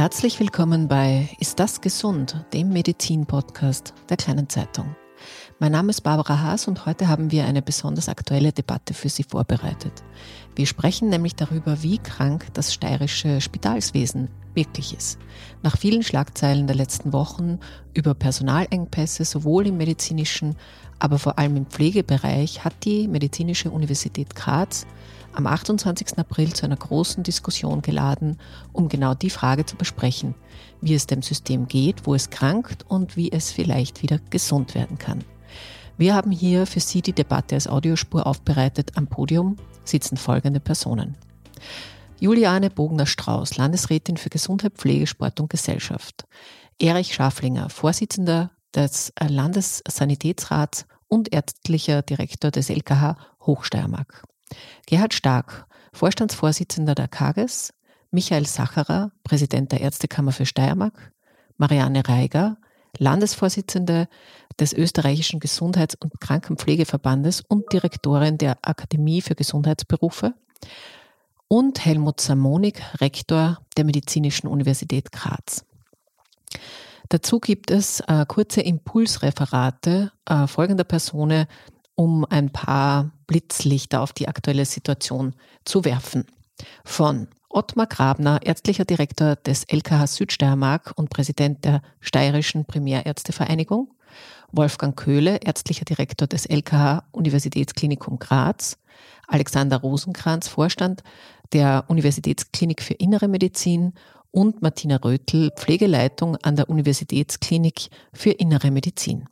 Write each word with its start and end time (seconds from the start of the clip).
Herzlich 0.00 0.40
willkommen 0.40 0.88
bei 0.88 1.28
Ist 1.40 1.60
das 1.60 1.82
gesund? 1.82 2.46
dem 2.54 2.70
Medizin-Podcast 2.70 3.92
der 4.08 4.16
kleinen 4.16 4.48
Zeitung. 4.48 4.96
Mein 5.58 5.72
Name 5.72 5.90
ist 5.90 6.00
Barbara 6.00 6.40
Haas 6.40 6.68
und 6.68 6.86
heute 6.86 7.06
haben 7.06 7.30
wir 7.30 7.44
eine 7.44 7.60
besonders 7.60 8.08
aktuelle 8.08 8.50
Debatte 8.50 8.94
für 8.94 9.10
Sie 9.10 9.24
vorbereitet. 9.24 9.92
Wir 10.56 10.64
sprechen 10.64 11.10
nämlich 11.10 11.36
darüber, 11.36 11.82
wie 11.82 11.98
krank 11.98 12.46
das 12.54 12.72
steirische 12.72 13.42
Spitalswesen 13.42 14.30
wirklich 14.54 14.96
ist. 14.96 15.18
Nach 15.62 15.76
vielen 15.76 16.02
Schlagzeilen 16.02 16.66
der 16.66 16.76
letzten 16.76 17.12
Wochen 17.12 17.58
über 17.92 18.14
Personalengpässe 18.14 19.26
sowohl 19.26 19.66
im 19.66 19.76
medizinischen, 19.76 20.56
aber 20.98 21.18
vor 21.18 21.38
allem 21.38 21.58
im 21.58 21.66
Pflegebereich 21.66 22.64
hat 22.64 22.86
die 22.86 23.06
Medizinische 23.06 23.70
Universität 23.70 24.34
Graz 24.34 24.86
am 25.32 25.46
28. 25.46 26.18
April 26.18 26.52
zu 26.52 26.66
einer 26.66 26.76
großen 26.76 27.22
Diskussion 27.22 27.82
geladen, 27.82 28.38
um 28.72 28.88
genau 28.88 29.14
die 29.14 29.30
Frage 29.30 29.64
zu 29.64 29.76
besprechen, 29.76 30.34
wie 30.80 30.94
es 30.94 31.06
dem 31.06 31.22
System 31.22 31.68
geht, 31.68 32.06
wo 32.06 32.14
es 32.14 32.30
krankt 32.30 32.84
und 32.88 33.16
wie 33.16 33.32
es 33.32 33.50
vielleicht 33.50 34.02
wieder 34.02 34.18
gesund 34.30 34.74
werden 34.74 34.98
kann. 34.98 35.24
Wir 35.96 36.14
haben 36.14 36.30
hier 36.30 36.66
für 36.66 36.80
Sie 36.80 37.02
die 37.02 37.12
Debatte 37.12 37.54
als 37.54 37.68
Audiospur 37.68 38.26
aufbereitet. 38.26 38.92
Am 38.96 39.06
Podium 39.06 39.56
sitzen 39.84 40.16
folgende 40.16 40.60
Personen. 40.60 41.16
Juliane 42.18 42.70
Bogner-Strauß, 42.70 43.56
Landesrätin 43.56 44.16
für 44.16 44.30
Gesundheit, 44.30 44.74
Pflege, 44.74 45.06
Sport 45.06 45.40
und 45.40 45.50
Gesellschaft. 45.50 46.24
Erich 46.78 47.14
Schaflinger, 47.14 47.68
Vorsitzender 47.68 48.50
des 48.74 49.12
Landessanitätsrats 49.20 50.86
und 51.08 51.32
ärztlicher 51.32 52.02
Direktor 52.02 52.50
des 52.50 52.70
LKH 52.70 53.16
Hochsteiermark. 53.40 54.24
Gerhard 54.86 55.14
Stark, 55.14 55.66
Vorstandsvorsitzender 55.92 56.94
der 56.94 57.08
KAGES, 57.08 57.72
Michael 58.10 58.46
Sacherer, 58.46 59.12
Präsident 59.24 59.72
der 59.72 59.80
Ärztekammer 59.80 60.32
für 60.32 60.46
Steiermark, 60.46 61.12
Marianne 61.56 62.08
Reiger, 62.08 62.56
Landesvorsitzende 62.98 64.08
des 64.58 64.72
österreichischen 64.72 65.40
Gesundheits- 65.40 65.96
und 65.96 66.20
Krankenpflegeverbandes 66.20 67.42
und 67.46 67.72
Direktorin 67.72 68.38
der 68.38 68.58
Akademie 68.62 69.22
für 69.22 69.34
Gesundheitsberufe 69.34 70.34
und 71.48 71.84
Helmut 71.84 72.20
Samonik, 72.20 72.82
Rektor 73.00 73.58
der 73.76 73.84
Medizinischen 73.84 74.48
Universität 74.48 75.12
Graz. 75.12 75.64
Dazu 77.08 77.40
gibt 77.40 77.70
es 77.70 78.00
äh, 78.06 78.24
kurze 78.26 78.60
Impulsreferate 78.60 80.12
äh, 80.26 80.46
folgender 80.46 80.84
Personen, 80.84 81.46
um 82.00 82.24
ein 82.24 82.48
paar 82.48 83.10
Blitzlichter 83.26 84.00
auf 84.00 84.14
die 84.14 84.26
aktuelle 84.26 84.64
Situation 84.64 85.34
zu 85.66 85.84
werfen. 85.84 86.24
Von 86.82 87.28
Ottmar 87.50 87.88
Grabner, 87.88 88.40
ärztlicher 88.42 88.86
Direktor 88.86 89.36
des 89.36 89.64
LKH 89.64 90.06
Südsteiermark 90.06 90.94
und 90.96 91.10
Präsident 91.10 91.62
der 91.66 91.82
Steirischen 92.00 92.64
Primärärztevereinigung, 92.64 93.92
Wolfgang 94.50 94.98
Köhle, 94.98 95.40
ärztlicher 95.44 95.84
Direktor 95.84 96.26
des 96.26 96.46
LKH 96.46 97.04
Universitätsklinikum 97.12 98.18
Graz, 98.18 98.78
Alexander 99.28 99.76
Rosenkranz, 99.76 100.48
Vorstand 100.48 101.02
der 101.52 101.84
Universitätsklinik 101.88 102.80
für 102.80 102.94
Innere 102.94 103.28
Medizin 103.28 103.92
und 104.30 104.62
Martina 104.62 104.96
Rötl, 104.96 105.50
Pflegeleitung 105.54 106.36
an 106.36 106.56
der 106.56 106.70
Universitätsklinik 106.70 107.90
für 108.14 108.30
Innere 108.30 108.70
Medizin. 108.70 109.28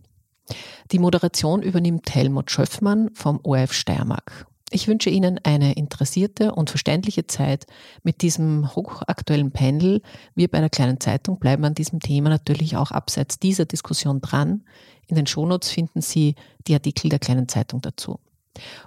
Die 0.92 0.98
Moderation 0.98 1.62
übernimmt 1.62 2.14
Helmut 2.14 2.50
Schöffmann 2.50 3.10
vom 3.14 3.40
ORF 3.42 3.72
Steiermark. 3.72 4.46
Ich 4.70 4.86
wünsche 4.86 5.08
Ihnen 5.08 5.40
eine 5.44 5.72
interessierte 5.72 6.54
und 6.54 6.68
verständliche 6.68 7.26
Zeit 7.26 7.66
mit 8.02 8.20
diesem 8.20 8.74
hochaktuellen 8.74 9.50
Pendel. 9.50 10.02
Wir 10.34 10.48
bei 10.48 10.60
der 10.60 10.68
kleinen 10.68 11.00
Zeitung 11.00 11.38
bleiben 11.38 11.64
an 11.64 11.74
diesem 11.74 12.00
Thema 12.00 12.28
natürlich 12.28 12.76
auch 12.76 12.90
abseits 12.90 13.38
dieser 13.38 13.64
Diskussion 13.64 14.20
dran. 14.20 14.64
In 15.06 15.16
den 15.16 15.26
Shownotes 15.26 15.70
finden 15.70 16.02
Sie 16.02 16.34
die 16.66 16.74
Artikel 16.74 17.08
der 17.08 17.18
kleinen 17.18 17.48
Zeitung 17.48 17.80
dazu. 17.80 18.20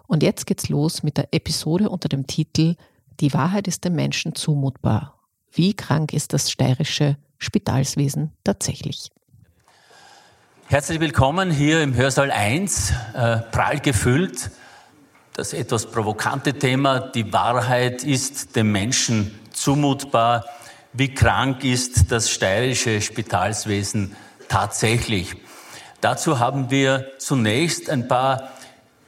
Und 0.07 0.22
jetzt 0.22 0.45
geht's 0.45 0.69
los 0.69 1.01
mit 1.01 1.17
der 1.17 1.33
Episode 1.33 1.89
unter 1.89 2.09
dem 2.09 2.28
Titel 2.28 2.75
Die 3.19 3.33
Wahrheit 3.33 3.67
ist 3.67 3.83
dem 3.83 3.95
Menschen 3.95 4.35
zumutbar. 4.35 5.17
Wie 5.51 5.73
krank 5.73 6.13
ist 6.13 6.33
das 6.33 6.51
steirische 6.51 7.17
Spitalswesen 7.39 8.33
tatsächlich? 8.43 9.09
Herzlich 10.71 10.99
willkommen 11.01 11.51
hier 11.51 11.83
im 11.83 11.93
Hörsaal 11.95 12.31
1, 12.31 12.93
äh, 13.13 13.39
prall 13.51 13.81
gefüllt. 13.81 14.51
Das 15.33 15.51
etwas 15.51 15.91
provokante 15.91 16.53
Thema, 16.53 17.01
die 17.01 17.33
Wahrheit 17.33 18.05
ist 18.05 18.55
dem 18.55 18.71
Menschen 18.71 19.37
zumutbar. 19.51 20.45
Wie 20.93 21.13
krank 21.13 21.65
ist 21.65 22.09
das 22.13 22.29
steirische 22.29 23.01
Spitalswesen 23.01 24.15
tatsächlich? 24.47 25.35
Dazu 25.99 26.39
haben 26.39 26.71
wir 26.71 27.11
zunächst 27.17 27.89
ein 27.89 28.07
paar 28.07 28.51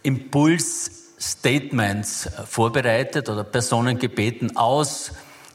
Impulsstatements 0.01 2.29
vorbereitet 2.45 3.29
oder 3.29 3.45
Personen 3.45 3.99
gebeten 3.99 4.57
aus 4.57 5.13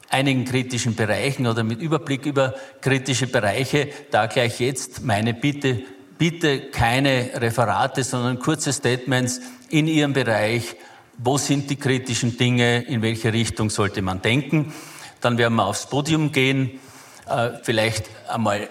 einigen 0.09 0.45
kritischen 0.45 0.95
Bereichen 0.95 1.45
oder 1.45 1.63
mit 1.63 1.83
Überblick 1.83 2.25
über 2.25 2.55
kritische 2.81 3.27
Bereiche. 3.27 3.89
Da 4.09 4.25
gleich 4.25 4.59
jetzt 4.59 5.03
meine 5.03 5.35
Bitte, 5.35 5.83
bitte 6.19 6.69
keine 6.69 7.31
Referate, 7.35 8.03
sondern 8.03 8.37
kurze 8.37 8.71
Statements 8.73 9.39
in 9.69 9.87
Ihrem 9.87 10.13
Bereich. 10.13 10.75
Wo 11.17 11.37
sind 11.37 11.69
die 11.69 11.77
kritischen 11.77 12.37
Dinge? 12.37 12.83
In 12.83 13.01
welche 13.01 13.33
Richtung 13.33 13.71
sollte 13.71 14.03
man 14.03 14.21
denken? 14.21 14.73
Dann 15.21 15.37
werden 15.37 15.55
wir 15.55 15.65
aufs 15.65 15.87
Podium 15.87 16.31
gehen. 16.31 16.79
Äh, 17.25 17.51
vielleicht 17.63 18.09
einmal 18.27 18.69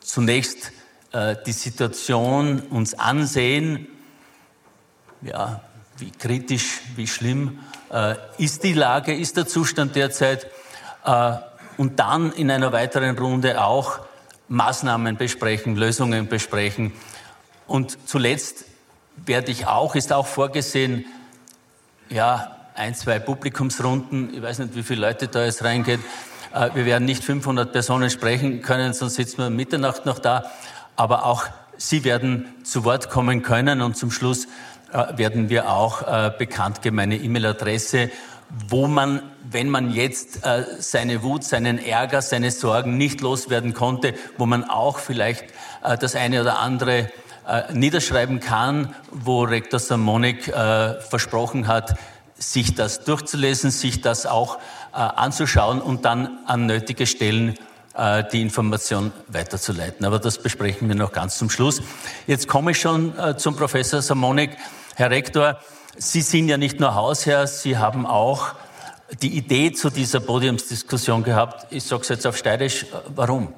zunächst 0.00 0.72
äh, 1.12 1.36
die 1.46 1.52
Situation 1.52 2.60
uns 2.60 2.94
ansehen. 2.94 3.86
Ja, 5.22 5.62
wie 5.98 6.10
kritisch, 6.10 6.80
wie 6.96 7.06
schlimm 7.06 7.60
äh, 7.92 8.16
ist 8.38 8.64
die 8.64 8.72
Lage, 8.72 9.14
ist 9.14 9.36
der 9.36 9.46
Zustand 9.46 9.96
derzeit? 9.96 10.46
Und 11.78 11.98
dann 11.98 12.30
in 12.32 12.50
einer 12.50 12.72
weiteren 12.72 13.16
Runde 13.16 13.64
auch 13.64 14.00
Maßnahmen 14.50 15.16
besprechen, 15.16 15.76
Lösungen 15.76 16.28
besprechen. 16.28 16.92
Und 17.66 17.96
zuletzt 18.04 18.64
werde 19.24 19.52
ich 19.52 19.66
auch, 19.66 19.94
ist 19.94 20.12
auch 20.12 20.26
vorgesehen, 20.26 21.04
ja, 22.08 22.56
ein, 22.74 22.94
zwei 22.96 23.20
Publikumsrunden. 23.20 24.34
Ich 24.34 24.42
weiß 24.42 24.58
nicht, 24.58 24.74
wie 24.74 24.82
viele 24.82 25.02
Leute 25.02 25.28
da 25.28 25.44
jetzt 25.44 25.62
reingeht. 25.62 26.00
Äh, 26.52 26.70
wir 26.74 26.84
werden 26.84 27.04
nicht 27.04 27.22
500 27.22 27.72
Personen 27.72 28.10
sprechen 28.10 28.60
können, 28.60 28.92
sonst 28.92 29.14
sitzen 29.14 29.38
wir 29.38 29.50
Mitternacht 29.50 30.04
noch 30.04 30.18
da. 30.18 30.50
Aber 30.96 31.24
auch 31.26 31.46
Sie 31.76 32.04
werden 32.04 32.52
zu 32.64 32.84
Wort 32.84 33.08
kommen 33.08 33.42
können 33.42 33.80
und 33.80 33.96
zum 33.96 34.10
Schluss 34.10 34.46
äh, 34.92 35.16
werden 35.16 35.48
wir 35.48 35.70
auch 35.70 36.02
äh, 36.02 36.32
bekannt 36.36 36.82
geben 36.82 36.96
meine 36.96 37.16
E-Mail-Adresse 37.16 38.10
wo 38.68 38.86
man, 38.86 39.22
wenn 39.48 39.68
man 39.68 39.90
jetzt 39.92 40.44
äh, 40.44 40.64
seine 40.78 41.22
Wut, 41.22 41.44
seinen 41.44 41.78
Ärger, 41.78 42.22
seine 42.22 42.50
Sorgen 42.50 42.96
nicht 42.96 43.20
loswerden 43.20 43.74
konnte, 43.74 44.14
wo 44.38 44.46
man 44.46 44.64
auch 44.64 44.98
vielleicht 44.98 45.44
äh, 45.82 45.96
das 45.96 46.14
eine 46.14 46.40
oder 46.40 46.58
andere 46.58 47.10
äh, 47.46 47.72
niederschreiben 47.72 48.40
kann, 48.40 48.94
wo 49.10 49.42
Rektor 49.42 49.80
Samonik 49.80 50.48
äh, 50.48 51.00
versprochen 51.00 51.68
hat, 51.68 51.94
sich 52.36 52.74
das 52.74 53.04
durchzulesen, 53.04 53.70
sich 53.70 54.00
das 54.00 54.26
auch 54.26 54.56
äh, 54.92 54.96
anzuschauen 54.96 55.80
und 55.80 56.04
dann 56.04 56.38
an 56.46 56.66
nötige 56.66 57.06
Stellen 57.06 57.56
äh, 57.94 58.24
die 58.32 58.40
Information 58.40 59.12
weiterzuleiten. 59.28 60.06
Aber 60.06 60.18
das 60.18 60.38
besprechen 60.38 60.88
wir 60.88 60.96
noch 60.96 61.12
ganz 61.12 61.38
zum 61.38 61.50
Schluss. 61.50 61.82
Jetzt 62.26 62.48
komme 62.48 62.72
ich 62.72 62.80
schon 62.80 63.12
zum 63.36 63.56
Professor 63.56 64.00
Samonik. 64.00 64.56
Herr 64.96 65.10
Rektor, 65.10 65.58
Sie 65.98 66.22
sind 66.22 66.48
ja 66.48 66.56
nicht 66.56 66.78
nur 66.78 66.94
Hausherr, 66.94 67.46
Sie 67.46 67.76
haben 67.76 68.06
auch 68.06 68.54
die 69.22 69.36
Idee 69.36 69.72
zu 69.72 69.90
dieser 69.90 70.20
Podiumsdiskussion 70.20 71.24
gehabt. 71.24 71.66
Ich 71.70 71.84
sage 71.84 72.02
es 72.02 72.08
jetzt 72.08 72.26
auf 72.26 72.36
Steirisch. 72.36 72.86
Warum? 73.14 73.52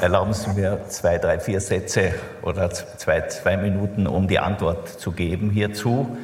Erlauben 0.00 0.32
Sie 0.34 0.50
mir 0.50 0.80
zwei, 0.88 1.18
drei, 1.18 1.38
vier 1.38 1.60
Sätze 1.60 2.14
oder 2.42 2.70
zwei, 2.70 3.22
zwei 3.28 3.56
Minuten, 3.56 4.06
um 4.06 4.26
die 4.26 4.40
Antwort 4.40 4.88
zu 5.00 5.12
geben 5.12 5.50
hierzu. 5.50 6.16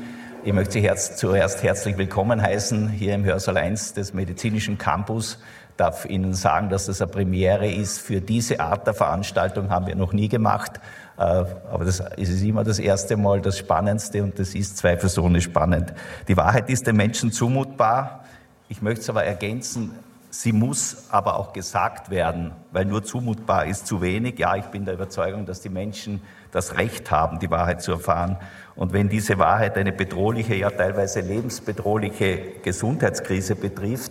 Ich 0.44 0.52
möchte 0.52 0.72
Sie 0.72 0.82
herz, 0.82 1.16
zuerst 1.16 1.62
herzlich 1.62 1.96
willkommen 1.96 2.42
heißen 2.42 2.88
hier 2.88 3.14
im 3.14 3.24
Hörsaal 3.24 3.56
1 3.56 3.94
des 3.94 4.14
Medizinischen 4.14 4.78
Campus. 4.78 5.38
Ich 5.70 5.76
darf 5.76 6.04
Ihnen 6.04 6.34
sagen, 6.34 6.70
dass 6.70 6.86
das 6.86 7.00
eine 7.00 7.10
Premiere 7.10 7.70
ist. 7.70 8.00
Für 8.00 8.20
diese 8.20 8.60
Art 8.60 8.86
der 8.86 8.94
Veranstaltung 8.94 9.70
haben 9.70 9.86
wir 9.86 9.94
noch 9.94 10.12
nie 10.12 10.28
gemacht. 10.28 10.72
Äh, 11.16 11.22
aber 11.22 11.84
das 11.84 12.00
ist 12.16 12.43
immer 12.43 12.64
das 12.64 12.78
erste 12.78 13.16
Mal 13.16 13.40
das 13.40 13.58
Spannendste 13.58 14.22
und 14.22 14.38
das 14.38 14.55
ist 14.55 14.78
zweifelsohne 14.78 15.40
spannend. 15.40 15.93
Die 16.28 16.37
Wahrheit 16.37 16.69
ist 16.70 16.87
den 16.87 16.96
Menschen 16.96 17.32
zumutbar. 17.32 18.25
Ich 18.69 18.82
möchte 18.82 19.02
es 19.02 19.11
aber 19.11 19.25
ergänzen, 19.25 19.93
Sie 20.37 20.52
muss 20.52 21.05
aber 21.11 21.37
auch 21.37 21.52
gesagt 21.52 22.11
werden, 22.11 22.50
weil 22.72 22.87
nur 22.87 23.05
zumutbar 23.05 23.66
ist 23.66 23.87
zu 23.87 24.02
wenig. 24.02 24.37
Ja, 24.37 24.56
ich 24.56 24.64
bin 24.64 24.84
der 24.84 24.94
Überzeugung, 24.94 25.46
dass 25.46 25.61
die 25.61 25.69
Menschen 25.69 26.20
das 26.50 26.76
Recht 26.76 27.12
haben, 27.12 27.38
die 27.38 27.52
Wahrheit 27.52 27.82
zu 27.82 27.93
erfahren. 27.93 28.37
Und 28.75 28.93
wenn 28.93 29.08
diese 29.08 29.38
Wahrheit 29.38 29.76
eine 29.76 29.93
bedrohliche, 29.93 30.56
ja 30.56 30.70
teilweise 30.70 31.20
lebensbedrohliche 31.20 32.38
Gesundheitskrise 32.64 33.55
betrifft, 33.55 34.10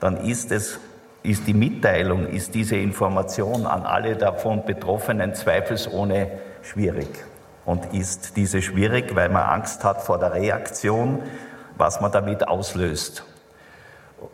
dann 0.00 0.16
ist 0.16 0.52
es, 0.52 0.80
ist 1.28 1.46
die 1.46 1.54
Mitteilung, 1.54 2.26
ist 2.26 2.54
diese 2.54 2.76
Information 2.76 3.66
an 3.66 3.82
alle 3.82 4.16
davon 4.16 4.64
Betroffenen 4.64 5.34
zweifelsohne 5.34 6.30
schwierig. 6.62 7.08
Und 7.66 7.92
ist 7.92 8.36
diese 8.36 8.62
schwierig, 8.62 9.14
weil 9.14 9.28
man 9.28 9.42
Angst 9.42 9.84
hat 9.84 10.00
vor 10.00 10.18
der 10.18 10.32
Reaktion, 10.32 11.22
was 11.76 12.00
man 12.00 12.10
damit 12.10 12.48
auslöst. 12.48 13.24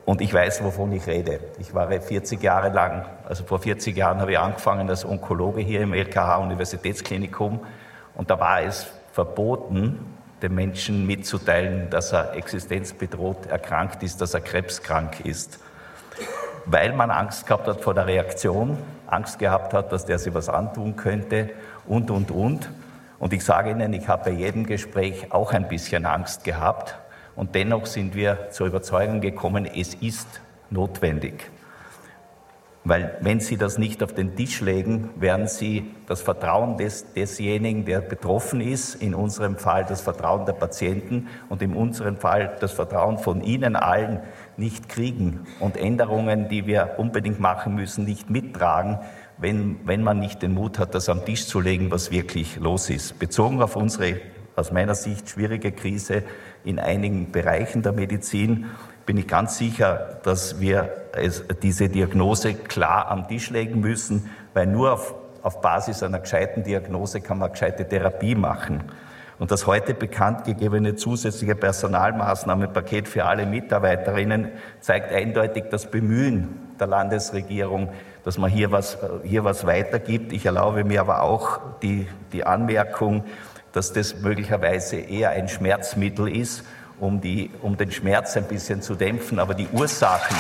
Und 0.05 0.21
ich 0.21 0.33
weiß, 0.33 0.63
wovon 0.63 0.93
ich 0.93 1.07
rede. 1.09 1.41
Ich 1.59 1.75
war 1.75 1.91
40 1.91 2.41
Jahre 2.41 2.69
lang, 2.69 3.07
also 3.29 3.43
vor 3.45 3.59
40 3.59 3.97
Jahren 3.97 4.21
habe 4.21 4.33
ich 4.33 4.39
angefangen 4.39 4.89
als 4.89 5.05
Onkologe 5.05 5.63
hier 5.63 5.81
im 5.81 5.93
LKH 5.93 6.37
Universitätsklinikum. 6.37 7.59
Und 8.15 8.31
da 8.31 8.39
war 8.39 8.63
es 8.63 8.87
verboten, 9.13 9.99
dem 10.43 10.55
Menschen 10.55 11.07
mitzuteilen, 11.07 11.91
dass 11.91 12.13
er 12.13 12.35
existenzbedroht 12.35 13.47
erkrankt 13.47 14.05
ist, 14.05 14.21
dass 14.21 14.33
er 14.35 14.41
krebskrank 14.41 15.27
ist. 15.27 15.59
Weil 16.67 16.93
man 16.93 17.11
Angst 17.11 17.47
gehabt 17.47 17.67
hat 17.67 17.81
vor 17.81 17.95
der 17.95 18.07
Reaktion, 18.07 18.79
Angst 19.07 19.39
gehabt 19.39 19.75
hat, 19.75 19.93
dass 19.93 20.07
der 20.07 20.19
sich 20.19 20.35
was 20.35 20.49
antun 20.49 20.97
könnte 20.97 21.51
und, 21.87 22.11
und, 22.11 22.31
und. 22.31 22.71
Und 23.19 23.33
ich 23.33 23.45
sage 23.45 23.71
Ihnen, 23.71 23.93
ich 23.93 24.09
habe 24.09 24.31
bei 24.31 24.37
jedem 24.37 24.67
Gespräch 24.67 25.33
auch 25.33 25.53
ein 25.53 25.69
bisschen 25.69 26.07
Angst 26.07 26.45
gehabt. 26.45 26.97
Und 27.37 27.55
dennoch 27.55 27.87
sind 27.87 28.15
wir 28.15 28.51
zur 28.51 28.67
Überzeugung 28.67 29.21
gekommen, 29.21 29.67
es 29.67 29.95
ist 29.95 30.41
notwendig. 30.71 31.51
Weil 32.87 33.17
wenn 33.21 33.41
Sie 33.41 33.57
das 33.57 33.79
nicht 33.79 34.03
auf 34.03 34.13
den 34.13 34.37
Tisch 34.37 34.61
legen, 34.61 35.09
werden 35.17 35.49
Sie 35.49 35.91
das 36.07 36.21
Vertrauen 36.21 36.77
des, 36.77 37.15
desjenigen, 37.15 37.87
der 37.87 38.03
betroffen 38.03 38.61
ist, 38.61 38.97
in 38.97 39.15
unserem 39.15 39.57
Fall 39.57 39.87
das 39.87 40.03
Vertrauen 40.03 40.45
der 40.45 40.53
Patienten 40.53 41.29
und 41.49 41.63
in 41.63 41.75
unserem 41.75 42.19
Fall 42.19 42.55
das 42.61 42.73
Vertrauen 42.73 43.17
von 43.17 43.41
Ihnen 43.41 43.75
allen 43.75 44.21
nicht 44.57 44.89
kriegen 44.89 45.47
und 45.61 45.77
Änderungen, 45.77 46.49
die 46.49 46.67
wir 46.67 46.95
unbedingt 46.99 47.41
machen 47.41 47.75
müssen, 47.75 48.05
nicht 48.05 48.31
mittragen, 48.31 48.99
wenn, 49.39 49.81
wenn 49.85 50.03
man 50.03 50.21
nicht 50.21 50.43
den 50.43 50.55
Mut 50.55 50.79
hat, 50.79 50.95
das 50.95 51.09
am 51.09 51.25
Tisch 51.25 51.47
zu 51.47 51.61
legen, 51.61 51.91
was 51.91 52.11
wirklich 52.11 52.57
los 52.57 52.91
ist. 52.91 53.19
Bezogen 53.19 53.61
auf 53.63 53.77
unsere 53.77 54.21
aus 54.57 54.71
meiner 54.71 54.95
Sicht 54.95 55.29
schwierige 55.29 55.73
Krise 55.73 56.23
in 56.65 56.79
einigen 56.79 57.33
Bereichen 57.33 57.83
der 57.83 57.93
Medizin, 57.93 58.67
bin 59.07 59.19
ich 59.19 59.27
ganz 59.27 59.59
sicher, 59.59 60.21
dass 60.23 60.61
wir 60.61 60.89
diese 61.63 61.89
Diagnose 61.89 62.55
klar 62.55 63.09
am 63.09 63.29
Tisch 63.29 63.51
legen 63.51 63.81
müssen, 63.81 64.31
weil 64.55 64.67
nur 64.67 64.93
auf, 64.93 65.15
auf 65.43 65.61
Basis 65.61 66.03
einer 66.03 66.21
gescheiten 66.21 66.63
Diagnose 66.63 67.21
kann 67.21 67.39
man 67.39 67.53
gescheite 67.53 67.87
Therapie 67.87 68.35
machen. 68.35 68.85
Und 69.39 69.51
das 69.51 69.67
heute 69.67 69.95
bekannt 69.95 70.45
gegebene 70.45 70.95
zusätzliche 70.95 71.55
Personalmaßnahmenpaket 71.57 73.09
für 73.09 73.25
alle 73.25 73.47
Mitarbeiterinnen 73.47 74.53
zeigt 74.81 75.13
eindeutig 75.13 75.65
das 75.71 75.91
Bemühen 75.91 76.61
der 76.79 76.87
Landesregierung, 76.87 77.91
dass 78.25 78.39
man 78.39 78.51
hier 78.51 78.71
was, 78.71 78.99
hier 79.25 79.45
was 79.45 79.67
weitergibt. 79.67 80.33
Ich 80.33 80.47
erlaube 80.47 80.85
mir 80.85 81.01
aber 81.01 81.23
auch 81.23 81.61
die, 81.83 82.07
die 82.33 82.45
Anmerkung, 82.45 83.25
dass 83.73 83.93
das 83.93 84.21
möglicherweise 84.21 84.97
eher 84.97 85.31
ein 85.31 85.49
Schmerzmittel 85.49 86.35
ist, 86.35 86.65
um, 87.01 87.21
die, 87.21 87.51
um 87.61 87.77
den 87.77 87.91
Schmerz 87.91 88.37
ein 88.37 88.45
bisschen 88.45 88.83
zu 88.83 88.95
dämpfen. 88.95 89.41
Aber 89.41 89.55
die 89.55 89.69
Ursachen, 89.73 90.37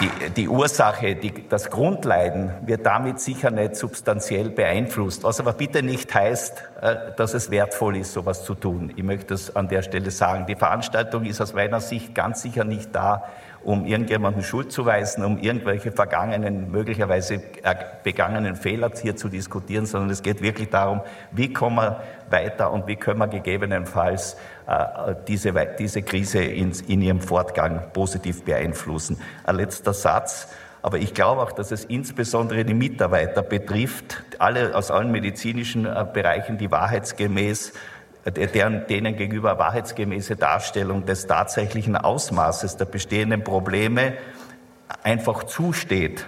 Die, 0.00 0.30
die, 0.30 0.48
Ursache, 0.48 1.14
die, 1.14 1.48
das 1.48 1.70
Grundleiden 1.70 2.50
wird 2.66 2.84
damit 2.84 3.20
sicher 3.20 3.50
nicht 3.50 3.76
substanziell 3.76 4.50
beeinflusst, 4.50 5.24
was 5.24 5.40
aber 5.40 5.54
bitte 5.54 5.82
nicht 5.82 6.14
heißt, 6.14 6.62
äh, 6.82 6.96
dass 7.16 7.32
es 7.32 7.50
wertvoll 7.50 7.96
ist, 7.96 8.12
sowas 8.12 8.44
zu 8.44 8.54
tun. 8.54 8.92
Ich 8.96 9.02
möchte 9.02 9.28
das 9.28 9.56
an 9.56 9.68
der 9.68 9.82
Stelle 9.82 10.10
sagen. 10.10 10.46
Die 10.46 10.56
Veranstaltung 10.56 11.24
ist 11.24 11.40
aus 11.40 11.54
meiner 11.54 11.80
Sicht 11.80 12.14
ganz 12.14 12.42
sicher 12.42 12.64
nicht 12.64 12.94
da, 12.94 13.24
um 13.66 13.84
irgendjemanden 13.84 14.44
Schuld 14.44 14.70
zu 14.70 14.86
weisen, 14.86 15.24
um 15.24 15.38
irgendwelche 15.38 15.90
vergangenen, 15.90 16.70
möglicherweise 16.70 17.42
begangenen 18.04 18.54
Fehler 18.54 18.92
hier 19.02 19.16
zu 19.16 19.28
diskutieren, 19.28 19.86
sondern 19.86 20.10
es 20.10 20.22
geht 20.22 20.40
wirklich 20.40 20.70
darum, 20.70 21.00
wie 21.32 21.52
kommen 21.52 21.76
wir 21.76 22.00
weiter 22.30 22.70
und 22.70 22.86
wie 22.86 22.94
können 22.94 23.18
wir 23.18 23.26
gegebenenfalls 23.26 24.36
äh, 24.68 25.16
diese, 25.26 25.52
diese 25.80 26.02
Krise 26.02 26.44
in, 26.44 26.70
in 26.86 27.02
ihrem 27.02 27.20
Fortgang 27.20 27.90
positiv 27.92 28.44
beeinflussen. 28.44 29.20
Ein 29.42 29.56
letzter 29.56 29.92
Satz. 29.92 30.48
Aber 30.82 30.98
ich 30.98 31.14
glaube 31.14 31.42
auch, 31.42 31.50
dass 31.50 31.72
es 31.72 31.84
insbesondere 31.84 32.64
die 32.64 32.74
Mitarbeiter 32.74 33.42
betrifft, 33.42 34.22
alle 34.38 34.76
aus 34.76 34.92
allen 34.92 35.10
medizinischen 35.10 35.86
äh, 35.86 36.06
Bereichen, 36.12 36.56
die 36.56 36.70
wahrheitsgemäß 36.70 37.72
deren, 38.30 38.86
denen 38.88 39.16
gegenüber 39.16 39.58
wahrheitsgemäße 39.58 40.36
Darstellung 40.36 41.06
des 41.06 41.26
tatsächlichen 41.26 41.96
Ausmaßes 41.96 42.76
der 42.76 42.86
bestehenden 42.86 43.44
Probleme 43.44 44.14
einfach 45.02 45.44
zusteht, 45.44 46.26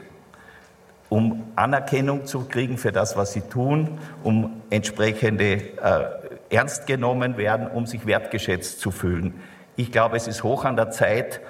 um 1.08 1.44
Anerkennung 1.56 2.26
zu 2.26 2.44
kriegen 2.44 2.78
für 2.78 2.92
das, 2.92 3.16
was 3.16 3.32
sie 3.32 3.40
tun, 3.40 3.98
um 4.22 4.62
entsprechende 4.70 5.54
äh, 5.54 6.04
ernst 6.50 6.86
genommen 6.86 7.36
werden, 7.36 7.66
um 7.66 7.86
sich 7.86 8.06
wertgeschätzt 8.06 8.80
zu 8.80 8.90
fühlen. 8.90 9.40
Ich 9.76 9.90
glaube, 9.90 10.16
es 10.16 10.28
ist 10.28 10.42
hoch 10.42 10.64
an 10.64 10.76
der 10.76 10.90
Zeit, 10.90 11.40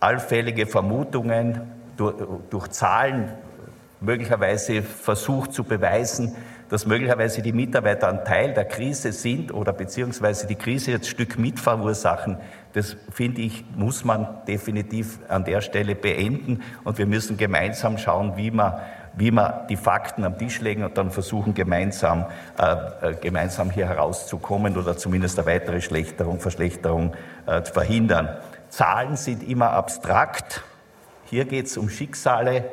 allfällige 0.00 0.66
Vermutungen 0.66 1.62
durch, 1.96 2.14
durch 2.50 2.68
Zahlen 2.68 3.32
möglicherweise 4.00 4.82
versucht 4.82 5.52
zu 5.52 5.64
beweisen, 5.64 6.36
dass 6.68 6.86
möglicherweise 6.86 7.42
die 7.42 7.52
Mitarbeiter 7.52 8.08
ein 8.08 8.24
Teil 8.24 8.52
der 8.52 8.64
Krise 8.64 9.12
sind 9.12 9.52
oder 9.54 9.72
beziehungsweise 9.72 10.46
die 10.46 10.56
Krise 10.56 10.90
jetzt 10.90 11.08
Stück 11.08 11.38
mit 11.38 11.60
verursachen, 11.60 12.38
das 12.72 12.96
finde 13.10 13.40
ich, 13.40 13.64
muss 13.74 14.04
man 14.04 14.28
definitiv 14.46 15.18
an 15.28 15.44
der 15.44 15.62
Stelle 15.62 15.94
beenden. 15.94 16.62
Und 16.84 16.98
wir 16.98 17.06
müssen 17.06 17.38
gemeinsam 17.38 17.96
schauen, 17.96 18.36
wie 18.36 18.50
man, 18.50 18.74
wie 19.14 19.30
man 19.30 19.66
die 19.68 19.76
Fakten 19.76 20.24
am 20.24 20.36
Tisch 20.36 20.60
legen 20.60 20.84
und 20.84 20.98
dann 20.98 21.10
versuchen, 21.10 21.54
gemeinsam, 21.54 22.26
äh, 22.58 23.12
äh 23.12 23.14
gemeinsam 23.14 23.70
hier 23.70 23.88
herauszukommen 23.88 24.76
oder 24.76 24.96
zumindest 24.96 25.38
eine 25.38 25.48
weitere 25.48 25.80
Schlechterung, 25.80 26.38
Verschlechterung 26.38 27.14
äh, 27.46 27.62
zu 27.62 27.72
verhindern. 27.72 28.28
Zahlen 28.68 29.16
sind 29.16 29.42
immer 29.48 29.70
abstrakt. 29.70 30.62
Hier 31.24 31.46
geht 31.46 31.66
es 31.66 31.78
um 31.78 31.88
Schicksale 31.88 32.64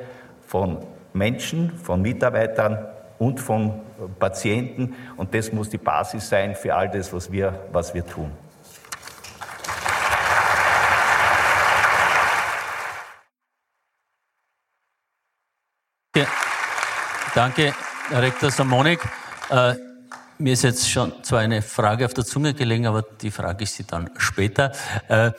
von 0.46 0.80
Menschen, 1.14 1.72
von 1.78 2.02
Mitarbeitern, 2.02 2.88
und 3.20 3.40
von 3.40 3.82
Patienten. 4.20 4.96
Und 5.18 5.34
das 5.34 5.52
muss 5.52 5.70
die 5.70 5.78
Basis 5.78 6.30
sein 6.30 6.56
für 6.56 6.76
all 6.76 6.90
das, 6.90 7.14
was 7.14 7.32
wir, 7.32 7.68
was 7.72 7.94
wir 7.94 8.06
tun. 8.06 8.32
Danke, 17.36 17.74
Herr 18.10 18.22
Rektor 18.22 18.52
Samonik. 18.52 19.00
Äh, 19.50 19.74
mir 20.38 20.54
ist 20.54 20.62
jetzt 20.62 20.88
schon 20.88 21.12
zwar 21.24 21.40
eine 21.40 21.64
Frage 21.64 22.06
auf 22.06 22.14
der 22.14 22.24
Zunge 22.24 22.54
gelegen, 22.54 22.86
aber 22.86 23.02
die 23.02 23.32
frage 23.32 23.64
ich 23.64 23.72
Sie 23.72 23.86
dann 23.88 24.12
später. 24.18 24.72
Äh, 25.08 25.32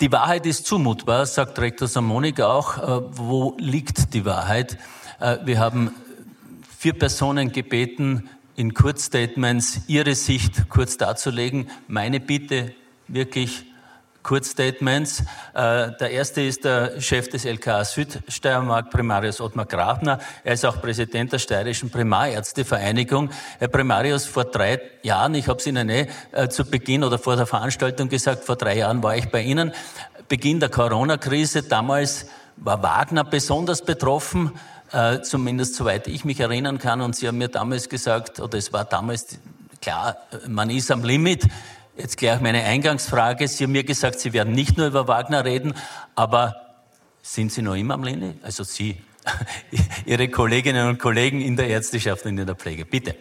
die 0.00 0.10
Wahrheit 0.10 0.46
ist 0.46 0.66
zumutbar, 0.66 1.26
sagt 1.26 1.60
Rektor 1.60 1.86
Samonik 1.86 2.40
auch. 2.40 2.78
Äh, 2.78 3.02
wo 3.12 3.56
liegt 3.60 4.14
die 4.14 4.24
Wahrheit? 4.24 4.78
Äh, 5.20 5.38
wir 5.44 5.60
haben 5.60 5.94
vier 6.80 6.94
Personen 6.94 7.52
gebeten, 7.52 8.30
in 8.56 8.72
Kurzstatements 8.72 9.82
ihre 9.86 10.14
Sicht 10.14 10.70
kurz 10.70 10.96
darzulegen. 10.96 11.68
Meine 11.88 12.20
Bitte 12.20 12.72
wirklich 13.06 13.66
Kurzstatements. 14.22 15.20
Äh, 15.52 15.90
der 16.00 16.10
erste 16.10 16.40
ist 16.40 16.64
der 16.64 16.98
Chef 17.02 17.28
des 17.28 17.44
LKA 17.44 17.84
Südsteiermark, 17.84 18.88
Primarius 18.88 19.42
Ottmar 19.42 19.66
Grabner. 19.66 20.20
Er 20.42 20.54
ist 20.54 20.64
auch 20.64 20.80
Präsident 20.80 21.34
der 21.34 21.38
Steirischen 21.38 21.90
Primarärztevereinigung. 21.90 23.28
Herr 23.58 23.68
Primarius, 23.68 24.24
vor 24.24 24.44
drei 24.44 24.80
Jahren, 25.02 25.34
ich 25.34 25.48
habe 25.48 25.58
es 25.58 25.66
Ihnen 25.66 25.90
eh 25.90 26.06
äh, 26.32 26.48
zu 26.48 26.64
Beginn 26.64 27.04
oder 27.04 27.18
vor 27.18 27.36
der 27.36 27.44
Veranstaltung 27.44 28.08
gesagt, 28.08 28.44
vor 28.44 28.56
drei 28.56 28.78
Jahren 28.78 29.02
war 29.02 29.18
ich 29.18 29.28
bei 29.28 29.42
Ihnen. 29.42 29.72
Beginn 30.28 30.60
der 30.60 30.70
Corona-Krise, 30.70 31.62
damals 31.62 32.24
war 32.56 32.82
Wagner 32.82 33.24
besonders 33.24 33.82
betroffen, 33.82 34.52
äh, 34.92 35.20
zumindest 35.22 35.74
soweit 35.76 36.06
ich 36.06 36.24
mich 36.24 36.40
erinnern 36.40 36.78
kann. 36.78 37.00
Und 37.00 37.16
Sie 37.16 37.28
haben 37.28 37.38
mir 37.38 37.48
damals 37.48 37.88
gesagt, 37.88 38.40
oder 38.40 38.58
es 38.58 38.72
war 38.72 38.84
damals 38.84 39.38
klar, 39.80 40.16
man 40.46 40.70
ist 40.70 40.90
am 40.90 41.04
Limit. 41.04 41.46
Jetzt 41.96 42.16
gleich 42.16 42.40
meine 42.40 42.64
Eingangsfrage. 42.64 43.46
Sie 43.48 43.64
haben 43.64 43.72
mir 43.72 43.84
gesagt, 43.84 44.20
Sie 44.20 44.32
werden 44.32 44.54
nicht 44.54 44.78
nur 44.78 44.86
über 44.86 45.08
Wagner 45.08 45.44
reden, 45.44 45.74
aber 46.14 46.56
sind 47.22 47.52
Sie 47.52 47.62
noch 47.62 47.74
immer 47.74 47.94
am 47.94 48.04
Lene? 48.04 48.36
Also 48.42 48.64
Sie, 48.64 49.02
Ihre 50.06 50.28
Kolleginnen 50.28 50.88
und 50.88 50.98
Kollegen 50.98 51.40
in 51.40 51.56
der 51.56 51.68
Ärzteschaft 51.68 52.24
und 52.24 52.38
in 52.38 52.46
der 52.46 52.54
Pflege. 52.56 52.84
Bitte. 52.84 53.16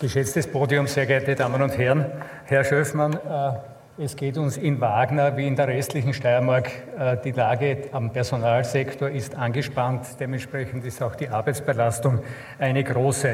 Geschätztes 0.00 0.46
Podium, 0.46 0.86
sehr 0.86 1.06
geehrte 1.06 1.34
Damen 1.34 1.62
und 1.62 1.78
Herren, 1.78 2.04
Herr 2.44 2.64
Schöffmann, 2.64 3.14
äh, 3.14 3.52
es 3.96 4.16
geht 4.16 4.38
uns 4.38 4.56
in 4.56 4.80
Wagner 4.80 5.36
wie 5.36 5.46
in 5.46 5.54
der 5.54 5.68
restlichen 5.68 6.14
Steiermark. 6.14 6.68
Äh, 6.98 7.16
die 7.22 7.30
Lage 7.30 7.84
am 7.92 8.10
Personalsektor 8.10 9.08
ist 9.08 9.36
angespannt. 9.36 10.06
Dementsprechend 10.18 10.84
ist 10.84 11.00
auch 11.00 11.14
die 11.14 11.28
Arbeitsbelastung 11.28 12.20
eine 12.58 12.82
große. 12.82 13.28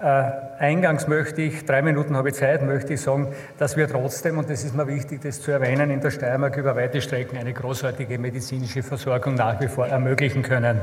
Äh, 0.00 0.30
eingangs 0.58 1.08
möchte 1.08 1.42
ich, 1.42 1.66
drei 1.66 1.82
Minuten 1.82 2.16
habe 2.16 2.30
ich 2.30 2.36
Zeit, 2.36 2.62
möchte 2.62 2.94
ich 2.94 3.02
sagen, 3.02 3.28
dass 3.58 3.76
wir 3.76 3.86
trotzdem, 3.86 4.38
und 4.38 4.48
das 4.48 4.64
ist 4.64 4.74
mir 4.74 4.86
wichtig, 4.86 5.20
das 5.20 5.42
zu 5.42 5.50
erwähnen, 5.50 5.90
in 5.90 6.00
der 6.00 6.10
Steiermark 6.10 6.56
über 6.56 6.74
weite 6.74 7.02
Strecken 7.02 7.36
eine 7.36 7.52
großartige 7.52 8.18
medizinische 8.18 8.82
Versorgung 8.82 9.34
nach 9.34 9.60
wie 9.60 9.68
vor 9.68 9.88
ermöglichen 9.88 10.42
können. 10.42 10.80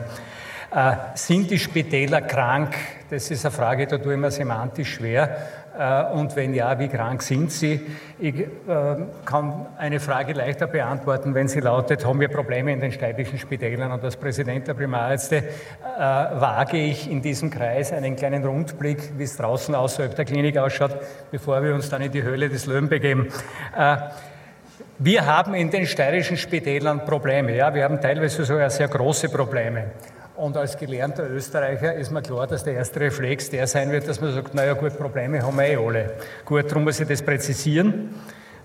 Äh, 0.72 0.96
sind 1.16 1.50
die 1.50 1.58
Spitäler 1.58 2.22
krank? 2.22 2.76
Das 3.10 3.32
ist 3.32 3.46
eine 3.46 3.52
Frage, 3.52 3.88
da 3.88 3.98
tue 3.98 4.14
ich 4.14 4.20
mir 4.20 4.30
semantisch 4.30 4.96
schwer. 4.96 5.38
Äh, 5.78 6.04
und 6.14 6.36
wenn 6.36 6.54
ja, 6.54 6.78
wie 6.80 6.88
krank 6.88 7.22
sind 7.22 7.52
sie? 7.52 7.82
Ich 8.20 8.40
äh, 8.40 8.48
kann 9.26 9.66
eine 9.78 10.00
Frage 10.00 10.34
leichter 10.34 10.68
beantworten, 10.68 11.36
wenn 11.36 11.48
sie 11.48 11.60
lautet, 11.60 12.06
haben 12.06 12.20
wir 12.20 12.30
Probleme 12.30 12.72
in 12.72 12.80
den 12.80 12.92
steibischen 12.92 13.38
Spitälern? 13.38 13.92
Und 13.92 14.04
als 14.04 14.16
Präsident 14.16 14.68
der 14.68 14.74
Primarärzte 14.74 15.38
äh, 15.38 16.00
wage 16.00 16.78
ich 16.78 17.10
in 17.10 17.22
diesem 17.22 17.50
Kreis 17.50 17.92
einen 17.92 18.16
kleinen 18.16 18.46
Rundblick, 18.46 19.18
wie 19.18 19.24
es 19.24 19.36
draußen 19.36 19.76
außerhalb 19.76 20.16
der 20.16 20.26
Klinik 20.26 20.58
ausschaut, 20.58 20.98
bevor 21.32 21.62
wir 21.62 21.74
uns 21.74 21.90
dann 21.90 22.02
in 22.02 22.12
die 22.12 22.24
Höhle 22.24 22.50
des 22.50 22.66
Löwen 22.66 22.90
begeben. 22.90 23.28
Wir 24.98 25.26
haben 25.26 25.54
in 25.56 25.70
den 25.70 25.86
steirischen 25.86 26.38
Spitälern 26.38 27.04
Probleme. 27.06 27.56
Ja, 27.56 27.74
wir 27.74 27.84
haben 27.84 28.00
teilweise 28.00 28.46
sogar 28.46 28.70
sehr 28.70 28.88
große 28.88 29.30
Probleme. 29.30 29.92
Und 30.36 30.58
als 30.58 30.78
gelernter 30.78 31.30
Österreicher 31.30 31.94
ist 31.94 32.12
mir 32.12 32.22
klar, 32.22 32.46
dass 32.46 32.64
der 32.66 32.74
erste 32.74 33.00
Reflex 33.00 33.50
der 33.50 33.68
sein 33.68 33.90
wird, 33.92 34.08
dass 34.08 34.20
man 34.20 34.34
sagt, 34.34 34.54
naja 34.54 34.74
gut, 34.74 34.98
Probleme 34.98 35.42
haben 35.42 35.58
wir 35.58 35.66
eh 35.66 35.78
alle. 35.78 36.12
Gut, 36.44 36.70
darum 36.70 36.84
muss 36.84 37.00
ich 37.00 37.08
das 37.08 37.22
präzisieren. 37.22 38.14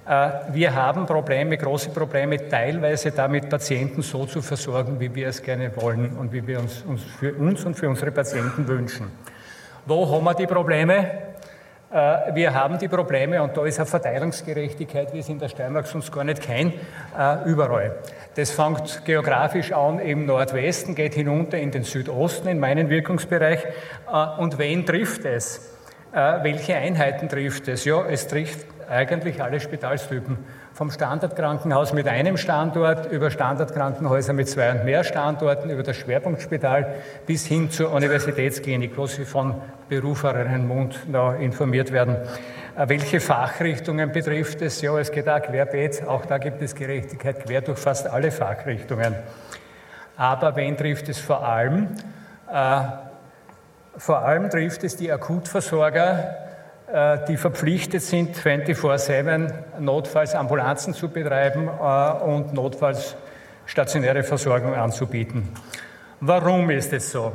Äh, 0.05 0.31
wir 0.53 0.75
haben 0.75 1.07
Probleme, 1.07 1.57
große 1.57 1.91
Probleme, 1.91 2.49
teilweise 2.49 3.13
damit 3.13 3.49
Patienten 3.49 4.03
so 4.03 4.27
zu 4.27 4.43
versorgen, 4.43 4.99
wie 4.99 5.15
wir 5.15 5.29
es 5.29 5.41
gerne 5.41 5.71
wollen 5.77 6.17
und 6.17 6.33
wie 6.33 6.45
wir 6.45 6.59
uns, 6.59 6.83
uns 6.83 7.03
für 7.05 7.35
uns 7.35 7.65
und 7.65 7.77
für 7.77 7.89
unsere 7.89 8.11
Patienten 8.11 8.67
wünschen. 8.67 9.07
Wo 9.87 10.11
haben 10.11 10.25
wir 10.25 10.35
die 10.35 10.49
Probleme? 10.49 11.07
Äh, 11.93 12.35
wir 12.35 12.53
haben 12.53 12.79
die 12.79 12.89
Probleme, 12.89 13.43
und 13.43 13.57
da 13.57 13.65
ist 13.65 13.79
eine 13.79 13.87
Verteilungsgerechtigkeit, 13.87 15.13
wie 15.13 15.21
es 15.21 15.29
in 15.29 15.39
der 15.39 15.49
Steiermark 15.49 15.87
sonst 15.87 16.13
gar 16.13 16.25
nicht 16.25 16.43
kein, 16.43 16.73
äh, 17.17 17.45
überall. 17.45 17.97
Das 18.37 18.53
fängt 18.53 19.05
geografisch 19.05 19.73
an 19.73 19.99
im 19.99 20.25
Nordwesten, 20.27 20.95
geht 20.95 21.15
hinunter 21.15 21.59
in 21.59 21.73
den 21.73 21.83
Südosten, 21.83 22.49
in 22.49 22.61
meinen 22.61 22.89
Wirkungsbereich. 22.89 23.65
Äh, 23.65 24.41
und 24.41 24.59
wen 24.59 24.87
trifft 24.87 25.25
es? 25.25 25.77
Welche 26.13 26.75
Einheiten 26.75 27.29
trifft 27.29 27.69
es? 27.69 27.85
Ja, 27.85 28.05
es 28.05 28.27
trifft 28.27 28.67
eigentlich 28.89 29.41
alle 29.41 29.61
Spitalstypen 29.61 30.39
vom 30.73 30.91
Standardkrankenhaus 30.91 31.93
mit 31.93 32.09
einem 32.09 32.37
Standort 32.37 33.13
über 33.13 33.31
Standardkrankenhäuser 33.31 34.33
mit 34.33 34.49
zwei 34.49 34.73
und 34.73 34.85
mehr 34.85 35.05
Standorten, 35.05 35.71
über 35.71 35.85
das 35.85 35.97
Schwerpunktspital 35.97 36.95
bis 37.27 37.47
hin 37.47 37.71
zur 37.71 37.93
Universitätsklinik, 37.93 38.97
wo 38.97 39.07
Sie 39.07 39.25
von 39.25 39.55
beruferenen 39.89 40.67
Mund 40.67 40.99
informiert 41.39 41.93
werden. 41.93 42.17
Äh, 42.81 42.89
welche 42.89 43.21
Fachrichtungen 43.21 44.11
betrifft 44.11 44.63
es? 44.63 44.81
Ja, 44.81 44.99
es 44.99 45.13
geht 45.13 45.29
auch 45.29 45.43
querbeet. 45.43 46.07
Auch 46.07 46.25
da 46.25 46.39
gibt 46.39 46.63
es 46.63 46.75
Gerechtigkeit 46.75 47.45
quer 47.45 47.61
durch 47.61 47.79
fast 47.79 48.07
alle 48.07 48.31
Fachrichtungen. 48.31 49.15
Aber 50.17 50.57
wen 50.57 50.77
trifft 50.77 51.09
es 51.09 51.19
vor 51.19 51.47
allem? 51.47 51.89
Äh, 52.51 52.81
vor 53.97 54.21
allem 54.21 54.49
trifft 54.49 54.85
es 54.85 54.97
die 54.97 55.13
Akutversorger, 55.13 56.37
äh, 56.91 57.19
die 57.27 57.37
verpflichtet 57.37 58.03
sind, 58.03 58.35
24-7 58.37 59.53
notfalls 59.79 60.35
Ambulanzen 60.35 60.95
zu 60.95 61.11
betreiben 61.11 61.69
und 61.69 62.55
notfalls 62.55 63.15
stationäre 63.67 64.23
Versorgung 64.23 64.75
anzubieten. 64.75 65.51
Warum 66.21 66.71
ist 66.71 66.93
es 66.93 67.11
so? 67.13 67.33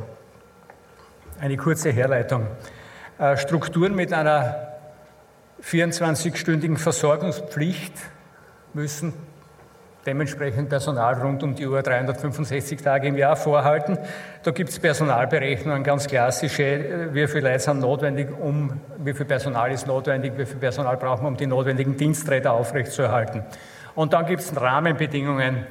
Eine 1.39 1.57
kurze 1.57 1.91
Herleitung. 1.91 2.47
Strukturen 3.37 3.95
mit 3.95 4.11
einer 4.11 4.74
24-stündigen 5.65 6.77
Versorgungspflicht 6.77 7.93
müssen 8.73 9.13
dementsprechend 10.05 10.69
Personal 10.69 11.15
rund 11.15 11.41
um 11.41 11.55
die 11.55 11.65
Uhr 11.65 11.81
365 11.81 12.81
Tage 12.81 13.07
im 13.07 13.17
Jahr 13.17 13.35
vorhalten. 13.35 13.97
Da 14.43 14.51
gibt 14.51 14.69
es 14.69 14.79
Personalberechnungen, 14.79 15.83
ganz 15.83 16.07
klassische, 16.07 17.09
wie 17.11 17.27
viel 17.27 17.41
Leute 17.41 17.59
sind 17.59 17.79
notwendig, 17.79 18.27
um, 18.39 18.79
wie 18.99 19.13
viel 19.13 19.25
Personal 19.25 19.71
ist 19.71 19.87
notwendig, 19.87 20.33
wie 20.37 20.45
viel 20.45 20.57
Personal 20.57 20.97
braucht 20.97 21.23
man, 21.23 21.33
um 21.33 21.37
die 21.37 21.47
notwendigen 21.47 21.97
Diensträder 21.97 22.53
aufrechtzuerhalten. 22.53 23.43
Und 23.95 24.13
dann 24.13 24.25
gibt 24.25 24.41
es 24.41 24.55
Rahmenbedingungen, 24.59 25.65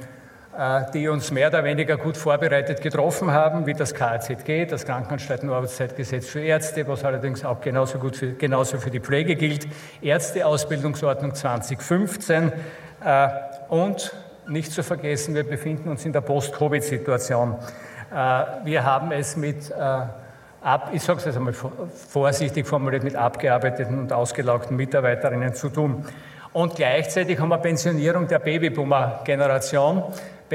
die 0.93 1.09
uns 1.09 1.31
mehr 1.31 1.49
oder 1.49 1.65
weniger 1.65 1.97
gut 1.97 2.15
vorbereitet 2.15 2.81
getroffen 2.81 3.31
haben, 3.31 3.65
wie 3.65 3.73
das 3.73 3.93
KZG, 3.93 4.65
das 4.65 4.85
Krankenanstaltenarbeitszeitgesetz 4.85 6.27
für 6.27 6.39
Ärzte, 6.39 6.87
was 6.87 7.03
allerdings 7.03 7.43
auch 7.43 7.59
genauso 7.59 7.97
gut 7.97 8.15
für, 8.15 8.33
genauso 8.33 8.77
für 8.77 8.89
die 8.89 9.01
Pflege 9.01 9.35
gilt, 9.35 9.67
Ärzteausbildungsordnung 10.01 11.35
2015 11.35 12.53
äh, 13.03 13.27
und 13.67 14.13
nicht 14.47 14.71
zu 14.71 14.83
vergessen, 14.83 15.35
wir 15.35 15.43
befinden 15.43 15.89
uns 15.89 16.05
in 16.05 16.13
der 16.13 16.21
Post-Covid-Situation. 16.21 17.55
Äh, 18.13 18.43
wir 18.63 18.83
haben 18.83 19.11
es 19.11 19.35
mit, 19.35 19.71
äh, 19.71 19.99
ich 20.93 21.03
sage 21.03 21.19
es 21.19 21.25
jetzt 21.25 21.37
einmal 21.37 21.53
vorsichtig 21.53 22.65
formuliert, 22.65 23.03
mit 23.03 23.15
abgearbeiteten 23.15 23.99
und 23.99 24.13
ausgelaugten 24.13 24.77
Mitarbeiterinnen 24.77 25.53
zu 25.53 25.69
tun. 25.69 26.05
Und 26.53 26.75
gleichzeitig 26.75 27.37
haben 27.39 27.49
wir 27.49 27.57
Pensionierung 27.57 28.27
der 28.27 28.39
Babyboomer-Generation, 28.39 30.03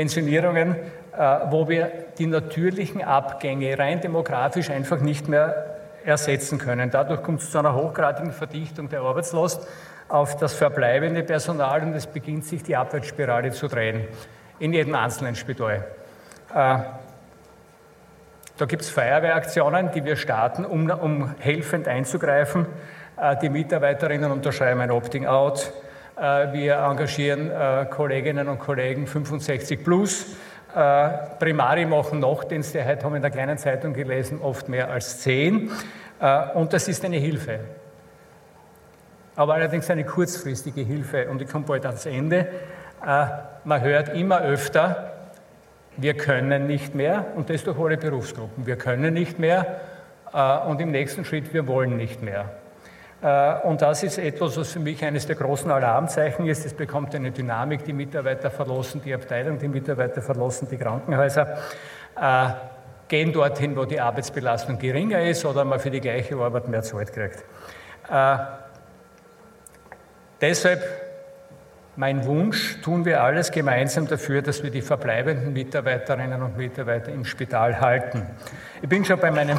Pensionierungen, 0.01 0.77
äh, 1.13 1.39
wo 1.51 1.69
wir 1.69 1.93
die 2.17 2.27
natürlichen 2.27 3.05
Abgänge 3.05 3.79
rein 3.79 4.01
demografisch 4.01 4.71
einfach 4.71 5.01
nicht 5.01 5.29
mehr 5.29 5.77
ersetzen 6.07 6.57
können. 6.57 6.91
Dadurch 6.91 7.23
kommt 7.23 7.43
es 7.43 7.51
zu 7.51 7.59
einer 7.59 7.75
hochgradigen 7.75 8.33
Verdichtung 8.33 8.89
der 8.89 9.03
Arbeitslast 9.03 9.69
auf 10.09 10.39
das 10.39 10.55
verbleibende 10.55 11.23
Personal 11.23 11.83
und 11.83 11.93
es 11.93 12.07
beginnt 12.07 12.47
sich 12.47 12.63
die 12.63 12.77
Abwärtsspirale 12.77 13.51
zu 13.51 13.69
drehen 13.69 14.09
in 14.59 14.73
jedem 14.73 14.95
einzelnen 14.95 15.35
Spital. 15.35 15.85
Äh, 16.55 16.79
da 18.57 18.65
gibt 18.67 18.81
es 18.81 18.89
Feuerwehraktionen, 18.89 19.93
die 19.93 20.03
wir 20.03 20.17
starten, 20.17 20.65
um, 20.65 20.89
um 20.89 21.35
helfend 21.41 21.89
einzugreifen. 21.89 22.65
Äh, 23.19 23.37
die 23.37 23.51
Mitarbeiterinnen 23.51 24.33
unterschreiben 24.33 24.81
ein 24.81 24.93
Opting-out. 24.93 25.71
Äh, 26.21 26.53
wir 26.53 26.77
engagieren 26.77 27.51
Kolleginnen 27.91 28.49
und 28.49 28.59
Kollegen 28.59 29.07
65 29.07 29.83
plus. 29.83 30.27
Primari 30.73 31.85
machen 31.85 32.21
Nachtdienste, 32.21 32.87
heute 32.87 33.03
haben 33.03 33.13
wir 33.13 33.17
in 33.17 33.23
der 33.23 33.33
kleinen 33.33 33.59
Zeitung 33.59 33.93
gelesen, 33.93 34.41
oft 34.41 34.69
mehr 34.69 34.89
als 34.89 35.19
zehn. 35.19 35.69
Und 36.55 36.73
das 36.73 36.87
ist 36.87 37.05
eine 37.05 37.17
Hilfe 37.17 37.59
aber 39.41 39.55
allerdings 39.55 39.89
eine 39.89 40.05
kurzfristige 40.05 40.83
Hilfe. 40.83 41.31
Und 41.31 41.41
ich 41.41 41.49
komme 41.49 41.65
bald 41.65 41.87
ans 41.87 42.05
Ende. 42.05 42.47
Äh, 43.07 43.27
man 43.65 43.81
hört 43.81 44.11
immer 44.11 44.43
öfter, 44.43 45.15
wir 45.97 46.15
können 46.15 46.67
nicht 46.67 46.95
mehr, 46.95 47.25
und 47.37 47.49
das 47.49 47.65
durch 47.65 47.79
alle 47.79 47.97
Berufsgruppen. 47.97 48.67
Wir 48.67 48.77
können 48.77 49.15
nicht 49.15 49.39
mehr 49.39 49.81
äh, 50.35 50.59
und 50.69 50.79
im 50.83 50.91
nächsten 50.91 51.25
Schritt, 51.25 51.55
wir 51.55 51.67
wollen 51.67 51.97
nicht 51.97 52.23
mehr. 52.23 52.51
Äh, 53.23 53.55
und 53.63 53.83
das 53.83 54.03
ist 54.03 54.19
etwas, 54.19 54.57
was 54.57 54.73
für 54.73 54.81
mich 54.81 55.05
eines 55.05 55.27
der 55.27 55.37
großen 55.37 55.71
Alarmzeichen 55.71 56.47
ist. 56.47 56.65
Es 56.65 56.75
bekommt 56.75 57.15
eine 57.15 57.31
Dynamik, 57.31 57.85
die 57.85 57.93
Mitarbeiter 57.93 58.51
verlassen 58.51 59.03
die 59.05 59.15
Abteilung, 59.15 59.59
die 59.59 59.69
Mitarbeiter 59.69 60.23
verlassen 60.23 60.69
die 60.71 60.77
Krankenhäuser, 60.77 61.59
gehen 63.09 63.33
dorthin, 63.33 63.77
wo 63.77 63.85
die 63.85 64.01
Arbeitsbelastung 64.01 64.79
geringer 64.79 65.21
ist 65.21 65.45
oder 65.45 65.65
man 65.65 65.81
für 65.81 65.91
die 65.91 66.01
gleiche 66.01 66.37
Arbeit 66.37 66.69
mehr 66.69 66.83
Zeit 66.83 67.13
kriegt. 67.13 67.45
Deshalb 70.41 70.83
mein 71.97 72.25
Wunsch, 72.25 72.81
tun 72.81 73.05
wir 73.05 73.23
alles 73.23 73.51
gemeinsam 73.51 74.07
dafür, 74.07 74.43
dass 74.43 74.63
wir 74.63 74.71
die 74.71 74.81
verbleibenden 74.81 75.53
Mitarbeiterinnen 75.53 76.41
und 76.41 76.57
Mitarbeiter 76.57 77.13
im 77.13 77.25
Spital 77.25 77.81
halten. 77.81 78.27
Ich 78.81 78.89
bin 78.89 79.05
schon 79.05 79.21
bei 79.21 79.31
meinem 79.31 79.59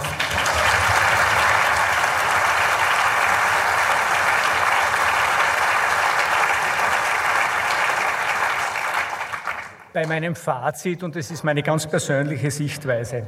bei 9.94 10.06
meinem 10.08 10.36
Fazit, 10.36 11.04
und 11.04 11.16
das 11.16 11.32
ist 11.32 11.44
meine 11.44 11.64
ganz 11.64 11.88
persönliche 11.88 12.52
Sichtweise, 12.52 13.28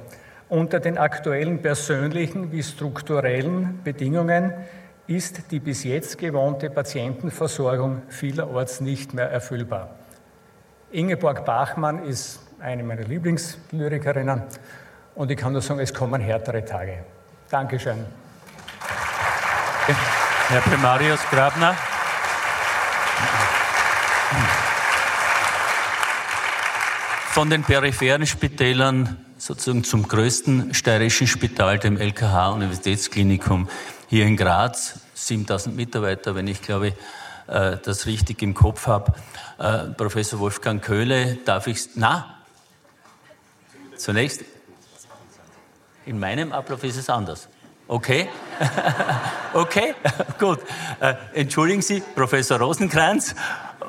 unter 0.50 0.80
den 0.80 0.98
aktuellen 0.98 1.62
persönlichen 1.62 2.52
wie 2.52 2.64
strukturellen 2.64 3.82
Bedingungen 3.84 4.54
ist 5.08 5.52
die 5.52 5.60
bis 5.60 5.84
jetzt 5.84 6.18
gewohnte 6.18 6.70
Patientenversorgung 6.70 8.04
vielerorts 8.08 8.80
nicht 8.80 9.14
mehr 9.14 9.30
erfüllbar. 9.30 9.90
Ingeborg 10.92 11.44
Bachmann 11.46 12.06
ist 12.06 12.40
eine 12.60 12.84
meiner 12.84 13.04
Lieblingslyrikerinnen 13.04 14.44
und 15.16 15.32
ich 15.32 15.38
kann 15.38 15.54
nur 15.54 15.62
sagen, 15.62 15.80
es 15.80 15.94
kommen 15.94 16.22
härtere 16.22 16.64
Tage. 16.64 17.00
Dankeschön. 17.50 18.06
Herr 20.50 20.62
Primarius 20.62 21.22
Grabner. 21.30 21.76
Von 27.34 27.50
den 27.50 27.64
peripheren 27.64 28.28
Spitälern 28.28 29.18
sozusagen 29.40 29.84
zum 29.84 30.08
größten 30.08 30.76
steirischen 30.76 31.26
Spital, 31.26 31.80
dem 31.80 31.98
LKH 31.98 32.52
Universitätsklinikum 32.52 33.68
hier 34.08 34.28
in 34.28 34.38
Graz. 34.38 35.00
7000 35.16 35.76
Mitarbeiter, 35.76 36.36
wenn 36.36 36.46
ich 36.46 36.62
glaube, 36.62 36.94
äh, 37.48 37.78
das 37.84 38.06
richtig 38.06 38.44
im 38.44 38.54
Kopf 38.54 38.86
habe. 38.86 39.14
Äh, 39.58 39.96
Professor 39.98 40.40
Wolfgang 40.40 40.84
Köhle, 40.84 41.40
darf 41.44 41.66
ich, 41.66 41.90
na, 41.96 42.38
zunächst, 43.98 44.46
in 46.06 46.20
meinem 46.20 46.52
Ablauf 46.52 46.84
ist 46.84 46.98
es 46.98 47.10
anders. 47.10 47.50
Okay? 47.88 48.30
okay, 49.54 49.96
gut. 50.40 50.60
Äh, 51.00 51.16
entschuldigen 51.34 51.82
Sie, 51.82 52.04
Professor 52.14 52.60
Rosenkranz 52.60 53.34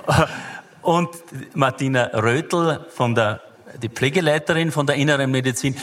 und 0.84 1.08
Martina 1.54 2.10
Rötl, 2.14 2.86
von 2.90 3.14
der, 3.14 3.40
die 3.82 3.88
Pflegeleiterin 3.88 4.70
von 4.70 4.86
der 4.86 4.96
Inneren 4.96 5.30
Medizin. 5.30 5.76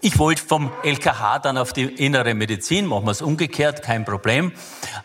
Ich 0.00 0.18
wollte 0.18 0.42
vom 0.42 0.70
LKH 0.82 1.40
dann 1.40 1.58
auf 1.58 1.72
die 1.72 1.84
Innere 1.84 2.34
Medizin, 2.34 2.86
machen 2.86 3.06
wir 3.06 3.12
es 3.12 3.22
umgekehrt, 3.22 3.82
kein 3.82 4.04
Problem. 4.04 4.52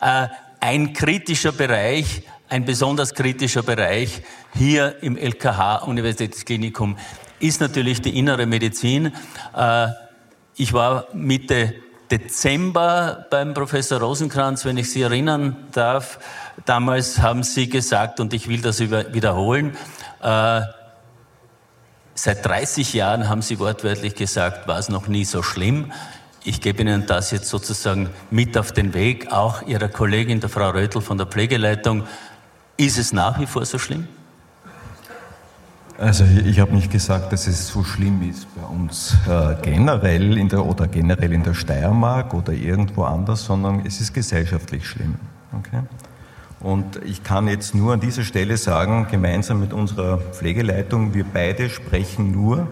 Äh, 0.01 0.27
ein 0.60 0.93
kritischer 0.93 1.51
Bereich, 1.51 2.24
ein 2.50 2.65
besonders 2.65 3.13
kritischer 3.13 3.63
Bereich 3.63 4.22
hier 4.55 5.01
im 5.01 5.17
LKH 5.17 5.83
Universitätsklinikum 5.86 6.98
ist 7.39 7.60
natürlich 7.60 8.01
die 8.01 8.17
Innere 8.17 8.45
Medizin. 8.45 9.12
Äh, 9.55 9.88
ich 10.55 10.74
war 10.74 11.07
Mitte 11.13 11.75
Dezember 12.13 13.25
beim 13.32 13.55
Professor 13.55 14.00
Rosenkranz, 14.00 14.65
wenn 14.65 14.77
ich 14.77 14.91
Sie 14.91 15.01
erinnern 15.01 15.55
darf. 15.72 16.20
Damals 16.63 17.20
haben 17.24 17.41
Sie 17.41 17.70
gesagt, 17.70 18.20
und 18.20 18.36
ich 18.36 18.48
will 18.48 18.62
das 18.62 18.79
wiederholen, 18.79 19.75
äh, 20.22 20.62
seit 22.13 22.46
30 22.46 22.93
Jahren 22.93 23.29
haben 23.29 23.41
Sie 23.41 23.58
wortwörtlich 23.58 24.13
gesagt, 24.13 24.67
war 24.67 24.77
es 24.77 24.89
noch 24.89 25.08
nie 25.08 25.25
so 25.25 25.41
schlimm. 25.41 25.91
Ich 26.43 26.62
gebe 26.62 26.84
Ihnen 26.84 27.08
das 27.08 27.32
jetzt 27.32 27.50
sozusagen 27.50 28.12
mit 28.29 28.60
auf 28.60 28.72
den 28.72 28.93
Weg, 28.93 29.32
auch 29.32 29.63
Ihrer 29.63 29.88
Kollegin, 29.88 30.39
der 30.39 30.50
Frau 30.50 30.70
Rötl 30.70 31.01
von 31.01 31.17
der 31.17 31.25
Pflegeleitung. 31.25 32.03
Ist 32.77 33.00
es 33.00 33.12
nach 33.12 33.39
wie 33.39 33.48
vor 33.48 33.65
so 33.65 33.79
schlimm? 33.79 34.08
Also 35.97 36.23
ich 36.23 36.59
habe 36.59 36.73
nicht 36.73 36.91
gesagt, 36.91 37.31
dass 37.31 37.45
es 37.45 37.67
so 37.67 37.83
schlimm 37.83 38.27
ist 38.27 38.47
bei 38.55 38.65
uns 38.65 39.15
äh, 39.29 39.55
generell 39.62 40.38
in 40.38 40.50
der, 40.50 40.65
oder 40.65 40.88
generell 40.88 41.31
in 41.31 41.43
der 41.43 41.53
Steiermark 41.53 42.33
oder 42.33 42.51
irgendwo 42.51 43.03
anders, 43.03 43.46
sondern 43.46 43.85
es 43.85 44.01
ist 44.01 44.13
gesellschaftlich 44.13 44.87
schlimm. 44.87 45.15
Okay? 45.57 45.83
Und 46.59 47.00
ich 47.05 47.24
kann 47.24 47.48
jetzt 47.48 47.75
nur 47.75 47.94
an 47.94 48.00
dieser 48.00 48.24
Stelle 48.24 48.57
sagen, 48.57 49.07
gemeinsam 49.11 49.59
mit 49.59 49.72
unserer 49.72 50.18
Pflegeleitung, 50.18 51.13
wir 51.13 51.25
beide 51.25 51.70
sprechen 51.70 52.31
nur 52.31 52.68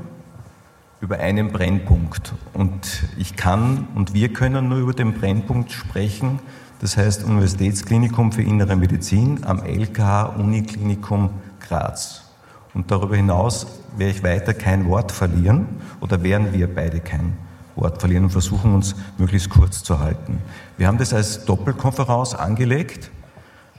über 1.00 1.20
einen 1.20 1.52
Brennpunkt. 1.52 2.34
Und 2.54 3.04
ich 3.18 3.36
kann 3.36 3.88
und 3.94 4.14
wir 4.14 4.34
können 4.34 4.70
nur 4.70 4.80
über 4.80 4.94
den 4.94 5.14
Brennpunkt 5.14 5.72
sprechen, 5.72 6.40
das 6.80 6.98
heißt 6.98 7.24
Universitätsklinikum 7.26 8.32
für 8.32 8.42
Innere 8.42 8.76
Medizin 8.76 9.44
am 9.44 9.64
LKH 9.64 10.24
Uniklinikum 10.38 11.30
Graz. 11.60 12.31
Und 12.74 12.92
darüber 12.92 13.16
hinaus 13.16 13.68
werde 13.98 14.12
ich 14.12 14.24
weiter 14.24 14.54
kein 14.54 14.88
Wort 14.88 15.12
verlieren 15.12 15.68
oder 16.00 16.24
werden 16.24 16.54
wir 16.54 16.74
beide 16.74 17.00
kein 17.00 17.38
Wort 17.76 18.00
verlieren 18.00 18.26
und 18.26 18.30
versuchen 18.30 18.74
uns 18.74 18.96
möglichst 19.18 19.50
kurz 19.50 19.84
zu 19.84 20.00
halten. 20.00 20.40
Wir 20.78 20.88
haben 20.88 20.98
das 20.98 21.14
als 21.14 21.46
Doppelkonferenz 21.46 22.34
angelegt, 22.34 23.12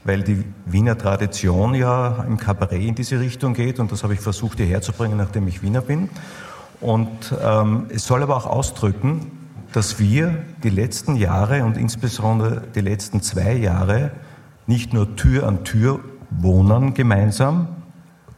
weil 0.03 0.21
die 0.21 0.43
Wiener 0.65 0.97
Tradition 0.97 1.73
ja 1.75 2.23
im 2.27 2.37
Kabarett 2.37 2.81
in 2.81 2.95
diese 2.95 3.19
Richtung 3.19 3.53
geht 3.53 3.79
und 3.79 3.91
das 3.91 4.03
habe 4.03 4.13
ich 4.13 4.19
versucht 4.19 4.57
hierher 4.57 4.81
zu 4.81 4.91
bringen, 4.91 5.17
nachdem 5.17 5.47
ich 5.47 5.61
Wiener 5.61 5.81
bin. 5.81 6.09
Und 6.81 7.33
ähm, 7.41 7.85
es 7.89 8.05
soll 8.05 8.21
aber 8.21 8.35
auch 8.35 8.45
ausdrücken, 8.45 9.31
dass 9.71 9.99
wir 9.99 10.43
die 10.63 10.69
letzten 10.69 11.15
Jahre 11.15 11.63
und 11.63 11.77
insbesondere 11.77 12.61
die 12.75 12.81
letzten 12.81 13.21
zwei 13.21 13.53
Jahre 13.53 14.11
nicht 14.67 14.93
nur 14.93 15.15
Tür 15.15 15.47
an 15.47 15.63
Tür 15.63 15.99
wohnen 16.29 16.93
gemeinsam, 16.93 17.67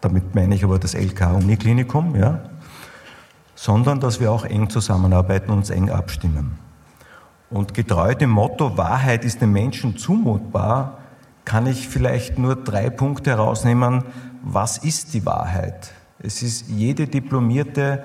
damit 0.01 0.35
meine 0.35 0.55
ich 0.55 0.63
aber 0.63 0.79
das 0.79 0.93
LK-Uniklinikum, 0.93 2.15
ja, 2.15 2.41
sondern 3.55 3.99
dass 3.99 4.19
wir 4.19 4.31
auch 4.31 4.45
eng 4.45 4.69
zusammenarbeiten 4.69 5.51
und 5.51 5.59
uns 5.59 5.69
eng 5.69 5.89
abstimmen. 5.89 6.59
Und 7.49 7.73
getreu 7.73 8.15
dem 8.15 8.31
Motto, 8.31 8.77
Wahrheit 8.77 9.23
ist 9.23 9.41
dem 9.41 9.51
Menschen 9.51 9.97
zumutbar, 9.97 10.99
kann 11.45 11.67
ich 11.67 11.87
vielleicht 11.87 12.39
nur 12.39 12.55
drei 12.55 12.89
Punkte 12.89 13.31
herausnehmen. 13.31 14.03
Was 14.43 14.77
ist 14.79 15.13
die 15.13 15.25
Wahrheit? 15.25 15.91
Es 16.19 16.41
ist 16.41 16.69
jede 16.69 17.07
diplomierte 17.07 18.03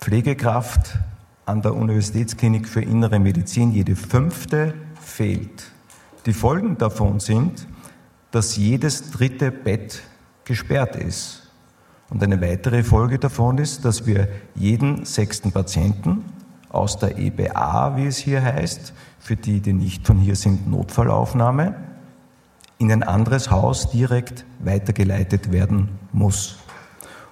Pflegekraft 0.00 0.98
an 1.46 1.60
der 1.60 1.74
Universitätsklinik 1.74 2.66
für 2.66 2.82
Innere 2.82 3.18
Medizin, 3.18 3.72
jede 3.72 3.94
fünfte 3.94 4.74
fehlt. 5.00 5.70
Die 6.26 6.32
Folgen 6.32 6.78
davon 6.78 7.20
sind, 7.20 7.66
dass 8.30 8.56
jedes 8.56 9.10
dritte 9.10 9.50
Bett 9.50 10.02
gesperrt 10.44 10.96
ist. 10.96 11.42
Und 12.10 12.22
eine 12.22 12.40
weitere 12.40 12.82
Folge 12.82 13.18
davon 13.18 13.58
ist, 13.58 13.84
dass 13.84 14.06
wir 14.06 14.28
jeden 14.54 15.04
sechsten 15.04 15.52
Patienten 15.52 16.24
aus 16.68 16.98
der 16.98 17.18
EBA, 17.18 17.96
wie 17.96 18.06
es 18.06 18.18
hier 18.18 18.42
heißt, 18.42 18.92
für 19.18 19.36
die, 19.36 19.60
die 19.60 19.72
nicht 19.72 20.06
von 20.06 20.18
hier 20.18 20.36
sind, 20.36 20.70
Notfallaufnahme, 20.70 21.74
in 22.78 22.92
ein 22.92 23.02
anderes 23.02 23.50
Haus 23.50 23.90
direkt 23.90 24.44
weitergeleitet 24.58 25.52
werden 25.52 25.88
muss. 26.12 26.56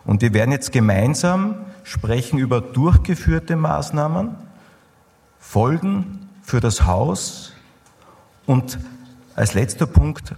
Und 0.04 0.22
wir 0.22 0.32
werden 0.32 0.52
jetzt 0.52 0.72
gemeinsam 0.72 1.56
sprechen 1.84 2.38
über 2.38 2.60
durchgeführte 2.60 3.56
Maßnahmen, 3.56 4.36
Folgen 5.38 6.28
für 6.42 6.60
das 6.60 6.86
Haus 6.86 7.52
und 8.46 8.78
als 9.34 9.54
letzter 9.54 9.86
Punkt 9.86 10.34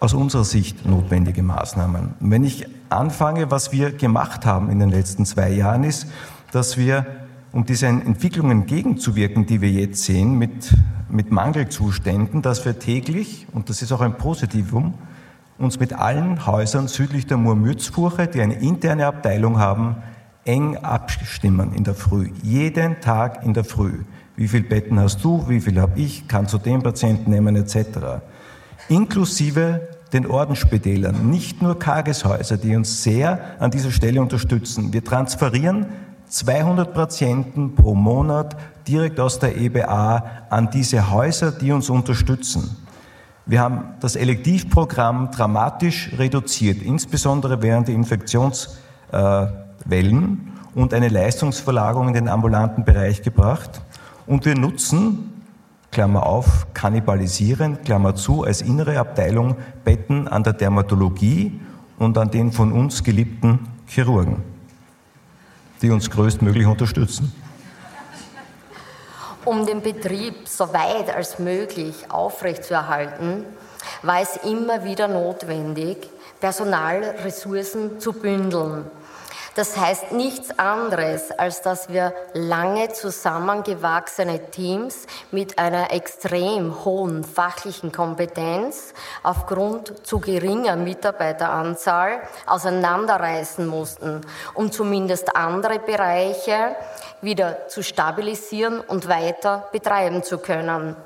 aus 0.00 0.14
unserer 0.14 0.44
Sicht 0.44 0.86
notwendige 0.86 1.42
Maßnahmen. 1.42 2.14
Wenn 2.20 2.44
ich 2.44 2.66
anfange, 2.90 3.50
was 3.50 3.72
wir 3.72 3.92
gemacht 3.92 4.44
haben 4.44 4.70
in 4.70 4.78
den 4.78 4.90
letzten 4.90 5.24
zwei 5.24 5.50
Jahren, 5.50 5.84
ist, 5.84 6.06
dass 6.52 6.76
wir, 6.76 7.06
um 7.52 7.64
diesen 7.64 8.04
Entwicklungen 8.04 8.62
entgegenzuwirken, 8.62 9.46
die 9.46 9.60
wir 9.60 9.70
jetzt 9.70 10.04
sehen, 10.04 10.38
mit, 10.38 10.74
mit 11.08 11.30
Mangelzuständen, 11.30 12.42
dass 12.42 12.64
wir 12.64 12.78
täglich, 12.78 13.46
und 13.52 13.70
das 13.70 13.82
ist 13.82 13.92
auch 13.92 14.02
ein 14.02 14.18
Positivum, 14.18 14.94
uns 15.58 15.80
mit 15.80 15.94
allen 15.94 16.46
Häusern 16.46 16.86
südlich 16.86 17.26
der 17.26 17.38
Murmürzfurche, 17.38 18.26
die 18.26 18.42
eine 18.42 18.56
interne 18.56 19.06
Abteilung 19.06 19.58
haben, 19.58 19.96
eng 20.44 20.76
abstimmen 20.76 21.72
in 21.72 21.84
der 21.84 21.94
Früh. 21.94 22.30
Jeden 22.42 23.00
Tag 23.00 23.42
in 23.42 23.54
der 23.54 23.64
Früh. 23.64 24.00
Wie 24.36 24.48
viele 24.48 24.64
Betten 24.64 25.00
hast 25.00 25.24
du? 25.24 25.48
Wie 25.48 25.60
viel 25.60 25.80
habe 25.80 25.98
ich? 25.98 26.28
Kannst 26.28 26.52
du 26.52 26.58
den 26.58 26.82
Patienten 26.82 27.30
nehmen? 27.30 27.56
Etc 27.56 28.20
inklusive 28.88 29.88
den 30.12 30.26
Ordensspitälern, 30.26 31.28
nicht 31.28 31.62
nur 31.62 31.78
Tageshäuser, 31.78 32.56
die 32.56 32.76
uns 32.76 33.02
sehr 33.02 33.40
an 33.58 33.70
dieser 33.70 33.90
Stelle 33.90 34.20
unterstützen. 34.20 34.92
Wir 34.92 35.04
transferieren 35.04 35.86
200 36.28 36.94
Patienten 36.94 37.74
pro 37.74 37.94
Monat 37.94 38.56
direkt 38.86 39.20
aus 39.20 39.38
der 39.38 39.56
EBA 39.56 40.24
an 40.50 40.70
diese 40.70 41.10
Häuser, 41.10 41.52
die 41.52 41.72
uns 41.72 41.90
unterstützen. 41.90 42.76
Wir 43.46 43.60
haben 43.60 43.94
das 44.00 44.16
Elektivprogramm 44.16 45.30
dramatisch 45.30 46.10
reduziert, 46.18 46.82
insbesondere 46.82 47.62
während 47.62 47.88
der 47.88 47.94
Infektionswellen 47.94 50.52
und 50.74 50.94
eine 50.94 51.08
Leistungsverlagerung 51.08 52.08
in 52.08 52.14
den 52.14 52.28
ambulanten 52.28 52.84
Bereich 52.84 53.22
gebracht. 53.22 53.82
Und 54.26 54.44
wir 54.44 54.56
nutzen 54.56 55.35
Klammer 55.96 56.26
auf, 56.26 56.66
kannibalisieren, 56.74 57.82
Klammer 57.82 58.14
zu, 58.14 58.44
als 58.44 58.60
innere 58.60 58.98
Abteilung 58.98 59.56
Betten 59.82 60.28
an 60.28 60.42
der 60.42 60.52
Dermatologie 60.52 61.58
und 61.98 62.18
an 62.18 62.30
den 62.30 62.52
von 62.52 62.70
uns 62.70 63.02
geliebten 63.02 63.66
Chirurgen, 63.86 64.42
die 65.80 65.90
uns 65.90 66.10
größtmöglich 66.10 66.66
unterstützen. 66.66 67.32
Um 69.46 69.64
den 69.64 69.80
Betrieb 69.80 70.46
so 70.46 70.70
weit 70.74 71.16
als 71.16 71.38
möglich 71.38 72.10
aufrechtzuerhalten, 72.10 73.46
war 74.02 74.20
es 74.20 74.36
immer 74.44 74.84
wieder 74.84 75.08
notwendig, 75.08 76.10
Personalressourcen 76.40 78.00
zu 78.00 78.12
bündeln 78.12 78.84
das 79.56 79.74
heißt 79.76 80.12
nichts 80.12 80.58
anderes, 80.58 81.30
als 81.30 81.62
dass 81.62 81.88
wir 81.88 82.12
lange 82.34 82.92
zusammengewachsene 82.92 84.50
Teams 84.50 85.06
mit 85.30 85.58
einer 85.58 85.92
extrem 85.92 86.84
hohen 86.84 87.24
fachlichen 87.24 87.90
Kompetenz 87.90 88.92
aufgrund 89.22 90.06
zu 90.06 90.20
geringer 90.20 90.76
Mitarbeiteranzahl 90.76 92.20
auseinanderreißen 92.46 93.66
mussten, 93.66 94.20
um 94.52 94.70
zumindest 94.70 95.34
andere 95.34 95.78
Bereiche 95.78 96.76
wieder 97.22 97.66
zu 97.68 97.82
stabilisieren 97.82 98.80
und 98.80 99.08
weiter 99.08 99.68
betreiben 99.72 100.22
zu 100.22 100.36
können. 100.36 100.96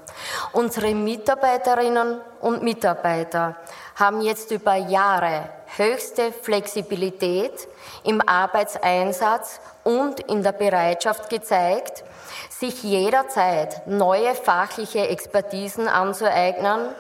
Unsere 0.53 0.93
Mitarbeiterinnen 0.93 2.21
und 2.41 2.65
Mitarbeiter 2.65 3.57
haben 3.95 4.21
jetzt 4.23 4.51
über 4.51 4.75
Jahre 4.75 5.49
höchste 5.77 6.33
Flexibilität 6.33 7.69
im 8.05 8.27
Arbeitseinsatz 8.27 9.61
und 9.85 10.21
in 10.21 10.43
der 10.43 10.53
Bereitschaft 10.53 11.31
gezeigt, 11.31 12.05
sich 12.49 12.83
jederzeit 12.83 13.87
neue 13.87 14.35
fachliche 14.35 15.09
Expertisen 15.09 15.89
anzueignen, 15.89 16.91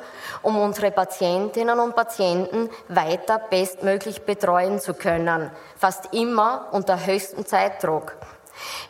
um 0.43 0.59
unsere 0.59 0.91
Patientinnen 0.91 1.79
und 1.79 1.95
Patienten 1.95 2.71
weiter 2.89 3.39
bestmöglich 3.51 4.23
betreuen 4.23 4.81
zu 4.81 4.95
können, 4.95 5.51
fast 5.77 6.15
immer 6.15 6.69
unter 6.73 7.05
höchstem 7.05 7.47
Zeitdruck. 7.47 8.17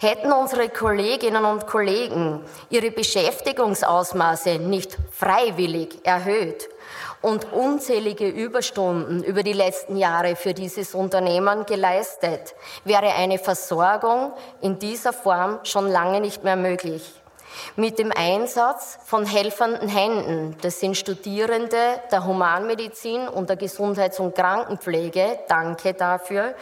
Hätten 0.00 0.32
unsere 0.32 0.68
Kolleginnen 0.68 1.44
und 1.44 1.66
Kollegen 1.66 2.44
ihre 2.70 2.90
Beschäftigungsausmaße 2.90 4.58
nicht 4.58 4.96
freiwillig 5.12 6.04
erhöht, 6.04 6.68
und 7.22 7.52
unzählige 7.52 8.28
Überstunden 8.28 9.22
über 9.22 9.42
die 9.42 9.52
letzten 9.52 9.96
Jahre 9.96 10.36
für 10.36 10.54
dieses 10.54 10.94
Unternehmen 10.94 11.66
geleistet, 11.66 12.54
wäre 12.84 13.14
eine 13.14 13.38
Versorgung 13.38 14.32
in 14.60 14.78
dieser 14.78 15.12
Form 15.12 15.60
schon 15.64 15.88
lange 15.88 16.20
nicht 16.20 16.44
mehr 16.44 16.56
möglich. 16.56 17.02
Mit 17.76 17.98
dem 17.98 18.12
Einsatz 18.12 18.98
von 19.04 19.26
helfenden 19.26 19.88
Händen, 19.88 20.56
das 20.62 20.80
sind 20.80 20.96
Studierende 20.96 22.00
der 22.10 22.24
Humanmedizin 22.24 23.28
und 23.28 23.50
der 23.50 23.56
Gesundheits- 23.56 24.20
und 24.20 24.34
Krankenpflege, 24.34 25.40
danke 25.48 25.94
dafür, 25.94 26.54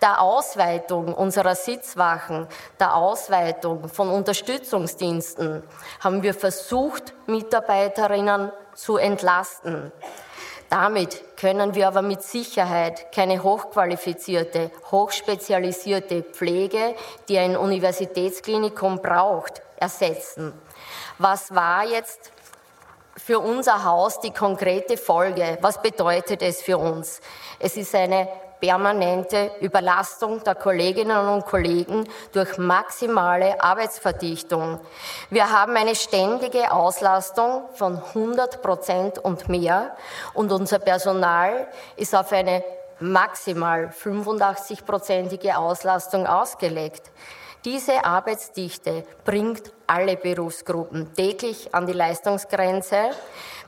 der 0.00 0.20
Ausweitung 0.20 1.14
unserer 1.14 1.54
Sitzwachen, 1.54 2.46
der 2.78 2.94
Ausweitung 2.94 3.88
von 3.88 4.08
Unterstützungsdiensten 4.08 5.62
haben 6.00 6.22
wir 6.22 6.34
versucht, 6.34 7.14
Mitarbeiterinnen 7.26 8.52
zu 8.74 8.96
entlasten. 8.96 9.92
Damit 10.70 11.36
können 11.38 11.74
wir 11.74 11.88
aber 11.88 12.02
mit 12.02 12.22
Sicherheit 12.22 13.10
keine 13.10 13.42
hochqualifizierte, 13.42 14.70
hochspezialisierte 14.90 16.22
Pflege, 16.22 16.94
die 17.28 17.38
ein 17.38 17.56
Universitätsklinikum 17.56 19.00
braucht, 19.00 19.62
ersetzen. 19.76 20.52
Was 21.16 21.54
war 21.54 21.84
jetzt 21.84 22.32
für 23.16 23.40
unser 23.40 23.84
Haus 23.84 24.20
die 24.20 24.30
konkrete 24.30 24.98
Folge? 24.98 25.56
Was 25.62 25.80
bedeutet 25.80 26.42
es 26.42 26.60
für 26.60 26.76
uns? 26.76 27.20
Es 27.58 27.76
ist 27.76 27.94
eine 27.94 28.28
permanente 28.60 29.50
Überlastung 29.60 30.42
der 30.44 30.54
Kolleginnen 30.54 31.28
und 31.28 31.46
Kollegen 31.46 32.08
durch 32.32 32.58
maximale 32.58 33.62
Arbeitsverdichtung. 33.62 34.80
Wir 35.30 35.50
haben 35.50 35.76
eine 35.76 35.94
ständige 35.94 36.72
Auslastung 36.72 37.62
von 37.74 37.96
100 37.96 38.62
Prozent 38.62 39.18
und 39.18 39.48
mehr 39.48 39.96
und 40.34 40.52
unser 40.52 40.78
Personal 40.78 41.68
ist 41.96 42.14
auf 42.14 42.32
eine 42.32 42.64
maximal 43.00 43.88
85-prozentige 43.88 45.54
Auslastung 45.54 46.26
ausgelegt. 46.26 47.10
Diese 47.64 48.04
Arbeitsdichte 48.04 49.04
bringt 49.24 49.72
alle 49.86 50.16
Berufsgruppen 50.16 51.12
täglich 51.14 51.74
an 51.74 51.86
die 51.86 51.92
Leistungsgrenze. 51.92 53.10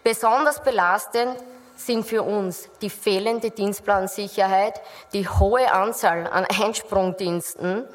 Besonders 0.04 0.62
belastend 0.62 1.36
sind 1.86 2.06
für 2.06 2.22
uns 2.22 2.68
die 2.82 2.90
fehlende 2.90 3.50
Dienstplansicherheit, 3.50 4.80
die 5.12 5.28
hohe 5.28 5.72
Anzahl 5.72 6.26
an 6.26 6.44
Einsprungdiensten, 6.44 7.86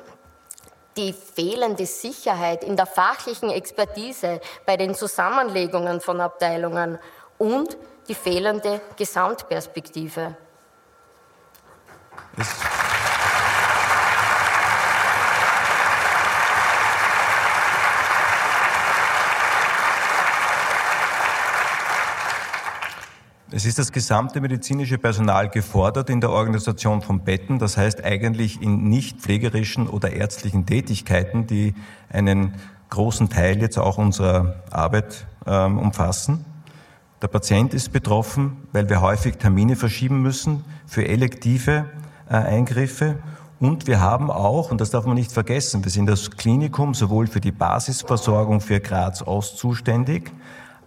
die 0.98 1.14
fehlende 1.14 1.86
Sicherheit 1.86 2.64
in 2.64 2.76
der 2.76 2.86
fachlichen 2.86 3.50
Expertise 3.50 4.40
bei 4.66 4.78
den 4.78 4.96
Zusammenlegungen 4.96 6.02
von 6.02 6.22
Abteilungen 6.22 7.00
und 7.38 7.78
die 8.08 8.16
fehlende 8.16 8.82
Gesamtperspektive. 8.96 10.36
Es 12.38 12.95
Es 23.56 23.64
ist 23.64 23.80
das 23.80 23.94
gesamte 23.94 24.42
medizinische 24.42 24.98
Personal 24.98 25.48
gefordert 25.48 26.10
in 26.10 26.20
der 26.20 26.30
Organisation 26.30 27.02
von 27.02 27.22
Betten, 27.22 27.58
das 27.58 27.78
heißt 27.78 28.04
eigentlich 28.04 28.62
in 28.62 28.90
nicht 28.90 29.22
pflegerischen 29.22 29.88
oder 29.88 30.12
ärztlichen 30.12 30.66
Tätigkeiten, 30.66 31.48
die 31.48 31.74
einen 32.10 32.56
großen 32.90 33.30
Teil 33.30 33.62
jetzt 33.62 33.78
auch 33.78 33.98
unserer 33.98 34.62
Arbeit 34.72 35.26
ähm, 35.48 35.80
umfassen. 35.80 36.44
Der 37.22 37.30
Patient 37.30 37.74
ist 37.74 37.94
betroffen, 37.94 38.58
weil 38.74 38.90
wir 38.90 39.00
häufig 39.00 39.38
Termine 39.38 39.78
verschieben 39.78 40.22
müssen 40.22 40.66
für 40.86 41.08
elektive 41.08 41.86
äh, 42.30 42.34
Eingriffe. 42.34 43.20
Und 43.62 43.88
wir 43.88 44.02
haben 44.02 44.32
auch, 44.32 44.70
und 44.70 44.82
das 44.82 44.90
darf 44.90 45.06
man 45.06 45.16
nicht 45.16 45.32
vergessen, 45.32 45.82
wir 45.82 45.92
sind 45.92 46.08
das 46.08 46.32
Klinikum 46.32 46.94
sowohl 46.94 47.28
für 47.28 47.40
die 47.40 47.54
Basisversorgung 47.54 48.60
für 48.60 48.82
Graz 48.82 49.22
Ost 49.22 49.60
zuständig, 49.60 50.30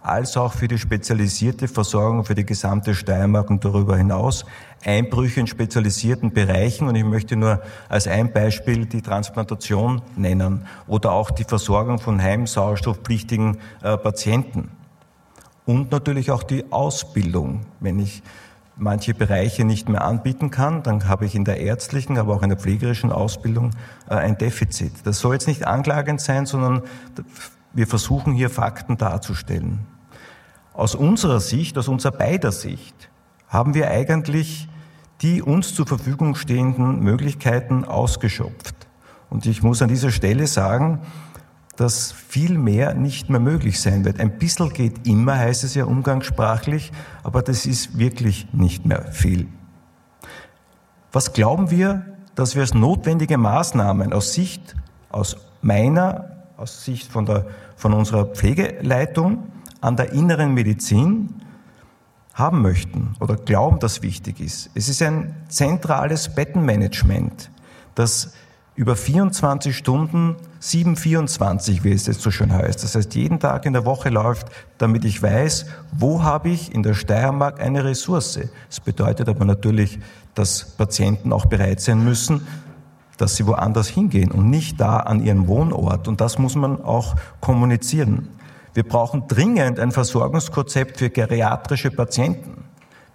als 0.01 0.37
auch 0.37 0.53
für 0.53 0.67
die 0.67 0.77
spezialisierte 0.77 1.67
Versorgung 1.67 2.23
für 2.25 2.35
die 2.35 2.45
gesamte 2.45 2.95
Steiermark 2.95 3.49
und 3.49 3.63
darüber 3.65 3.97
hinaus. 3.97 4.45
Einbrüche 4.85 5.41
in 5.41 5.47
spezialisierten 5.47 6.31
Bereichen 6.31 6.87
und 6.87 6.95
ich 6.95 7.03
möchte 7.03 7.35
nur 7.35 7.61
als 7.89 8.07
ein 8.07 8.31
Beispiel 8.31 8.85
die 8.85 9.01
Transplantation 9.01 10.01
nennen 10.15 10.65
oder 10.87 11.11
auch 11.11 11.31
die 11.31 11.43
Versorgung 11.43 11.99
von 11.99 12.21
heimsauerstoffpflichtigen 12.21 13.57
äh, 13.83 13.97
Patienten. 13.97 14.71
Und 15.65 15.91
natürlich 15.91 16.31
auch 16.31 16.43
die 16.43 16.71
Ausbildung. 16.71 17.61
Wenn 17.79 17.99
ich 17.99 18.23
manche 18.79 19.13
Bereiche 19.13 19.65
nicht 19.65 19.89
mehr 19.89 20.03
anbieten 20.03 20.49
kann, 20.49 20.81
dann 20.81 21.07
habe 21.07 21.25
ich 21.25 21.35
in 21.35 21.45
der 21.45 21.59
ärztlichen, 21.59 22.17
aber 22.17 22.33
auch 22.33 22.41
in 22.41 22.49
der 22.49 22.57
pflegerischen 22.57 23.11
Ausbildung 23.11 23.71
äh, 24.09 24.15
ein 24.15 24.37
Defizit. 24.37 24.93
Das 25.03 25.19
soll 25.19 25.33
jetzt 25.33 25.47
nicht 25.47 25.67
anklagend 25.67 26.21
sein, 26.21 26.45
sondern 26.45 26.83
wir 27.73 27.87
versuchen 27.87 28.33
hier 28.33 28.49
Fakten 28.49 28.97
darzustellen. 28.97 29.79
Aus 30.73 30.95
unserer 30.95 31.39
Sicht, 31.39 31.77
aus 31.77 31.87
unserer 31.87 32.13
beider 32.13 32.51
Sicht, 32.51 33.09
haben 33.47 33.73
wir 33.73 33.89
eigentlich 33.89 34.67
die 35.21 35.41
uns 35.41 35.73
zur 35.75 35.85
Verfügung 35.85 36.35
stehenden 36.35 37.01
Möglichkeiten 37.01 37.83
ausgeschöpft. 37.83 38.75
Und 39.29 39.45
ich 39.45 39.61
muss 39.61 39.81
an 39.81 39.89
dieser 39.89 40.11
Stelle 40.11 40.47
sagen, 40.47 41.01
dass 41.75 42.11
viel 42.11 42.57
mehr 42.57 42.93
nicht 42.93 43.29
mehr 43.29 43.39
möglich 43.39 43.79
sein 43.79 44.05
wird. 44.05 44.19
Ein 44.19 44.37
bisschen 44.37 44.71
geht 44.73 45.07
immer, 45.07 45.37
heißt 45.37 45.63
es 45.63 45.75
ja 45.75 45.85
umgangssprachlich, 45.85 46.91
aber 47.23 47.41
das 47.41 47.65
ist 47.65 47.97
wirklich 47.97 48.47
nicht 48.53 48.85
mehr 48.85 49.11
viel. 49.11 49.47
Was 51.11 51.33
glauben 51.33 51.71
wir, 51.71 52.05
dass 52.35 52.55
wir 52.55 52.61
als 52.61 52.73
notwendige 52.73 53.37
Maßnahmen 53.37 54.13
aus 54.13 54.33
Sicht, 54.33 54.75
aus 55.09 55.37
meiner 55.61 56.38
aus 56.59 56.83
Sicht 56.83 57.09
von, 57.09 57.25
der, 57.25 57.45
von 57.77 57.93
unserer 57.93 58.25
Pflegeleitung 58.25 59.43
an 59.79 59.95
der 59.95 60.11
inneren 60.11 60.53
Medizin 60.53 61.35
haben 62.33 62.61
möchten 62.61 63.15
oder 63.21 63.35
glauben, 63.35 63.79
dass 63.79 64.01
wichtig 64.01 64.41
ist. 64.41 64.69
Es 64.75 64.89
ist 64.89 65.01
ein 65.01 65.35
zentrales 65.47 66.35
Bettenmanagement, 66.35 67.49
das 67.95 68.33
über 68.75 68.95
24 68.95 69.75
Stunden, 69.75 70.35
724, 70.59 71.83
wie 71.83 71.91
es 71.91 72.07
jetzt 72.07 72.21
so 72.21 72.31
schön 72.31 72.51
heißt. 72.51 72.83
Das 72.83 72.95
heißt, 72.95 73.15
jeden 73.15 73.39
Tag 73.39 73.65
in 73.65 73.73
der 73.73 73.85
Woche 73.85 74.09
läuft, 74.09 74.47
damit 74.77 75.05
ich 75.05 75.21
weiß, 75.21 75.65
wo 75.93 76.23
habe 76.23 76.49
ich 76.49 76.73
in 76.73 76.83
der 76.83 76.93
Steiermark 76.93 77.61
eine 77.61 77.83
Ressource. 77.83 78.39
Das 78.69 78.79
bedeutet 78.79 79.27
aber 79.29 79.45
natürlich, 79.45 79.99
dass 80.33 80.63
Patienten 80.77 81.33
auch 81.33 81.45
bereit 81.45 81.81
sein 81.81 82.03
müssen, 82.03 82.47
dass 83.19 83.35
sie 83.35 83.45
woanders 83.45 83.89
hingehen 83.89 84.31
und 84.31 84.49
nicht 84.49 84.79
da 84.79 84.97
an 84.97 85.21
ihren 85.21 85.47
Wohnort. 85.47 86.07
Und 86.07 86.21
das 86.21 86.39
muss 86.39 86.55
man 86.55 86.81
auch 86.81 87.15
kommunizieren. 87.41 88.29
Wir 88.73 88.83
brauchen 88.83 89.27
dringend 89.27 89.77
ein 89.79 89.91
Versorgungskonzept 89.91 90.97
für 90.97 91.09
geriatrische 91.09 91.91
Patienten. 91.91 92.63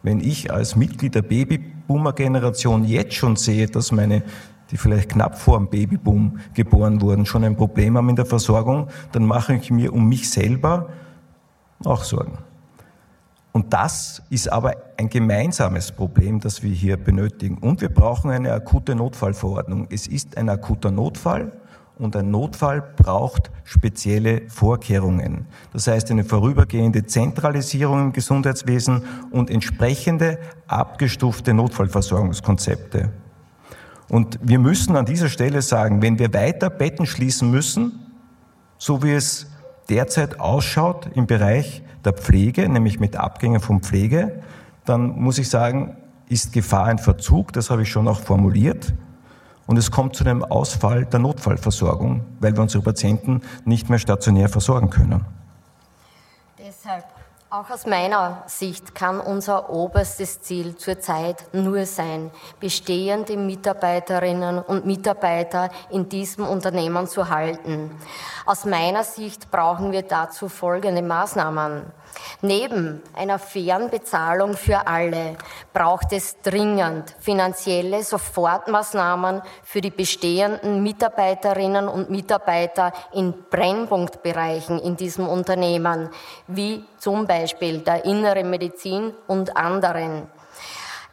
Wenn 0.02 0.20
ich 0.20 0.52
als 0.52 0.76
Mitglied 0.76 1.14
der 1.14 1.22
Babyboomer-Generation 1.22 2.84
jetzt 2.84 3.14
schon 3.14 3.36
sehe, 3.36 3.66
dass 3.66 3.92
meine, 3.92 4.22
die 4.70 4.76
vielleicht 4.76 5.12
knapp 5.12 5.38
vor 5.38 5.56
dem 5.56 5.68
Babyboom 5.68 6.38
geboren 6.52 7.00
wurden, 7.00 7.24
schon 7.24 7.42
ein 7.42 7.56
Problem 7.56 7.96
haben 7.96 8.10
in 8.10 8.16
der 8.16 8.26
Versorgung, 8.26 8.88
dann 9.12 9.24
mache 9.24 9.54
ich 9.54 9.70
mir 9.70 9.94
um 9.94 10.06
mich 10.06 10.28
selber 10.30 10.90
auch 11.82 12.04
Sorgen. 12.04 12.36
Und 13.54 13.72
das 13.72 14.20
ist 14.30 14.50
aber 14.50 14.74
ein 14.96 15.08
gemeinsames 15.08 15.92
Problem, 15.92 16.40
das 16.40 16.64
wir 16.64 16.72
hier 16.72 16.96
benötigen. 16.96 17.58
Und 17.58 17.80
wir 17.80 17.88
brauchen 17.88 18.32
eine 18.32 18.52
akute 18.52 18.96
Notfallverordnung. 18.96 19.86
Es 19.90 20.08
ist 20.08 20.36
ein 20.36 20.48
akuter 20.48 20.90
Notfall 20.90 21.52
und 21.96 22.16
ein 22.16 22.32
Notfall 22.32 22.82
braucht 22.96 23.52
spezielle 23.62 24.42
Vorkehrungen. 24.48 25.46
Das 25.72 25.86
heißt 25.86 26.10
eine 26.10 26.24
vorübergehende 26.24 27.06
Zentralisierung 27.06 28.06
im 28.06 28.12
Gesundheitswesen 28.12 29.04
und 29.30 29.50
entsprechende 29.50 30.40
abgestufte 30.66 31.54
Notfallversorgungskonzepte. 31.54 33.10
Und 34.08 34.36
wir 34.42 34.58
müssen 34.58 34.96
an 34.96 35.06
dieser 35.06 35.28
Stelle 35.28 35.62
sagen, 35.62 36.02
wenn 36.02 36.18
wir 36.18 36.34
weiter 36.34 36.70
Betten 36.70 37.06
schließen 37.06 37.52
müssen, 37.52 38.00
so 38.78 39.04
wie 39.04 39.12
es 39.12 39.46
derzeit 39.88 40.40
ausschaut 40.40 41.08
im 41.14 41.28
Bereich 41.28 41.83
der 42.04 42.12
Pflege, 42.12 42.68
nämlich 42.68 43.00
mit 43.00 43.16
Abgängen 43.16 43.60
von 43.60 43.80
Pflege, 43.80 44.42
dann 44.84 45.18
muss 45.20 45.38
ich 45.38 45.48
sagen, 45.48 45.96
ist 46.28 46.52
Gefahr 46.52 46.86
ein 46.86 46.98
Verzug, 46.98 47.52
das 47.52 47.70
habe 47.70 47.82
ich 47.82 47.90
schon 47.90 48.08
auch 48.08 48.20
formuliert. 48.20 48.94
Und 49.66 49.78
es 49.78 49.90
kommt 49.90 50.14
zu 50.14 50.24
einem 50.24 50.44
Ausfall 50.44 51.06
der 51.06 51.20
Notfallversorgung, 51.20 52.24
weil 52.40 52.54
wir 52.54 52.62
unsere 52.62 52.82
Patienten 52.82 53.40
nicht 53.64 53.88
mehr 53.88 53.98
stationär 53.98 54.48
versorgen 54.48 54.90
können. 54.90 55.24
Deshalb, 56.58 57.04
auch 57.54 57.70
aus 57.70 57.86
meiner 57.86 58.42
Sicht, 58.46 58.96
kann 58.96 59.20
unser 59.20 59.70
oberstes 59.70 60.40
Ziel 60.40 60.76
zurzeit 60.76 61.44
nur 61.52 61.86
sein, 61.86 62.32
bestehende 62.58 63.36
Mitarbeiterinnen 63.36 64.58
und 64.58 64.86
Mitarbeiter 64.86 65.70
in 65.88 66.08
diesem 66.08 66.48
Unternehmen 66.48 67.06
zu 67.06 67.28
halten. 67.28 67.92
Aus 68.44 68.64
meiner 68.64 69.04
Sicht 69.04 69.52
brauchen 69.52 69.92
wir 69.92 70.02
dazu 70.02 70.48
folgende 70.48 71.02
Maßnahmen. 71.02 71.84
Neben 72.42 73.02
einer 73.14 73.38
fairen 73.38 73.90
Bezahlung 73.90 74.54
für 74.54 74.86
alle 74.86 75.36
braucht 75.72 76.12
es 76.12 76.40
dringend 76.42 77.14
finanzielle 77.20 78.02
Sofortmaßnahmen 78.02 79.42
für 79.62 79.80
die 79.80 79.90
bestehenden 79.90 80.82
Mitarbeiterinnen 80.82 81.88
und 81.88 82.10
Mitarbeiter 82.10 82.92
in 83.12 83.34
Brennpunktbereichen 83.50 84.78
in 84.78 84.96
diesem 84.96 85.28
Unternehmen, 85.28 86.10
wie 86.46 86.84
zum 86.98 87.26
Beispiel 87.26 87.78
der 87.78 88.04
inneren 88.04 88.50
Medizin 88.50 89.14
und 89.26 89.56
anderen. 89.56 90.28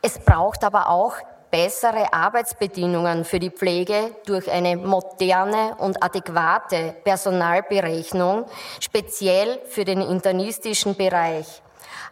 Es 0.02 0.18
braucht 0.18 0.64
aber 0.64 0.90
auch 0.90 1.16
bessere 1.52 2.14
Arbeitsbedingungen 2.14 3.26
für 3.26 3.40
die 3.40 3.52
Pflege 3.52 4.16
durch 4.26 4.50
eine 4.50 4.78
moderne 4.78 5.76
und 5.78 6.02
adäquate 6.02 6.96
Personalberechnung, 7.04 8.46
speziell 8.80 9.60
für 9.68 9.86
den 9.86 10.02
internistischen 10.02 10.96
Bereich. 10.96 11.62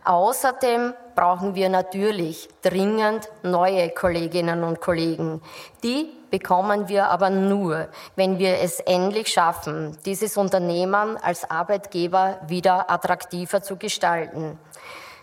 Außerdem 0.04 0.94
brauchen 1.16 1.56
wir 1.56 1.70
natürlich 1.70 2.50
dringend 2.62 3.30
neue 3.44 3.90
Kolleginnen 3.90 4.64
und 4.64 4.82
Kollegen. 4.82 5.42
Die 5.84 6.10
bekommen 6.30 6.88
wir 6.88 7.08
aber 7.10 7.30
nur, 7.30 7.90
wenn 8.16 8.40
wir 8.40 8.60
es 8.60 8.80
endlich 8.80 9.28
schaffen, 9.28 9.98
dieses 10.06 10.38
Unternehmen 10.38 11.18
als 11.18 11.50
Arbeitgeber 11.50 12.40
wieder 12.48 12.90
attraktiver 12.90 13.62
zu 13.62 13.78
gestalten. 13.78 14.58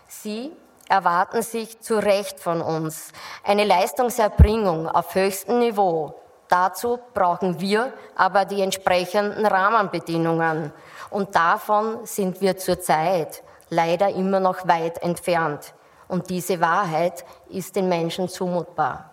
Sie 0.07 0.51
erwarten 0.89 1.41
sich 1.41 1.79
zu 1.81 1.97
Recht 1.97 2.39
von 2.39 2.61
uns 2.61 3.11
eine 3.43 3.63
Leistungserbringung 3.63 4.87
auf 4.87 5.15
höchstem 5.15 5.59
Niveau. 5.59 6.15
Dazu 6.47 6.99
brauchen 7.13 7.59
wir 7.59 7.93
aber 8.15 8.45
die 8.45 8.61
entsprechenden 8.61 9.45
Rahmenbedingungen. 9.45 10.71
Und 11.09 11.35
davon 11.35 12.05
sind 12.05 12.39
wir 12.41 12.57
zurzeit 12.57 13.43
leider 13.69 14.09
immer 14.09 14.39
noch 14.39 14.67
weit 14.67 15.01
entfernt. 15.03 15.73
Und 16.07 16.29
diese 16.29 16.61
Wahrheit 16.61 17.25
ist 17.49 17.75
den 17.75 17.89
Menschen 17.89 18.29
zumutbar. 18.29 19.11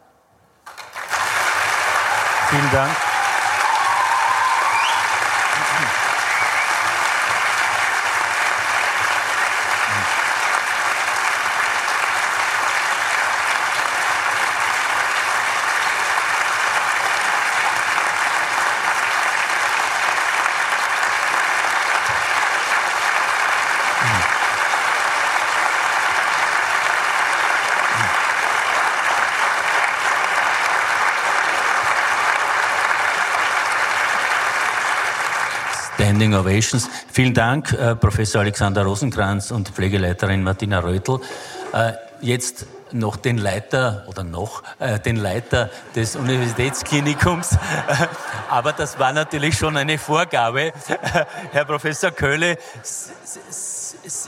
Vielen 2.48 2.70
Dank. 2.70 3.13
Standing 36.14 36.34
Ovations. 36.34 36.88
Vielen 37.10 37.34
Dank, 37.34 37.72
äh, 37.72 37.96
Professor 37.96 38.40
Alexander 38.40 38.84
Rosenkranz 38.84 39.50
und 39.50 39.70
Pflegeleiterin 39.70 40.44
Martina 40.44 40.78
Rötl. 40.78 41.18
Äh, 41.72 41.94
jetzt 42.20 42.66
noch 42.92 43.16
den 43.16 43.36
Leiter 43.36 44.04
oder 44.06 44.22
noch 44.22 44.62
äh, 44.78 45.00
den 45.00 45.16
Leiter 45.16 45.70
des 45.96 46.14
Universitätsklinikums. 46.14 47.58
Aber 48.48 48.72
das 48.72 49.00
war 49.00 49.12
natürlich 49.12 49.58
schon 49.58 49.76
eine 49.76 49.98
Vorgabe. 49.98 50.72
Herr 51.50 51.64
Professor 51.64 52.12
Köhle, 52.12 52.58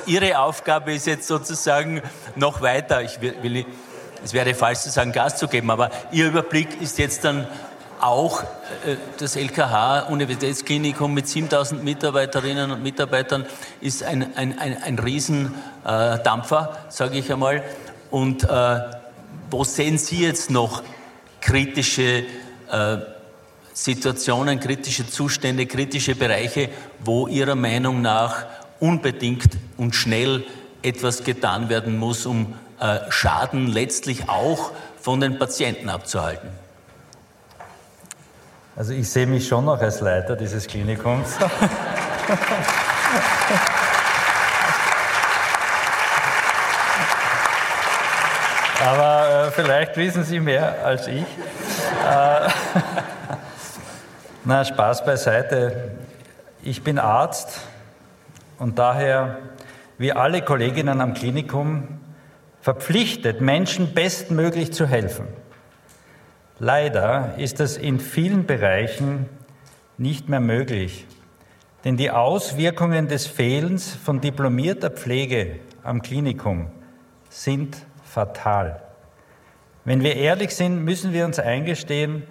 Ihre 0.06 0.40
Aufgabe 0.40 0.92
ist 0.92 1.06
jetzt 1.06 1.28
sozusagen 1.28 2.02
noch 2.34 2.62
weiter. 2.62 3.02
Ich 3.02 3.20
will, 3.20 3.64
es 4.24 4.32
wäre 4.32 4.54
falsch 4.54 4.80
zu 4.80 4.90
sagen, 4.90 5.12
Gas 5.12 5.36
zu 5.36 5.46
geben, 5.46 5.70
aber 5.70 5.92
Ihr 6.10 6.26
Überblick 6.26 6.82
ist 6.82 6.98
jetzt 6.98 7.22
dann 7.22 7.46
auch 8.00 8.42
äh, 8.42 8.96
das 9.18 9.36
LKH 9.36 10.08
Universitätsklinikum 10.08 11.12
mit 11.12 11.28
7000 11.28 11.84
Mitarbeiterinnen 11.84 12.70
und 12.70 12.82
Mitarbeitern 12.82 13.46
ist 13.80 14.02
ein, 14.02 14.36
ein, 14.36 14.58
ein, 14.58 14.82
ein 14.82 14.98
Riesendampfer, 14.98 16.78
äh, 16.88 16.92
sage 16.92 17.18
ich 17.18 17.32
einmal. 17.32 17.62
Und 18.10 18.44
äh, 18.44 18.80
wo 19.50 19.64
sehen 19.64 19.98
Sie 19.98 20.22
jetzt 20.22 20.50
noch 20.50 20.82
kritische 21.40 22.24
äh, 22.70 22.96
Situationen, 23.72 24.58
kritische 24.58 25.06
Zustände, 25.06 25.66
kritische 25.66 26.14
Bereiche, 26.14 26.70
wo 27.00 27.26
Ihrer 27.28 27.54
Meinung 27.54 28.00
nach 28.02 28.46
unbedingt 28.80 29.50
und 29.76 29.94
schnell 29.94 30.44
etwas 30.82 31.24
getan 31.24 31.68
werden 31.68 31.98
muss, 31.98 32.26
um 32.26 32.54
äh, 32.80 32.98
Schaden 33.10 33.66
letztlich 33.66 34.28
auch 34.28 34.72
von 35.00 35.20
den 35.20 35.38
Patienten 35.38 35.88
abzuhalten? 35.88 36.65
Also 38.76 38.92
ich 38.92 39.10
sehe 39.10 39.26
mich 39.26 39.48
schon 39.48 39.64
noch 39.64 39.80
als 39.80 40.00
Leiter 40.00 40.36
dieses 40.36 40.66
Klinikums. 40.66 41.38
Aber 48.84 49.46
äh, 49.46 49.50
vielleicht 49.52 49.96
wissen 49.96 50.24
Sie 50.24 50.40
mehr 50.40 50.84
als 50.84 51.06
ich. 51.06 51.22
Äh, 51.22 51.24
na, 54.44 54.62
Spaß 54.62 55.06
beiseite. 55.06 55.92
Ich 56.62 56.84
bin 56.84 56.98
Arzt 56.98 57.62
und 58.58 58.78
daher, 58.78 59.38
wie 59.96 60.12
alle 60.12 60.42
Kolleginnen 60.42 61.00
am 61.00 61.14
Klinikum, 61.14 61.98
verpflichtet, 62.60 63.40
Menschen 63.40 63.94
bestmöglich 63.94 64.74
zu 64.74 64.86
helfen. 64.86 65.28
Leider 66.58 67.34
ist 67.36 67.60
das 67.60 67.76
in 67.76 68.00
vielen 68.00 68.46
Bereichen 68.46 69.28
nicht 69.98 70.28
mehr 70.28 70.40
möglich, 70.40 71.06
denn 71.84 71.98
die 71.98 72.10
Auswirkungen 72.10 73.08
des 73.08 73.26
Fehlens 73.26 73.94
von 73.94 74.20
diplomierter 74.20 74.90
Pflege 74.90 75.60
am 75.82 76.00
Klinikum 76.00 76.70
sind 77.28 77.76
fatal. 78.04 78.82
Wenn 79.84 80.02
wir 80.02 80.16
ehrlich 80.16 80.54
sind, 80.54 80.82
müssen 80.82 81.12
wir 81.12 81.26
uns 81.26 81.38
eingestehen, 81.38 82.22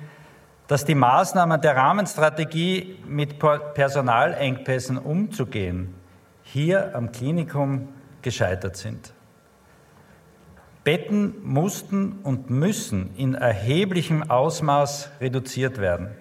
dass 0.67 0.85
die 0.85 0.95
Maßnahmen 0.95 1.61
der 1.61 1.75
Rahmenstrategie 1.75 2.97
mit 3.07 3.37
Personalengpässen 3.39 4.97
umzugehen 4.97 5.93
hier 6.41 6.95
am 6.95 7.11
Klinikum 7.11 7.89
gescheitert 8.23 8.75
sind. 8.75 9.13
Betten 10.85 11.33
mussten 11.43 12.19
und 12.23 12.49
müssen 12.49 13.13
in 13.17 13.33
erheblichem 13.33 14.29
Ausmaß 14.29 15.09
reduziert 15.19 15.81
werden. 15.81 16.11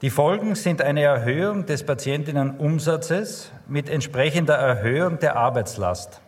Die 0.00 0.10
Folgen 0.10 0.54
sind 0.54 0.80
eine 0.80 1.02
Erhöhung 1.02 1.66
des 1.66 1.84
Patientinnenumsatzes 1.84 3.50
mit 3.66 3.90
entsprechender 3.90 4.54
Erhöhung 4.54 5.18
der 5.18 5.36
Arbeitslast. 5.36 6.20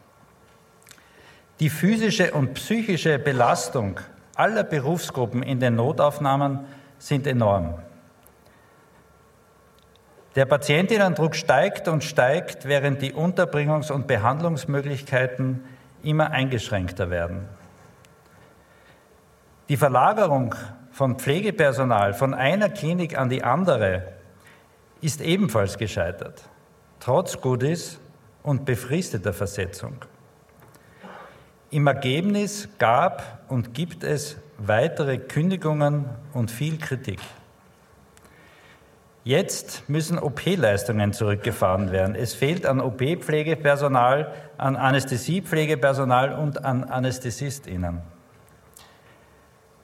Die 1.60 1.70
physische 1.70 2.32
und 2.32 2.54
psychische 2.54 3.18
Belastung 3.18 4.00
aller 4.34 4.64
Berufsgruppen 4.64 5.42
in 5.42 5.60
den 5.60 5.76
Notaufnahmen 5.76 6.66
sind 6.98 7.26
enorm. 7.28 7.78
Der 10.34 10.46
Patientinnendruck 10.46 11.36
steigt 11.36 11.86
und 11.86 12.02
steigt, 12.02 12.66
während 12.66 13.02
die 13.02 13.12
Unterbringungs- 13.12 13.92
und 13.92 14.08
Behandlungsmöglichkeiten 14.08 15.62
immer 16.02 16.30
eingeschränkter 16.30 17.10
werden. 17.10 17.48
Die 19.68 19.76
Verlagerung 19.76 20.54
von 20.92 21.18
Pflegepersonal 21.18 22.14
von 22.14 22.34
einer 22.34 22.70
Klinik 22.70 23.18
an 23.18 23.28
die 23.28 23.44
andere 23.44 24.14
ist 25.00 25.20
ebenfalls 25.20 25.78
gescheitert, 25.78 26.42
trotz 27.00 27.40
Goodies 27.40 28.00
und 28.42 28.64
befristeter 28.64 29.32
Versetzung. 29.32 29.96
Im 31.70 31.86
Ergebnis 31.86 32.68
gab 32.78 33.44
und 33.48 33.74
gibt 33.74 34.02
es 34.02 34.38
weitere 34.56 35.18
Kündigungen 35.18 36.06
und 36.32 36.50
viel 36.50 36.78
Kritik. 36.78 37.20
Jetzt 39.24 39.88
müssen 39.88 40.18
OP-Leistungen 40.18 41.12
zurückgefahren 41.12 41.92
werden. 41.92 42.14
Es 42.14 42.34
fehlt 42.34 42.64
an 42.64 42.80
OP-Pflegepersonal, 42.80 44.32
an 44.56 44.76
Anästhesiepflegepersonal 44.76 46.32
und 46.32 46.64
an 46.64 46.84
Anästhesistinnen. 46.84 48.00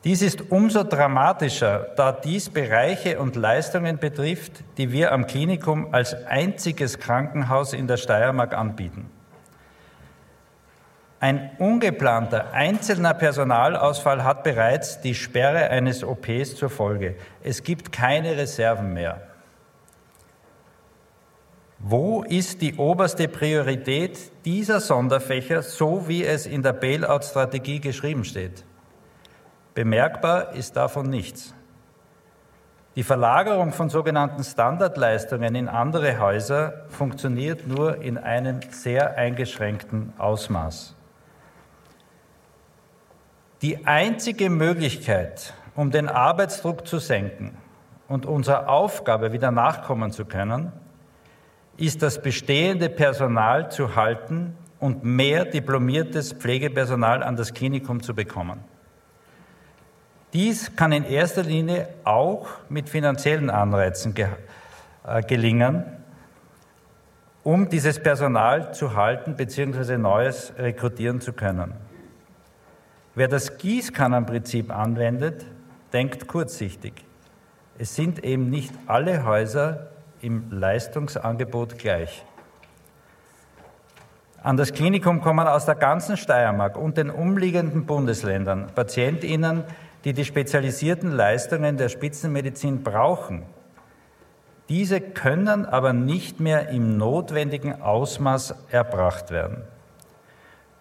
Dies 0.05 0.20
ist 0.20 0.51
umso 0.51 0.85
dramatischer, 0.85 1.88
da 1.97 2.12
dies 2.12 2.51
Bereiche 2.51 3.18
und 3.18 3.37
Leistungen 3.37 3.99
betrifft, 3.99 4.62
die 4.77 4.92
wir 4.92 5.12
am 5.12 5.27
Klinikum 5.27 5.94
als 5.94 6.14
einziges 6.27 6.99
Krankenhaus 6.99 7.73
in 7.73 7.87
der 7.87 7.97
Steiermark 7.97 8.53
anbieten. 8.53 9.11
Ein 11.24 11.52
ungeplanter 11.56 12.52
einzelner 12.52 13.14
Personalausfall 13.14 14.24
hat 14.24 14.44
bereits 14.44 15.00
die 15.00 15.14
Sperre 15.14 15.70
eines 15.70 16.04
OPs 16.04 16.54
zur 16.54 16.68
Folge. 16.68 17.16
Es 17.42 17.62
gibt 17.62 17.92
keine 17.92 18.37
Reserven 18.37 18.92
mehr. 18.92 19.22
Wo 21.78 22.24
ist 22.24 22.60
die 22.60 22.74
oberste 22.74 23.26
Priorität 23.26 24.44
dieser 24.44 24.80
Sonderfächer, 24.80 25.62
so 25.62 26.08
wie 26.08 26.26
es 26.26 26.44
in 26.44 26.62
der 26.62 26.74
Bailout-Strategie 26.74 27.80
geschrieben 27.80 28.26
steht? 28.26 28.62
Bemerkbar 29.72 30.52
ist 30.52 30.76
davon 30.76 31.08
nichts. 31.08 31.54
Die 32.96 33.02
Verlagerung 33.02 33.72
von 33.72 33.88
sogenannten 33.88 34.44
Standardleistungen 34.44 35.54
in 35.54 35.68
andere 35.70 36.18
Häuser 36.18 36.84
funktioniert 36.90 37.66
nur 37.66 38.02
in 38.02 38.18
einem 38.18 38.60
sehr 38.72 39.16
eingeschränkten 39.16 40.12
Ausmaß. 40.18 40.94
Die 43.64 43.87
einzige 43.87 44.50
Möglichkeit, 44.50 45.55
um 45.74 45.90
den 45.90 46.07
Arbeitsdruck 46.11 46.87
zu 46.87 46.98
senken 46.98 47.57
und 48.09 48.27
unserer 48.27 48.68
Aufgabe 48.68 49.33
wieder 49.33 49.50
nachkommen 49.50 50.12
zu 50.12 50.27
können, 50.27 50.70
ist 51.79 52.03
das 52.03 52.20
bestehende 52.20 52.90
Personal 52.90 53.70
zu 53.70 53.96
halten 53.96 54.55
und 54.81 55.03
mehr 55.03 55.46
diplomiertes 55.46 56.35
Pflegepersonal 56.35 57.22
an 57.22 57.37
das 57.37 57.55
Klinikum 57.55 58.03
zu 58.03 58.14
bekommen. 58.14 58.61
Dies 60.35 60.77
kann 60.77 60.92
in 60.92 61.05
erster 61.05 61.42
Linie 61.42 61.88
auch 62.05 62.46
mit 62.68 62.90
finanziellen 62.90 63.48
Anreizen 63.48 64.12
ge 64.12 64.27
äh, 65.07 65.22
gelingen, 65.22 65.85
um 67.42 67.70
dieses 67.70 67.98
Personal 67.98 68.74
zu 68.74 68.94
halten 68.94 69.37
bzw. 69.37 69.96
neues 69.96 70.53
rekrutieren 70.59 71.22
zu 71.22 71.33
können. 71.33 71.84
Wer 73.16 73.29
das 73.29 73.59
Gießkannenprinzip 73.59 74.74
anwendet, 74.74 75.46
denkt 75.92 76.27
kurzsichtig. 76.27 76.94
Es 77.79 77.94
sind 77.94 78.24
eben 78.24 78.50
nicht 78.50 78.72
alle 78.87 79.24
Häuser 79.24 79.88
im 80.20 80.50
Leistungsangebot 80.50 81.79
gleich. 81.79 82.24
An 84.42 84.57
das 84.57 84.72
Klinikum 84.72 85.20
kommen 85.20 85.46
aus 85.46 85.64
der 85.64 85.77
ganzen 85.77 86.16
Steiermark 86.16 86.77
und 86.77 86.96
den 86.96 87.09
umliegenden 87.09 87.87
Bundesländern 87.87 88.66
Patientinnen, 88.74 89.64
die 90.05 90.12
die 90.12 90.24
spezialisierten 90.24 91.12
Leistungen 91.12 91.77
der 91.77 91.88
Spitzenmedizin 91.88 92.83
brauchen. 92.83 93.44
Diese 94.68 95.00
können 95.00 95.66
aber 95.66 95.92
nicht 95.92 96.40
mehr 96.40 96.68
im 96.68 96.96
notwendigen 96.96 97.81
Ausmaß 97.81 98.55
erbracht 98.70 99.31
werden. 99.31 99.62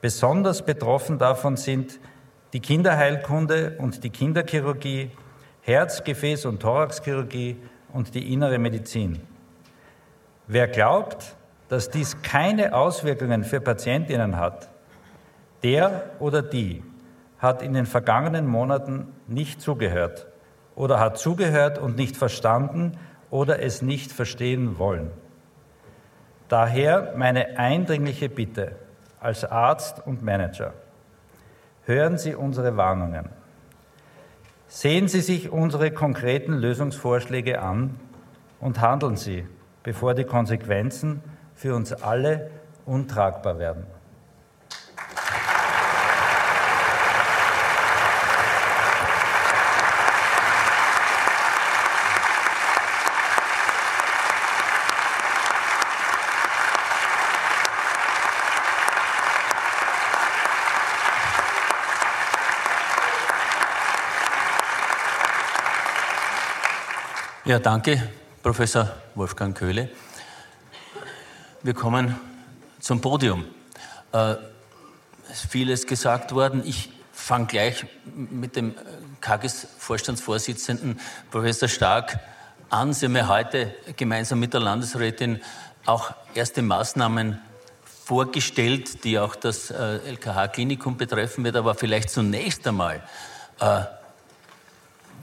Besonders 0.02 0.66
betroffen 0.66 1.18
davon 1.18 1.58
sind 1.58 2.00
die 2.54 2.60
Kinderheilkunde 2.60 3.78
und 3.80 4.04
die 4.04 4.12
Kinderchirurgie, 4.12 5.12
Herz-, 5.62 6.04
Gefäß- 6.04 6.48
und 6.48 6.62
Thoraxchirurgie 6.62 7.58
und 7.92 8.14
die 8.14 8.32
innere 8.32 8.60
Medizin. 8.60 9.22
Wer 10.48 10.68
glaubt, 10.68 11.36
dass 11.70 11.90
dies 11.90 12.22
keine 12.22 12.76
Auswirkungen 12.76 13.44
für 13.44 13.60
Patientinnen 13.60 14.38
hat, 14.38 14.70
der 15.64 16.12
oder 16.20 16.44
die 16.44 16.84
hat 17.40 17.62
in 17.62 17.74
den 17.74 17.88
vergangenen 17.88 18.46
Monaten 18.46 19.08
nicht 19.28 19.62
zugehört 19.62 20.28
oder 20.76 21.00
hat 21.00 21.18
zugehört 21.18 21.80
und 21.80 21.98
nicht 21.98 22.16
verstanden 22.16 22.98
oder 23.32 23.62
es 23.62 23.82
nicht 23.82 24.12
verstehen 24.12 24.78
wollen. 24.78 25.12
Daher 26.50 27.14
meine 27.16 27.58
eindringliche 27.58 28.30
Bitte 28.30 28.76
als 29.20 29.44
Arzt 29.44 30.06
und 30.06 30.22
Manager. 30.22 30.74
Hören 31.86 32.18
Sie 32.18 32.34
unsere 32.34 32.78
Warnungen. 32.78 33.28
Sehen 34.68 35.10
Sie 35.10 35.20
sich 35.20 35.52
unsere 35.52 35.92
konkreten 35.92 36.54
Lösungsvorschläge 36.54 37.62
an 37.62 38.00
und 38.62 38.80
handeln 38.80 39.18
Sie, 39.18 39.46
bevor 39.84 40.14
die 40.14 40.24
Konsequenzen 40.24 41.22
für 41.56 41.76
uns 41.76 41.92
alle 41.92 42.50
untragbar 42.86 43.60
werden. 43.60 43.86
Ja, 67.54 67.60
danke, 67.60 68.02
Professor 68.42 68.92
Wolfgang 69.14 69.56
Köhle. 69.56 69.88
Wir 71.62 71.76
kommen 71.76 72.20
zum 72.80 73.00
Podium. 73.00 73.46
Äh, 74.12 74.38
ist 75.32 75.46
vieles 75.52 75.86
gesagt 75.86 76.32
worden. 76.32 76.64
Ich 76.66 76.90
fange 77.12 77.46
gleich 77.46 77.86
mit 78.16 78.56
dem 78.56 78.74
KGS-Vorstandsvorsitzenden 79.22 81.00
Professor 81.30 81.70
Stark 81.70 82.18
an. 82.72 82.92
Sie 82.92 83.06
haben 83.06 83.16
ja 83.16 83.28
heute 83.28 83.76
gemeinsam 83.98 84.40
mit 84.40 84.56
der 84.56 84.62
Landesrätin 84.62 85.40
auch 85.86 86.12
erste 86.34 86.64
Maßnahmen 86.64 87.40
vorgestellt, 87.84 89.04
die 89.04 89.20
auch 89.20 89.36
das 89.36 89.70
äh, 89.70 90.00
LKH-Klinikum 90.10 90.98
betreffen 90.98 91.44
wird. 91.44 91.56
Aber 91.56 91.76
vielleicht 91.76 92.10
zunächst 92.10 92.66
einmal, 92.66 93.04
äh, 93.60 93.82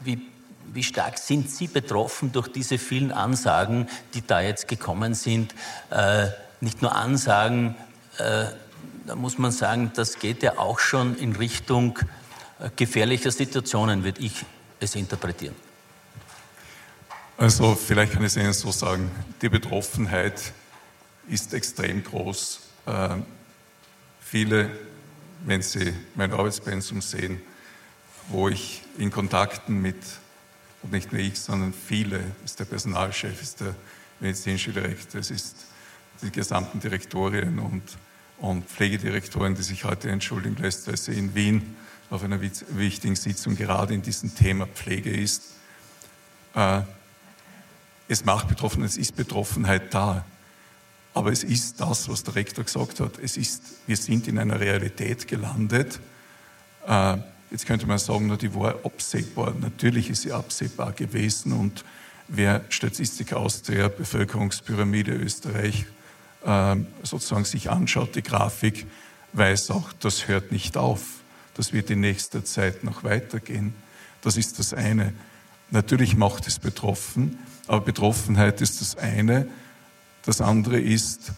wie 0.05 0.30
wie 0.73 0.83
stark 0.83 1.19
sind 1.19 1.51
Sie 1.51 1.67
betroffen 1.67 2.33
durch 2.33 2.49
diese 2.49 2.79
vielen 2.79 3.13
Ansagen, 3.13 3.89
die 4.15 4.27
da 4.27 4.41
jetzt 4.41 4.69
gekommen 4.69 5.15
sind? 5.15 5.55
Äh, 5.91 6.29
nicht 6.61 6.83
nur 6.83 6.95
Ansagen, 6.95 7.75
äh, 8.19 8.47
da 9.07 9.17
muss 9.17 9.39
man 9.39 9.51
sagen, 9.51 9.91
das 9.95 10.19
geht 10.19 10.43
ja 10.43 10.59
auch 10.59 10.79
schon 10.79 11.17
in 11.17 11.35
Richtung 11.35 11.99
äh, 12.61 12.71
gefährlicher 12.77 13.31
Situationen, 13.31 14.05
würde 14.05 14.21
ich 14.21 14.45
es 14.79 14.95
interpretieren. 14.95 15.57
Also 17.37 17.75
vielleicht 17.75 18.13
kann 18.13 18.23
ich 18.23 18.29
es 18.29 18.37
Ihnen 18.37 18.53
so 18.53 18.71
sagen, 18.71 19.11
die 19.41 19.49
Betroffenheit 19.49 20.53
ist 21.27 21.55
extrem 21.55 22.05
groß. 22.05 22.61
Äh, 22.87 23.09
viele, 24.21 24.71
wenn 25.45 25.63
Sie 25.63 25.95
mein 26.15 26.33
Arbeitspensum 26.33 27.01
sehen, 27.01 27.41
wo 28.29 28.49
ich 28.49 28.83
in 28.99 29.11
Kontakten 29.11 29.81
mit 29.81 29.97
und 30.83 30.93
nicht 30.93 31.13
nur 31.13 31.21
ich, 31.21 31.39
sondern 31.39 31.73
viele, 31.73 32.23
ist 32.45 32.59
der 32.59 32.65
Personalchef, 32.65 33.41
ist 33.43 33.61
der 33.61 33.75
medizinische 34.21 34.73
Direktor, 34.73 35.21
es 35.21 35.31
ist 35.31 35.57
die 36.23 36.31
gesamten 36.31 36.81
Direktorien 36.81 37.59
und, 37.59 37.83
und 38.39 38.67
Pflegedirektoren, 38.67 39.55
die 39.55 39.63
sich 39.63 39.85
heute 39.85 40.11
entschuldigen 40.11 40.57
lässt, 40.57 40.87
weil 40.87 40.97
sie 40.97 41.13
in 41.13 41.35
Wien 41.35 41.77
auf 42.11 42.25
einer 42.25 42.41
wichtigen 42.41 43.17
Sitzung 43.17 43.57
gerade 43.57 43.95
in 43.95 44.03
diesem 44.03 44.35
Thema 44.35 44.67
Pflege 44.67 45.11
ist. 45.11 45.43
Äh, 46.55 46.83
es 48.09 48.25
macht 48.25 48.49
betroffen, 48.49 48.83
es 48.83 48.97
ist 48.97 49.15
Betroffenheit 49.15 49.95
da. 49.95 50.25
Aber 51.15 51.31
es 51.31 51.45
ist 51.45 51.81
das, 51.81 52.09
was 52.09 52.25
der 52.25 52.35
Rektor 52.35 52.65
gesagt 52.65 53.01
hat. 53.01 53.19
Es 53.19 53.37
ist, 53.37 53.63
wir 53.87 53.97
sind 53.97 54.29
in 54.29 54.39
einer 54.39 54.61
Realität 54.61 55.29
gelandet. 55.29 56.01
Äh, 56.87 57.19
jetzt 57.51 57.67
könnte 57.67 57.87
man 57.87 57.99
sagen, 57.99 58.37
die 58.39 58.55
war 58.55 58.77
absehbar. 58.85 59.55
Natürlich 59.61 60.11
ist 60.11 60.23
sie 60.23 60.33
absehbar 60.33 60.93
gewesen 60.93 61.53
und 61.53 61.85
wer 62.29 62.65
Statistik 62.69 63.33
aus 63.33 63.63
der 63.63 63.89
Bevölkerungspyramide 63.89 65.13
Österreich 65.13 65.87
äh, 66.45 66.77
sozusagen 67.03 67.45
sich 67.45 67.71
anschaut, 67.71 68.15
die 68.15 68.23
Grafik, 68.23 68.87
weiß 69.33 69.71
auch, 69.71 69.93
das 70.01 70.29
hört 70.29 70.53
nicht 70.53 70.77
auf. 70.77 71.03
Das 71.55 71.73
wird 71.73 71.91
in 71.91 72.01
nächster 72.01 72.45
Zeit 72.45 72.85
noch 72.85 73.05
weitergehen. 73.05 73.75
Das 74.23 74.37
ist 74.37 74.59
das 74.59 74.73
eine. 74.73 75.13
Natürlich 75.71 76.17
macht 76.17 76.47
es 76.47 76.59
betroffen, 76.59 77.39
aber 77.67 77.81
Betroffenheit 77.81 78.61
ist 78.61 78.81
das 78.81 78.97
eine. 78.97 79.49
Das 80.25 80.41
andere 80.41 80.81
ist 80.81 81.33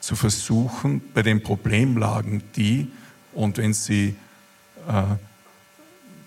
zu 0.00 0.16
versuchen, 0.16 1.02
bei 1.12 1.22
den 1.22 1.42
Problemlagen, 1.42 2.42
die, 2.56 2.90
und 3.34 3.58
wenn 3.58 3.74
Sie 3.74 4.16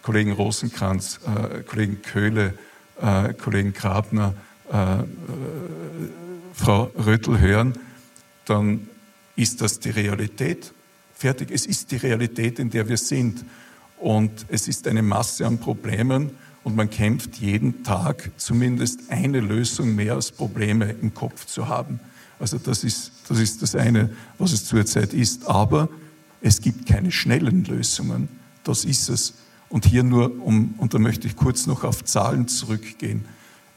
Kollegen 0.01 0.31
Rosenkranz, 0.31 1.19
äh, 1.25 1.61
Kollegen 1.63 2.01
Köhle, 2.01 2.53
äh, 3.01 3.33
Kollegen 3.33 3.73
Grabner, 3.73 4.33
äh, 4.71 5.01
äh, 5.01 5.05
Frau 6.53 6.91
Röttl 7.05 7.39
hören, 7.39 7.73
dann 8.45 8.87
ist 9.35 9.61
das 9.61 9.79
die 9.79 9.89
Realität. 9.89 10.73
Fertig. 11.13 11.51
Es 11.51 11.65
ist 11.65 11.91
die 11.91 11.97
Realität, 11.97 12.59
in 12.59 12.69
der 12.69 12.87
wir 12.89 12.97
sind. 12.97 13.45
Und 13.97 14.45
es 14.49 14.67
ist 14.67 14.87
eine 14.87 15.03
Masse 15.03 15.45
an 15.45 15.59
Problemen 15.59 16.31
und 16.63 16.75
man 16.75 16.89
kämpft 16.89 17.35
jeden 17.37 17.83
Tag 17.83 18.31
zumindest 18.37 19.11
eine 19.11 19.39
Lösung 19.39 19.95
mehr 19.95 20.15
als 20.15 20.31
Probleme 20.31 20.95
im 21.01 21.13
Kopf 21.13 21.45
zu 21.45 21.67
haben. 21.67 21.99
Also 22.39 22.57
das 22.57 22.83
ist, 22.83 23.11
das 23.27 23.39
ist 23.39 23.61
das 23.61 23.75
eine, 23.75 24.09
was 24.39 24.51
es 24.51 24.65
zurzeit 24.65 25.13
ist. 25.13 25.47
Aber 25.47 25.89
es 26.41 26.61
gibt 26.61 26.87
keine 26.87 27.11
schnellen 27.11 27.63
Lösungen. 27.65 28.40
Das 28.63 28.85
ist 28.85 29.09
es. 29.09 29.33
Und 29.69 29.85
hier 29.85 30.03
nur, 30.03 30.43
um, 30.43 30.75
und 30.77 30.93
da 30.93 30.99
möchte 30.99 31.27
ich 31.27 31.35
kurz 31.35 31.65
noch 31.65 31.83
auf 31.83 32.03
Zahlen 32.03 32.47
zurückgehen. 32.47 33.25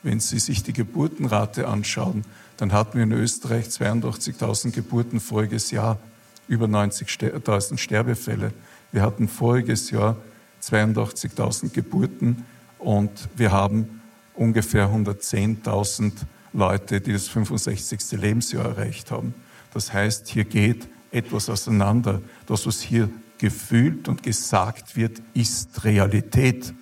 Wenn 0.03 0.21
Sie 0.21 0.39
sich 0.39 0.63
die 0.63 0.73
Geburtenrate 0.73 1.69
anschauen, 1.69 2.25
dann 2.57 2.73
hatten 2.73 2.99
wir 2.99 3.05
in 3.05 3.13
Österreich 3.13 3.67
82.000 3.67 4.73
Geburten 4.73 5.21
voriges 5.21 5.71
Jahr, 5.71 5.99
über 6.47 6.67
90.000 6.67 7.79
Sterbefälle. 7.79 8.53
Wir 8.93 9.03
hatten 9.03 9.29
voriges 9.29 9.91
Jahr 9.91 10.17
82.000 10.63 11.71
Geburten 11.71 12.45
und 12.79 13.29
wir 13.37 13.53
haben 13.53 14.03
ungefähr 14.35 14.89
110.000 14.89 16.13
Leute, 16.53 17.01
die 17.01 17.13
das 17.13 17.29
65. 17.29 18.21
Lebensjahr 18.21 18.67
erreicht 18.67 19.11
haben. 19.11 19.35
Das 19.73 19.93
heißt, 19.93 20.29
hier 20.29 20.45
geht 20.45 20.89
etwas 21.11 21.49
auseinander. 21.49 22.21
Das, 22.47 22.67
was 22.67 22.81
hier 22.81 23.09
gefühlt 23.39 24.09
und 24.09 24.23
gesagt 24.23 24.97
wird, 24.97 25.21
ist 25.35 25.85
Realität. 25.85 26.75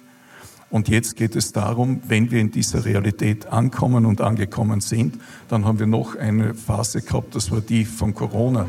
Und 0.70 0.88
jetzt 0.88 1.16
geht 1.16 1.36
es 1.36 1.52
darum, 1.52 2.00
wenn 2.06 2.30
wir 2.30 2.40
in 2.40 2.50
dieser 2.50 2.84
Realität 2.84 3.46
ankommen 3.46 4.06
und 4.06 4.20
angekommen 4.20 4.80
sind, 4.80 5.20
dann 5.48 5.64
haben 5.64 5.78
wir 5.78 5.86
noch 5.86 6.16
eine 6.16 6.54
Phase 6.54 7.02
gehabt, 7.02 7.34
das 7.34 7.50
war 7.50 7.60
die 7.60 7.84
von 7.84 8.14
Corona. 8.14 8.68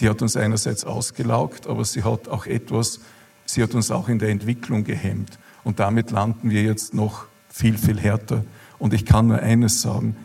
Die 0.00 0.08
hat 0.08 0.22
uns 0.22 0.36
einerseits 0.36 0.84
ausgelaugt, 0.84 1.66
aber 1.66 1.84
sie 1.84 2.02
hat 2.02 2.28
auch 2.28 2.46
etwas, 2.46 3.00
sie 3.44 3.62
hat 3.62 3.74
uns 3.74 3.90
auch 3.90 4.08
in 4.08 4.18
der 4.18 4.30
Entwicklung 4.30 4.84
gehemmt. 4.84 5.38
Und 5.64 5.80
damit 5.80 6.10
landen 6.10 6.50
wir 6.50 6.62
jetzt 6.62 6.94
noch 6.94 7.26
viel, 7.48 7.78
viel 7.78 8.00
härter. 8.00 8.44
Und 8.78 8.94
ich 8.94 9.04
kann 9.04 9.28
nur 9.28 9.38
eines 9.38 9.82
sagen, 9.82 10.16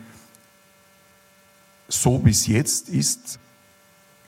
so 1.88 2.24
wie 2.24 2.30
es 2.30 2.46
jetzt 2.46 2.88
ist, 2.88 3.38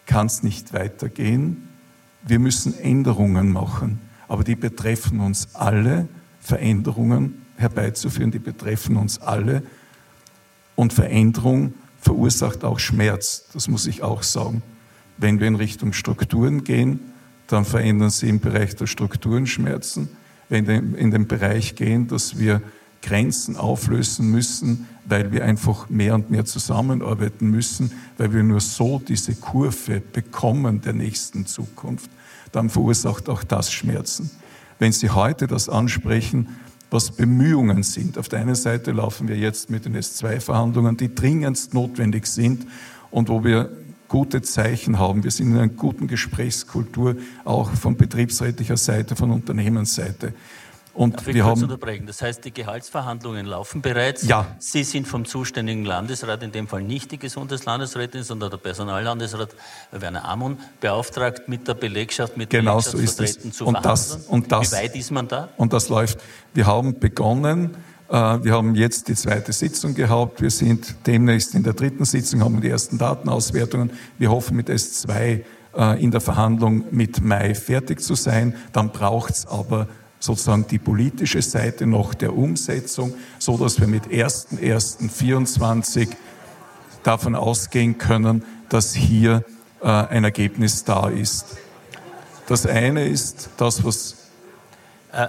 kann 0.06 0.26
es 0.26 0.42
nicht 0.42 0.72
weitergehen. 0.72 1.68
Wir 2.26 2.38
müssen 2.38 2.78
Änderungen 2.78 3.52
machen, 3.52 4.00
aber 4.28 4.44
die 4.44 4.56
betreffen 4.56 5.20
uns 5.20 5.54
alle. 5.54 6.08
Veränderungen 6.40 7.46
herbeizuführen, 7.56 8.30
die 8.30 8.38
betreffen 8.38 8.96
uns 8.96 9.20
alle. 9.20 9.62
Und 10.74 10.92
Veränderung 10.92 11.74
verursacht 12.00 12.64
auch 12.64 12.80
Schmerz, 12.80 13.44
das 13.52 13.68
muss 13.68 13.86
ich 13.86 14.02
auch 14.02 14.22
sagen. 14.22 14.62
Wenn 15.18 15.38
wir 15.38 15.46
in 15.46 15.54
Richtung 15.54 15.92
Strukturen 15.92 16.64
gehen, 16.64 16.98
dann 17.46 17.64
verändern 17.64 18.10
sie 18.10 18.28
im 18.28 18.40
Bereich 18.40 18.74
der 18.74 18.86
Strukturen 18.86 19.46
Schmerzen 19.46 20.08
wenn 20.52 20.66
wir 20.66 20.98
in 20.98 21.10
den 21.10 21.26
Bereich 21.26 21.76
gehen, 21.76 22.08
dass 22.08 22.38
wir 22.38 22.60
Grenzen 23.00 23.56
auflösen 23.56 24.30
müssen, 24.30 24.86
weil 25.04 25.32
wir 25.32 25.44
einfach 25.44 25.88
mehr 25.90 26.14
und 26.14 26.30
mehr 26.30 26.44
zusammenarbeiten 26.44 27.50
müssen, 27.50 27.90
weil 28.18 28.32
wir 28.32 28.42
nur 28.42 28.60
so 28.60 29.00
diese 29.06 29.34
Kurve 29.34 30.00
bekommen 30.00 30.80
der 30.80 30.92
nächsten 30.92 31.46
Zukunft, 31.46 32.10
dann 32.52 32.70
verursacht 32.70 33.28
auch 33.28 33.42
das 33.42 33.72
Schmerzen. 33.72 34.30
Wenn 34.78 34.92
Sie 34.92 35.10
heute 35.10 35.46
das 35.46 35.68
ansprechen, 35.68 36.48
was 36.92 37.10
Bemühungen 37.10 37.82
sind. 37.82 38.18
Auf 38.18 38.28
der 38.28 38.40
einen 38.40 38.54
Seite 38.54 38.92
laufen 38.92 39.26
wir 39.26 39.36
jetzt 39.36 39.70
mit 39.70 39.86
den 39.86 39.96
S2-Verhandlungen, 39.96 40.96
die 40.96 41.14
dringendst 41.14 41.72
notwendig 41.72 42.26
sind 42.26 42.66
und 43.10 43.28
wo 43.28 43.44
wir 43.44 43.70
gute 44.08 44.42
Zeichen 44.42 44.98
haben. 44.98 45.24
Wir 45.24 45.30
sind 45.30 45.52
in 45.52 45.56
einer 45.56 45.68
guten 45.68 46.06
Gesprächskultur, 46.06 47.16
auch 47.44 47.70
von 47.70 47.96
betriebsrätlicher 47.96 48.76
Seite, 48.76 49.16
von 49.16 49.30
Unternehmensseite. 49.30 50.34
Und 50.94 51.16
Darf 51.16 51.28
ich 51.28 51.34
wir 51.34 51.44
kurz 51.44 51.56
haben, 51.56 51.64
unterbrechen? 51.64 52.06
Das 52.06 52.20
heißt, 52.20 52.44
die 52.44 52.52
Gehaltsverhandlungen 52.52 53.46
laufen 53.46 53.80
bereits. 53.80 54.26
Ja. 54.26 54.54
Sie 54.58 54.84
sind 54.84 55.08
vom 55.08 55.24
zuständigen 55.24 55.84
Landesrat, 55.84 56.42
in 56.42 56.52
dem 56.52 56.68
Fall 56.68 56.82
nicht 56.82 57.10
die 57.12 57.18
Gesundheitslandesrätin, 57.18 58.22
sondern 58.22 58.50
der 58.50 58.58
Personallandesrat 58.58 59.50
Werner 59.90 60.26
Amon, 60.26 60.58
beauftragt, 60.80 61.48
mit 61.48 61.66
der 61.66 61.74
Belegschaft, 61.74 62.36
mit 62.36 62.50
genau 62.50 62.80
so 62.80 62.98
ist 62.98 63.20
es. 63.20 63.38
zu 63.52 63.66
und 63.66 63.78
das, 63.82 64.16
und 64.28 64.52
das, 64.52 64.72
Wie 64.72 64.76
weit 64.76 64.96
ist 64.96 65.10
man 65.10 65.28
da? 65.28 65.48
Und 65.56 65.72
das 65.72 65.88
läuft. 65.88 66.18
Wir 66.52 66.66
haben 66.66 66.98
begonnen, 66.98 67.74
äh, 68.10 68.14
wir 68.14 68.52
haben 68.52 68.74
jetzt 68.74 69.08
die 69.08 69.14
zweite 69.14 69.52
Sitzung 69.54 69.94
gehabt. 69.94 70.42
Wir 70.42 70.50
sind 70.50 70.94
demnächst 71.06 71.54
in 71.54 71.62
der 71.62 71.72
dritten 71.72 72.04
Sitzung, 72.04 72.44
haben 72.44 72.60
die 72.60 72.68
ersten 72.68 72.98
Datenauswertungen. 72.98 73.90
Wir 74.18 74.30
hoffen 74.30 74.56
mit 74.56 74.68
S2 74.68 75.42
äh, 75.74 76.04
in 76.04 76.10
der 76.10 76.20
Verhandlung 76.20 76.84
mit 76.90 77.22
Mai 77.22 77.54
fertig 77.54 78.02
zu 78.02 78.14
sein. 78.14 78.54
Dann 78.74 78.90
braucht 78.90 79.32
es 79.32 79.46
aber 79.46 79.88
sozusagen 80.22 80.66
die 80.68 80.78
politische 80.78 81.42
Seite 81.42 81.86
noch 81.86 82.14
der 82.14 82.34
Umsetzung, 82.36 83.12
so 83.40 83.58
dass 83.58 83.80
wir 83.80 83.88
mit 83.88 84.04
1.1.24 84.04 86.10
davon 87.02 87.34
ausgehen 87.34 87.98
können, 87.98 88.44
dass 88.68 88.94
hier 88.94 89.44
äh, 89.82 89.88
ein 89.88 90.22
Ergebnis 90.22 90.84
da 90.84 91.08
ist. 91.08 91.56
Das 92.46 92.66
eine 92.66 93.08
ist 93.08 93.50
das, 93.56 93.82
was. 93.84 94.28
Äh, 95.12 95.26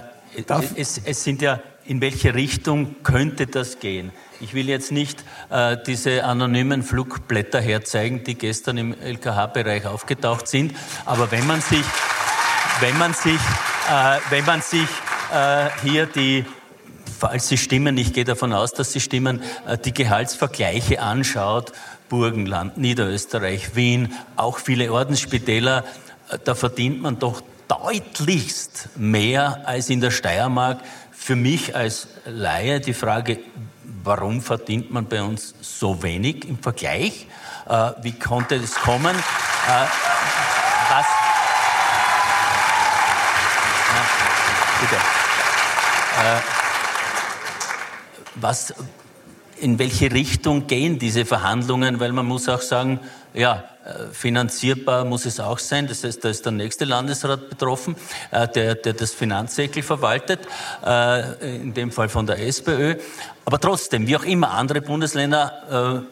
es, 0.76 1.00
es, 1.04 1.24
sind 1.24 1.42
ja 1.42 1.58
in 1.84 2.00
welche 2.00 2.34
Richtung 2.34 2.94
könnte 3.02 3.48
das 3.48 3.80
gehen? 3.80 4.12
Ich 4.40 4.54
will 4.54 4.68
jetzt 4.68 4.92
nicht 4.92 5.24
äh, 5.50 5.76
diese 5.86 6.24
anonymen 6.24 6.84
Flugblätter 6.84 7.60
herzeigen, 7.60 8.22
die 8.24 8.36
gestern 8.36 8.78
im 8.78 8.94
LKH-Bereich 8.94 9.86
aufgetaucht 9.86 10.46
sind, 10.46 10.76
aber 11.04 11.32
wenn 11.32 11.46
man 11.46 11.60
sich, 11.60 11.84
wenn 12.80 12.96
man 12.98 13.12
sich, 13.12 13.38
äh, 13.90 14.18
wenn 14.30 14.44
man 14.44 14.62
sich 14.62 14.88
äh, 15.32 15.68
hier 15.82 16.06
die 16.06 16.44
falls 17.18 17.48
sie 17.48 17.56
stimmen, 17.56 17.96
ich 17.96 18.12
gehe 18.12 18.24
davon 18.24 18.52
aus, 18.52 18.72
dass 18.72 18.92
sie 18.92 19.00
stimmen, 19.00 19.42
äh, 19.66 19.78
die 19.78 19.94
Gehaltsvergleiche 19.94 21.00
anschaut, 21.00 21.72
Burgenland, 22.08 22.76
Niederösterreich, 22.76 23.74
Wien, 23.76 24.12
auch 24.36 24.58
viele 24.58 24.92
Ordensspitäler, 24.92 25.84
äh, 26.30 26.38
da 26.44 26.54
verdient 26.54 27.00
man 27.00 27.18
doch 27.18 27.42
deutlichst 27.68 28.90
mehr 28.96 29.62
als 29.64 29.88
in 29.88 30.02
der 30.02 30.10
Steiermark 30.10 30.80
für 31.12 31.36
mich 31.36 31.74
als 31.74 32.08
Laie 32.26 32.80
die 32.80 32.92
Frage, 32.92 33.38
warum 34.02 34.42
verdient 34.42 34.90
man 34.90 35.06
bei 35.06 35.22
uns 35.22 35.54
so 35.62 36.02
wenig 36.02 36.46
im 36.46 36.58
Vergleich? 36.58 37.26
Äh, 37.66 37.92
wie 38.02 38.12
konnte 38.12 38.56
es 38.56 38.74
kommen? 38.74 39.16
Was? 40.90 41.06
Na, 43.94 44.02
bitte. 44.80 44.96
Äh, 46.13 46.13
was, 48.34 48.74
in 49.60 49.78
welche 49.78 50.12
Richtung 50.12 50.66
gehen 50.66 50.98
diese 50.98 51.24
Verhandlungen? 51.24 52.00
Weil 52.00 52.12
man 52.12 52.26
muss 52.26 52.48
auch 52.48 52.60
sagen, 52.60 53.00
ja, 53.32 53.64
äh, 53.84 54.12
finanzierbar 54.12 55.04
muss 55.04 55.26
es 55.26 55.40
auch 55.40 55.58
sein. 55.58 55.86
Das 55.86 56.04
heißt, 56.04 56.24
da 56.24 56.30
ist 56.30 56.44
der 56.46 56.52
nächste 56.52 56.86
Landesrat 56.86 57.50
betroffen, 57.50 57.96
äh, 58.30 58.48
der, 58.48 58.76
der 58.76 58.94
das 58.94 59.12
Finanzsäckel 59.12 59.82
verwaltet, 59.82 60.40
äh, 60.86 61.56
in 61.56 61.74
dem 61.74 61.92
Fall 61.92 62.08
von 62.08 62.26
der 62.26 62.38
SPÖ. 62.38 62.96
Aber 63.44 63.60
trotzdem, 63.60 64.06
wie 64.06 64.16
auch 64.16 64.24
immer, 64.24 64.52
andere 64.52 64.80
Bundesländer 64.80 66.04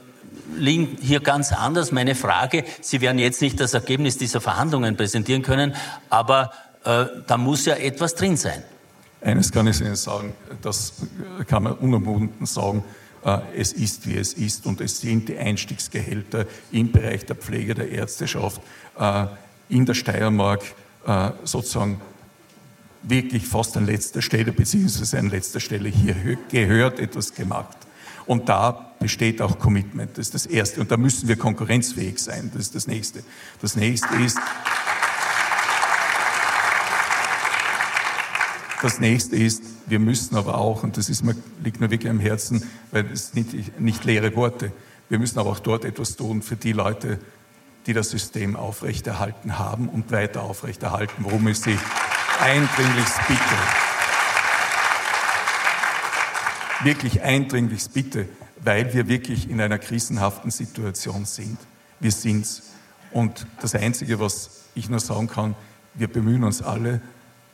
liegen 0.55 0.99
hier 1.01 1.21
ganz 1.21 1.51
anders. 1.51 1.93
Meine 1.93 2.15
Frage, 2.15 2.65
Sie 2.83 3.01
werden 3.01 3.19
jetzt 3.19 3.41
nicht 3.41 3.59
das 3.59 3.73
Ergebnis 3.73 4.19
dieser 4.19 4.43
Verhandlungen 4.43 4.99
präsentieren 4.99 5.41
können, 5.43 5.75
aber 6.11 6.53
da 6.85 7.39
muss 7.39 7.65
ja 7.65 7.75
etwas 7.77 8.15
drin 8.15 8.37
sein. 8.37 8.63
Eines 9.23 9.53
kann 9.53 9.67
ich 9.67 9.81
Ihnen 9.81 9.97
sagen, 9.97 10.33
das 10.63 10.95
kann 11.47 11.63
man 11.63 11.75
unumwunden 11.75 12.45
sagen, 12.47 12.83
äh, 13.25 13.39
es 13.57 13.73
ist, 13.73 14.07
wie 14.09 14.17
es 14.17 14.33
ist 14.33 14.67
und 14.67 14.81
es 14.81 15.01
sind 15.01 15.29
die 15.29 15.39
Einstiegsgehälter 15.39 16.47
im 16.73 16.91
Bereich 16.91 17.25
der 17.25 17.37
Pflege, 17.37 17.75
der 17.75 17.91
Ärzteschaft 17.91 18.61
äh, 18.99 19.27
in 19.69 19.87
der 19.87 19.95
Steiermark 19.95 20.63
äh, 21.07 21.31
sozusagen 21.45 22.01
wirklich 23.03 23.47
fast 23.47 23.77
an 23.77 23.87
letzter 23.87 24.23
Stelle, 24.23 24.53
beziehungsweise 24.53 25.19
an 25.19 25.31
letzter 25.31 25.61
Stelle 25.61 25.89
hier 25.89 26.39
gehört, 26.51 26.99
etwas 27.01 27.35
gemacht. 27.35 27.77
Und 28.27 28.49
da 28.49 28.93
besteht 29.01 29.43
auch 29.43 29.59
Commitment. 29.59 30.13
Das 30.13 30.27
ist 30.27 30.35
das 30.35 30.47
Erste. 30.47 30.81
Und 30.81 30.91
da 30.93 30.97
müssen 30.97 31.29
wir 31.29 31.37
konkurrenzfähig 31.37 32.19
sein. 32.19 32.51
Das 32.55 32.63
ist 32.63 32.75
das 32.75 32.87
Nächste. 32.87 33.25
Das 33.61 33.75
Nächste 33.75 34.15
ist, 34.17 34.39
das 38.83 38.99
Nächste 38.99 39.37
ist, 39.37 39.63
wir 39.87 39.99
müssen 39.99 40.37
aber 40.37 40.59
auch, 40.59 40.83
und 40.83 40.97
das 40.97 41.09
ist 41.09 41.23
mir, 41.23 41.37
liegt 41.63 41.81
mir 41.81 41.91
wirklich 41.91 42.11
am 42.11 42.21
Herzen, 42.21 42.69
weil 42.91 43.07
es 43.13 43.35
nicht, 43.35 43.81
nicht 43.81 44.05
leere 44.05 44.35
Worte, 44.35 44.73
wir 45.09 45.19
müssen 45.19 45.39
aber 45.39 45.51
auch 45.51 45.61
dort 45.61 45.85
etwas 45.85 46.17
tun 46.17 46.43
für 46.43 46.57
die 46.57 46.73
Leute, 46.73 47.19
die 47.87 47.93
das 47.93 48.11
System 48.11 48.57
aufrechterhalten 48.57 49.59
haben 49.59 49.89
und 49.89 50.11
weiter 50.11 50.43
aufrechterhalten, 50.43 51.25
worum 51.25 51.47
ich 51.49 51.59
sie 51.59 51.79
eindringlichst 52.41 53.19
bitte. 53.29 53.41
Wirklich 56.83 57.23
eindringlichst 57.23 57.93
bitte, 57.93 58.29
weil 58.65 58.93
wir 58.95 59.07
wirklich 59.09 59.49
in 59.49 59.61
einer 59.61 59.79
krisenhaften 59.79 60.51
Situation 60.51 61.25
sind. 61.25 61.59
Wir 62.01 62.11
sind's. 62.11 62.63
Und 63.13 63.47
das 63.61 63.75
Einzige, 63.75 64.19
was 64.19 64.63
ich 64.75 64.89
nur 64.89 65.01
sagen 65.01 65.29
kann, 65.29 65.55
wir 65.95 66.09
bemühen 66.09 66.43
uns 66.43 66.63
alle, 66.63 67.01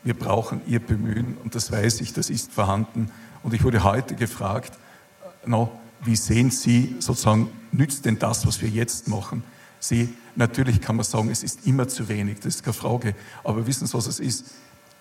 wir 0.04 0.14
brauchen 0.14 0.60
Ihr 0.66 0.80
Bemühen 0.80 1.36
und 1.42 1.54
das 1.54 1.72
weiß 1.72 2.00
ich, 2.00 2.12
das 2.12 2.30
ist 2.30 2.52
vorhanden. 2.52 3.10
Und 3.42 3.54
ich 3.54 3.64
wurde 3.64 3.84
heute 3.84 4.14
gefragt, 4.14 4.72
no, 5.44 5.70
wie 6.04 6.16
sehen 6.16 6.50
Sie 6.50 6.96
sozusagen, 6.98 7.50
nützt 7.72 8.04
denn 8.04 8.18
das, 8.18 8.46
was 8.46 8.60
wir 8.62 8.68
jetzt 8.68 9.08
machen? 9.08 9.42
Sie, 9.80 10.14
natürlich 10.36 10.80
kann 10.80 10.96
man 10.96 11.04
sagen, 11.04 11.30
es 11.30 11.42
ist 11.42 11.66
immer 11.66 11.88
zu 11.88 12.08
wenig, 12.08 12.38
das 12.38 12.56
ist 12.56 12.64
keine 12.64 12.74
Frage. 12.74 13.14
Aber 13.44 13.66
wissen 13.66 13.86
Sie, 13.86 13.94
was 13.94 14.06
es 14.06 14.20
ist? 14.20 14.46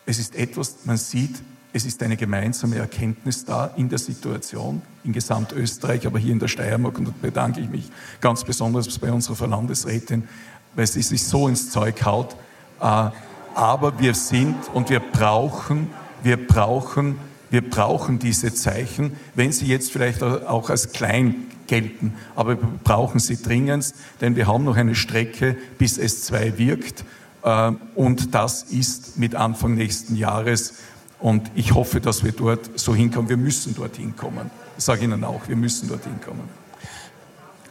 Es 0.06 0.20
ist 0.20 0.36
etwas, 0.36 0.78
man 0.86 0.98
sieht, 0.98 1.42
es 1.74 1.86
ist 1.86 2.02
eine 2.02 2.18
gemeinsame 2.18 2.78
Erkenntnis 2.78 3.46
da 3.46 3.68
in 3.76 3.90
der 3.90 4.00
Situation, 4.00 4.82
in 5.04 5.14
Gesamtösterreich, 5.14 6.08
aber 6.08 6.18
hier 6.18 6.32
in 6.32 6.40
der 6.40 6.48
Steiermark. 6.48 6.98
Und 6.98 7.08
da 7.08 7.14
bedanke 7.22 7.60
ich 7.60 7.70
mich 7.70 7.92
ganz 8.22 8.44
besonders 8.44 8.98
bei 8.98 9.12
unserer 9.12 9.36
Frau 9.36 9.46
Landesrätin, 9.46 10.28
weil 10.76 10.88
sie 10.88 11.02
sich 11.02 11.24
so 11.24 11.48
ins 11.48 11.70
Zeug 11.70 12.04
haut. 12.06 12.36
Äh, 12.80 13.10
aber 13.58 14.00
wir 14.00 14.14
sind 14.14 14.56
und 14.72 14.92
wir 14.92 15.00
brauchen, 15.00 15.90
wir 16.22 16.38
brauchen, 16.38 17.18
wir 17.50 17.68
brauchen 17.68 18.20
diese 18.20 18.54
Zeichen, 18.54 19.14
wenn 19.34 19.52
sie 19.52 19.66
jetzt 19.66 19.92
vielleicht 19.92 20.22
auch 20.22 20.70
als 20.70 20.92
klein 20.92 21.48
gelten, 21.66 22.14
aber 22.36 22.62
wir 22.62 22.70
brauchen 22.84 23.20
sie 23.20 23.42
dringend, 23.42 23.96
denn 24.22 24.36
wir 24.36 24.46
haben 24.46 24.64
noch 24.64 24.78
eine 24.78 24.94
Strecke, 24.94 25.58
bis 25.80 26.00
S2 26.00 26.60
wirkt 26.60 27.04
äh, 27.44 27.72
und 27.96 28.36
das 28.36 28.62
ist 28.62 29.18
mit 29.18 29.34
Anfang 29.34 29.74
nächsten 29.74 30.16
Jahres 30.16 30.76
und 31.20 31.50
ich 31.56 31.74
hoffe, 31.74 32.00
dass 32.00 32.24
wir 32.24 32.34
dort 32.34 32.80
so 32.80 32.94
hinkommen. 32.94 33.28
Wir 33.28 33.38
müssen 33.38 33.74
dorthin 33.74 34.16
kommen. 34.16 34.52
Ich 34.78 34.84
sage 34.84 35.04
Ihnen 35.04 35.24
auch, 35.24 35.48
wir 35.48 35.56
müssen 35.56 35.90
dorthin 35.90 36.22
kommen. 36.24 36.48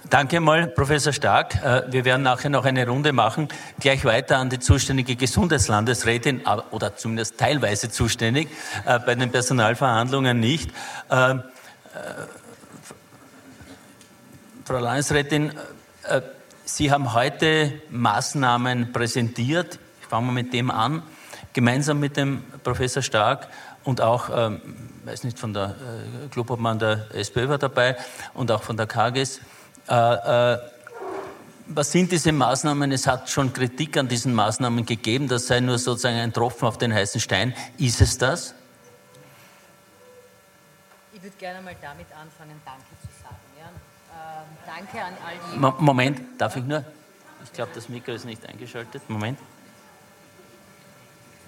Danke 0.08 0.38
mal, 0.38 0.68
Professor 0.68 1.12
Stark. 1.12 1.56
Äh, 1.64 1.82
wir 1.90 2.04
werden 2.04 2.22
nachher 2.22 2.48
noch 2.48 2.64
eine 2.64 2.86
Runde 2.86 3.12
machen. 3.12 3.48
Gleich 3.80 4.04
weiter 4.04 4.38
an 4.38 4.50
die 4.50 4.60
zuständige 4.60 5.16
Gesundheitslandesrätin, 5.16 6.42
oder 6.70 6.96
zumindest 6.96 7.38
teilweise 7.38 7.90
zuständig, 7.90 8.48
äh, 8.84 9.00
bei 9.00 9.16
den 9.16 9.32
Personalverhandlungen 9.32 10.38
nicht. 10.38 10.70
Äh, 11.08 11.36
Frau 14.64 14.78
Landesrätin, 14.78 15.52
Sie 16.64 16.90
haben 16.90 17.14
heute 17.14 17.80
Maßnahmen 17.90 18.92
präsentiert. 18.92 19.78
Ich 20.00 20.06
fange 20.08 20.26
mal 20.26 20.32
mit 20.32 20.52
dem 20.52 20.70
an. 20.70 21.02
Gemeinsam 21.52 22.00
mit 22.00 22.16
dem 22.16 22.42
Professor 22.64 23.02
Stark 23.02 23.48
und 23.84 24.00
auch, 24.00 24.28
ähm, 24.34 24.60
weiß 25.04 25.24
nicht, 25.24 25.38
von 25.38 25.54
der 25.54 25.76
äh, 26.24 26.28
Clubobmann 26.28 26.78
der 26.78 27.06
SPÖ 27.14 27.48
war 27.48 27.58
dabei 27.58 27.96
und 28.34 28.50
auch 28.50 28.62
von 28.62 28.76
der 28.76 28.86
KGS. 28.86 29.40
Äh, 29.88 30.54
äh, 30.54 30.58
was 31.68 31.90
sind 31.90 32.12
diese 32.12 32.32
Maßnahmen? 32.32 32.92
Es 32.92 33.06
hat 33.06 33.28
schon 33.28 33.52
Kritik 33.52 33.96
an 33.96 34.08
diesen 34.08 34.34
Maßnahmen 34.34 34.86
gegeben. 34.86 35.28
Das 35.28 35.46
sei 35.46 35.60
nur 35.60 35.78
sozusagen 35.78 36.16
ein 36.16 36.32
Tropfen 36.32 36.68
auf 36.68 36.78
den 36.78 36.94
heißen 36.94 37.20
Stein. 37.20 37.54
Ist 37.78 38.00
es 38.00 38.18
das? 38.18 38.54
Ich 41.12 41.22
würde 41.22 41.36
gerne 41.38 41.60
mal 41.62 41.74
damit 41.80 42.06
anfangen, 42.12 42.60
Danke 42.64 42.84
zu 43.00 43.08
sagen. 43.22 43.36
Ja? 43.58 44.42
Ähm, 44.42 44.46
danke 44.64 45.04
an 45.04 45.14
all 45.26 45.34
die. 45.52 45.58
Mo 45.58 45.74
Moment, 45.78 46.20
darf 46.40 46.56
ich 46.56 46.64
nur? 46.64 46.84
Ich 47.42 47.52
glaube, 47.52 47.72
das 47.74 47.88
Mikro 47.88 48.12
ist 48.12 48.26
nicht 48.26 48.46
eingeschaltet. 48.48 49.02
Moment. 49.08 49.38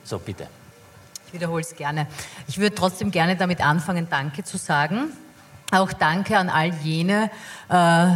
So, 0.05 0.19
bitte. 0.19 0.49
Ich 1.27 1.35
wiederhole 1.35 1.61
es 1.61 1.77
gerne. 1.77 2.07
Ich 2.47 2.59
würde 2.59 2.75
trotzdem 2.75 3.11
gerne 3.11 3.37
damit 3.37 3.61
anfangen, 3.61 4.09
Danke 4.09 4.43
zu 4.43 4.57
sagen. 4.57 5.13
Auch 5.71 5.93
danke 5.93 6.39
an 6.39 6.49
all 6.49 6.73
jene, 6.83 7.31
äh, 7.69 8.07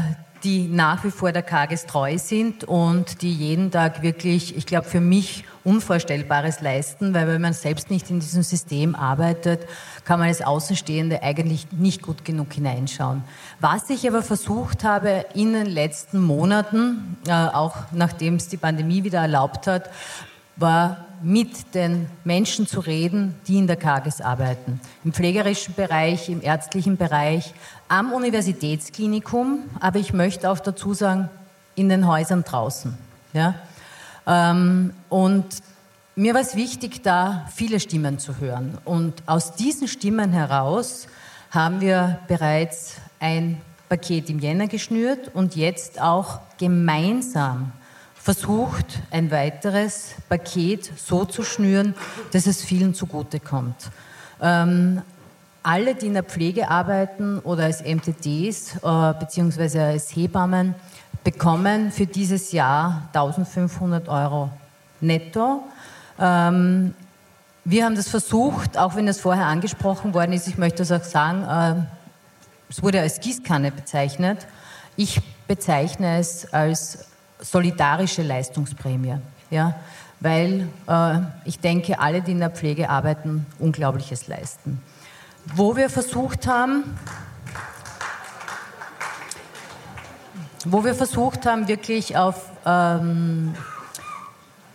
die 0.42 0.68
nach 0.68 1.04
wie 1.04 1.10
vor 1.10 1.32
der 1.32 1.42
Kages 1.42 1.86
treu 1.86 2.16
sind 2.18 2.64
und 2.64 3.22
die 3.22 3.32
jeden 3.32 3.70
Tag 3.70 4.02
wirklich, 4.02 4.56
ich 4.56 4.66
glaube, 4.66 4.88
für 4.88 5.00
mich 5.00 5.44
Unvorstellbares 5.62 6.60
leisten, 6.60 7.14
weil 7.14 7.28
wenn 7.28 7.40
man 7.40 7.52
selbst 7.52 7.90
nicht 7.90 8.10
in 8.10 8.18
diesem 8.18 8.42
System 8.42 8.96
arbeitet, 8.96 9.66
kann 10.04 10.18
man 10.18 10.28
als 10.28 10.42
Außenstehende 10.42 11.22
eigentlich 11.22 11.70
nicht 11.72 12.02
gut 12.02 12.24
genug 12.24 12.52
hineinschauen. 12.54 13.22
Was 13.60 13.88
ich 13.90 14.08
aber 14.08 14.22
versucht 14.22 14.82
habe 14.82 15.26
in 15.34 15.52
den 15.52 15.66
letzten 15.66 16.20
Monaten, 16.20 17.16
äh, 17.28 17.32
auch 17.32 17.76
nachdem 17.92 18.36
es 18.36 18.48
die 18.48 18.56
Pandemie 18.56 19.04
wieder 19.04 19.20
erlaubt 19.20 19.66
hat, 19.66 19.90
war 20.56 21.04
mit 21.22 21.74
den 21.74 22.06
Menschen 22.24 22.66
zu 22.66 22.80
reden, 22.80 23.34
die 23.46 23.58
in 23.58 23.66
der 23.66 23.76
KAGES 23.76 24.20
arbeiten. 24.20 24.80
Im 25.04 25.12
pflegerischen 25.12 25.74
Bereich, 25.74 26.28
im 26.28 26.42
ärztlichen 26.42 26.96
Bereich, 26.96 27.54
am 27.88 28.12
Universitätsklinikum, 28.12 29.60
aber 29.80 29.98
ich 29.98 30.12
möchte 30.12 30.50
auch 30.50 30.60
dazu 30.60 30.94
sagen, 30.94 31.28
in 31.74 31.88
den 31.88 32.06
Häusern 32.06 32.44
draußen. 32.44 32.96
Ja? 33.32 33.54
Ähm, 34.26 34.92
und 35.08 35.46
mir 36.14 36.34
war 36.34 36.42
es 36.42 36.56
wichtig, 36.56 37.02
da 37.02 37.46
viele 37.54 37.80
Stimmen 37.80 38.18
zu 38.18 38.38
hören. 38.38 38.78
Und 38.84 39.22
aus 39.26 39.54
diesen 39.54 39.88
Stimmen 39.88 40.32
heraus 40.32 41.06
haben 41.50 41.80
wir 41.80 42.18
bereits 42.28 42.96
ein 43.20 43.60
Paket 43.88 44.30
im 44.30 44.38
Jänner 44.38 44.68
geschnürt 44.68 45.30
und 45.34 45.54
jetzt 45.54 46.00
auch 46.00 46.40
gemeinsam 46.58 47.72
versucht, 48.22 49.00
ein 49.10 49.30
weiteres 49.32 50.14
Paket 50.28 50.92
so 50.96 51.24
zu 51.24 51.42
schnüren, 51.42 51.94
dass 52.30 52.46
es 52.46 52.62
vielen 52.62 52.94
zugutekommt. 52.94 53.90
Ähm, 54.40 55.02
alle, 55.64 55.94
die 55.94 56.06
in 56.06 56.14
der 56.14 56.22
Pflege 56.22 56.70
arbeiten 56.70 57.40
oder 57.40 57.64
als 57.64 57.82
MTDs 57.82 58.76
äh, 58.76 59.14
bzw. 59.18 59.80
als 59.80 60.14
Hebammen, 60.14 60.74
bekommen 61.24 61.90
für 61.92 62.06
dieses 62.06 62.52
Jahr 62.52 63.08
1500 63.12 64.08
Euro 64.08 64.50
netto. 65.00 65.62
Ähm, 66.18 66.94
wir 67.64 67.84
haben 67.84 67.94
das 67.94 68.08
versucht, 68.08 68.76
auch 68.76 68.96
wenn 68.96 69.06
es 69.06 69.20
vorher 69.20 69.46
angesprochen 69.46 70.14
worden 70.14 70.32
ist, 70.32 70.48
ich 70.48 70.58
möchte 70.58 70.84
das 70.84 70.92
auch 70.92 71.04
sagen, 71.04 71.44
äh, 71.44 71.84
es 72.68 72.82
wurde 72.82 73.00
als 73.00 73.20
Gießkanne 73.20 73.70
bezeichnet. 73.70 74.46
Ich 74.96 75.20
bezeichne 75.46 76.18
es 76.18 76.52
als 76.52 77.11
solidarische 77.42 78.22
Leistungsprämie. 78.22 79.16
Ja? 79.50 79.74
Weil 80.20 80.68
äh, 80.88 81.18
ich 81.44 81.58
denke, 81.58 81.98
alle, 81.98 82.22
die 82.22 82.32
in 82.32 82.40
der 82.40 82.50
Pflege 82.50 82.88
arbeiten, 82.88 83.46
Unglaubliches 83.58 84.28
leisten. 84.28 84.80
Wo 85.56 85.76
wir 85.76 85.90
versucht 85.90 86.46
haben, 86.46 86.84
wo 90.64 90.84
wir 90.84 90.94
versucht 90.94 91.44
haben, 91.46 91.66
wirklich 91.66 92.16
auf 92.16 92.50
ähm, 92.64 93.54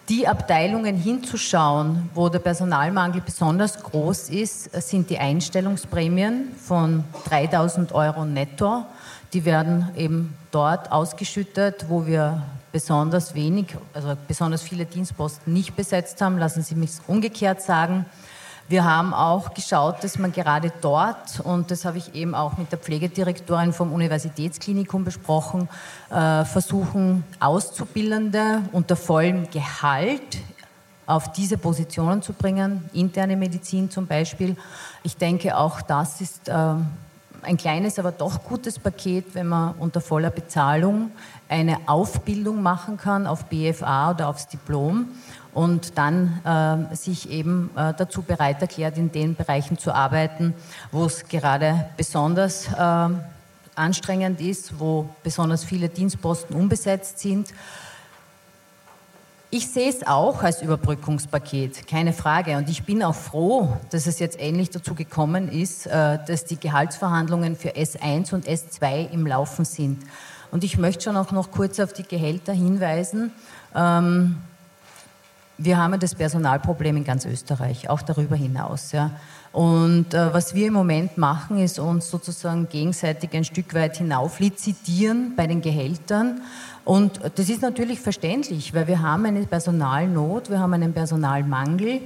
die 0.09 0.27
Abteilungen 0.27 0.95
hinzuschauen, 0.95 2.09
wo 2.13 2.29
der 2.29 2.39
Personalmangel 2.39 3.21
besonders 3.21 3.81
groß 3.83 4.29
ist, 4.29 4.73
sind 4.87 5.09
die 5.09 5.17
Einstellungsprämien 5.17 6.53
von 6.61 7.03
3000 7.29 7.93
Euro 7.93 8.25
netto. 8.25 8.85
Die 9.33 9.43
werden 9.43 9.89
eben 9.95 10.33
dort 10.51 10.91
ausgeschüttet, 10.91 11.85
wo 11.89 12.05
wir 12.05 12.41
besonders 12.71 13.33
wenig, 13.33 13.75
also 13.93 14.15
besonders 14.27 14.61
viele 14.61 14.85
Dienstposten 14.85 15.53
nicht 15.53 15.75
besetzt 15.75 16.21
haben. 16.21 16.37
Lassen 16.37 16.61
Sie 16.61 16.75
mich 16.75 16.91
umgekehrt 17.07 17.61
sagen. 17.61 18.05
Wir 18.69 18.83
haben 18.83 19.13
auch 19.13 19.53
geschaut, 19.53 20.03
dass 20.03 20.19
man 20.19 20.33
gerade 20.33 20.73
dort, 20.81 21.39
und 21.39 21.71
das 21.71 21.85
habe 21.85 21.99
ich 21.99 22.13
eben 22.15 22.35
auch 22.35 22.57
mit 22.57 22.69
der 22.69 22.77
Pflegedirektorin 22.77 23.71
vom 23.71 23.93
Universitätsklinikum 23.93 25.05
besprochen, 25.05 25.69
äh, 26.09 26.43
versuchen, 26.43 27.23
Auszubildende 27.39 28.63
unter 28.73 28.97
vollem 28.97 29.49
Gehalt 29.51 30.39
auf 31.05 31.31
diese 31.31 31.57
Positionen 31.57 32.21
zu 32.21 32.33
bringen, 32.33 32.89
interne 32.91 33.37
Medizin 33.37 33.89
zum 33.89 34.05
Beispiel. 34.05 34.57
Ich 35.03 35.15
denke, 35.15 35.55
auch 35.55 35.81
das 35.81 36.19
ist 36.19 36.49
äh, 36.49 36.75
ein 37.43 37.55
kleines, 37.57 37.97
aber 37.97 38.11
doch 38.11 38.43
gutes 38.43 38.77
Paket, 38.77 39.33
wenn 39.33 39.47
man 39.47 39.75
unter 39.75 40.01
voller 40.01 40.29
Bezahlung 40.29 41.11
eine 41.49 41.77
Aufbildung 41.87 42.61
machen 42.61 42.97
kann 42.97 43.27
auf 43.27 43.45
BFA 43.45 44.11
oder 44.11 44.29
aufs 44.29 44.47
Diplom 44.47 45.07
und 45.53 45.97
dann 45.97 46.87
äh, 46.91 46.95
sich 46.95 47.29
eben 47.29 47.71
äh, 47.75 47.93
dazu 47.97 48.21
bereit 48.21 48.61
erklärt, 48.61 48.97
in 48.97 49.11
den 49.11 49.35
Bereichen 49.35 49.77
zu 49.77 49.93
arbeiten, 49.93 50.53
wo 50.91 51.05
es 51.05 51.27
gerade 51.27 51.89
besonders 51.97 52.67
äh, 52.67 53.09
anstrengend 53.75 54.41
ist, 54.41 54.79
wo 54.79 55.09
besonders 55.23 55.63
viele 55.63 55.89
Dienstposten 55.89 56.55
unbesetzt 56.55 57.19
sind. 57.19 57.53
Ich 59.49 59.69
sehe 59.69 59.89
es 59.89 60.05
auch 60.05 60.43
als 60.43 60.61
Überbrückungspaket, 60.61 61.87
keine 61.87 62.11
Frage. 62.11 62.57
Und 62.57 62.69
ich 62.69 62.83
bin 62.83 63.01
auch 63.01 63.15
froh, 63.15 63.77
dass 63.91 64.05
es 64.05 64.19
jetzt 64.19 64.37
endlich 64.39 64.71
dazu 64.71 64.93
gekommen 64.93 65.49
ist, 65.49 65.87
äh, 65.87 66.19
dass 66.27 66.43
die 66.45 66.59
Gehaltsverhandlungen 66.59 67.55
für 67.55 67.69
S1 67.69 68.33
und 68.33 68.45
S2 68.45 69.09
im 69.09 69.25
Laufen 69.25 69.63
sind. 69.63 70.03
Und 70.51 70.63
ich 70.63 70.77
möchte 70.77 71.05
schon 71.05 71.17
auch 71.17 71.31
noch 71.31 71.51
kurz 71.51 71.79
auf 71.79 71.93
die 71.93 72.03
Gehälter 72.03 72.53
hinweisen. 72.53 73.31
Ähm, 73.75 74.37
wir 75.57 75.77
haben 75.77 75.99
das 75.99 76.13
Personalproblem 76.13 76.97
in 76.97 77.03
ganz 77.03 77.25
Österreich, 77.25 77.89
auch 77.89 78.01
darüber 78.01 78.35
hinaus. 78.35 78.91
Ja. 78.91 79.11
Und 79.51 80.13
äh, 80.13 80.33
was 80.33 80.53
wir 80.53 80.67
im 80.67 80.73
Moment 80.73 81.17
machen, 81.17 81.57
ist 81.57 81.79
uns 81.79 82.09
sozusagen 82.09 82.69
gegenseitig 82.69 83.33
ein 83.33 83.43
Stück 83.43 83.73
weit 83.73 83.97
hinauflizitieren 83.97 85.33
bei 85.35 85.47
den 85.47 85.61
Gehältern. 85.61 86.41
Und 86.85 87.19
das 87.35 87.49
ist 87.49 87.61
natürlich 87.63 87.99
verständlich, 87.99 88.73
weil 88.73 88.87
wir 88.87 89.01
haben 89.01 89.25
eine 89.25 89.45
Personalnot, 89.45 90.49
wir 90.49 90.59
haben 90.59 90.73
einen 90.73 90.93
Personalmangel. 90.93 92.01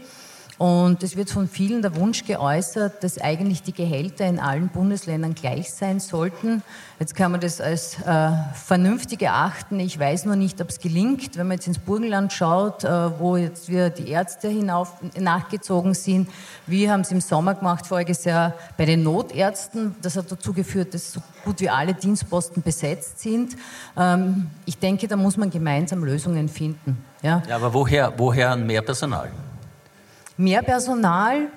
Und 0.62 1.02
es 1.02 1.16
wird 1.16 1.32
von 1.32 1.48
vielen 1.48 1.82
der 1.82 1.96
Wunsch 1.96 2.24
geäußert, 2.24 3.04
dass 3.04 3.20
eigentlich 3.20 3.64
die 3.64 3.74
Gehälter 3.74 4.28
in 4.28 4.38
allen 4.38 4.68
Bundesländern 4.68 5.34
gleich 5.34 5.74
sein 5.74 6.00
sollten. 6.00 6.62
Jetzt 7.00 7.16
kann 7.16 7.32
man 7.32 7.42
das 7.42 7.60
als 7.60 7.98
äh, 8.06 8.30
vernünftig 8.54 9.24
erachten. 9.24 9.80
Ich 9.80 9.98
weiß 9.98 10.26
nur 10.26 10.36
nicht, 10.36 10.62
ob 10.62 10.70
es 10.70 10.78
gelingt. 10.78 11.36
Wenn 11.36 11.48
man 11.48 11.58
jetzt 11.58 11.66
ins 11.66 11.80
Burgenland 11.80 12.32
schaut, 12.32 12.84
äh, 12.84 13.20
wo 13.20 13.38
jetzt 13.38 13.70
wir 13.70 13.90
die 13.90 14.10
Ärzte 14.10 14.50
hinauf 14.50 14.94
nachgezogen 15.18 15.96
sind. 15.96 16.30
Wir 16.68 16.92
haben 16.92 17.02
es 17.02 17.12
im 17.12 17.22
Sommer 17.22 17.56
gemacht, 17.56 17.88
voriges 17.88 18.24
Jahr 18.26 18.54
bei 18.78 18.86
den 18.86 19.02
Notärzten. 19.02 19.96
Das 20.04 20.16
hat 20.16 20.32
dazu 20.32 20.54
geführt, 20.54 20.94
dass 20.94 21.14
so 21.14 21.22
gut 21.44 21.60
wie 21.60 21.72
alle 21.72 21.96
Dienstposten 21.96 22.62
besetzt 22.62 23.20
sind. 23.20 23.56
Ähm, 23.98 24.52
ich 24.68 24.78
denke, 24.78 25.08
da 25.08 25.16
muss 25.16 25.38
man 25.38 25.50
gemeinsam 25.50 26.04
Lösungen 26.04 26.48
finden. 26.50 27.04
Ja, 27.24 27.42
ja 27.50 27.56
aber 27.56 27.74
woher, 27.74 28.14
woher 28.16 28.56
mehr 28.56 28.84
Personal? 28.84 29.32
Mehr 30.42 30.64
Personal? 30.64 31.50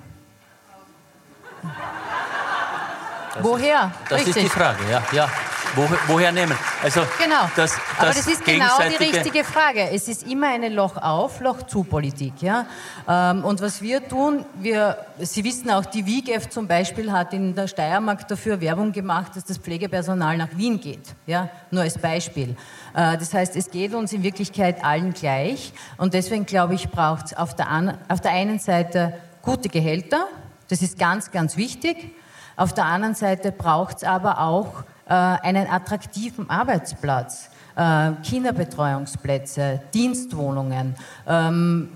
Das 3.33 3.43
Woher? 3.43 3.91
Ist, 4.03 4.11
das 4.11 4.19
Richtig. 4.19 4.35
ist 4.35 4.43
die 4.43 4.49
Frage, 4.49 4.83
ja. 4.91 5.03
ja. 5.11 5.29
Wo, 5.75 5.87
woher 6.07 6.31
nehmen? 6.31 6.57
Also, 6.81 7.01
genau. 7.21 7.49
Das, 7.55 7.73
das 7.73 7.79
Aber 7.97 8.07
das 8.07 8.27
ist 8.27 8.45
genau 8.45 8.77
die 8.79 9.03
richtige 9.03 9.43
Frage. 9.43 9.89
Es 9.91 10.07
ist 10.07 10.25
immer 10.25 10.47
eine 10.47 10.69
Loch 10.69 10.95
auf, 10.95 11.41
Loch 11.41 11.63
zu 11.63 11.83
Politik. 11.83 12.41
Ja? 12.41 12.65
Ähm, 13.07 13.43
und 13.43 13.61
was 13.61 13.81
wir 13.81 14.07
tun, 14.07 14.45
wir, 14.55 15.05
Sie 15.19 15.43
wissen 15.43 15.69
auch, 15.69 15.85
die 15.85 16.05
WIGEF 16.05 16.47
zum 16.47 16.67
Beispiel 16.67 17.11
hat 17.11 17.33
in 17.33 17.55
der 17.55 17.67
Steiermark 17.67 18.25
dafür 18.27 18.61
Werbung 18.61 18.93
gemacht, 18.93 19.35
dass 19.35 19.43
das 19.43 19.57
Pflegepersonal 19.57 20.37
nach 20.37 20.49
Wien 20.55 20.79
geht. 20.79 21.13
Ja? 21.25 21.49
Nur 21.71 21.83
als 21.83 21.97
Beispiel. 21.97 22.55
Äh, 22.93 23.17
das 23.17 23.33
heißt, 23.33 23.57
es 23.57 23.69
geht 23.69 23.93
uns 23.93 24.13
in 24.13 24.23
Wirklichkeit 24.23 24.81
allen 24.83 25.13
gleich. 25.13 25.73
Und 25.97 26.13
deswegen 26.13 26.45
glaube 26.45 26.75
ich, 26.75 26.89
braucht 26.89 27.25
es 27.25 27.37
auf 27.37 27.53
der, 27.53 27.97
auf 28.07 28.21
der 28.21 28.31
einen 28.31 28.59
Seite 28.59 29.13
gute 29.41 29.67
Gehälter. 29.67 30.27
Das 30.69 30.81
ist 30.81 30.97
ganz, 30.97 31.31
ganz 31.31 31.57
wichtig. 31.57 32.11
Auf 32.55 32.73
der 32.73 32.85
anderen 32.85 33.15
Seite 33.15 33.51
braucht 33.51 33.97
es 33.97 34.03
aber 34.05 34.39
auch 34.39 34.85
einen 35.13 35.67
attraktiven 35.67 36.49
Arbeitsplatz, 36.49 37.49
äh, 37.75 38.11
Kinderbetreuungsplätze, 38.23 39.81
Dienstwohnungen, 39.93 40.95
ähm, 41.27 41.89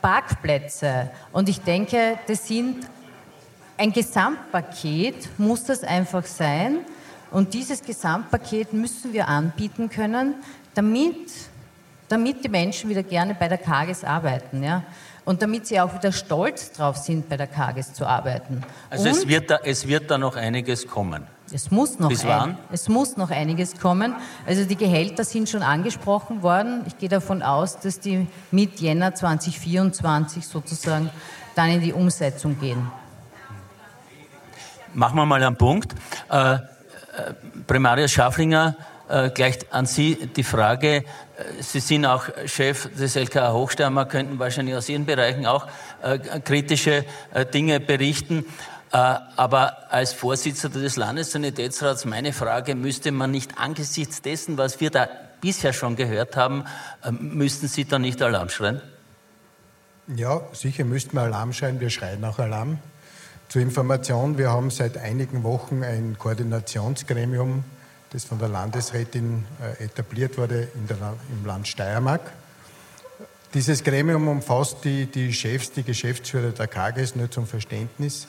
Parkplätze. 0.00 1.10
Und 1.32 1.48
ich 1.48 1.60
denke, 1.60 2.18
das 2.26 2.46
sind 2.46 2.86
ein 3.76 3.92
Gesamtpaket, 3.92 5.28
muss 5.38 5.64
das 5.64 5.84
einfach 5.84 6.24
sein. 6.24 6.78
Und 7.30 7.54
dieses 7.54 7.82
Gesamtpaket 7.82 8.72
müssen 8.72 9.12
wir 9.12 9.28
anbieten 9.28 9.88
können, 9.88 10.34
damit, 10.74 11.30
damit 12.08 12.44
die 12.44 12.48
Menschen 12.48 12.90
wieder 12.90 13.02
gerne 13.02 13.34
bei 13.34 13.48
der 13.48 13.58
Kages 13.58 14.02
arbeiten. 14.04 14.62
Ja? 14.62 14.82
Und 15.24 15.42
damit 15.42 15.66
sie 15.66 15.78
auch 15.80 15.94
wieder 15.94 16.10
stolz 16.10 16.72
drauf 16.72 16.96
sind, 16.96 17.28
bei 17.28 17.36
der 17.36 17.46
Kages 17.46 17.92
zu 17.92 18.06
arbeiten. 18.06 18.62
Also 18.88 19.08
es 19.08 19.28
wird, 19.28 19.50
da, 19.50 19.58
es 19.62 19.86
wird 19.86 20.10
da 20.10 20.16
noch 20.16 20.36
einiges 20.36 20.86
kommen. 20.86 21.26
Es 21.52 21.70
muss, 21.70 21.98
noch 21.98 22.10
ein, 22.24 22.58
es 22.70 22.88
muss 22.88 23.16
noch 23.16 23.30
einiges 23.30 23.78
kommen. 23.78 24.14
Also 24.46 24.64
die 24.64 24.76
Gehälter 24.76 25.24
sind 25.24 25.48
schon 25.48 25.62
angesprochen 25.62 26.42
worden. 26.42 26.82
Ich 26.86 26.98
gehe 26.98 27.08
davon 27.08 27.42
aus, 27.42 27.80
dass 27.80 28.00
die 28.00 28.26
mit 28.50 28.80
Jänner 28.80 29.14
2024 29.14 30.46
sozusagen 30.46 31.10
dann 31.54 31.70
in 31.70 31.80
die 31.80 31.92
Umsetzung 31.92 32.58
gehen. 32.60 32.90
Machen 34.94 35.16
wir 35.16 35.26
mal 35.26 35.42
einen 35.42 35.56
Punkt. 35.56 35.94
Äh, 36.30 36.54
äh 36.54 36.58
Primarius 37.66 38.10
Schaflinger, 38.10 38.76
äh, 39.08 39.30
gleich 39.30 39.58
an 39.70 39.86
Sie 39.86 40.28
die 40.36 40.44
Frage. 40.44 40.96
Äh, 40.96 41.02
Sie 41.60 41.80
sind 41.80 42.04
auch 42.04 42.24
Chef 42.46 42.88
des 42.94 43.16
LKA 43.16 43.52
Hochsteiermark, 43.52 44.10
könnten 44.10 44.38
wahrscheinlich 44.38 44.74
aus 44.76 44.88
Ihren 44.88 45.06
Bereichen 45.06 45.46
auch 45.46 45.66
äh, 46.02 46.18
kritische 46.40 47.04
äh, 47.32 47.46
Dinge 47.46 47.80
berichten. 47.80 48.44
Äh, 48.90 48.96
aber 48.96 49.92
als 49.92 50.12
Vorsitzender 50.12 50.80
des 50.80 50.96
Landessanitätsrats 50.96 52.06
meine 52.06 52.32
Frage, 52.32 52.74
müsste 52.74 53.12
man 53.12 53.30
nicht 53.30 53.58
angesichts 53.58 54.22
dessen, 54.22 54.56
was 54.56 54.80
wir 54.80 54.90
da 54.90 55.08
bisher 55.40 55.72
schon 55.72 55.94
gehört 55.96 56.36
haben, 56.36 56.64
äh, 57.04 57.12
müssten 57.12 57.68
Sie 57.68 57.84
da 57.84 57.98
nicht 57.98 58.22
Alarm 58.22 58.48
schreien? 58.48 58.80
Ja, 60.16 60.40
sicher 60.52 60.84
müssten 60.84 61.16
wir 61.16 61.22
Alarm 61.22 61.52
schreien. 61.52 61.80
Wir 61.80 61.90
schreien 61.90 62.24
auch 62.24 62.38
Alarm. 62.38 62.78
Zur 63.48 63.60
Information, 63.60 64.38
wir 64.38 64.50
haben 64.50 64.70
seit 64.70 64.96
einigen 64.96 65.42
Wochen 65.42 65.82
ein 65.82 66.16
Koordinationsgremium, 66.18 67.64
das 68.10 68.24
von 68.24 68.38
der 68.38 68.48
Landesrätin 68.48 69.44
äh, 69.60 69.84
etabliert 69.84 70.38
wurde 70.38 70.68
der, 70.88 71.14
im 71.30 71.46
Land 71.46 71.68
Steiermark. 71.68 72.22
Dieses 73.52 73.84
Gremium 73.84 74.28
umfasst 74.28 74.78
die, 74.84 75.06
die 75.06 75.32
Chefs, 75.32 75.72
die 75.72 75.82
Geschäftsführer 75.82 76.50
der 76.50 76.68
KGS, 76.68 77.16
nur 77.16 77.30
zum 77.30 77.46
Verständnis 77.46 78.28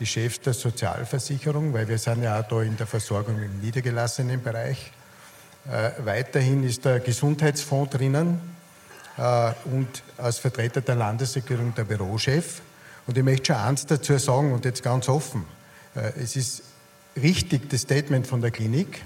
die 0.00 0.06
Chefs 0.06 0.40
der 0.40 0.54
Sozialversicherung, 0.54 1.74
weil 1.74 1.86
wir 1.86 1.98
sind 1.98 2.22
ja 2.22 2.40
auch 2.40 2.48
da 2.48 2.62
in 2.62 2.76
der 2.76 2.86
Versorgung 2.86 3.36
im 3.36 3.60
niedergelassenen 3.60 4.42
Bereich. 4.42 4.90
Äh, 5.70 5.90
weiterhin 6.04 6.64
ist 6.64 6.86
der 6.86 7.00
Gesundheitsfonds 7.00 7.90
drinnen 7.96 8.40
äh, 9.18 9.52
und 9.66 10.02
als 10.16 10.38
Vertreter 10.38 10.80
der 10.80 10.94
Landesregierung 10.94 11.74
der 11.74 11.84
Bürochef. 11.84 12.62
Und 13.06 13.18
ich 13.18 13.22
möchte 13.22 13.52
schon 13.52 13.56
eins 13.56 13.84
dazu 13.84 14.16
sagen 14.16 14.52
und 14.52 14.64
jetzt 14.64 14.82
ganz 14.82 15.08
offen. 15.10 15.44
Äh, 15.94 16.12
es 16.22 16.34
ist 16.34 16.62
richtig, 17.20 17.68
das 17.68 17.82
Statement 17.82 18.26
von 18.26 18.40
der 18.40 18.50
Klinik. 18.50 19.02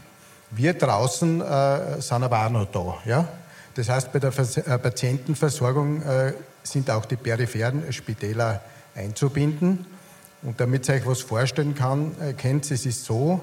Wir 0.52 0.74
draußen 0.74 1.40
äh, 1.40 2.00
sind 2.00 2.22
aber 2.22 2.46
auch 2.46 2.50
noch 2.50 2.70
da. 2.70 2.98
Ja? 3.04 3.28
Das 3.74 3.88
heißt, 3.88 4.12
bei 4.12 4.20
der 4.20 4.30
Vers 4.30 4.58
äh, 4.58 4.78
Patientenversorgung 4.78 6.02
äh, 6.02 6.34
sind 6.62 6.88
auch 6.88 7.04
die 7.04 7.16
peripheren 7.16 7.92
Spitäler 7.92 8.62
einzubinden. 8.94 9.86
Und 10.44 10.60
damit 10.60 10.88
ihr 10.88 10.96
euch 10.96 11.06
was 11.06 11.22
vorstellen 11.22 11.74
kann, 11.74 12.12
äh, 12.20 12.34
kennt 12.34 12.70
es 12.70 12.86
ist 12.86 13.04
so, 13.04 13.40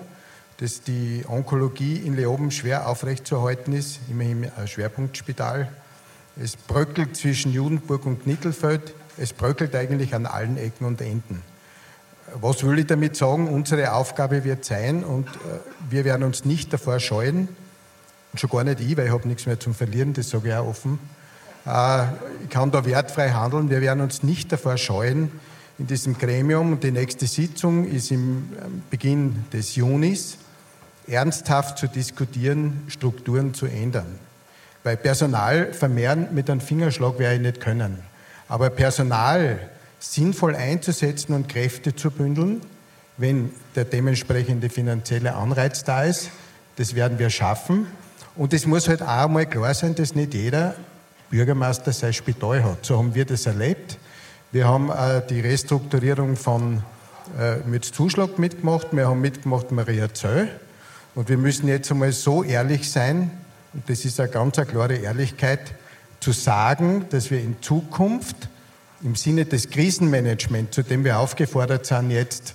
dass 0.57 0.83
die 0.83 1.25
Onkologie 1.27 1.97
in 1.97 2.15
Leoben 2.15 2.51
schwer 2.51 2.87
aufrechtzuerhalten 2.87 3.73
ist, 3.73 3.99
immerhin 4.09 4.51
ein 4.55 4.67
Schwerpunktspital. 4.67 5.69
Es 6.39 6.55
bröckelt 6.55 7.17
zwischen 7.17 7.51
Judenburg 7.51 8.05
und 8.05 8.23
Knittelfeld. 8.23 8.93
Es 9.17 9.33
bröckelt 9.33 9.75
eigentlich 9.75 10.13
an 10.13 10.27
allen 10.27 10.57
Ecken 10.57 10.85
und 10.85 11.01
Enden. 11.01 11.41
Was 12.39 12.63
will 12.63 12.77
ich 12.77 12.85
damit 12.85 13.15
sagen? 13.15 13.49
Unsere 13.49 13.93
Aufgabe 13.93 14.43
wird 14.43 14.63
sein, 14.63 15.03
und 15.03 15.27
äh, 15.27 15.59
wir 15.89 16.05
werden 16.05 16.23
uns 16.23 16.45
nicht 16.45 16.71
davor 16.71 16.99
scheuen, 16.99 17.49
und 18.31 18.39
schon 18.39 18.49
gar 18.49 18.63
nicht 18.63 18.79
ich, 18.79 18.95
weil 18.95 19.07
ich 19.07 19.11
habe 19.11 19.27
nichts 19.27 19.47
mehr 19.47 19.59
zum 19.59 19.73
Verlieren, 19.73 20.13
das 20.13 20.29
sage 20.29 20.49
ich 20.49 20.53
auch 20.53 20.67
offen. 20.67 20.99
Äh, 21.65 22.03
ich 22.43 22.49
kann 22.49 22.71
da 22.71 22.85
wertfrei 22.85 23.31
handeln. 23.31 23.69
Wir 23.71 23.81
werden 23.81 24.01
uns 24.01 24.23
nicht 24.23 24.51
davor 24.51 24.77
scheuen, 24.77 25.31
in 25.81 25.87
diesem 25.87 26.15
Gremium. 26.15 26.79
Die 26.79 26.91
nächste 26.91 27.25
Sitzung 27.25 27.87
ist 27.87 28.11
im 28.11 28.49
ähm, 28.63 28.83
Beginn 28.91 29.45
des 29.51 29.75
Junis, 29.75 30.37
ernsthaft 31.07 31.79
zu 31.79 31.87
diskutieren, 31.87 32.83
Strukturen 32.87 33.55
zu 33.55 33.65
ändern. 33.65 34.19
Weil 34.83 34.97
Personal 34.97 35.73
vermehren 35.73 36.27
mit 36.33 36.51
einem 36.51 36.61
Fingerschlag 36.61 37.17
werde 37.17 37.35
ich 37.35 37.41
nicht 37.41 37.61
können. 37.61 37.97
Aber 38.47 38.69
Personal 38.69 39.71
sinnvoll 39.99 40.55
einzusetzen 40.55 41.33
und 41.33 41.49
Kräfte 41.49 41.95
zu 41.95 42.11
bündeln, 42.11 42.61
wenn 43.17 43.51
der 43.75 43.85
dementsprechende 43.85 44.69
finanzielle 44.69 45.33
Anreiz 45.33 45.83
da 45.83 46.03
ist, 46.03 46.29
das 46.75 46.93
werden 46.93 47.17
wir 47.17 47.31
schaffen. 47.31 47.87
Und 48.35 48.53
es 48.53 48.67
muss 48.67 48.87
halt 48.87 49.01
auch 49.01 49.25
einmal 49.25 49.47
klar 49.47 49.73
sein, 49.73 49.95
dass 49.95 50.13
nicht 50.13 50.35
jeder 50.35 50.75
Bürgermeister 51.31 51.91
sein 51.91 52.13
Spital 52.13 52.63
hat. 52.63 52.85
So 52.85 52.99
haben 52.99 53.15
wir 53.15 53.25
das 53.25 53.47
erlebt. 53.47 53.97
Wir 54.53 54.67
haben 54.67 54.89
äh, 54.89 55.21
die 55.29 55.39
Restrukturierung 55.39 56.35
von 56.35 56.83
äh, 57.39 57.57
mit 57.65 57.85
Zuschlag 57.85 58.37
mitgemacht, 58.37 58.87
wir 58.91 59.07
haben 59.07 59.21
mitgemacht 59.21 59.71
Maria 59.71 60.13
Zöll. 60.13 60.49
Und 61.15 61.29
wir 61.29 61.37
müssen 61.37 61.69
jetzt 61.69 61.89
einmal 61.89 62.11
so 62.11 62.43
ehrlich 62.43 62.91
sein, 62.91 63.31
und 63.73 63.89
das 63.89 64.03
ist 64.03 64.19
eine 64.19 64.27
ganz 64.27 64.57
eine 64.57 64.67
klare 64.67 64.95
Ehrlichkeit, 64.95 65.73
zu 66.19 66.33
sagen, 66.33 67.05
dass 67.11 67.31
wir 67.31 67.39
in 67.39 67.61
Zukunft 67.61 68.49
im 69.01 69.15
Sinne 69.15 69.45
des 69.45 69.69
Krisenmanagements, 69.69 70.75
zu 70.75 70.83
dem 70.83 71.05
wir 71.05 71.19
aufgefordert 71.19 71.85
sind, 71.85 72.11
jetzt 72.11 72.53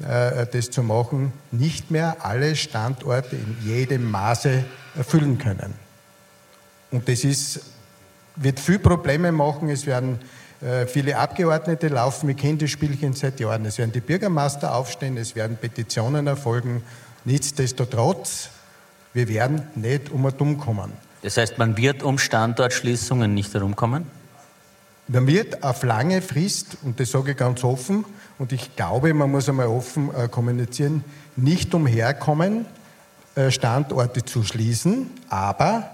äh, 0.00 0.46
das 0.52 0.68
zu 0.68 0.82
machen, 0.82 1.32
nicht 1.50 1.90
mehr 1.90 2.26
alle 2.26 2.56
Standorte 2.56 3.36
in 3.36 3.56
jedem 3.64 4.10
Maße 4.10 4.64
erfüllen 4.96 5.38
können. 5.38 5.72
Und 6.90 7.08
das 7.08 7.24
ist, 7.24 7.60
wird 8.36 8.60
viel 8.60 8.78
Probleme 8.78 9.32
machen. 9.32 9.70
Es 9.70 9.86
werden 9.86 10.18
viele 10.88 11.16
Abgeordnete 11.16 11.88
laufen. 11.88 12.26
Wir 12.26 12.34
kennen 12.34 12.58
das 12.58 12.70
Spielchen 12.70 13.12
seit 13.12 13.38
Jahren. 13.38 13.64
Es 13.64 13.78
werden 13.78 13.92
die 13.92 14.00
Bürgermeister 14.00 14.74
aufstehen, 14.74 15.16
es 15.16 15.36
werden 15.36 15.56
Petitionen 15.56 16.26
erfolgen. 16.26 16.82
Nichtsdestotrotz, 17.24 18.50
wir 19.14 19.28
werden 19.28 19.62
nicht 19.76 20.10
um 20.10 20.24
und 20.24 20.40
um 20.40 20.58
kommen. 20.58 20.92
Das 21.22 21.36
heißt, 21.36 21.58
man 21.58 21.76
wird 21.76 22.02
um 22.02 22.18
Standortschließungen 22.18 23.32
nicht 23.34 23.52
herumkommen? 23.54 24.06
Man 25.08 25.26
wird 25.26 25.62
auf 25.62 25.82
lange 25.84 26.22
Frist, 26.22 26.76
und 26.82 27.00
das 27.00 27.10
sage 27.10 27.30
ich 27.30 27.36
ganz 27.36 27.64
offen, 27.64 28.04
und 28.38 28.52
ich 28.52 28.76
glaube, 28.76 29.12
man 29.14 29.30
muss 29.30 29.48
einmal 29.48 29.66
offen 29.66 30.14
äh, 30.14 30.28
kommunizieren, 30.28 31.02
nicht 31.34 31.74
umherkommen, 31.74 32.66
äh, 33.34 33.50
Standorte 33.50 34.24
zu 34.24 34.44
schließen, 34.44 35.10
aber 35.28 35.90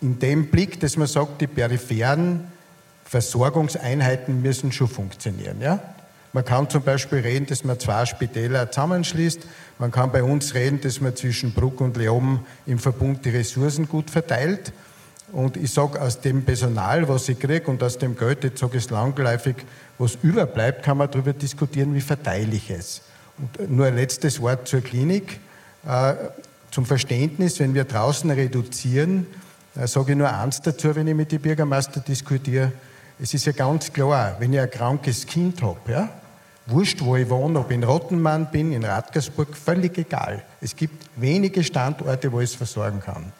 in 0.00 0.18
dem 0.18 0.50
Blick, 0.50 0.78
dass 0.78 0.96
man 0.96 1.08
sagt, 1.08 1.40
die 1.40 1.46
peripheren 1.46 2.52
Versorgungseinheiten 3.08 4.42
müssen 4.42 4.70
schon 4.70 4.88
funktionieren. 4.88 5.60
Ja? 5.62 5.80
Man 6.34 6.44
kann 6.44 6.68
zum 6.68 6.82
Beispiel 6.82 7.20
reden, 7.20 7.46
dass 7.46 7.64
man 7.64 7.80
zwei 7.80 8.04
Spitäler 8.04 8.70
zusammenschließt. 8.70 9.40
Man 9.78 9.90
kann 9.90 10.12
bei 10.12 10.22
uns 10.22 10.54
reden, 10.54 10.80
dass 10.82 11.00
man 11.00 11.16
zwischen 11.16 11.52
Bruck 11.52 11.80
und 11.80 11.96
Leoben 11.96 12.44
im 12.66 12.78
Verbund 12.78 13.24
die 13.24 13.30
Ressourcen 13.30 13.88
gut 13.88 14.10
verteilt. 14.10 14.72
Und 15.32 15.56
ich 15.56 15.72
sage, 15.72 16.00
aus 16.00 16.20
dem 16.20 16.44
Personal, 16.44 17.08
was 17.08 17.28
ich 17.30 17.38
kriege 17.38 17.70
und 17.70 17.82
aus 17.82 17.96
dem 17.96 18.14
Geld, 18.14 18.44
jetzt 18.44 18.58
sage 18.60 18.76
ich 18.76 18.84
es 18.84 18.90
langläufig, 18.90 19.56
was 19.96 20.18
überbleibt, 20.22 20.84
kann 20.84 20.98
man 20.98 21.10
darüber 21.10 21.32
diskutieren, 21.32 21.94
wie 21.94 22.00
verteile 22.02 22.54
ich 22.54 22.70
es. 22.70 23.02
Und 23.38 23.70
nur 23.70 23.86
ein 23.86 23.96
letztes 23.96 24.40
Wort 24.40 24.68
zur 24.68 24.82
Klinik. 24.82 25.40
Äh, 25.86 26.14
zum 26.70 26.84
Verständnis, 26.84 27.58
wenn 27.58 27.72
wir 27.72 27.84
draußen 27.84 28.30
reduzieren, 28.30 29.26
äh, 29.74 29.86
sage 29.86 30.12
ich 30.12 30.18
nur 30.18 30.30
eins 30.30 30.60
dazu, 30.60 30.94
wenn 30.94 31.06
ich 31.06 31.14
mit 31.14 31.32
den 31.32 31.40
Bürgermeister 31.40 32.00
diskutiere. 32.00 32.72
Es 33.20 33.34
ist 33.34 33.46
ja 33.46 33.52
ganz 33.52 33.92
klar, 33.92 34.36
wenn 34.38 34.52
ich 34.52 34.60
ein 34.60 34.70
krankes 34.70 35.26
Kind 35.26 35.60
habe, 35.60 35.90
ja, 35.90 36.08
wurscht, 36.66 37.02
wo 37.02 37.16
ich 37.16 37.28
wohne, 37.28 37.58
ob 37.58 37.70
ich 37.70 37.76
in 37.76 37.82
Rottenmann 37.82 38.50
bin, 38.50 38.72
in 38.72 38.84
Radgersburg, 38.84 39.56
völlig 39.56 39.98
egal. 39.98 40.42
Es 40.60 40.76
gibt 40.76 41.06
wenige 41.16 41.64
Standorte, 41.64 42.30
wo 42.30 42.40
ich 42.40 42.50
es 42.50 42.56
versorgen 42.56 43.00
kann. 43.00 43.32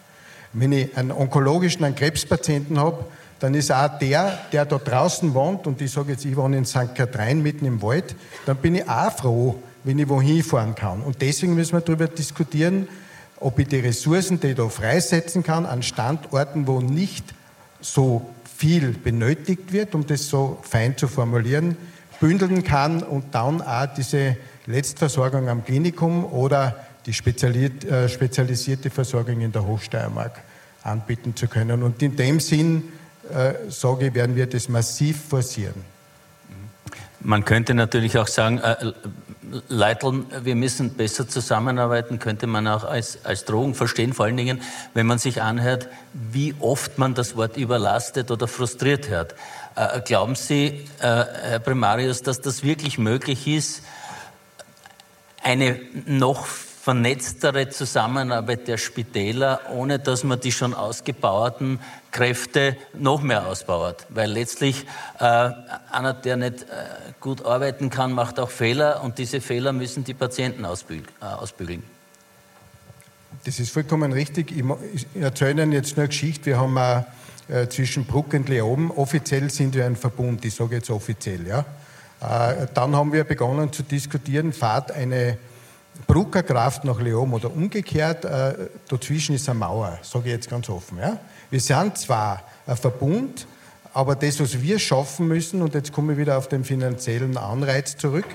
Wenn 0.52 0.72
ich 0.72 0.96
einen 0.96 1.12
onkologischen, 1.12 1.84
einen 1.84 1.94
Krebspatienten 1.94 2.78
habe, 2.78 3.04
dann 3.38 3.54
ist 3.54 3.70
auch 3.70 3.98
der, 3.98 4.36
der 4.50 4.64
da 4.64 4.78
draußen 4.78 5.32
wohnt, 5.32 5.66
und 5.66 5.80
ich 5.80 5.92
sage 5.92 6.12
jetzt, 6.12 6.24
ich 6.24 6.36
wohne 6.36 6.58
in 6.58 6.64
St. 6.64 6.94
Kathrin 6.94 7.42
mitten 7.42 7.64
im 7.64 7.80
Wald, 7.80 8.16
dann 8.46 8.56
bin 8.56 8.74
ich 8.74 8.88
auch 8.88 9.12
froh, 9.12 9.62
wenn 9.84 9.98
ich 10.00 10.08
wohin 10.08 10.42
fahren 10.42 10.74
kann. 10.74 11.02
Und 11.02 11.22
deswegen 11.22 11.54
müssen 11.54 11.74
wir 11.74 11.82
darüber 11.82 12.08
diskutieren, 12.08 12.88
ob 13.38 13.58
ich 13.60 13.68
die 13.68 13.78
Ressourcen, 13.78 14.40
die 14.40 14.48
ich 14.48 14.56
da 14.56 14.68
freisetzen 14.68 15.44
kann, 15.44 15.66
an 15.66 15.84
Standorten, 15.84 16.66
wo 16.66 16.80
nicht 16.80 17.24
so 17.80 18.28
viel 18.58 18.90
benötigt 18.90 19.72
wird, 19.72 19.94
um 19.94 20.04
das 20.04 20.28
so 20.28 20.58
fein 20.62 20.96
zu 20.96 21.06
formulieren, 21.06 21.76
bündeln 22.18 22.64
kann 22.64 23.04
und 23.04 23.32
dann 23.32 23.62
auch 23.62 23.86
diese 23.96 24.36
Letztversorgung 24.66 25.48
am 25.48 25.64
Klinikum 25.64 26.24
oder 26.24 26.76
die 27.06 27.12
äh, 27.12 28.08
spezialisierte 28.08 28.90
Versorgung 28.90 29.40
in 29.42 29.52
der 29.52 29.64
Hochsteiermark 29.64 30.42
anbieten 30.82 31.36
zu 31.36 31.46
können. 31.46 31.84
Und 31.84 32.02
in 32.02 32.16
dem 32.16 32.40
Sinn, 32.40 32.82
äh, 33.32 33.70
sage 33.70 34.08
ich, 34.08 34.14
werden 34.14 34.34
wir 34.34 34.46
das 34.46 34.68
massiv 34.68 35.22
forcieren. 35.28 35.84
Man 37.20 37.44
könnte 37.44 37.74
natürlich 37.74 38.18
auch 38.18 38.26
sagen, 38.26 38.58
äh, 38.58 38.92
Leiteln, 39.68 40.26
wir 40.42 40.54
müssen 40.54 40.94
besser 40.94 41.28
zusammenarbeiten, 41.28 42.18
könnte 42.18 42.46
man 42.46 42.66
auch 42.66 42.84
als, 42.84 43.24
als 43.24 43.44
Drohung 43.44 43.74
verstehen, 43.74 44.12
vor 44.12 44.26
allen 44.26 44.36
Dingen, 44.36 44.60
wenn 44.94 45.06
man 45.06 45.18
sich 45.18 45.42
anhört, 45.42 45.88
wie 46.12 46.54
oft 46.60 46.98
man 46.98 47.14
das 47.14 47.36
Wort 47.36 47.56
überlastet 47.56 48.30
oder 48.30 48.48
frustriert 48.48 49.08
hört. 49.08 49.34
Äh, 49.76 50.00
glauben 50.02 50.34
Sie, 50.34 50.86
äh, 51.00 51.02
Herr 51.02 51.58
Primarius, 51.60 52.22
dass 52.22 52.40
das 52.40 52.62
wirklich 52.62 52.98
möglich 52.98 53.46
ist, 53.46 53.82
eine 55.42 55.80
noch 56.06 56.46
vernetztere 56.88 57.68
Zusammenarbeit 57.68 58.66
der 58.66 58.78
Spitäler, 58.78 59.60
ohne 59.74 59.98
dass 59.98 60.24
man 60.24 60.40
die 60.40 60.52
schon 60.52 60.72
ausgebauten 60.72 61.80
Kräfte 62.12 62.78
noch 62.94 63.20
mehr 63.20 63.46
ausbaut. 63.46 64.06
Weil 64.08 64.32
letztlich 64.32 64.86
äh, 65.20 65.50
einer, 65.92 66.14
der 66.14 66.38
nicht 66.38 66.62
äh, 66.62 66.66
gut 67.20 67.44
arbeiten 67.44 67.90
kann, 67.90 68.12
macht 68.12 68.40
auch 68.40 68.48
Fehler 68.48 69.04
und 69.04 69.18
diese 69.18 69.42
Fehler 69.42 69.74
müssen 69.74 70.02
die 70.04 70.14
Patienten 70.14 70.64
ausbügeln. 70.64 71.06
Äh, 71.20 71.26
ausbügeln. 71.26 71.82
Das 73.44 73.60
ist 73.60 73.70
vollkommen 73.70 74.14
richtig. 74.14 74.54
Ich 74.94 75.06
erzähle 75.14 75.64
Ihnen 75.64 75.72
jetzt 75.72 75.98
eine 75.98 76.08
Geschichte. 76.08 76.46
Wir 76.46 76.58
haben 76.58 76.78
auch, 76.78 77.04
äh, 77.50 77.68
zwischen 77.68 78.06
Bruck 78.06 78.32
und 78.32 78.48
Leoben, 78.48 78.90
offiziell 78.92 79.50
sind 79.50 79.74
wir 79.74 79.84
ein 79.84 79.96
Verbund, 79.96 80.42
ich 80.42 80.54
sage 80.54 80.76
jetzt 80.76 80.88
offiziell. 80.88 81.46
Ja. 81.46 81.66
Äh, 82.22 82.66
dann 82.72 82.96
haben 82.96 83.12
wir 83.12 83.24
begonnen 83.24 83.74
zu 83.74 83.82
diskutieren, 83.82 84.54
fahrt 84.54 84.90
eine 84.90 85.36
Bruckerkraft 86.06 86.84
nach 86.84 87.00
Leoben 87.00 87.32
oder 87.32 87.52
umgekehrt, 87.52 88.24
äh, 88.24 88.68
dazwischen 88.88 89.34
ist 89.34 89.48
eine 89.48 89.58
Mauer, 89.58 89.98
sage 90.02 90.26
ich 90.26 90.32
jetzt 90.32 90.48
ganz 90.50 90.68
offen. 90.68 90.98
Ja. 90.98 91.18
Wir 91.50 91.60
sind 91.60 91.98
zwar 91.98 92.42
ein 92.66 92.76
Verbund, 92.76 93.46
aber 93.92 94.14
das, 94.14 94.40
was 94.40 94.60
wir 94.60 94.78
schaffen 94.78 95.28
müssen, 95.28 95.62
und 95.62 95.74
jetzt 95.74 95.92
komme 95.92 96.12
ich 96.12 96.18
wieder 96.18 96.38
auf 96.38 96.48
den 96.48 96.64
finanziellen 96.64 97.36
Anreiz 97.36 97.96
zurück, 97.96 98.26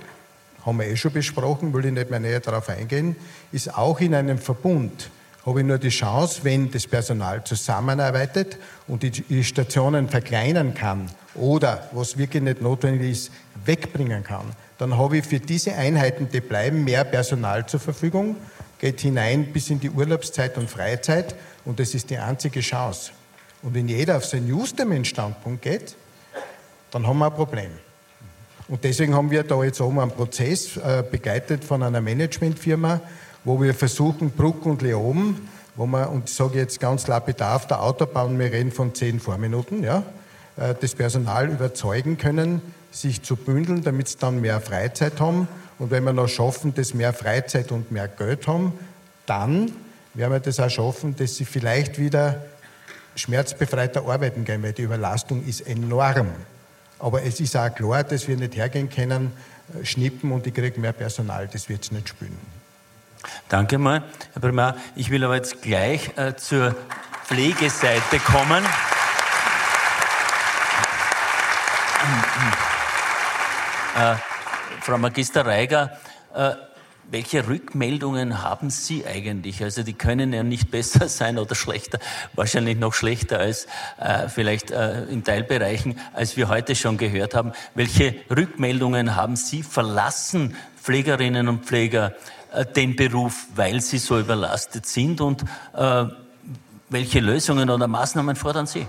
haben 0.65 0.79
wir 0.79 0.87
eh 0.87 0.95
schon 0.95 1.13
besprochen, 1.13 1.73
will 1.73 1.85
ich 1.85 1.91
nicht 1.91 2.09
mehr 2.09 2.19
näher 2.19 2.39
darauf 2.39 2.69
eingehen, 2.69 3.15
ist 3.51 3.75
auch 3.75 3.99
in 3.99 4.15
einem 4.15 4.37
Verbund 4.37 5.09
habe 5.45 5.59
ich 5.59 5.65
nur 5.65 5.77
die 5.77 5.89
Chance, 5.89 6.41
wenn 6.43 6.71
das 6.71 6.87
Personal 6.87 7.43
zusammenarbeitet 7.43 8.57
und 8.87 9.03
die 9.03 9.43
Stationen 9.43 10.07
verkleinern 10.07 10.73
kann 10.73 11.09
oder, 11.35 11.89
was 11.91 12.17
wirklich 12.17 12.43
nicht 12.43 12.61
notwendig 12.61 13.11
ist, 13.11 13.31
wegbringen 13.65 14.23
kann, 14.23 14.45
dann 14.77 14.97
habe 14.97 15.17
ich 15.17 15.25
für 15.25 15.39
diese 15.39 15.73
Einheiten, 15.73 16.29
die 16.31 16.41
bleiben, 16.41 16.83
mehr 16.83 17.03
Personal 17.03 17.65
zur 17.65 17.79
Verfügung, 17.79 18.35
geht 18.79 19.01
hinein 19.01 19.53
bis 19.53 19.69
in 19.69 19.79
die 19.79 19.89
Urlaubszeit 19.89 20.57
und 20.57 20.69
Freizeit 20.69 21.35
und 21.65 21.79
das 21.79 21.93
ist 21.93 22.09
die 22.09 22.17
einzige 22.17 22.59
Chance. 22.59 23.11
Und 23.61 23.73
wenn 23.73 23.87
jeder 23.87 24.17
auf 24.17 24.25
seinen 24.25 24.49
Justament-Standpunkt 24.49 25.61
geht, 25.61 25.95
dann 26.91 27.07
haben 27.07 27.19
wir 27.19 27.27
ein 27.27 27.33
Problem. 27.33 27.71
Und 28.67 28.83
deswegen 28.83 29.15
haben 29.15 29.31
wir 29.31 29.43
da 29.43 29.63
jetzt 29.63 29.81
oben 29.81 29.99
einen 29.99 30.11
Prozess 30.11 30.77
äh, 30.77 31.03
begleitet 31.09 31.63
von 31.63 31.81
einer 31.83 32.01
Managementfirma, 32.01 33.01
wo 33.43 33.61
wir 33.61 33.73
versuchen, 33.73 34.31
Bruck 34.31 34.65
und 34.65 34.81
Leoben, 34.81 35.49
wo 35.75 35.85
man, 35.85 36.07
und 36.07 36.29
ich 36.29 36.35
sage 36.35 36.59
jetzt 36.59 36.79
ganz 36.79 37.07
lapidar, 37.07 37.55
auf 37.55 37.67
der 37.67 37.81
Autobahn, 37.81 38.37
wir 38.37 38.51
reden 38.51 38.71
von 38.71 38.93
zehn 38.93 39.19
Vorminuten, 39.19 39.83
ja, 39.83 40.03
äh, 40.57 40.75
das 40.79 40.95
Personal 40.95 41.49
überzeugen 41.49 42.17
können, 42.17 42.61
sich 42.93 43.23
zu 43.23 43.35
bündeln, 43.35 43.83
damit 43.83 44.07
sie 44.07 44.17
dann 44.17 44.39
mehr 44.39 44.61
Freizeit 44.61 45.19
haben. 45.19 45.47
Und 45.79 45.91
wenn 45.91 46.03
wir 46.03 46.13
noch 46.13 46.29
schaffen, 46.29 46.73
dass 46.73 46.93
mehr 46.93 47.11
Freizeit 47.11 47.71
und 47.71 47.91
mehr 47.91 48.07
Geld 48.07 48.47
haben, 48.47 48.73
dann 49.25 49.71
werden 50.13 50.33
wir 50.33 50.39
das 50.39 50.59
auch 50.59 50.69
schaffen, 50.69 51.15
dass 51.15 51.35
sie 51.35 51.45
vielleicht 51.45 51.97
wieder 51.97 52.45
schmerzbefreiter 53.15 54.07
arbeiten 54.07 54.45
können, 54.45 54.63
weil 54.63 54.73
die 54.73 54.83
Überlastung 54.83 55.45
ist 55.45 55.61
enorm. 55.61 56.29
Aber 56.99 57.23
es 57.23 57.39
ist 57.39 57.57
auch 57.57 57.73
klar, 57.73 58.03
dass 58.03 58.27
wir 58.27 58.37
nicht 58.37 58.55
hergehen 58.55 58.89
können, 58.89 59.31
äh, 59.79 59.85
schnippen 59.85 60.31
und 60.31 60.45
ich 60.47 60.53
kriege 60.53 60.79
mehr 60.79 60.93
Personal, 60.93 61.47
das 61.51 61.69
wird 61.69 61.83
es 61.83 61.91
nicht 61.91 62.09
spüren. 62.09 62.37
Danke 63.49 63.77
mal, 63.77 64.03
Herr 64.33 64.41
Primar. 64.41 64.75
Ich 64.95 65.09
will 65.09 65.23
aber 65.23 65.35
jetzt 65.35 65.61
gleich 65.61 66.11
äh, 66.17 66.35
zur 66.35 66.75
Pflegeseite 67.25 68.19
kommen. 68.19 68.63
Äh, 73.95 74.15
Frau 74.81 74.97
Magister 74.97 75.45
Reiger, 75.45 75.91
äh, 76.33 76.53
welche 77.11 77.47
Rückmeldungen 77.47 78.41
haben 78.41 78.71
Sie 78.71 79.05
eigentlich? 79.05 79.61
Also 79.61 79.83
die 79.83 79.93
können 79.93 80.33
ja 80.33 80.41
nicht 80.41 80.71
besser 80.71 81.07
sein 81.09 81.37
oder 81.37 81.53
schlechter, 81.53 81.99
wahrscheinlich 82.33 82.79
noch 82.79 82.95
schlechter 82.95 83.39
als 83.39 83.67
äh, 83.99 84.29
vielleicht 84.29 84.71
äh, 84.71 85.03
in 85.05 85.23
Teilbereichen, 85.23 85.99
als 86.13 86.37
wir 86.37 86.49
heute 86.49 86.75
schon 86.75 86.97
gehört 86.97 87.35
haben. 87.35 87.51
Welche 87.75 88.15
Rückmeldungen 88.35 89.15
haben 89.15 89.35
Sie 89.35 89.61
verlassen, 89.61 90.55
Pflegerinnen 90.81 91.47
und 91.47 91.65
Pfleger, 91.65 92.13
äh, 92.51 92.65
den 92.65 92.95
Beruf, 92.95 93.45
weil 93.55 93.79
sie 93.81 93.99
so 93.99 94.19
überlastet 94.19 94.87
sind 94.87 95.21
und 95.21 95.43
äh, 95.75 96.05
welche 96.89 97.19
Lösungen 97.19 97.69
oder 97.69 97.87
Maßnahmen 97.87 98.35
fordern 98.35 98.65
Sie? 98.65 98.87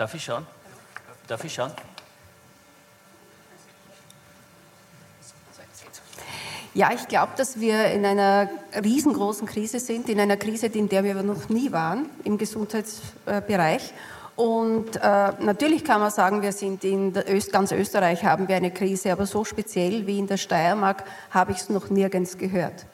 Darf 0.00 0.14
ich 0.14 0.24
schauen? 0.24 0.46
Darf 1.28 1.44
ich 1.44 1.52
schauen? 1.52 1.72
Ja, 6.72 6.90
ich 6.94 7.06
glaube, 7.06 7.32
dass 7.36 7.60
wir 7.60 7.84
in 7.88 8.06
einer 8.06 8.48
riesengroßen 8.82 9.46
Krise 9.46 9.78
sind, 9.78 10.08
in 10.08 10.18
einer 10.18 10.38
Krise, 10.38 10.68
in 10.68 10.88
der 10.88 11.04
wir 11.04 11.22
noch 11.22 11.50
nie 11.50 11.70
waren 11.70 12.06
im 12.24 12.38
Gesundheitsbereich. 12.38 13.92
Und 14.36 14.96
äh, 14.96 15.32
natürlich 15.38 15.84
kann 15.84 16.00
man 16.00 16.10
sagen, 16.10 16.40
wir 16.40 16.52
sind 16.52 16.82
in 16.82 17.14
Öst, 17.28 17.52
ganz 17.52 17.70
Österreich 17.70 18.24
haben 18.24 18.48
wir 18.48 18.56
eine 18.56 18.70
Krise, 18.70 19.12
aber 19.12 19.26
so 19.26 19.44
speziell 19.44 20.06
wie 20.06 20.18
in 20.18 20.26
der 20.26 20.38
Steiermark 20.38 21.04
habe 21.30 21.52
ich 21.52 21.58
es 21.58 21.68
noch 21.68 21.90
nirgends 21.90 22.38
gehört. 22.38 22.86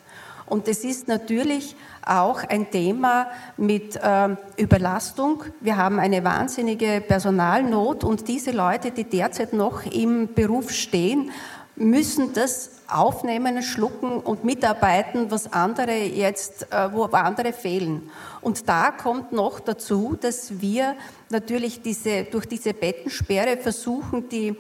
Und 0.47 0.69
es 0.69 0.85
ist 0.85 1.09
natürlich 1.09 1.75
auch 2.05 2.45
ein 2.45 2.71
Thema 2.71 3.27
mit 3.57 3.97
äh, 3.97 4.37
Überlastung. 4.57 5.43
Wir 5.61 5.77
haben 5.77 5.99
eine 5.99 6.23
wahnsinnige 6.23 7.03
Personalnot 7.07 8.05
und 8.05 8.29
diese 8.29 8.53
Leute, 8.53 8.93
die 8.93 9.05
derzeit 9.05 9.53
noch 9.53 9.85
im 9.85 10.33
Beruf 10.35 10.71
stehen, 10.71 11.33
müssen 11.75 12.33
das 12.33 12.71
aufnehmen, 12.89 13.63
schlucken 13.63 14.21
und 14.21 14.45
mitarbeiten, 14.45 15.31
was 15.31 15.53
andere 15.53 15.97
jetzt, 16.05 16.73
äh, 16.73 16.93
wo 16.93 17.05
andere 17.05 17.53
fehlen. 17.53 18.11
Und 18.41 18.69
da 18.69 18.93
kommt 18.93 19.33
noch 19.33 19.61
dazu, 19.61 20.17
dass 20.19 20.61
wir 20.61 20.95
natürlich 21.31 21.83
diese, 21.83 22.25
durch 22.25 22.47
diese 22.47 22.73
Bettensperre 22.73 23.57
versuchen, 23.57 24.29
die 24.29 24.57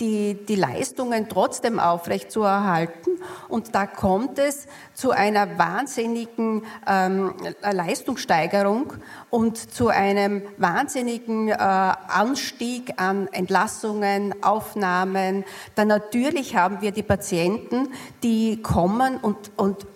die, 0.00 0.34
die 0.34 0.54
Leistungen 0.54 1.28
trotzdem 1.28 1.80
aufrechtzuerhalten. 1.80 3.18
Und 3.48 3.74
da 3.74 3.86
kommt 3.86 4.38
es 4.38 4.66
zu 4.94 5.10
einer 5.10 5.58
wahnsinnigen 5.58 6.62
ähm, 6.86 7.34
Leistungssteigerung 7.62 8.94
und 9.30 9.56
zu 9.56 9.88
einem 9.88 10.42
wahnsinnigen 10.56 11.48
äh, 11.48 11.54
Anstieg 11.54 12.94
an 12.96 13.28
Entlassungen, 13.32 14.42
Aufnahmen. 14.42 15.44
Dann 15.74 15.88
natürlich 15.88 16.56
haben 16.56 16.80
wir 16.80 16.92
die 16.92 17.02
Patienten, 17.02 17.88
die 18.22 18.62
kommen 18.62 19.16
und, 19.16 19.50
und 19.56 19.86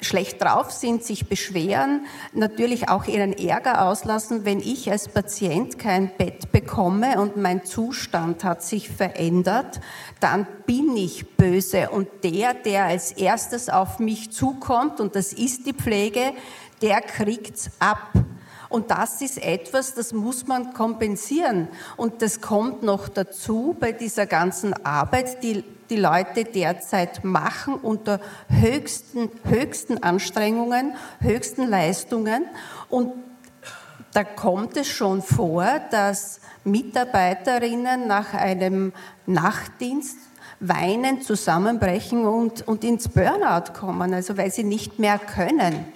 schlecht 0.00 0.40
drauf 0.42 0.70
sind, 0.70 1.04
sich 1.04 1.28
beschweren, 1.28 2.06
natürlich 2.32 2.88
auch 2.88 3.04
ihren 3.04 3.32
Ärger 3.32 3.86
auslassen, 3.86 4.44
wenn 4.44 4.60
ich 4.60 4.90
als 4.90 5.08
Patient 5.08 5.78
kein 5.78 6.10
Bett 6.16 6.50
bekomme 6.50 7.20
und 7.20 7.36
mein 7.36 7.64
Zustand 7.64 8.42
hat 8.42 8.62
sich 8.62 8.88
verändert, 8.88 9.80
dann 10.18 10.46
bin 10.66 10.96
ich 10.96 11.36
böse. 11.36 11.90
Und 11.90 12.08
der, 12.24 12.54
der 12.54 12.84
als 12.84 13.12
erstes 13.12 13.68
auf 13.68 13.98
mich 13.98 14.32
zukommt, 14.32 15.00
und 15.00 15.14
das 15.14 15.32
ist 15.32 15.66
die 15.66 15.74
Pflege, 15.74 16.32
der 16.80 17.02
kriegt's 17.02 17.70
ab. 17.78 18.12
Und 18.70 18.90
das 18.90 19.20
ist 19.20 19.42
etwas, 19.42 19.94
das 19.94 20.12
muss 20.12 20.46
man 20.46 20.72
kompensieren. 20.72 21.68
Und 21.96 22.22
das 22.22 22.40
kommt 22.40 22.82
noch 22.82 23.08
dazu 23.08 23.76
bei 23.78 23.92
dieser 23.92 24.26
ganzen 24.26 24.72
Arbeit, 24.86 25.42
die 25.42 25.64
die 25.90 25.96
Leute 25.96 26.44
derzeit 26.44 27.24
machen 27.24 27.74
unter 27.74 28.20
höchsten, 28.48 29.28
höchsten 29.44 30.02
Anstrengungen, 30.02 30.94
höchsten 31.20 31.68
Leistungen. 31.68 32.44
Und 32.88 33.12
da 34.12 34.24
kommt 34.24 34.76
es 34.76 34.88
schon 34.88 35.20
vor, 35.20 35.66
dass 35.90 36.40
Mitarbeiterinnen 36.64 38.06
nach 38.06 38.34
einem 38.34 38.92
Nachtdienst 39.26 40.16
weinen, 40.60 41.22
zusammenbrechen 41.22 42.26
und, 42.26 42.66
und 42.68 42.84
ins 42.84 43.08
Burnout 43.08 43.72
kommen, 43.72 44.12
also 44.12 44.36
weil 44.36 44.50
sie 44.50 44.64
nicht 44.64 44.98
mehr 44.98 45.18
können. 45.18 45.86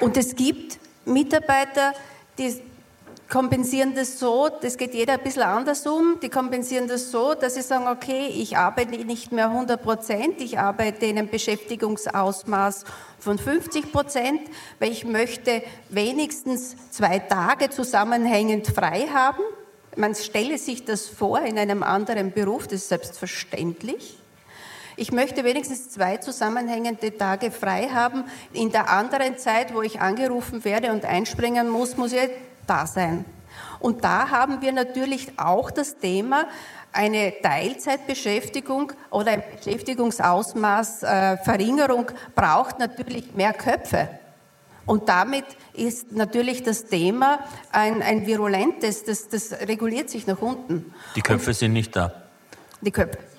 Und 0.00 0.16
es 0.16 0.34
gibt 0.34 0.78
Mitarbeiter, 1.04 1.92
die 2.38 2.54
kompensieren 3.28 3.94
das 3.94 4.18
so, 4.18 4.48
das 4.60 4.76
geht 4.76 4.94
jeder 4.94 5.14
ein 5.14 5.22
bisschen 5.22 5.42
anders 5.42 5.86
um, 5.86 6.18
die 6.20 6.30
kompensieren 6.30 6.88
das 6.88 7.10
so, 7.10 7.34
dass 7.34 7.54
sie 7.54 7.62
sagen, 7.62 7.86
okay, 7.86 8.26
ich 8.26 8.56
arbeite 8.56 8.96
nicht 9.04 9.30
mehr 9.30 9.50
100 9.50 9.80
Prozent, 9.80 10.40
ich 10.40 10.58
arbeite 10.58 11.06
in 11.06 11.18
einem 11.18 11.28
Beschäftigungsausmaß 11.28 12.84
von 13.18 13.38
50 13.38 13.92
Prozent, 13.92 14.40
weil 14.78 14.90
ich 14.90 15.04
möchte 15.04 15.62
wenigstens 15.90 16.74
zwei 16.90 17.20
Tage 17.20 17.70
zusammenhängend 17.70 18.66
frei 18.66 19.06
haben. 19.12 19.42
Man 19.96 20.14
stelle 20.14 20.58
sich 20.58 20.84
das 20.84 21.06
vor 21.08 21.40
in 21.40 21.58
einem 21.58 21.82
anderen 21.82 22.32
Beruf, 22.32 22.64
das 22.64 22.80
ist 22.80 22.88
selbstverständlich. 22.88 24.19
Ich 25.00 25.12
möchte 25.12 25.44
wenigstens 25.44 25.88
zwei 25.88 26.18
zusammenhängende 26.18 27.16
Tage 27.16 27.50
frei 27.50 27.88
haben. 27.88 28.24
In 28.52 28.70
der 28.70 28.90
anderen 28.90 29.38
Zeit, 29.38 29.72
wo 29.72 29.80
ich 29.80 29.98
angerufen 29.98 30.62
werde 30.62 30.92
und 30.92 31.06
einspringen 31.06 31.70
muss, 31.70 31.96
muss 31.96 32.12
ich 32.12 32.28
da 32.66 32.86
sein. 32.86 33.24
Und 33.78 34.04
da 34.04 34.28
haben 34.28 34.60
wir 34.60 34.72
natürlich 34.72 35.32
auch 35.38 35.70
das 35.70 35.96
Thema, 35.96 36.48
eine 36.92 37.32
Teilzeitbeschäftigung 37.40 38.92
oder 39.08 39.30
ein 39.30 39.42
Beschäftigungsausmaß 39.56 41.02
äh, 41.04 41.36
Verringerung 41.38 42.10
braucht 42.34 42.78
natürlich 42.78 43.34
mehr 43.34 43.54
Köpfe. 43.54 44.06
Und 44.84 45.08
damit 45.08 45.46
ist 45.72 46.12
natürlich 46.12 46.62
das 46.62 46.84
Thema 46.84 47.38
ein, 47.72 48.02
ein 48.02 48.26
virulentes, 48.26 49.04
das, 49.04 49.30
das 49.30 49.52
reguliert 49.66 50.10
sich 50.10 50.26
nach 50.26 50.42
unten. 50.42 50.92
Die 51.16 51.22
Köpfe 51.22 51.50
Und 51.50 51.56
sind 51.56 51.72
nicht 51.72 51.96
da. 51.96 52.12
Die 52.82 52.90
Köpfe 52.90 53.29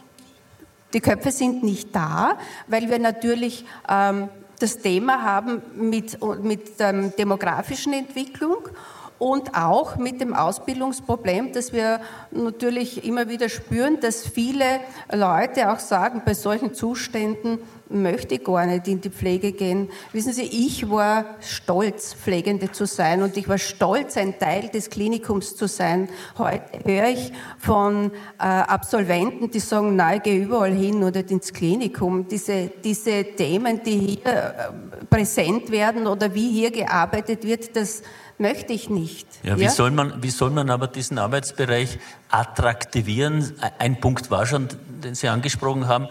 die 0.93 1.01
Köpfe 1.01 1.31
sind 1.31 1.63
nicht 1.63 1.95
da, 1.95 2.37
weil 2.67 2.89
wir 2.89 2.99
natürlich 2.99 3.65
ähm, 3.89 4.29
das 4.59 4.79
Thema 4.79 5.23
haben 5.23 5.61
mit, 5.75 6.19
mit 6.43 6.69
ähm, 6.79 7.13
demografischen 7.17 7.93
Entwicklung 7.93 8.69
und 9.17 9.55
auch 9.55 9.97
mit 9.97 10.19
dem 10.19 10.33
Ausbildungsproblem, 10.33 11.53
das 11.53 11.73
wir 11.73 12.01
natürlich 12.31 13.05
immer 13.05 13.29
wieder 13.29 13.49
spüren, 13.49 13.99
dass 13.99 14.27
viele 14.27 14.79
Leute 15.11 15.71
auch 15.71 15.79
sagen, 15.79 16.23
bei 16.25 16.33
solchen 16.33 16.73
Zuständen 16.73 17.59
möchte 17.93 18.35
ich 18.35 18.43
gar 18.43 18.65
nicht 18.65 18.87
in 18.87 19.01
die 19.01 19.09
Pflege 19.09 19.51
gehen. 19.51 19.89
Wissen 20.13 20.33
Sie, 20.33 20.43
ich 20.43 20.89
war 20.89 21.25
stolz, 21.39 22.13
Pflegende 22.13 22.71
zu 22.71 22.85
sein 22.85 23.21
und 23.21 23.37
ich 23.37 23.47
war 23.47 23.57
stolz, 23.57 24.17
ein 24.17 24.37
Teil 24.39 24.69
des 24.69 24.89
Klinikums 24.89 25.55
zu 25.55 25.67
sein. 25.67 26.09
Heute 26.37 26.63
höre 26.85 27.09
ich 27.09 27.31
von 27.57 28.11
äh, 28.39 28.43
Absolventen, 28.43 29.51
die 29.51 29.59
sagen, 29.59 29.95
nein, 29.95 30.17
ich 30.17 30.23
gehe 30.23 30.43
überall 30.43 30.73
hin, 30.73 30.99
nur 30.99 31.11
nicht 31.11 31.31
ins 31.31 31.53
Klinikum. 31.53 32.27
Diese, 32.27 32.71
diese 32.83 33.23
Themen, 33.35 33.81
die 33.83 34.19
hier 34.23 34.25
äh, 34.25 35.05
präsent 35.09 35.71
werden 35.71 36.07
oder 36.07 36.33
wie 36.33 36.49
hier 36.51 36.71
gearbeitet 36.71 37.43
wird, 37.43 37.75
das 37.75 38.03
möchte 38.41 38.73
ich 38.73 38.89
nicht. 38.89 39.27
Ja, 39.43 39.57
wie, 39.57 39.63
ja? 39.63 39.69
Soll 39.69 39.91
man, 39.91 40.21
wie 40.21 40.29
soll 40.31 40.49
man 40.49 40.69
aber 40.69 40.87
diesen 40.87 41.17
Arbeitsbereich 41.17 41.99
attraktivieren? 42.29 43.53
Ein 43.77 44.01
Punkt 44.01 44.31
war 44.31 44.45
schon, 44.45 44.67
den 45.03 45.15
Sie 45.15 45.29
angesprochen 45.29 45.87
haben, 45.87 46.07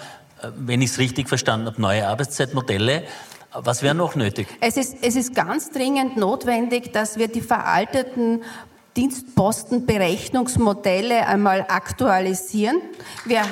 wenn 0.57 0.83
ich 0.83 0.91
es 0.91 0.99
richtig 0.99 1.29
verstanden 1.29 1.67
habe, 1.67 1.81
neue 1.81 2.07
Arbeitszeitmodelle. 2.07 3.05
Was 3.53 3.83
wäre 3.83 3.95
noch 3.95 4.15
nötig? 4.15 4.47
Es 4.61 4.77
ist, 4.77 4.99
es 5.03 5.17
ist 5.17 5.35
ganz 5.35 5.71
dringend 5.71 6.17
notwendig, 6.17 6.93
dass 6.93 7.19
wir 7.19 7.27
die 7.29 7.41
veralteten 7.41 8.43
Dienstpostenberechnungsmodelle 8.97 11.27
einmal 11.27 11.65
aktualisieren. 11.69 12.81
Wir 13.25 13.43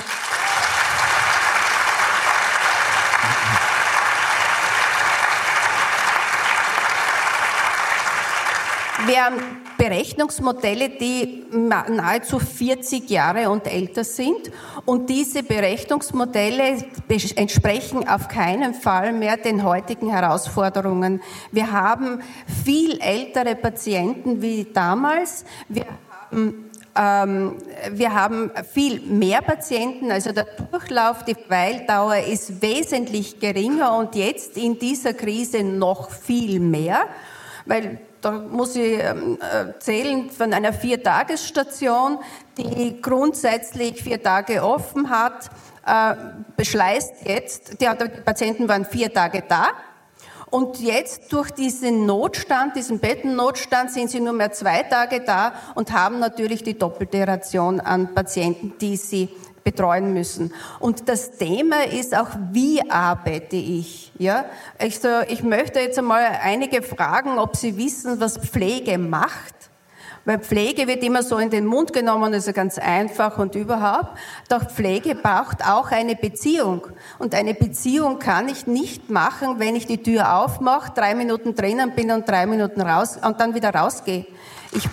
Wir 9.08 9.24
haben 9.24 9.36
Berechnungsmodelle, 9.78 10.90
die 10.90 11.46
nahezu 11.50 12.38
40 12.38 13.08
Jahre 13.08 13.48
und 13.48 13.66
älter 13.66 14.04
sind. 14.04 14.50
Und 14.84 15.08
diese 15.08 15.42
Berechnungsmodelle 15.42 16.84
entsprechen 17.36 18.06
auf 18.06 18.28
keinen 18.28 18.74
Fall 18.74 19.14
mehr 19.14 19.38
den 19.38 19.64
heutigen 19.64 20.10
Herausforderungen. 20.10 21.22
Wir 21.52 21.72
haben 21.72 22.20
viel 22.62 23.00
ältere 23.00 23.56
Patienten 23.56 24.42
wie 24.42 24.66
damals. 24.74 25.46
Wir 25.70 25.86
haben 26.30 26.70
ähm, 26.94 27.56
wir 27.92 28.12
haben 28.12 28.50
viel 28.74 29.00
mehr 29.00 29.40
Patienten, 29.40 30.10
also 30.10 30.32
der 30.32 30.44
Durchlauf, 30.70 31.24
die 31.24 31.36
Weildauer 31.48 32.16
ist 32.16 32.60
wesentlich 32.60 33.40
geringer 33.40 33.96
und 33.96 34.16
jetzt 34.16 34.58
in 34.58 34.78
dieser 34.78 35.14
Krise 35.14 35.62
noch 35.62 36.10
viel 36.10 36.58
mehr, 36.60 37.06
weil 37.64 38.00
da 38.28 38.32
muss 38.32 38.76
ich 38.76 38.98
ähm, 39.02 39.38
erzählen 39.40 40.28
von 40.28 40.52
einer 40.52 40.74
Viertagesstation, 40.74 42.18
die 42.58 43.00
grundsätzlich 43.00 44.02
vier 44.02 44.22
Tage 44.22 44.62
offen 44.62 45.08
hat, 45.08 45.48
äh, 45.86 46.14
beschleißt 46.56 47.12
jetzt, 47.24 47.80
die 47.80 47.86
Patienten 48.24 48.68
waren 48.68 48.84
vier 48.84 49.12
Tage 49.12 49.44
da, 49.48 49.68
und 50.50 50.80
jetzt 50.80 51.30
durch 51.32 51.50
diesen 51.50 52.06
Notstand, 52.06 52.74
diesen 52.76 53.00
Bettennotstand, 53.00 53.90
sind 53.90 54.10
sie 54.10 54.20
nur 54.20 54.32
mehr 54.32 54.52
zwei 54.52 54.82
Tage 54.82 55.20
da 55.20 55.52
und 55.74 55.92
haben 55.92 56.20
natürlich 56.20 56.62
die 56.62 56.78
doppelte 56.78 57.26
Ration 57.26 57.80
an 57.80 58.14
Patienten, 58.14 58.72
die 58.80 58.96
sie 58.96 59.28
betreuen 59.70 60.14
müssen. 60.14 60.54
Und 60.80 61.10
das 61.10 61.32
Thema 61.32 61.84
ist 61.84 62.16
auch, 62.16 62.28
wie 62.52 62.90
arbeite 62.90 63.56
ich? 63.56 64.12
Ja, 64.18 64.46
ich, 64.80 64.98
so, 64.98 65.08
ich 65.28 65.42
möchte 65.42 65.78
jetzt 65.80 65.98
einmal 65.98 66.24
einige 66.42 66.80
fragen, 66.80 67.38
ob 67.38 67.54
Sie 67.54 67.76
wissen, 67.76 68.18
was 68.18 68.38
Pflege 68.38 68.96
macht. 68.96 69.54
Weil 70.24 70.38
Pflege 70.40 70.86
wird 70.86 71.02
immer 71.02 71.22
so 71.22 71.38
in 71.38 71.50
den 71.50 71.66
Mund 71.66 71.92
genommen, 71.92 72.32
ist 72.32 72.52
ganz 72.54 72.78
einfach 72.78 73.38
und 73.38 73.54
überhaupt. 73.54 74.18
Doch 74.48 74.70
Pflege 74.70 75.14
braucht 75.14 75.66
auch 75.66 75.90
eine 75.90 76.16
Beziehung. 76.16 76.86
Und 77.18 77.34
eine 77.34 77.54
Beziehung 77.54 78.18
kann 78.18 78.48
ich 78.48 78.66
nicht 78.66 79.10
machen, 79.10 79.58
wenn 79.58 79.76
ich 79.76 79.86
die 79.86 80.02
Tür 80.02 80.36
aufmache, 80.38 80.92
drei 80.94 81.14
Minuten 81.14 81.54
drinnen 81.54 81.94
bin 81.94 82.10
und 82.10 82.28
drei 82.28 82.46
Minuten 82.46 82.80
raus 82.80 83.18
und 83.22 83.40
dann 83.40 83.54
wieder 83.54 83.74
rausgehe. 83.74 84.26
Ich 84.72 84.88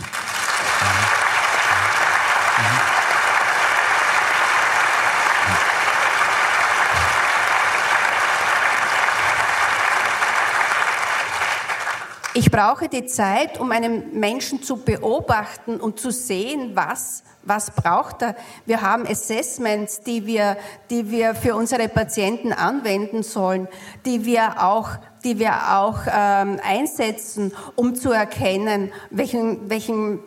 Ich 12.37 12.51
brauche 12.51 12.89
die 12.89 13.05
Zeit, 13.05 13.61
um 13.61 13.71
einen 13.71 14.19
Menschen 14.19 14.61
zu 14.61 14.75
beobachten 14.75 15.79
und 15.79 16.01
zu 16.01 16.11
sehen, 16.11 16.71
was, 16.73 17.23
was 17.43 17.71
braucht 17.71 18.23
er. 18.23 18.35
Wir 18.65 18.81
haben 18.81 19.07
Assessments, 19.07 20.01
die 20.01 20.25
wir, 20.25 20.57
die 20.89 21.09
wir 21.09 21.33
für 21.33 21.55
unsere 21.55 21.87
Patienten 21.87 22.51
anwenden 22.51 23.23
sollen, 23.23 23.69
die 24.05 24.25
wir 24.25 24.61
auch 24.61 24.89
die 25.23 25.39
wir 25.39 25.75
auch 25.75 26.01
ähm, 26.07 26.59
einsetzen, 26.63 27.51
um 27.73 27.95
zu 27.95 28.11
erkennen, 28.11 28.93
welchen, 29.09 29.71
welchen 29.71 30.19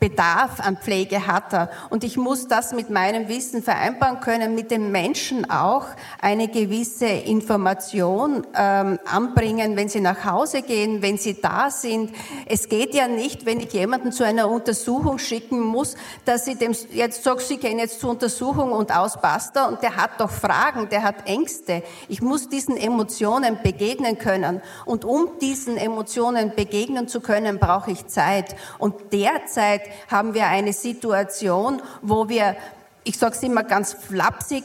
Bedarf 0.00 0.60
an 0.60 0.76
Pflege 0.76 1.26
hat 1.26 1.52
er. 1.52 1.70
Und 1.90 2.04
ich 2.04 2.16
muss 2.16 2.46
das 2.46 2.72
mit 2.72 2.88
meinem 2.88 3.28
Wissen 3.28 3.62
vereinbaren 3.62 4.20
können, 4.20 4.54
mit 4.54 4.70
den 4.70 4.92
Menschen 4.92 5.50
auch 5.50 5.86
eine 6.20 6.48
gewisse 6.48 7.06
Information 7.06 8.46
ähm, 8.54 8.98
anbringen, 9.04 9.76
wenn 9.76 9.88
sie 9.88 10.00
nach 10.00 10.24
Hause 10.24 10.62
gehen, 10.62 11.02
wenn 11.02 11.18
sie 11.18 11.40
da 11.40 11.70
sind. 11.70 12.12
Es 12.46 12.68
geht 12.68 12.94
ja 12.94 13.08
nicht, 13.08 13.44
wenn 13.44 13.58
ich 13.58 13.72
jemanden 13.72 14.12
zu 14.12 14.24
einer 14.24 14.48
Untersuchung 14.48 15.18
schicken 15.18 15.60
muss, 15.60 15.96
dass 16.24 16.46
ich 16.46 16.58
dem 16.58 16.74
jetzt 16.92 17.24
sage, 17.24 17.40
sie 17.40 17.56
gehen 17.56 17.78
jetzt 17.78 18.00
zur 18.00 18.10
Untersuchung 18.10 18.72
und 18.72 18.94
aus 18.94 19.20
basta 19.20 19.66
und 19.66 19.82
der 19.82 19.96
hat 19.96 20.12
doch 20.18 20.30
Fragen, 20.30 20.88
der 20.88 21.02
hat 21.02 21.26
Ängste. 21.28 21.82
Ich 22.08 22.22
muss 22.22 22.48
diesen 22.48 22.76
Emotionen 22.76 23.58
begegnen 23.62 24.18
können. 24.18 24.62
Und 24.84 25.04
um 25.04 25.38
diesen 25.40 25.76
Emotionen 25.76 26.54
begegnen 26.54 27.08
zu 27.08 27.20
können, 27.20 27.58
brauche 27.58 27.90
ich 27.90 28.06
Zeit. 28.06 28.54
Und 28.78 29.12
derzeit 29.12 29.87
haben 30.10 30.34
wir 30.34 30.46
eine 30.46 30.72
Situation, 30.72 31.82
wo 32.02 32.28
wir, 32.28 32.56
ich 33.04 33.18
sage 33.18 33.34
es 33.36 33.42
immer 33.42 33.62
ganz 33.62 33.92
flapsig, 33.92 34.64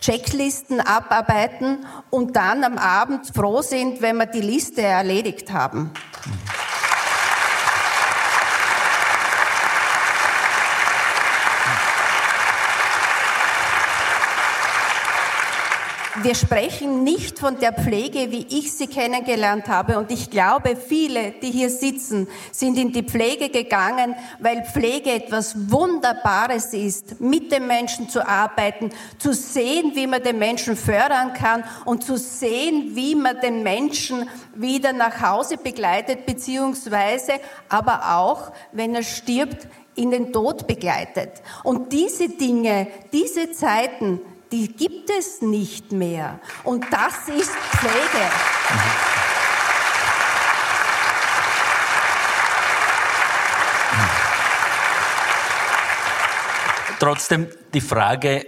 Checklisten 0.00 0.80
abarbeiten 0.80 1.86
und 2.10 2.36
dann 2.36 2.62
am 2.62 2.76
Abend 2.76 3.26
froh 3.34 3.62
sind, 3.62 4.02
wenn 4.02 4.16
wir 4.16 4.26
die 4.26 4.42
Liste 4.42 4.82
erledigt 4.82 5.52
haben. 5.52 5.92
Wir 16.24 16.34
sprechen 16.34 17.04
nicht 17.04 17.38
von 17.38 17.58
der 17.58 17.74
Pflege, 17.74 18.30
wie 18.30 18.46
ich 18.48 18.72
sie 18.72 18.86
kennengelernt 18.86 19.68
habe. 19.68 19.98
Und 19.98 20.10
ich 20.10 20.30
glaube, 20.30 20.74
viele, 20.74 21.32
die 21.32 21.50
hier 21.50 21.68
sitzen, 21.68 22.28
sind 22.50 22.78
in 22.78 22.92
die 22.92 23.02
Pflege 23.02 23.50
gegangen, 23.50 24.16
weil 24.40 24.64
Pflege 24.64 25.12
etwas 25.12 25.70
Wunderbares 25.70 26.72
ist, 26.72 27.20
mit 27.20 27.52
den 27.52 27.66
Menschen 27.66 28.08
zu 28.08 28.26
arbeiten, 28.26 28.90
zu 29.18 29.34
sehen, 29.34 29.92
wie 29.94 30.06
man 30.06 30.22
den 30.22 30.38
Menschen 30.38 30.76
fördern 30.76 31.34
kann 31.34 31.62
und 31.84 32.04
zu 32.04 32.16
sehen, 32.16 32.92
wie 32.94 33.14
man 33.14 33.38
den 33.40 33.62
Menschen 33.62 34.28
wieder 34.54 34.94
nach 34.94 35.20
Hause 35.20 35.58
begleitet, 35.58 36.24
beziehungsweise 36.24 37.34
aber 37.68 38.16
auch, 38.16 38.50
wenn 38.72 38.94
er 38.94 39.02
stirbt, 39.02 39.68
in 39.94 40.10
den 40.10 40.32
Tod 40.32 40.66
begleitet. 40.66 41.42
Und 41.62 41.92
diese 41.92 42.28
Dinge, 42.28 42.88
diese 43.12 43.52
Zeiten, 43.52 44.20
die 44.54 44.68
gibt 44.68 45.10
es 45.10 45.42
nicht 45.42 45.90
mehr. 45.90 46.38
Und 46.62 46.84
das 46.92 47.28
ist 47.28 47.50
Pflege. 47.50 48.24
Trotzdem 57.00 57.48
die 57.74 57.80
Frage, 57.80 58.46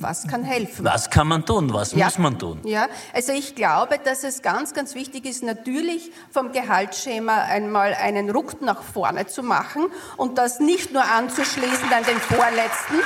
was 0.00 0.26
kann 0.26 0.44
helfen? 0.44 0.82
Was 0.82 1.10
kann 1.10 1.28
man 1.28 1.44
tun? 1.44 1.72
Was 1.74 1.92
ja. 1.92 2.06
muss 2.06 2.18
man 2.18 2.38
tun? 2.38 2.60
Ja, 2.64 2.88
also 3.12 3.32
ich 3.32 3.54
glaube, 3.54 3.98
dass 4.02 4.24
es 4.24 4.40
ganz, 4.40 4.72
ganz 4.72 4.94
wichtig 4.94 5.26
ist, 5.26 5.42
natürlich 5.42 6.10
vom 6.30 6.52
Gehaltsschema 6.52 7.42
einmal 7.42 7.92
einen 7.94 8.30
Ruck 8.30 8.62
nach 8.62 8.82
vorne 8.82 9.26
zu 9.26 9.42
machen 9.42 9.88
und 10.16 10.38
das 10.38 10.58
nicht 10.58 10.92
nur 10.92 11.04
anzuschließen 11.04 11.92
an 11.92 12.04
den 12.04 12.18
vorletzten, 12.18 13.00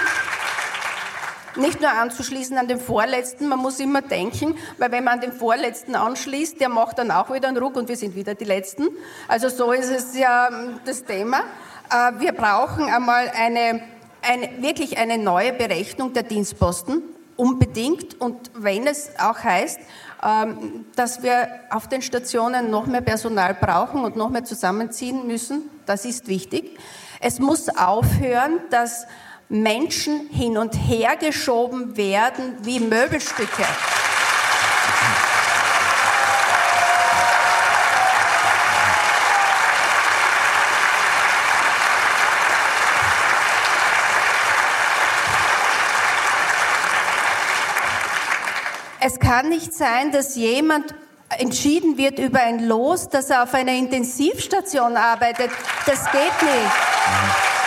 nicht 1.59 1.81
nur 1.81 1.91
anzuschließen 1.91 2.57
an 2.57 2.69
den 2.69 2.81
vorletzten, 2.81 3.49
man 3.49 3.59
muss 3.59 3.81
immer 3.81 4.03
denken, 4.03 4.57
weil 4.79 4.91
wenn 4.93 5.05
man 5.05 5.15
an 5.15 5.21
den 5.21 5.33
vorletzten 5.33 5.95
anschließt, 5.95 6.61
der 6.61 6.69
macht 6.69 6.99
dann 6.99 7.11
auch 7.11 7.33
wieder 7.33 7.49
einen 7.49 7.59
Ruck 7.59 7.77
und 7.77 7.89
wir 7.89 7.97
sind 7.97 8.15
wieder 8.15 8.35
die 8.35 8.45
Letzten. 8.45 8.89
Also 9.27 9.49
so 9.49 9.73
ist 9.73 9.91
es 9.91 10.17
ja 10.17 10.49
ähm, 10.49 10.81
das 10.85 11.05
Thema. 11.05 11.41
Äh, 11.91 12.21
wir 12.21 12.33
brauchen 12.33 12.85
einmal 12.85 13.31
eine, 13.37 13.83
eine, 14.23 14.63
wirklich 14.63 14.99
eine 14.99 15.19
neue 15.19 15.53
Berechnung 15.53 16.13
der 16.13 16.23
Dienstposten, 16.23 17.03
unbedingt. 17.37 18.21
Und 18.21 18.51
wenn 18.55 18.87
es 18.87 19.11
auch 19.19 19.39
heißt, 19.39 19.81
ähm, 20.23 20.87
dass 20.97 21.23
wir 21.23 21.49
auf 21.71 21.89
den 21.89 22.03
Stationen 22.03 22.71
noch 22.71 22.87
mehr 22.87 23.01
Personal 23.01 23.55
brauchen 23.55 24.05
und 24.05 24.17
noch 24.17 24.31
mehr 24.31 24.45
zusammenziehen 24.45 25.27
müssen, 25.27 25.71
das 25.87 26.05
ist 26.05 26.29
wichtig. 26.29 26.79
Es 27.21 27.39
muss 27.39 27.69
aufhören, 27.69 28.61
dass 28.71 29.07
Menschen 29.49 30.29
hin 30.31 30.59
und 30.59 30.75
her 30.75 31.17
geschoben 31.17 31.97
werden 31.97 32.57
wie 32.63 32.81
Möbelstücke. 32.81 33.65
Es 49.01 49.19
kann 49.19 49.49
nicht 49.49 49.73
sein, 49.73 50.13
dass 50.13 50.37
jemand 50.37 50.95
entschieden 51.39 51.97
wird 51.97 52.19
über 52.19 52.41
ein 52.41 52.67
Los, 52.67 53.09
dass 53.09 53.31
er 53.31 53.45
auf 53.45 53.55
einer 53.55 53.73
Intensivstation 53.73 54.97
arbeitet. 54.97 55.51
Das 55.87 56.05
geht 56.11 56.43
nicht. 56.43 57.58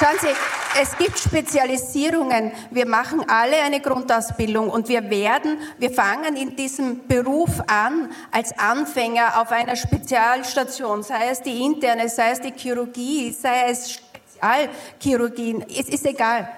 Schauen 0.00 0.16
Sie, 0.18 0.80
es 0.80 0.96
gibt 0.96 1.18
Spezialisierungen. 1.18 2.52
Wir 2.70 2.86
machen 2.86 3.22
alle 3.28 3.60
eine 3.60 3.82
Grundausbildung 3.82 4.70
und 4.70 4.88
wir 4.88 5.10
werden, 5.10 5.58
wir 5.76 5.90
fangen 5.90 6.36
in 6.36 6.56
diesem 6.56 7.06
Beruf 7.06 7.60
an 7.66 8.10
als 8.30 8.58
Anfänger 8.58 9.38
auf 9.42 9.52
einer 9.52 9.76
Spezialstation, 9.76 11.02
sei 11.02 11.28
es 11.28 11.42
die 11.42 11.62
interne, 11.62 12.08
sei 12.08 12.30
es 12.30 12.40
die 12.40 12.54
Chirurgie, 12.56 13.30
sei 13.32 13.68
es 13.68 13.92
Spezialchirurgien. 13.92 15.66
Es 15.68 15.90
ist 15.90 16.06
egal. 16.06 16.48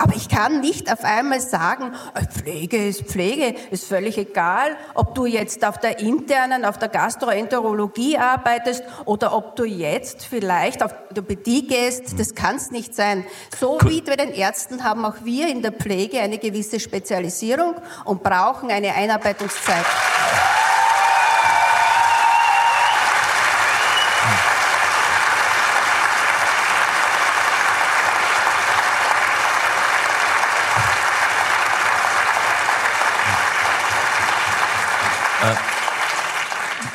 Aber 0.00 0.16
ich 0.16 0.30
kann 0.30 0.62
nicht 0.62 0.90
auf 0.90 1.04
einmal 1.04 1.42
sagen, 1.42 1.92
äh, 2.14 2.24
Pflege 2.24 2.88
ist 2.88 3.02
Pflege, 3.02 3.54
ist 3.70 3.84
völlig 3.84 4.16
egal, 4.16 4.74
ob 4.94 5.14
du 5.14 5.26
jetzt 5.26 5.62
auf 5.62 5.76
der 5.76 5.98
internen, 5.98 6.64
auf 6.64 6.78
der 6.78 6.88
Gastroenterologie 6.88 8.16
arbeitest 8.16 8.82
oder 9.04 9.36
ob 9.36 9.56
du 9.56 9.64
jetzt 9.64 10.24
vielleicht 10.24 10.82
auf 10.82 10.94
Orthopädie 11.10 11.66
gehst, 11.66 12.18
das 12.18 12.34
kann 12.34 12.56
es 12.56 12.70
nicht 12.70 12.94
sein. 12.94 13.26
So 13.58 13.78
cool. 13.82 13.90
wie 13.90 14.00
bei 14.00 14.16
den 14.16 14.32
Ärzten 14.32 14.84
haben 14.84 15.04
auch 15.04 15.16
wir 15.24 15.48
in 15.48 15.60
der 15.60 15.72
Pflege 15.72 16.18
eine 16.18 16.38
gewisse 16.38 16.80
Spezialisierung 16.80 17.74
und 18.06 18.22
brauchen 18.22 18.70
eine 18.70 18.94
Einarbeitungszeit. 18.94 19.84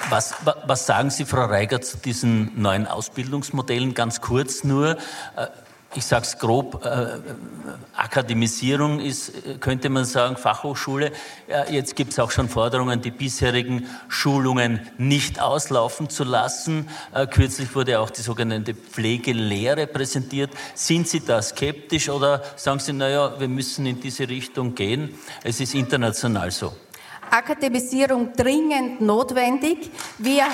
Was, 0.09 0.35
was 0.65 0.85
sagen 0.85 1.09
Sie, 1.09 1.25
Frau 1.25 1.45
Reiger, 1.45 1.81
zu 1.81 1.97
diesen 1.97 2.61
neuen 2.61 2.85
Ausbildungsmodellen? 2.85 3.93
Ganz 3.93 4.21
kurz 4.21 4.63
nur. 4.63 4.97
Äh, 5.35 5.47
ich 5.95 6.05
sage 6.05 6.25
es 6.25 6.37
grob, 6.37 6.85
äh, 6.85 7.07
Akademisierung 7.95 8.99
ist, 8.99 9.31
könnte 9.61 9.89
man 9.89 10.03
sagen, 10.03 10.35
Fachhochschule. 10.35 11.11
Äh, 11.47 11.73
jetzt 11.73 11.95
gibt 11.95 12.11
es 12.11 12.19
auch 12.19 12.31
schon 12.31 12.49
Forderungen, 12.49 13.01
die 13.01 13.11
bisherigen 13.11 13.87
Schulungen 14.09 14.81
nicht 14.97 15.39
auslaufen 15.39 16.09
zu 16.09 16.25
lassen. 16.25 16.89
Äh, 17.13 17.27
kürzlich 17.27 17.73
wurde 17.75 17.99
auch 17.99 18.09
die 18.09 18.21
sogenannte 18.21 18.73
Pflegelehre 18.73 19.87
präsentiert. 19.87 20.51
Sind 20.73 21.07
Sie 21.07 21.21
da 21.21 21.41
skeptisch 21.41 22.09
oder 22.09 22.43
sagen 22.57 22.79
Sie, 22.79 22.91
naja, 22.91 23.39
wir 23.39 23.47
müssen 23.47 23.85
in 23.85 24.01
diese 24.01 24.27
Richtung 24.27 24.75
gehen? 24.75 25.17
Es 25.43 25.61
ist 25.61 25.73
international 25.73 26.51
so. 26.51 26.73
Akademisierung 27.31 28.33
dringend 28.33 29.01
notwendig. 29.01 29.91
Wir 30.17 30.45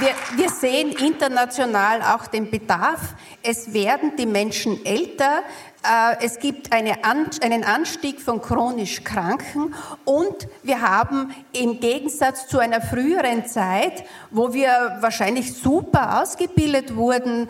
wir, 0.00 0.14
wir, 0.36 0.50
sehen 0.50 0.90
international 0.90 2.02
auch 2.02 2.26
den 2.26 2.50
Bedarf. 2.50 3.14
Es 3.42 3.72
werden 3.72 4.16
die 4.16 4.26
Menschen 4.26 4.84
älter. 4.84 5.42
Äh, 5.84 6.24
es 6.24 6.38
gibt 6.38 6.72
eine, 6.72 6.96
einen 7.42 7.64
Anstieg 7.64 8.20
von 8.20 8.40
chronisch 8.40 9.04
Kranken 9.04 9.74
und 10.04 10.48
wir 10.62 10.80
haben 10.80 11.34
im 11.52 11.78
Gegensatz 11.78 12.48
zu 12.48 12.58
einer 12.58 12.80
früheren 12.80 13.46
Zeit, 13.46 14.04
wo 14.30 14.52
wir 14.52 14.96
wahrscheinlich 15.00 15.54
super 15.54 16.22
ausgebildet 16.22 16.96
wurden, 16.96 17.48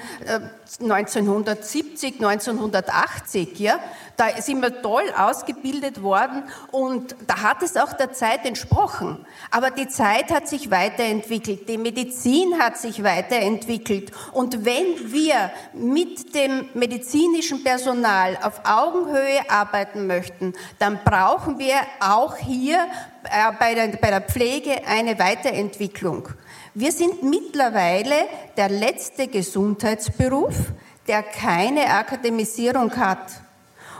1970, 0.81 2.21
äh, 2.21 2.25
1980, 2.25 3.59
ja, 3.59 3.79
da 4.17 4.29
sind 4.41 4.63
wir 4.63 4.83
toll 4.83 5.05
ausgebildet 5.17 6.03
worden 6.03 6.45
und 6.71 7.17
da 7.27 7.43
hat 7.43 7.63
es 7.63 7.77
auch 7.77 7.93
der 7.93 8.13
Zeit 8.13 8.45
entsprochen. 8.45 9.25
Aber 9.51 9.71
die 9.71 9.89
Zeit 9.89 10.31
hat 10.31 10.49
sich 10.49 10.71
weiterentwickelt, 10.71 11.69
die 11.69 11.79
Medizin 11.79 12.59
hat 12.59 12.79
sich 12.79 13.03
weiterentwickelt 13.03 14.13
und 14.33 14.65
wenn 14.65 15.13
wir 15.13 15.51
mit 15.73 16.35
dem 16.35 16.69
medizinischen 16.75 17.63
Personal 17.63 18.39
auf 18.43 18.61
Augenhöhe 18.65 19.49
arbeiten 19.49 20.07
möchten, 20.07 20.55
dann 20.79 21.01
brauchen 21.05 21.59
wir 21.59 21.77
auch 22.01 22.37
hier 22.37 22.87
äh, 23.25 23.53
bei 23.59 24.11
der 24.11 24.21
Pflege 24.21 24.87
eine 24.87 25.19
Weiterentwicklung. 25.19 26.29
Wir 26.77 26.91
sind 26.91 27.23
mittlerweile 27.23 28.27
der 28.57 28.69
letzte 28.69 29.29
Gesundheitsberuf, 29.29 30.73
der 31.07 31.23
keine 31.23 31.87
Akademisierung 31.87 32.97
hat. 32.97 33.31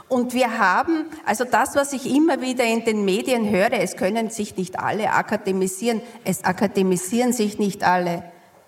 Und 0.09 0.33
wir 0.33 0.59
haben, 0.59 1.05
also 1.25 1.45
das, 1.45 1.77
was 1.77 1.93
ich 1.93 2.13
immer 2.13 2.41
wieder 2.41 2.65
in 2.65 2.83
den 2.83 3.05
Medien 3.05 3.49
höre, 3.49 3.71
es 3.71 3.95
können 3.95 4.29
sich 4.29 4.57
nicht 4.57 4.77
alle 4.77 5.13
akademisieren, 5.13 6.01
es 6.25 6.43
akademisieren 6.43 7.31
sich 7.31 7.57
nicht 7.59 7.81
alle. 7.85 8.23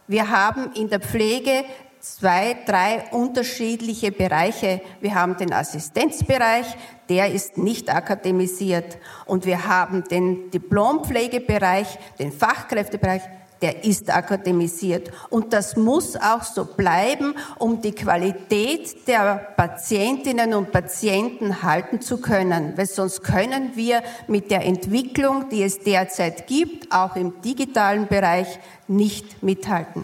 Wir 0.08 0.30
haben 0.30 0.72
in 0.74 0.90
der 0.90 1.02
Pflege 1.02 1.66
zwei, 2.00 2.56
drei 2.66 3.04
unterschiedliche 3.12 4.14
Bereiche. 4.14 4.80
Wir 5.02 5.16
haben 5.16 5.36
den 5.36 5.52
Assistenzbereich, 5.52 6.66
der 7.10 7.34
ist 7.34 7.58
nicht 7.58 7.94
akademisiert. 7.94 9.00
Und 9.26 9.46
wir 9.46 9.68
haben 9.68 10.06
den 10.06 10.50
Diplompflegebereich, 10.50 12.00
den 12.20 12.32
Fachkräftebereich, 12.32 13.24
der 13.62 13.84
ist 13.84 14.10
akademisiert. 14.10 15.12
Und 15.30 15.54
das 15.54 15.76
muss 15.76 16.16
auch 16.16 16.44
so 16.44 16.66
bleiben, 16.66 17.36
um 17.58 17.82
die 17.82 17.94
Qualität 17.94 19.08
der 19.08 19.36
Patientinnen 19.56 20.54
und 20.54 20.72
Patienten 20.72 21.64
halten 21.64 22.02
zu 22.02 22.18
können. 22.18 22.78
Weil 22.78 22.86
sonst 22.86 23.24
können 23.24 23.72
wir 23.76 24.04
mit 24.28 24.52
der 24.52 24.66
Entwicklung, 24.66 25.50
die 25.50 25.64
es 25.64 25.80
derzeit 25.80 26.48
gibt, 26.48 26.92
auch 26.92 27.16
im 27.16 27.42
digitalen 27.42 28.08
Bereich, 28.08 28.60
nicht 28.88 29.44
mithalten. 29.44 30.04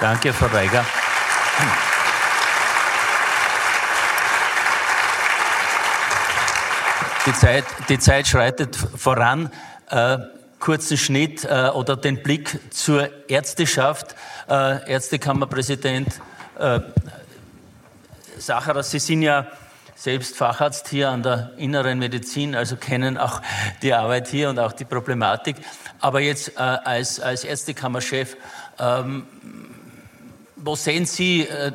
Danke, 0.00 0.32
Frau 0.32 0.46
Reiger. 0.46 0.84
Die 7.26 7.32
Zeit, 7.32 7.64
die 7.88 7.98
Zeit 7.98 8.26
schreitet 8.26 8.76
voran. 8.76 9.50
Äh, 9.88 10.18
kurzen 10.64 10.96
Schnitt 10.96 11.44
äh, 11.44 11.68
oder 11.74 11.94
den 11.94 12.22
Blick 12.22 12.58
zur 12.72 13.10
Ärzteschaft. 13.28 14.14
Äh, 14.48 14.90
Ärztekammerpräsident 14.90 16.08
äh, 16.58 16.80
Sacherer, 18.38 18.82
Sie 18.82 18.98
sind 18.98 19.20
ja 19.20 19.46
selbst 19.94 20.36
Facharzt 20.36 20.88
hier 20.88 21.10
an 21.10 21.22
der 21.22 21.52
inneren 21.58 21.98
Medizin, 21.98 22.54
also 22.54 22.76
kennen 22.76 23.18
auch 23.18 23.42
die 23.82 23.92
Arbeit 23.92 24.28
hier 24.28 24.48
und 24.48 24.58
auch 24.58 24.72
die 24.72 24.86
Problematik. 24.86 25.56
Aber 26.00 26.20
jetzt 26.20 26.56
äh, 26.56 26.60
als, 26.60 27.20
als 27.20 27.44
Ärztekammerchef, 27.44 28.34
ähm, 28.78 29.26
wo 30.56 30.76
sehen 30.76 31.04
Sie 31.04 31.42
äh, 31.42 31.72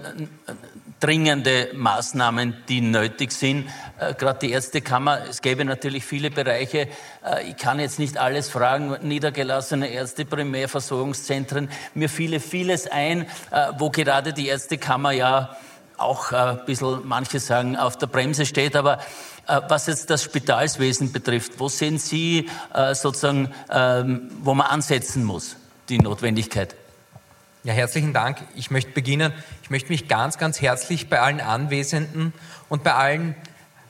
dringende 1.00 1.70
Maßnahmen, 1.76 2.58
die 2.68 2.82
nötig 2.82 3.34
sind? 3.34 3.70
Äh, 4.00 4.14
Gerade 4.14 4.40
die 4.40 4.52
Ärztekammer, 4.52 5.28
es 5.30 5.42
gäbe 5.42 5.66
natürlich 5.66 6.06
viele 6.06 6.32
Bereiche. 6.32 6.88
Äh, 7.26 7.50
ich 7.50 7.58
kann 7.58 7.80
jetzt 7.80 8.00
nicht 8.00 8.18
alles 8.18 8.50
fragen. 8.50 8.96
Niedergelassene 9.02 9.88
Ärzte, 9.90 10.26
Primärversorgungszentren. 10.26 11.70
Mir 11.94 12.10
fiele 12.10 12.40
vieles 12.40 12.88
ein, 12.88 13.24
äh, 13.52 13.72
wo 13.78 13.90
gerade 13.90 14.34
die 14.34 14.48
Ärztekammer 14.48 15.12
ja 15.12 15.56
auch 15.98 16.32
ein 16.32 16.64
bisschen, 16.66 17.02
manche 17.06 17.42
sagen, 17.42 17.76
auf 17.76 17.98
der 17.98 18.08
Bremse 18.08 18.46
steht. 18.46 18.78
Aber 18.78 19.00
was 19.68 19.88
jetzt 19.88 20.10
das 20.10 20.24
Spitalswesen 20.24 21.12
betrifft, 21.12 21.60
wo 21.60 21.68
sehen 21.68 21.98
Sie 21.98 22.50
sozusagen, 22.94 23.52
ähm, 23.70 24.32
wo 24.42 24.54
man 24.54 24.68
ansetzen 24.68 25.26
muss, 25.26 25.58
die 25.90 25.98
Notwendigkeit? 25.98 26.74
Ja, 27.66 27.74
herzlichen 27.74 28.14
Dank. 28.14 28.38
Ich 28.56 28.72
möchte 28.72 28.92
beginnen. 28.92 29.34
Ich 29.62 29.70
möchte 29.70 29.90
mich 29.90 30.08
ganz, 30.08 30.38
ganz 30.38 30.62
herzlich 30.62 31.10
bei 31.10 31.20
allen 31.20 31.42
Anwesenden 31.42 32.32
und 32.70 32.86
bei 32.86 32.94
allen 32.94 33.36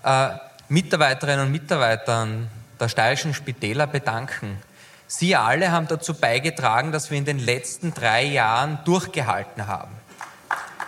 äh, 0.03 0.29
Mitarbeiterinnen 0.69 1.47
und 1.47 1.51
Mitarbeitern 1.51 2.49
der 2.79 2.89
steirischen 2.89 3.33
Spitäler 3.33 3.87
bedanken. 3.87 4.61
Sie 5.07 5.35
alle 5.35 5.71
haben 5.71 5.87
dazu 5.87 6.13
beigetragen, 6.13 6.91
dass 6.91 7.09
wir 7.09 7.17
in 7.17 7.25
den 7.25 7.39
letzten 7.39 7.93
drei 7.93 8.23
Jahren 8.23 8.77
durchgehalten 8.85 9.65
haben. 9.65 9.91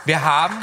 Wir 0.06 0.24
haben, 0.24 0.56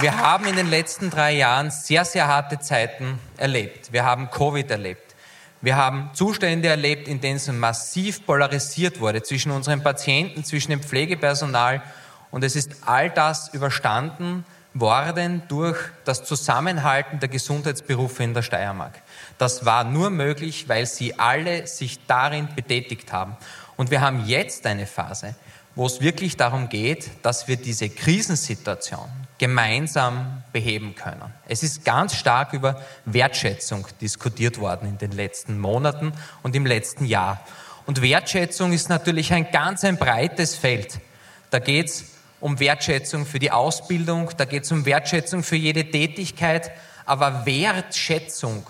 wir 0.00 0.18
haben 0.18 0.46
in 0.46 0.56
den 0.56 0.68
letzten 0.68 1.10
drei 1.10 1.32
Jahren 1.32 1.70
sehr, 1.70 2.04
sehr 2.04 2.28
harte 2.28 2.58
Zeiten 2.58 3.18
erlebt. 3.38 3.92
Wir 3.92 4.04
haben 4.04 4.30
Covid 4.30 4.70
erlebt. 4.70 5.14
Wir 5.60 5.76
haben 5.76 6.10
Zustände 6.12 6.68
erlebt, 6.68 7.08
in 7.08 7.20
denen 7.20 7.36
es 7.36 7.50
massiv 7.50 8.24
polarisiert 8.24 9.00
wurde 9.00 9.22
zwischen 9.22 9.50
unseren 9.50 9.82
Patienten, 9.82 10.44
zwischen 10.44 10.70
dem 10.70 10.82
Pflegepersonal. 10.82 11.82
Und 12.30 12.44
es 12.44 12.54
ist 12.54 12.70
all 12.86 13.10
das 13.10 13.52
überstanden 13.54 14.44
worden 14.74 15.42
durch 15.48 15.78
das 16.04 16.24
Zusammenhalten 16.24 17.20
der 17.20 17.28
Gesundheitsberufe 17.28 18.22
in 18.22 18.34
der 18.34 18.42
Steiermark. 18.42 19.00
Das 19.38 19.64
war 19.64 19.84
nur 19.84 20.10
möglich, 20.10 20.68
weil 20.68 20.86
sie 20.86 21.18
alle 21.18 21.66
sich 21.66 21.98
darin 22.06 22.48
betätigt 22.54 23.12
haben. 23.12 23.36
Und 23.76 23.90
wir 23.90 24.00
haben 24.00 24.26
jetzt 24.26 24.66
eine 24.66 24.86
Phase, 24.86 25.34
wo 25.74 25.86
es 25.86 26.00
wirklich 26.00 26.36
darum 26.36 26.68
geht, 26.68 27.10
dass 27.22 27.48
wir 27.48 27.56
diese 27.56 27.88
Krisensituation, 27.88 29.08
gemeinsam 29.38 30.42
beheben 30.52 30.96
können. 30.96 31.32
Es 31.46 31.62
ist 31.62 31.84
ganz 31.84 32.14
stark 32.14 32.52
über 32.52 32.82
Wertschätzung 33.04 33.86
diskutiert 34.00 34.58
worden 34.58 34.88
in 34.88 34.98
den 34.98 35.12
letzten 35.12 35.58
Monaten 35.58 36.12
und 36.42 36.56
im 36.56 36.66
letzten 36.66 37.04
Jahr. 37.04 37.40
Und 37.86 38.02
Wertschätzung 38.02 38.72
ist 38.72 38.88
natürlich 38.88 39.32
ein 39.32 39.50
ganz 39.50 39.84
ein 39.84 39.96
breites 39.96 40.56
Feld. 40.56 40.98
Da 41.50 41.60
geht 41.60 41.86
es 41.86 42.04
um 42.40 42.60
Wertschätzung 42.60 43.26
für 43.26 43.38
die 43.38 43.50
Ausbildung, 43.50 44.30
da 44.36 44.44
geht 44.44 44.64
es 44.64 44.72
um 44.72 44.84
Wertschätzung 44.84 45.42
für 45.42 45.56
jede 45.56 45.90
Tätigkeit, 45.90 46.70
aber 47.04 47.46
Wertschätzung 47.46 48.66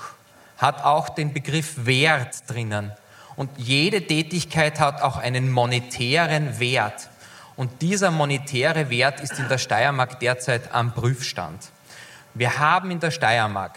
hat 0.56 0.84
auch 0.84 1.08
den 1.08 1.32
Begriff 1.32 1.86
Wert 1.86 2.48
drinnen. 2.48 2.92
Und 3.36 3.50
jede 3.56 4.04
Tätigkeit 4.04 4.80
hat 4.80 5.02
auch 5.02 5.16
einen 5.16 5.50
monetären 5.50 6.58
Wert. 6.58 7.08
Und 7.56 7.82
dieser 7.82 8.10
monetäre 8.10 8.90
Wert 8.90 9.20
ist 9.20 9.38
in 9.38 9.48
der 9.48 9.58
Steiermark 9.58 10.18
derzeit 10.20 10.72
am 10.72 10.92
Prüfstand. 10.92 11.70
Wir 12.34 12.58
haben 12.58 12.90
in 12.90 13.00
der 13.00 13.10
Steiermark, 13.10 13.76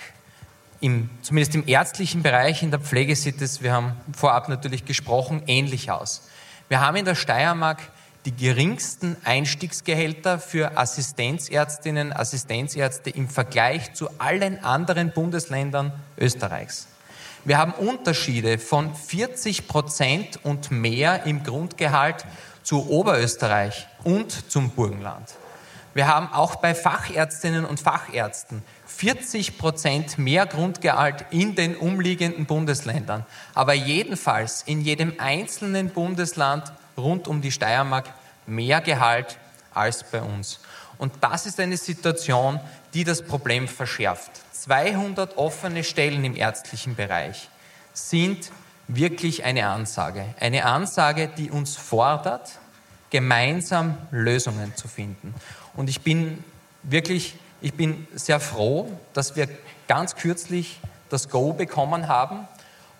im, 0.80 1.10
zumindest 1.22 1.56
im 1.56 1.68
ärztlichen 1.68 2.24
Bereich, 2.24 2.64
in 2.64 2.72
der 2.72 2.80
Pflegesittes, 2.80 3.62
wir 3.62 3.74
haben 3.74 3.96
vorab 4.14 4.50
natürlich 4.50 4.86
gesprochen, 4.86 5.44
ähnlich 5.48 5.92
aus. 5.92 6.28
Wir 6.70 6.80
haben 6.80 6.96
in 6.98 7.06
der 7.06 7.16
Steiermark 7.16 7.80
die 8.26 8.36
geringsten 8.36 9.18
Einstiegsgehälter 9.24 10.40
für 10.40 10.78
Assistenzärztinnen, 10.78 12.14
Assistenzärzte 12.14 13.10
im 13.10 13.28
Vergleich 13.28 13.94
zu 13.94 14.10
allen 14.20 14.64
anderen 14.64 15.12
Bundesländern 15.12 15.92
Österreichs. 16.18 16.88
Wir 17.44 17.58
haben 17.58 17.74
Unterschiede 17.74 18.60
von 18.60 18.94
40 18.94 19.68
Prozent 19.68 20.40
und 20.44 20.70
mehr 20.70 21.26
im 21.26 21.42
Grundgehalt 21.42 22.26
zu 22.62 22.88
Oberösterreich 22.88 23.88
und 24.04 24.52
zum 24.52 24.70
Burgenland. 24.70 25.34
Wir 25.96 26.08
haben 26.08 26.32
auch 26.32 26.56
bei 26.56 26.76
Fachärztinnen 26.76 27.66
und 27.66 27.80
Fachärzten 27.80 28.62
40 28.86 29.58
Prozent 29.58 30.18
mehr 30.20 30.46
Grundgehalt 30.46 31.26
in 31.32 31.56
den 31.56 31.76
umliegenden 31.76 32.46
Bundesländern. 32.46 33.26
Aber 33.56 33.74
jedenfalls 33.74 34.62
in 34.62 34.82
jedem 34.82 35.16
einzelnen 35.18 35.90
Bundesland 35.90 36.72
rund 36.98 37.28
um 37.28 37.42
die 37.42 37.52
Steiermark 37.52 38.10
mehr 38.46 38.82
Gehalt 38.82 39.38
als 39.74 40.04
bei 40.04 40.22
uns. 40.22 40.60
Und 40.98 41.14
das 41.22 41.46
ist 41.46 41.60
eine 41.60 41.78
Situation, 41.78 42.60
die 42.94 43.04
das 43.04 43.22
Problem 43.24 43.68
verschärft. 43.68 44.32
200 44.52 45.38
offene 45.38 45.84
Stellen 45.84 46.24
im 46.24 46.36
ärztlichen 46.36 46.96
Bereich 46.96 47.50
sind 47.94 48.52
wirklich 48.88 49.44
eine 49.44 49.68
Ansage. 49.68 50.26
Eine 50.40 50.66
Ansage, 50.66 51.28
die 51.28 51.50
uns 51.50 51.76
fordert, 51.76 52.60
gemeinsam 53.10 53.98
Lösungen 54.12 54.76
zu 54.76 54.88
finden. 54.88 55.34
Und 55.76 55.90
ich 55.90 56.02
bin 56.02 56.44
wirklich, 56.84 57.36
ich 57.62 57.74
bin 57.74 58.08
sehr 58.14 58.40
froh, 58.40 58.92
dass 59.14 59.36
wir 59.36 59.48
ganz 59.88 60.16
kürzlich 60.16 60.80
das 61.10 61.30
Go 61.30 61.54
bekommen 61.54 62.08
haben 62.08 62.48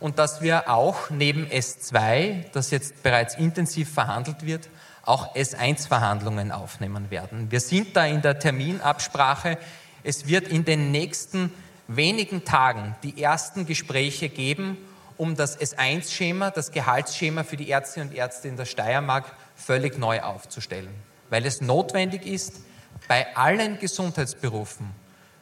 und 0.02 0.20
dass 0.20 0.42
wir 0.42 0.70
auch 0.70 1.10
neben 1.12 1.46
S2, 1.46 2.46
das 2.52 2.72
jetzt 2.72 3.04
bereits 3.04 3.36
intensiv 3.36 3.94
verhandelt 3.94 4.46
wird, 4.46 4.68
auch 5.04 5.36
S1-Verhandlungen 5.36 6.52
aufnehmen 6.52 7.12
werden. 7.12 7.52
Wir 7.52 7.60
sind 7.60 7.96
da 7.96 8.06
in 8.06 8.22
der 8.22 8.40
Terminabsprache. 8.40 9.58
Es 10.04 10.28
wird 10.28 10.48
in 10.48 10.66
den 10.66 10.92
nächsten 10.92 11.54
wenigen 11.88 12.44
Tagen 12.46 12.96
die 13.04 13.22
ersten 13.22 13.66
Gespräche 13.68 14.30
geben, 14.30 14.78
um 15.18 15.36
das 15.36 15.60
S1-Schema, 15.60 16.50
das 16.50 16.72
Gehaltsschema 16.72 17.44
für 17.44 17.58
die 17.58 17.70
Ärztinnen 17.70 18.10
und 18.10 18.16
Ärzte 18.16 18.48
in 18.48 18.58
der 18.58 18.66
Steiermark 18.66 19.26
völlig 19.56 20.00
neu 20.00 20.22
aufzustellen. 20.22 20.94
Weil 21.30 21.46
es 21.46 21.62
notwendig 21.62 22.26
ist, 22.26 22.62
bei 23.08 23.36
allen 23.36 23.78
Gesundheitsberufen 23.78 24.90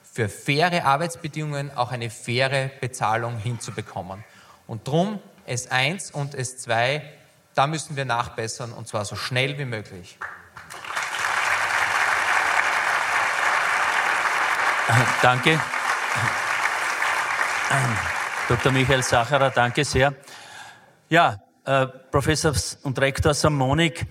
für 0.04 0.28
faire 0.28 0.84
Arbeitsbedingungen 0.84 1.72
auch 1.78 1.92
eine 1.94 2.10
faire 2.10 2.72
Bezahlung 2.82 3.38
hinzubekommen. 3.38 4.24
Und 4.70 4.88
drum 4.88 5.20
S1 5.48 6.14
und 6.14 6.36
S2, 6.36 7.02
da 7.56 7.66
müssen 7.66 7.96
wir 7.96 8.06
nachbessern 8.06 8.72
und 8.72 8.88
zwar 8.88 9.04
so 9.04 9.16
schnell 9.16 9.58
wie 9.58 9.66
möglich. 9.66 10.20
Danke. 15.24 15.60
Dr. 18.48 18.72
Michael 18.72 19.02
Sacherer, 19.02 19.50
danke 19.50 19.84
sehr. 19.84 20.14
Ja, 21.10 21.40
äh, 21.66 21.88
Professor 21.88 22.54
und 22.84 23.00
Rektor 23.00 23.34
Samonik, 23.34 24.06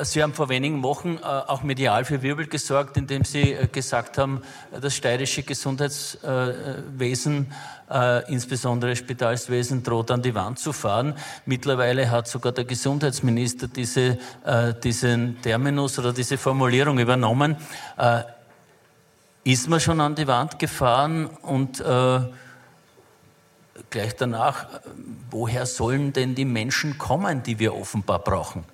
Sie 0.00 0.22
haben 0.22 0.32
vor 0.32 0.48
wenigen 0.48 0.84
Wochen 0.84 1.16
äh, 1.16 1.24
auch 1.24 1.64
medial 1.64 2.04
für 2.04 2.22
Wirbel 2.22 2.46
gesorgt, 2.46 2.96
indem 2.96 3.24
Sie 3.24 3.52
äh, 3.52 3.66
gesagt 3.66 4.16
haben, 4.16 4.42
das 4.80 4.94
steirische 4.94 5.42
Gesundheitswesen, 5.42 7.52
äh, 7.90 8.32
insbesondere 8.32 8.94
Spitalswesen, 8.94 9.82
droht 9.82 10.12
an 10.12 10.22
die 10.22 10.36
Wand 10.36 10.60
zu 10.60 10.72
fahren. 10.72 11.14
Mittlerweile 11.46 12.12
hat 12.12 12.28
sogar 12.28 12.52
der 12.52 12.64
Gesundheitsminister 12.64 13.66
diese, 13.66 14.18
diesen 14.84 15.42
Terminus 15.42 15.98
oder 15.98 16.12
diese 16.12 16.38
Formulierung 16.38 16.98
übernommen. 16.98 17.56
Ist 19.44 19.68
man 19.68 19.80
schon 19.80 20.00
an 20.00 20.14
die 20.14 20.26
Wand 20.26 20.58
gefahren 20.58 21.26
und 21.26 21.82
gleich 23.90 24.16
danach, 24.16 24.66
woher 25.30 25.66
sollen 25.66 26.12
denn 26.12 26.34
die 26.34 26.44
Menschen 26.44 26.98
kommen, 26.98 27.42
die 27.42 27.58
wir 27.58 27.74
offenbar 27.74 28.18
brauchen? 28.18 28.64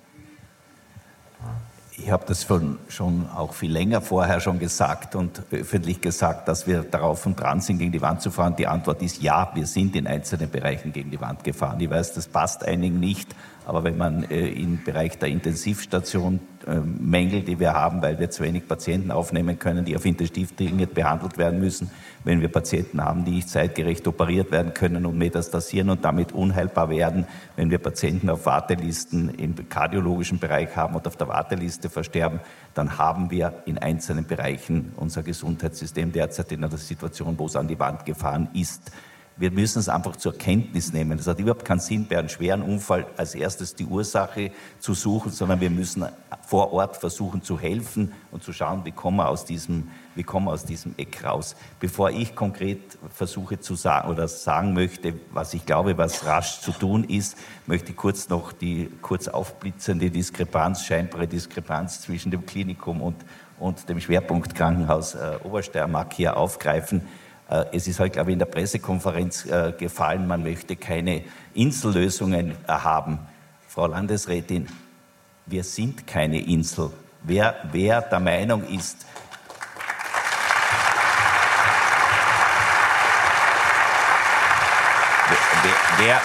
Ich 1.97 2.11
habe 2.11 2.25
das 2.27 2.43
schon, 2.43 2.77
schon 2.89 3.29
auch 3.29 3.53
viel 3.53 3.71
länger 3.71 4.01
vorher 4.01 4.41
schon 4.41 4.59
gesagt 4.59 5.15
und 5.15 5.43
öffentlich 5.51 6.01
gesagt, 6.01 6.47
dass 6.49 6.67
wir 6.67 6.83
darauf 6.83 7.25
und 7.25 7.39
dran 7.39 7.61
sind, 7.61 7.77
gegen 7.77 7.93
die 7.93 8.01
Wand 8.01 8.21
zu 8.21 8.31
fahren. 8.31 8.55
Die 8.57 8.67
Antwort 8.67 9.01
ist 9.01 9.21
ja, 9.21 9.49
wir 9.53 9.65
sind 9.65 9.95
in 9.95 10.05
einzelnen 10.05 10.49
Bereichen 10.49 10.91
gegen 10.91 11.09
die 11.09 11.21
Wand 11.21 11.45
gefahren. 11.45 11.79
Ich 11.79 11.89
weiß, 11.89 12.13
das 12.13 12.27
passt 12.27 12.65
einigen 12.65 12.99
nicht, 12.99 13.33
aber 13.65 13.85
wenn 13.85 13.97
man 13.97 14.23
äh, 14.23 14.47
im 14.47 14.83
Bereich 14.83 15.17
der 15.19 15.29
Intensivstation 15.29 16.41
Mängel, 16.65 17.41
die 17.41 17.59
wir 17.59 17.73
haben, 17.73 18.01
weil 18.01 18.17
wir 18.17 18.31
zu 18.31 18.43
wenig 18.43 18.67
Patienten 18.67 19.11
aufnehmen 19.11 19.59
können, 19.59 19.85
die 19.85 19.95
auf 19.95 20.05
Intensiv 20.05 20.55
dringend 20.55 20.95
behandelt 20.95 21.37
werden 21.37 21.59
müssen, 21.59 21.91
wenn 22.23 22.41
wir 22.41 22.47
Patienten 22.47 23.03
haben, 23.03 23.23
die 23.23 23.31
nicht 23.31 23.49
zeitgerecht 23.49 24.07
operiert 24.07 24.51
werden 24.51 24.73
können 24.73 25.05
und 25.05 25.17
metastasieren 25.17 25.91
und 25.91 26.03
damit 26.03 26.31
unheilbar 26.31 26.89
werden, 26.89 27.27
wenn 27.55 27.69
wir 27.69 27.77
Patienten 27.77 28.31
auf 28.31 28.47
Wartelisten 28.47 29.29
im 29.35 29.69
kardiologischen 29.69 30.39
Bereich 30.39 30.75
haben 30.75 30.95
und 30.95 31.05
auf 31.05 31.17
der 31.17 31.27
Warteliste 31.27 31.89
versterben, 31.89 32.39
dann 32.73 32.97
haben 32.97 33.29
wir 33.29 33.61
in 33.65 33.77
einzelnen 33.77 34.25
Bereichen 34.25 34.91
unser 34.95 35.21
Gesundheitssystem 35.21 36.11
derzeit 36.11 36.51
in 36.51 36.63
einer 36.63 36.77
Situation, 36.77 37.37
wo 37.37 37.45
es 37.45 37.55
an 37.55 37.67
die 37.67 37.79
Wand 37.79 38.05
gefahren 38.05 38.49
ist. 38.53 38.91
Wir 39.37 39.51
müssen 39.51 39.79
es 39.79 39.89
einfach 39.89 40.15
zur 40.15 40.37
Kenntnis 40.37 40.93
nehmen. 40.93 41.19
Es 41.19 41.27
hat 41.27 41.39
überhaupt 41.39 41.65
keinen 41.65 41.81
Sinn, 41.81 42.07
bei 42.07 42.17
einem 42.17 42.29
schweren 42.29 42.61
Unfall 42.61 43.05
als 43.17 43.35
erstes 43.35 43.75
die 43.75 43.85
Ursache 43.85 44.51
zu 44.79 44.93
suchen, 44.93 45.29
sondern 45.29 45.59
wir 45.59 45.69
müssen 45.69 46.05
vor 46.47 46.71
Ort 46.71 46.95
versuchen 46.95 47.41
zu 47.41 47.59
helfen 47.59 48.13
und 48.31 48.43
zu 48.43 48.53
schauen, 48.53 48.85
wie 48.85 48.93
kommen 48.93 49.17
wir 49.17 49.27
aus 49.27 49.43
diesem, 49.43 49.89
wie 50.15 50.23
kommen 50.23 50.45
wir 50.45 50.53
aus 50.53 50.63
diesem 50.63 50.93
Eck 50.95 51.21
raus. 51.25 51.57
Bevor 51.81 52.11
ich 52.11 52.33
konkret 52.33 52.97
versuche 53.13 53.59
zu 53.59 53.75
sagen 53.75 54.09
oder 54.09 54.29
sagen 54.29 54.73
möchte, 54.73 55.15
was 55.33 55.53
ich 55.53 55.65
glaube, 55.65 55.97
was 55.97 56.25
rasch 56.25 56.61
zu 56.61 56.71
tun 56.71 57.03
ist, 57.03 57.37
möchte 57.65 57.91
ich 57.91 57.97
kurz 57.97 58.29
noch 58.29 58.53
die 58.53 58.89
kurz 59.01 59.27
aufblitzende 59.27 60.11
Diskrepanz, 60.11 60.85
scheinbare 60.85 61.27
Diskrepanz 61.27 61.99
zwischen 61.99 62.31
dem 62.31 62.45
Klinikum 62.45 63.01
und, 63.01 63.17
und 63.59 63.89
dem 63.89 63.99
Schwerpunktkrankenhaus 63.99 65.15
äh, 65.15 65.39
Obersteiermark 65.43 66.13
hier 66.13 66.37
aufgreifen. 66.37 67.01
Äh, 67.49 67.65
es 67.73 67.87
ist 67.87 67.99
halt, 67.99 68.13
glaube 68.13 68.31
ich, 68.31 68.33
in 68.33 68.39
der 68.39 68.45
Pressekonferenz 68.45 69.45
äh, 69.45 69.73
gefallen, 69.77 70.27
man 70.27 70.43
möchte 70.43 70.75
keine 70.75 71.23
Insellösungen 71.53 72.51
äh, 72.51 72.71
haben. 72.71 73.19
Frau 73.67 73.87
Landesrätin, 73.87 74.67
wir 75.45 75.63
sind 75.63 76.07
keine 76.07 76.41
Insel. 76.41 76.91
Wer, 77.23 77.55
wer 77.71 78.01
der 78.01 78.19
Meinung 78.19 78.63
ist, 78.67 79.05
wer, 85.97 86.21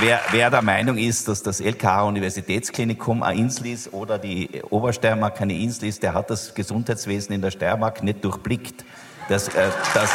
wer, 0.00 0.20
wer, 0.30 0.50
der 0.50 0.62
Meinung 0.62 0.98
ist, 0.98 1.28
dass 1.28 1.42
das 1.42 1.60
LKH-Universitätsklinikum 1.60 3.22
eine 3.22 3.38
Insel 3.38 3.66
ist 3.68 3.92
oder 3.92 4.18
die 4.18 4.62
Obersteiermark 4.70 5.40
eine 5.40 5.56
Insel 5.56 5.88
ist, 5.88 6.02
der 6.02 6.14
hat 6.14 6.30
das 6.30 6.54
Gesundheitswesen 6.54 7.34
in 7.34 7.42
der 7.42 7.50
Steiermark 7.50 8.02
nicht 8.02 8.24
durchblickt. 8.24 8.84
Das, 9.28 9.48
äh, 9.48 9.70
das, 9.94 10.10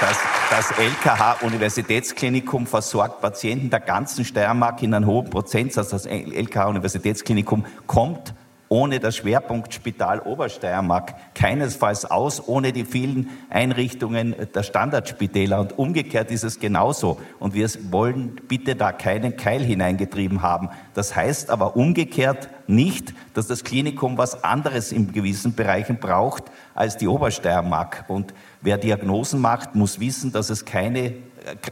das, 0.00 0.18
das 0.50 0.70
LKH-Universitätsklinikum 0.78 2.66
versorgt 2.66 3.20
Patienten 3.22 3.70
der 3.70 3.80
ganzen 3.80 4.24
Steiermark 4.24 4.82
in 4.82 4.92
einem 4.92 5.06
hohen 5.06 5.30
Prozentsatz. 5.30 5.88
Das 5.88 6.06
LKH-Universitätsklinikum 6.06 7.64
kommt 7.86 8.34
ohne 8.72 9.00
das 9.00 9.16
Schwerpunktspital 9.16 10.20
Obersteiermark 10.20 11.16
keinesfalls 11.34 12.04
aus, 12.04 12.46
ohne 12.46 12.72
die 12.72 12.84
vielen 12.84 13.28
Einrichtungen 13.50 14.36
der 14.54 14.62
Standardspitäler. 14.62 15.58
Und 15.58 15.76
umgekehrt 15.76 16.30
ist 16.30 16.44
es 16.44 16.60
genauso. 16.60 17.18
Und 17.40 17.52
wir 17.52 17.68
wollen 17.90 18.36
bitte 18.46 18.76
da 18.76 18.92
keinen 18.92 19.36
Keil 19.36 19.64
hineingetrieben 19.64 20.42
haben. 20.42 20.68
Das 20.94 21.16
heißt 21.16 21.50
aber 21.50 21.74
umgekehrt 21.74 22.48
nicht, 22.68 23.12
dass 23.34 23.48
das 23.48 23.64
Klinikum 23.64 24.16
was 24.16 24.44
anderes 24.44 24.92
in 24.92 25.12
gewissen 25.12 25.56
Bereichen 25.56 25.98
braucht 25.98 26.44
als 26.76 26.96
die 26.96 27.08
Obersteiermark. 27.08 28.04
Und 28.06 28.32
wer 28.60 28.78
Diagnosen 28.78 29.40
macht, 29.40 29.74
muss 29.74 29.98
wissen, 29.98 30.30
dass 30.30 30.48
es 30.48 30.64
keine 30.64 31.14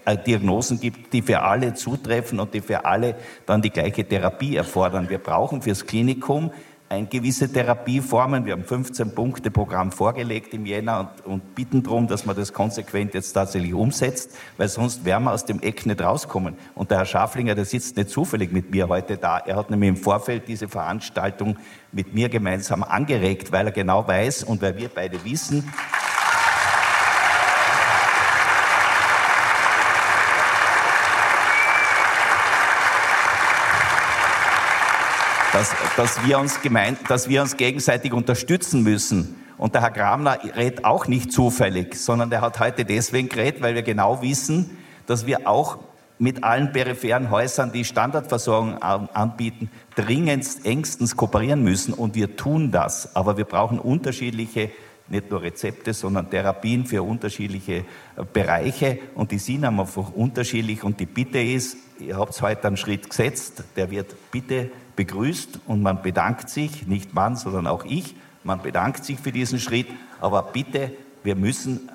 äh, 0.05 0.17
Diagnosen 0.17 0.81
gibt, 0.81 1.13
die 1.13 1.23
für 1.23 1.43
alle 1.43 1.75
zutreffen 1.75 2.41
und 2.41 2.55
die 2.55 2.61
für 2.61 2.85
alle 2.85 3.17
dann 3.47 3.63
die 3.63 3.71
gleiche 3.71 4.05
Therapie 4.05 4.57
erfordern. 4.57 5.09
Wir 5.09 5.19
brauchen 5.19 5.63
fürs 5.63 5.87
Klinikum 5.87 6.51
ein 6.89 7.09
gewisse 7.09 7.53
Therapieformen. 7.53 8.47
Wir 8.47 8.55
haben 8.55 8.65
15 8.65 9.15
Punkte 9.15 9.51
Programm 9.51 9.93
vorgelegt 9.93 10.55
im 10.55 10.65
Jänner 10.65 11.01
und, 11.25 11.33
und 11.33 11.55
bitten 11.55 11.83
darum, 11.83 12.07
dass 12.07 12.25
man 12.25 12.35
das 12.35 12.53
konsequent 12.53 13.15
jetzt 13.15 13.33
tatsächlich 13.33 13.75
umsetzt, 13.75 14.35
weil 14.57 14.69
sonst 14.69 15.05
werden 15.05 15.25
wir 15.25 15.33
aus 15.33 15.45
dem 15.45 15.61
Eck 15.61 15.85
nicht 15.85 16.01
rauskommen. 16.01 16.57
Und 16.75 16.91
der 16.91 16.99
Herr 16.99 17.07
Schaflinger, 17.07 17.55
der 17.55 17.67
sitzt 17.67 17.97
nicht 17.97 18.09
zufällig 18.09 18.53
mit 18.53 18.71
mir 18.71 18.89
heute 18.89 19.19
da. 19.19 19.39
Er 19.39 19.57
hat 19.57 19.71
nämlich 19.71 19.89
im 19.91 19.97
Vorfeld 19.97 20.49
diese 20.49 20.69
Veranstaltung 20.69 21.59
mit 21.93 22.15
mir 22.15 22.29
gemeinsam 22.29 22.83
angeregt, 22.83 23.53
weil 23.53 23.67
er 23.67 23.73
genau 23.73 24.07
weiß 24.07 24.45
und 24.45 24.63
weil 24.63 24.77
wir 24.79 24.89
beide 24.89 25.23
wissen, 25.25 25.71
dass, 35.53 35.75
dass, 35.97 36.27
wir 36.27 36.39
uns 36.39 36.61
gemeint, 36.61 36.99
dass 37.09 37.29
wir 37.29 37.43
uns 37.43 37.57
gegenseitig 37.57 38.13
unterstützen 38.13 38.83
müssen. 38.83 39.37
Und 39.57 39.75
der 39.75 39.83
Herr 39.83 39.91
Gramner 39.91 40.39
rät 40.57 40.85
auch 40.85 41.07
nicht 41.09 41.33
zufällig, 41.33 41.97
sondern 41.97 42.31
der 42.31 42.41
hat 42.41 42.61
heute 42.61 42.85
deswegen 42.85 43.29
geredet, 43.29 43.61
weil 43.61 43.75
wir 43.75 43.83
genau 43.83 44.23
wissen, 44.23 44.79
dass 45.07 45.27
wir 45.27 45.49
auch 45.49 45.79
mit 46.19 46.45
allen 46.45 46.73
peripheren 46.73 47.31
Häusern, 47.31 47.73
die 47.73 47.85
Standardversorgung 47.85 48.83
anbieten, 48.83 49.71
dringendst, 49.95 50.67
engstens 50.67 51.17
kooperieren 51.17 51.63
müssen. 51.63 51.95
Und 51.95 52.15
wir 52.15 52.37
tun 52.37 52.71
das. 52.71 53.15
Aber 53.15 53.37
wir 53.37 53.45
brauchen 53.45 53.79
unterschiedliche 53.79 54.71
nicht 55.11 55.31
nur 55.31 55.43
Rezepte, 55.43 55.95
sondern 55.95 56.31
Therapien 56.31 56.85
für 56.85 57.03
unterschiedliche 57.03 57.85
Bereiche 58.33 58.99
und 59.15 59.31
die 59.31 59.39
sind 59.39 59.65
einfach 59.65 60.11
unterschiedlich 60.13 60.85
und 60.85 61.01
die 61.01 61.07
Bitte 61.07 61.41
ist, 61.41 61.77
ihr 61.99 62.17
habt 62.17 62.41
heute 62.43 62.67
einen 62.67 62.77
Schritt 62.77 63.09
gesetzt, 63.09 63.65
der 63.77 63.91
wird 63.91 64.15
bitte 64.31 64.71
begrüßt 64.99 65.61
und 65.69 65.81
man 65.81 66.03
bedankt 66.03 66.51
sich, 66.51 66.89
nicht 66.89 67.15
man, 67.15 67.37
sondern 67.37 67.69
auch 67.69 67.85
ich, 67.85 68.17
man 68.43 68.61
bedankt 68.61 69.05
sich 69.05 69.21
für 69.21 69.31
diesen 69.31 69.61
Schritt, 69.61 69.87
aber 70.21 70.43
bitte, 70.43 70.91
wir 71.23 71.37
müssen 71.37 71.89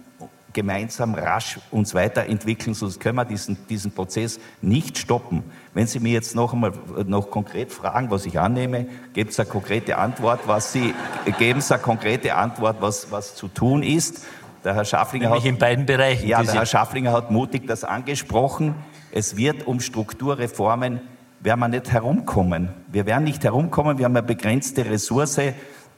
gemeinsam 0.54 1.14
rasch 1.14 1.60
uns 1.70 1.94
weiterentwickeln, 1.94 2.74
sonst 2.74 3.02
können 3.02 3.18
wir 3.18 3.26
diesen, 3.26 3.58
diesen 3.68 3.92
Prozess 3.92 4.40
nicht 4.62 4.98
stoppen. 4.98 5.44
Wenn 5.74 5.86
Sie 5.86 6.00
mir 6.00 6.14
jetzt 6.14 6.34
noch 6.34 6.54
einmal 6.54 6.72
noch 7.06 7.30
konkret 7.30 7.74
fragen, 7.74 8.10
was 8.10 8.26
ich 8.26 8.40
annehme, 8.40 8.86
geben 9.14 9.32
Sie 9.32 9.42
eine 9.42 9.52
konkrete 9.52 9.98
Antwort, 9.98 10.42
was 10.46 10.72
Sie, 10.72 10.94
geben 11.38 11.60
Sie 11.60 11.74
eine 11.74 11.84
konkrete 11.84 12.36
Antwort, 12.36 12.78
was, 12.80 13.12
was 13.12 13.36
zu 13.36 13.50
tun 13.50 13.84
ist. 13.84 14.26
Der 14.64 14.76
Herr 14.76 14.86
Schafflinger 14.86 15.26
Nämlich 15.26 15.44
hat, 15.44 15.50
in 15.50 15.58
beiden 15.58 15.86
Bereichen. 15.86 16.26
Ja, 16.26 16.42
der 16.42 16.54
Herr 16.54 16.66
Schafflinger 16.66 17.12
hat 17.12 17.32
mutig 17.32 17.68
das 17.68 17.84
angesprochen. 17.84 18.76
Es 19.12 19.36
wird 19.36 19.68
um 19.68 19.82
Strukturreformen 19.82 21.02
werden 21.44 21.60
wir 21.60 21.68
nicht 21.68 21.92
herumkommen. 21.92 22.70
Wir 22.88 23.06
werden 23.06 23.26
nicht 23.26 23.44
herumkommen. 23.44 23.98
Wir 23.98 24.06
haben 24.06 24.16
eine 24.16 24.26
begrenzte 24.26 24.86
Ressource. 24.86 25.42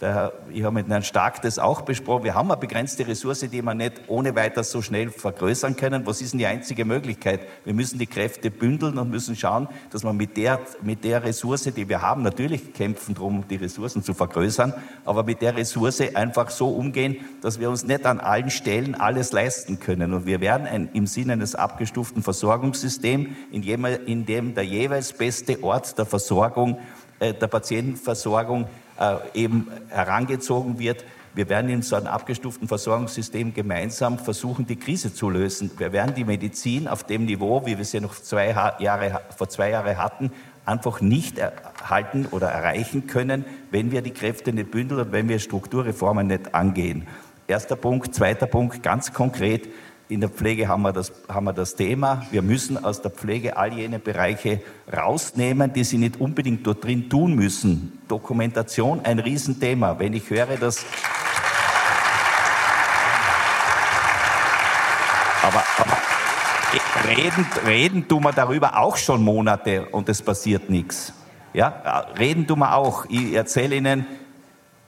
Der, 0.06 0.34
ich 0.52 0.62
habe 0.62 0.76
mit 0.76 0.88
Herrn 0.88 1.02
Stark 1.02 1.42
das 1.42 1.58
auch 1.58 1.82
besprochen. 1.82 2.26
Wir 2.26 2.36
haben 2.36 2.52
eine 2.52 2.60
begrenzte 2.60 3.08
Ressource, 3.08 3.40
die 3.40 3.64
wir 3.64 3.74
nicht 3.74 4.02
ohne 4.06 4.36
weiteres 4.36 4.70
so 4.70 4.84
schnell 4.84 5.10
vergrößern 5.10 5.78
können. 5.78 6.06
Was 6.06 6.22
ist 6.22 6.34
denn 6.34 6.38
die 6.38 6.46
einzige 6.46 6.86
Möglichkeit? 6.86 7.40
Wir 7.64 7.74
müssen 7.74 7.98
die 7.98 8.06
Kräfte 8.06 8.52
bündeln 8.52 9.00
und 9.00 9.10
müssen 9.10 9.36
schauen, 9.36 9.68
dass 9.90 10.04
wir 10.04 10.14
mit 10.14 10.38
der, 10.38 10.60
mit 10.84 11.04
der 11.04 11.24
Ressource, 11.24 11.64
die 11.64 11.90
wir 11.90 12.04
haben, 12.04 12.22
natürlich 12.22 12.72
kämpfen 12.74 13.16
darum, 13.16 13.48
die 13.48 13.56
Ressourcen 13.56 14.04
zu 14.04 14.14
vergrößern, 14.14 14.76
aber 15.06 15.24
mit 15.24 15.42
der 15.42 15.58
Ressource 15.58 16.02
einfach 16.14 16.52
so 16.52 16.70
umgehen, 16.70 17.26
dass 17.42 17.60
wir 17.60 17.72
uns 17.72 17.84
nicht 17.84 18.06
an 18.06 18.20
allen 18.20 18.52
Stellen 18.52 18.94
alles 18.94 19.32
leisten 19.32 19.80
können. 19.80 20.14
Und 20.14 20.28
wir 20.28 20.40
werden 20.40 20.68
ein, 20.68 20.88
im 20.94 21.08
Sinne 21.08 21.34
eines 21.34 21.56
abgestuften 21.56 22.22
Versorgungssystems, 22.22 23.30
in, 23.52 23.64
in 23.64 24.26
dem 24.28 24.54
der 24.54 24.66
jeweils 24.66 25.14
beste 25.14 25.64
Ort 25.64 25.98
der 25.98 26.06
Versorgung, 26.06 26.78
äh, 27.20 27.34
der 27.34 27.48
Patientenversorgung 27.48 28.66
äh, 28.66 28.85
eben 29.34 29.68
herangezogen 29.90 30.80
wird. 30.80 31.04
Wir 31.34 31.50
werden 31.50 31.70
in 31.70 31.82
so 31.82 31.98
einem 31.98 32.08
abgestuften 32.08 32.68
Versorgungssystem 32.68 33.54
gemeinsam 33.54 34.20
versuchen, 34.20 34.66
die 34.68 34.78
Krise 34.78 35.14
zu 35.14 35.30
lösen. 35.30 35.70
Wir 35.78 35.92
werden 35.92 36.16
die 36.16 36.24
Medizin 36.24 36.88
auf 36.88 37.04
dem 37.04 37.26
Niveau, 37.26 37.66
wie 37.66 37.78
wir 37.78 37.84
sie 37.84 38.00
noch 38.00 38.16
zwei 38.16 38.56
Jahre, 38.80 39.22
vor 39.36 39.50
zwei 39.50 39.72
Jahren 39.72 39.98
hatten, 39.98 40.32
einfach 40.66 41.02
nicht 41.02 41.38
erhalten 41.38 42.28
oder 42.32 42.48
erreichen 42.48 43.08
können, 43.08 43.44
wenn 43.70 43.92
wir 43.92 44.02
die 44.02 44.12
Kräfte 44.12 44.54
nicht 44.54 44.72
bündeln 44.72 45.02
und 45.02 45.12
wenn 45.12 45.28
wir 45.28 45.40
Strukturreformen 45.40 46.28
nicht 46.28 46.56
angehen. 46.56 47.06
Erster 47.48 47.76
Punkt. 47.76 48.16
Zweiter 48.16 48.48
Punkt, 48.48 48.82
ganz 48.82 49.14
konkret. 49.14 49.68
In 50.08 50.22
der 50.22 50.30
Pflege 50.30 50.68
haben 50.68 50.84
wir, 50.84 50.94
das, 50.94 51.12
haben 51.28 51.46
wir 51.46 51.54
das 51.54 51.74
Thema. 51.74 52.28
Wir 52.30 52.44
müssen 52.44 52.84
aus 52.84 53.02
der 53.02 53.10
Pflege 53.10 53.58
all 53.58 53.74
jene 53.74 53.98
Bereiche 53.98 54.62
rausnehmen, 54.96 55.74
die 55.74 55.84
sie 55.84 55.98
nicht 55.98 56.22
unbedingt 56.22 56.66
dort 56.68 56.84
drin 56.84 57.10
tun 57.10 57.34
müssen. 57.34 58.00
Dokumentation 58.08 59.02
ein 59.04 59.18
Riesenthema. 59.18 59.98
Wenn 59.98 60.14
ich 60.14 60.30
höre, 60.30 60.58
dass. 60.58 60.86
Aber, 65.42 65.64
aber 65.80 65.98
reden, 67.08 67.48
reden 67.66 68.08
tun 68.08 68.24
wir 68.24 68.32
darüber 68.32 68.78
auch 68.78 68.98
schon 68.98 69.24
Monate 69.24 69.88
und 69.88 70.08
es 70.08 70.22
passiert 70.22 70.70
nichts. 70.70 71.14
Ja, 71.54 72.06
reden 72.20 72.46
tun 72.46 72.60
wir 72.60 72.76
auch. 72.76 73.06
Ich 73.10 73.34
erzähle 73.34 73.76
Ihnen, 73.76 74.06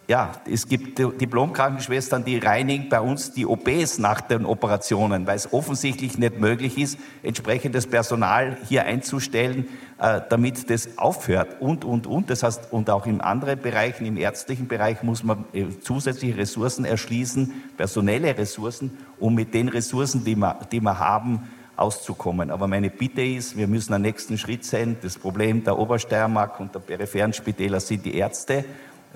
ja, 0.08 0.32
es 0.50 0.70
gibt 0.70 1.00
Diplomkrankenschwestern, 1.00 2.24
die 2.24 2.38
reinigen 2.38 2.88
bei 2.88 3.02
uns 3.02 3.34
die 3.34 3.46
OPs 3.46 3.98
nach 3.98 4.22
den 4.22 4.46
Operationen, 4.46 5.28
weil 5.28 5.36
es 5.36 5.52
offensichtlich 5.52 6.18
nicht 6.18 6.40
möglich 6.40 6.78
ist, 6.78 6.98
entsprechendes 7.24 7.88
Personal 7.88 8.56
hier 8.70 8.86
einzustellen, 8.86 9.68
äh, 10.00 10.22
damit 10.30 10.70
das 10.70 10.98
aufhört 10.98 11.60
und, 11.60 11.84
und, 11.84 12.08
und. 12.08 12.30
Das 12.30 12.44
heißt, 12.44 12.72
und 12.72 12.90
auch 12.90 13.06
in 13.06 13.20
anderen 13.20 13.60
Bereichen, 13.60 14.06
im 14.06 14.16
ärztlichen 14.16 14.70
Bereich 14.70 15.04
muss 15.04 15.26
man 15.26 15.44
äh, 15.52 15.66
zusätzliche 15.82 16.38
Ressourcen 16.38 16.86
erschließen, 16.86 17.72
personelle 17.76 18.38
Ressourcen, 18.38 18.98
um 19.20 19.36
mit 19.36 19.54
den 19.54 19.68
Ressourcen, 19.68 20.24
die 20.24 20.38
wir, 20.38 20.58
die 20.72 20.80
wir 20.80 21.00
haben, 21.00 21.50
auszukommen. 21.76 22.50
Aber 22.50 22.68
meine 22.68 22.90
Bitte 22.90 23.22
ist, 23.22 23.58
wir 23.58 23.68
müssen 23.68 23.94
einen 23.94 24.04
nächsten 24.04 24.38
Schritt 24.38 24.66
sein. 24.66 24.98
Das 25.02 25.18
Problem 25.18 25.64
der 25.64 25.78
Obersteiermark 25.78 26.60
und 26.60 26.74
der 26.74 26.80
peripheren 26.80 27.34
Spitäler 27.34 27.80
sind 27.80 28.06
die 28.06 28.16
Ärzte 28.16 28.66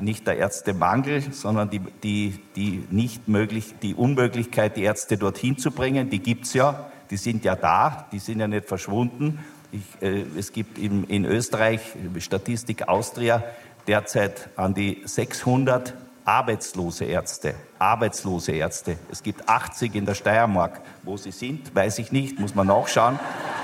nicht 0.01 0.27
der 0.27 0.37
Ärztemangel, 0.37 1.21
sondern 1.31 1.69
die, 1.69 1.79
die, 1.79 2.39
die, 2.55 2.87
nicht 2.89 3.27
möglich, 3.27 3.75
die 3.81 3.95
Unmöglichkeit, 3.95 4.77
die 4.77 4.83
Ärzte 4.83 5.17
dorthin 5.17 5.57
zu 5.57 5.71
bringen. 5.71 6.09
Die 6.09 6.19
gibt 6.19 6.45
es 6.45 6.53
ja, 6.53 6.91
die 7.09 7.17
sind 7.17 7.43
ja 7.45 7.55
da, 7.55 8.07
die 8.11 8.19
sind 8.19 8.39
ja 8.39 8.47
nicht 8.47 8.67
verschwunden. 8.67 9.39
Ich, 9.71 9.81
äh, 10.01 10.25
es 10.37 10.51
gibt 10.51 10.77
in, 10.77 11.03
in 11.05 11.25
Österreich, 11.25 11.81
Statistik 12.19 12.87
Austria, 12.87 13.43
derzeit 13.87 14.49
an 14.55 14.73
die 14.73 15.01
600 15.05 15.93
arbeitslose 16.25 17.05
Ärzte. 17.05 17.55
Arbeitslose 17.79 18.51
Ärzte. 18.51 18.97
Es 19.11 19.23
gibt 19.23 19.47
80 19.49 19.95
in 19.95 20.05
der 20.05 20.13
Steiermark. 20.13 20.81
Wo 21.03 21.17
sie 21.17 21.31
sind, 21.31 21.73
weiß 21.75 21.99
ich 21.99 22.11
nicht, 22.11 22.39
muss 22.39 22.53
man 22.53 22.67
nachschauen. 22.67 23.19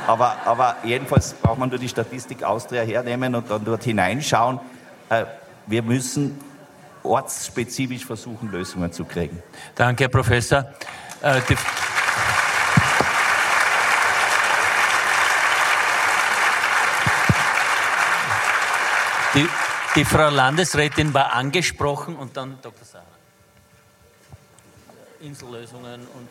Aber, 0.07 0.37
aber 0.45 0.77
jedenfalls 0.83 1.33
braucht 1.33 1.59
man 1.59 1.69
nur 1.69 1.79
die 1.79 1.89
Statistik 1.89 2.43
Austria 2.43 2.81
hernehmen 2.81 3.35
und 3.35 3.49
dann 3.49 3.63
dort 3.63 3.83
hineinschauen. 3.83 4.59
Äh, 5.09 5.25
wir 5.67 5.83
müssen 5.83 6.39
ortsspezifisch 7.03 8.05
versuchen, 8.05 8.51
Lösungen 8.51 8.91
zu 8.91 9.05
kriegen. 9.05 9.41
Danke, 9.75 10.05
Herr 10.05 10.09
Professor. 10.09 10.65
Äh, 11.21 11.41
die 11.49 11.55
Die, 19.33 19.47
die, 19.95 20.05
Frau 20.05 20.29
Landesrätin 20.29 21.13
war 21.13 21.33
angesprochen 21.33 22.15
und 22.15 22.35
dann 22.37 22.57
Dr. 22.61 22.83
Sarah. 22.83 23.03
Insellösungen 25.19 26.07
und 26.07 26.29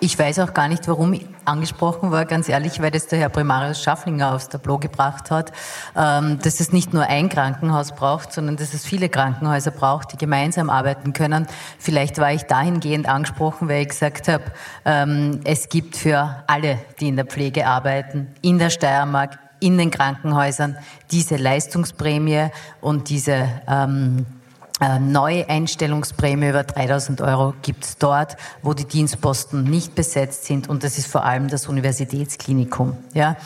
ich 0.00 0.18
weiß 0.18 0.38
auch 0.40 0.54
gar 0.54 0.68
nicht, 0.68 0.86
warum 0.88 1.18
angesprochen 1.44 2.10
war, 2.10 2.24
ganz 2.24 2.48
ehrlich, 2.48 2.80
weil 2.80 2.90
das 2.90 3.06
der 3.06 3.18
Herr 3.18 3.28
Primarius 3.28 3.82
Schafflinger 3.82 4.34
aufs 4.34 4.48
Tableau 4.48 4.78
gebracht 4.78 5.30
hat, 5.30 5.52
ähm, 5.96 6.38
dass 6.42 6.60
es 6.60 6.72
nicht 6.72 6.94
nur 6.94 7.04
ein 7.04 7.28
Krankenhaus 7.28 7.92
braucht, 7.92 8.32
sondern 8.32 8.56
dass 8.56 8.74
es 8.74 8.84
viele 8.84 9.08
Krankenhäuser 9.08 9.70
braucht, 9.70 10.12
die 10.12 10.16
gemeinsam 10.16 10.70
arbeiten 10.70 11.12
können. 11.12 11.46
Vielleicht 11.78 12.18
war 12.18 12.32
ich 12.32 12.42
dahingehend 12.44 13.08
angesprochen, 13.08 13.68
weil 13.68 13.82
ich 13.82 13.88
gesagt 13.88 14.28
habe, 14.28 14.44
ähm, 14.84 15.40
es 15.44 15.68
gibt 15.68 15.96
für 15.96 16.42
alle, 16.46 16.78
die 17.00 17.08
in 17.08 17.16
der 17.16 17.26
Pflege 17.26 17.66
arbeiten, 17.66 18.28
in 18.42 18.58
der 18.58 18.70
Steiermark, 18.70 19.38
in 19.60 19.76
den 19.76 19.90
Krankenhäusern, 19.90 20.76
diese 21.10 21.36
Leistungsprämie 21.36 22.48
und 22.80 23.10
diese 23.10 23.48
ähm, 23.68 24.24
äh, 24.24 24.39
Neueinstellungsprämie 24.80 26.48
über 26.48 26.64
3000 26.64 27.20
Euro 27.20 27.54
gibt 27.62 27.84
es 27.84 27.98
dort, 27.98 28.36
wo 28.62 28.72
die 28.72 28.86
Dienstposten 28.86 29.64
nicht 29.64 29.94
besetzt 29.94 30.46
sind 30.46 30.68
und 30.68 30.84
das 30.84 30.96
ist 30.96 31.06
vor 31.06 31.24
allem 31.24 31.48
das 31.48 31.68
Universitätsklinikum. 31.68 32.96
Ja? 33.12 33.36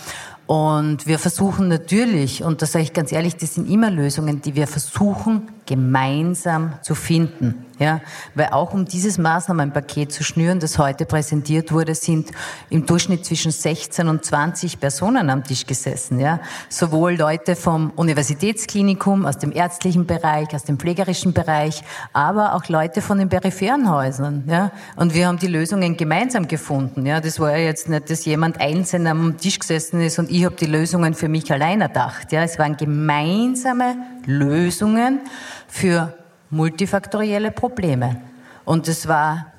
Und 0.46 1.06
wir 1.06 1.18
versuchen 1.18 1.68
natürlich, 1.68 2.44
und 2.44 2.60
das 2.60 2.72
sage 2.72 2.84
ich 2.84 2.92
ganz 2.92 3.12
ehrlich, 3.12 3.36
das 3.36 3.54
sind 3.54 3.68
immer 3.68 3.90
Lösungen, 3.90 4.42
die 4.42 4.54
wir 4.54 4.66
versuchen 4.66 5.48
gemeinsam 5.66 6.74
zu 6.82 6.94
finden. 6.94 7.64
Ja, 7.80 8.00
weil 8.36 8.50
auch 8.50 8.72
um 8.72 8.84
dieses 8.84 9.18
Maßnahmenpaket 9.18 10.12
zu 10.12 10.22
schnüren, 10.22 10.60
das 10.60 10.78
heute 10.78 11.06
präsentiert 11.06 11.72
wurde, 11.72 11.96
sind 11.96 12.30
im 12.70 12.86
Durchschnitt 12.86 13.24
zwischen 13.26 13.50
16 13.50 14.06
und 14.06 14.24
20 14.24 14.78
Personen 14.78 15.28
am 15.28 15.42
Tisch 15.42 15.66
gesessen. 15.66 16.20
Ja, 16.20 16.38
sowohl 16.68 17.16
Leute 17.16 17.56
vom 17.56 17.90
Universitätsklinikum, 17.96 19.26
aus 19.26 19.38
dem 19.38 19.50
ärztlichen 19.50 20.06
Bereich, 20.06 20.54
aus 20.54 20.62
dem 20.62 20.78
pflegerischen 20.78 21.32
Bereich, 21.32 21.82
aber 22.12 22.54
auch 22.54 22.68
Leute 22.68 23.02
von 23.02 23.18
den 23.18 23.28
peripheren 23.28 23.90
Häusern. 23.90 24.44
Ja, 24.46 24.70
und 24.94 25.12
wir 25.12 25.26
haben 25.26 25.40
die 25.40 25.48
Lösungen 25.48 25.96
gemeinsam 25.96 26.46
gefunden. 26.46 27.04
Ja, 27.06 27.20
das 27.20 27.40
war 27.40 27.56
ja 27.56 27.64
jetzt 27.64 27.88
nicht, 27.88 28.08
dass 28.08 28.24
jemand 28.24 28.60
einzeln 28.60 29.08
am 29.08 29.36
Tisch 29.36 29.58
gesessen 29.58 30.00
ist 30.00 30.20
und 30.20 30.30
ich 30.30 30.44
habe 30.44 30.54
die 30.54 30.66
Lösungen 30.66 31.14
für 31.14 31.28
mich 31.28 31.50
allein 31.52 31.80
erdacht. 31.80 32.30
Ja, 32.30 32.44
es 32.44 32.56
waren 32.56 32.76
gemeinsame 32.76 33.96
Lösungen 34.26 35.20
für 35.68 36.14
multifaktorielle 36.50 37.50
Probleme. 37.50 38.20
Und 38.64 38.88
es 38.88 39.08
war 39.08 39.52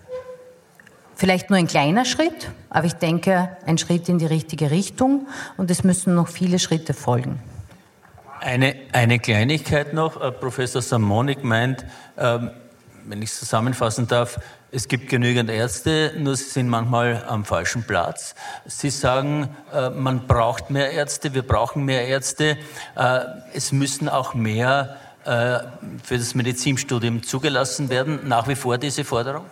vielleicht 1.16 1.50
nur 1.50 1.60
ein 1.60 1.68
kleiner 1.68 2.06
Schritt, 2.06 2.52
aber 2.70 2.86
ich 2.86 2.94
denke, 2.94 3.50
ein 3.66 3.78
Schritt 3.78 4.10
in 4.10 4.20
die 4.20 4.26
richtige 4.26 4.72
Richtung 4.72 5.28
und 5.58 5.72
es 5.72 5.84
müssen 5.84 6.16
noch 6.16 6.28
viele 6.28 6.60
Schritte 6.60 6.94
folgen. 6.94 7.40
Eine, 8.42 8.76
eine 8.92 9.20
Kleinigkeit 9.20 9.94
noch. 9.94 10.22
Äh, 10.22 10.32
Professor 10.32 10.82
Samonik 10.82 11.44
meint, 11.44 11.86
ähm, 12.18 12.52
wenn 13.06 13.22
ich 13.22 13.30
es 13.30 13.40
zusammenfassen 13.40 14.08
darf, 14.08 14.40
es 14.72 14.88
gibt 14.88 15.10
genügend 15.10 15.50
Ärzte, 15.50 16.14
nur 16.18 16.36
sie 16.36 16.44
sind 16.44 16.68
manchmal 16.68 17.24
am 17.28 17.46
falschen 17.46 17.84
Platz. 17.84 18.36
Sie 18.66 18.90
sagen, 18.90 19.50
äh, 19.74 19.90
man 19.90 20.28
braucht 20.28 20.70
mehr 20.70 20.92
Ärzte, 20.92 21.34
wir 21.34 21.44
brauchen 21.44 21.86
mehr 21.86 22.08
Ärzte. 22.08 22.58
Äh, 22.96 23.20
es 23.54 23.72
müssen 23.72 24.10
auch 24.10 24.34
mehr 24.34 24.98
äh, 25.02 25.05
für 25.26 26.18
das 26.18 26.36
Medizinstudium 26.36 27.24
zugelassen 27.24 27.90
werden. 27.90 28.28
Nach 28.28 28.48
wie 28.48 28.56
vor 28.56 28.78
diese 28.78 29.04
Forderung? 29.04 29.46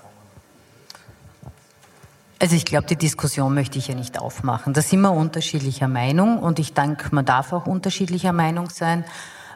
Also 2.40 2.56
ich 2.56 2.66
glaube, 2.66 2.86
die 2.88 2.98
Diskussion 2.98 3.54
möchte 3.54 3.80
ich 3.80 3.88
ja 3.88 3.96
nicht 3.96 4.20
aufmachen. 4.20 4.74
Da 4.74 4.82
sind 4.82 5.00
wir 5.00 5.14
unterschiedlicher 5.14 5.88
Meinung 5.88 6.40
und 6.40 6.60
ich 6.60 6.74
denke, 6.74 7.08
man 7.16 7.24
darf 7.26 7.54
auch 7.54 7.68
unterschiedlicher 7.68 8.34
Meinung 8.34 8.70
sein. 8.70 9.06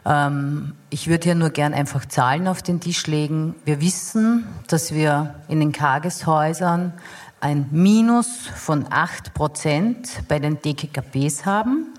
Ähm, 0.06 0.72
ich 0.88 1.06
würde 1.06 1.24
hier 1.24 1.34
nur 1.34 1.50
gern 1.50 1.74
einfach 1.74 2.06
Zahlen 2.06 2.48
auf 2.48 2.62
den 2.62 2.80
Tisch 2.80 3.06
legen. 3.06 3.54
Wir 3.66 3.82
wissen, 3.82 4.46
dass 4.68 4.94
wir 4.94 5.34
in 5.48 5.60
den 5.60 5.74
Tageshäusern 5.74 6.94
ein 7.40 7.68
Minus 7.70 8.48
von 8.56 8.86
8 8.88 9.34
Prozent 9.34 10.22
bei 10.26 10.38
den 10.38 10.60
DKKPs 10.60 11.44
haben. 11.44 11.92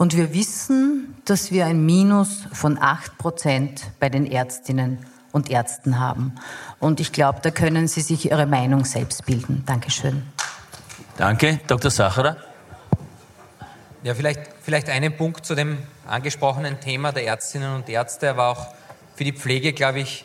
Und 0.00 0.16
wir 0.16 0.32
wissen, 0.32 1.14
dass 1.26 1.50
wir 1.50 1.66
ein 1.66 1.84
Minus 1.84 2.46
von 2.54 2.78
8 2.78 3.18
Prozent 3.18 3.82
bei 4.00 4.08
den 4.08 4.24
Ärztinnen 4.24 5.04
und 5.30 5.50
Ärzten 5.50 6.00
haben. 6.00 6.36
Und 6.78 7.00
ich 7.00 7.12
glaube, 7.12 7.40
da 7.42 7.50
können 7.50 7.86
Sie 7.86 8.00
sich 8.00 8.30
Ihre 8.30 8.46
Meinung 8.46 8.86
selbst 8.86 9.26
bilden. 9.26 9.62
Dankeschön. 9.66 10.22
Danke. 11.18 11.60
Dr. 11.66 11.90
Sacherer? 11.90 12.38
Ja, 14.02 14.14
vielleicht, 14.14 14.40
vielleicht 14.62 14.88
einen 14.88 15.14
Punkt 15.14 15.44
zu 15.44 15.54
dem 15.54 15.76
angesprochenen 16.06 16.80
Thema 16.80 17.12
der 17.12 17.26
Ärztinnen 17.26 17.74
und 17.74 17.86
Ärzte, 17.90 18.30
aber 18.30 18.48
auch 18.48 18.68
für 19.16 19.24
die 19.24 19.34
Pflege, 19.34 19.74
glaube 19.74 20.00
ich, 20.00 20.24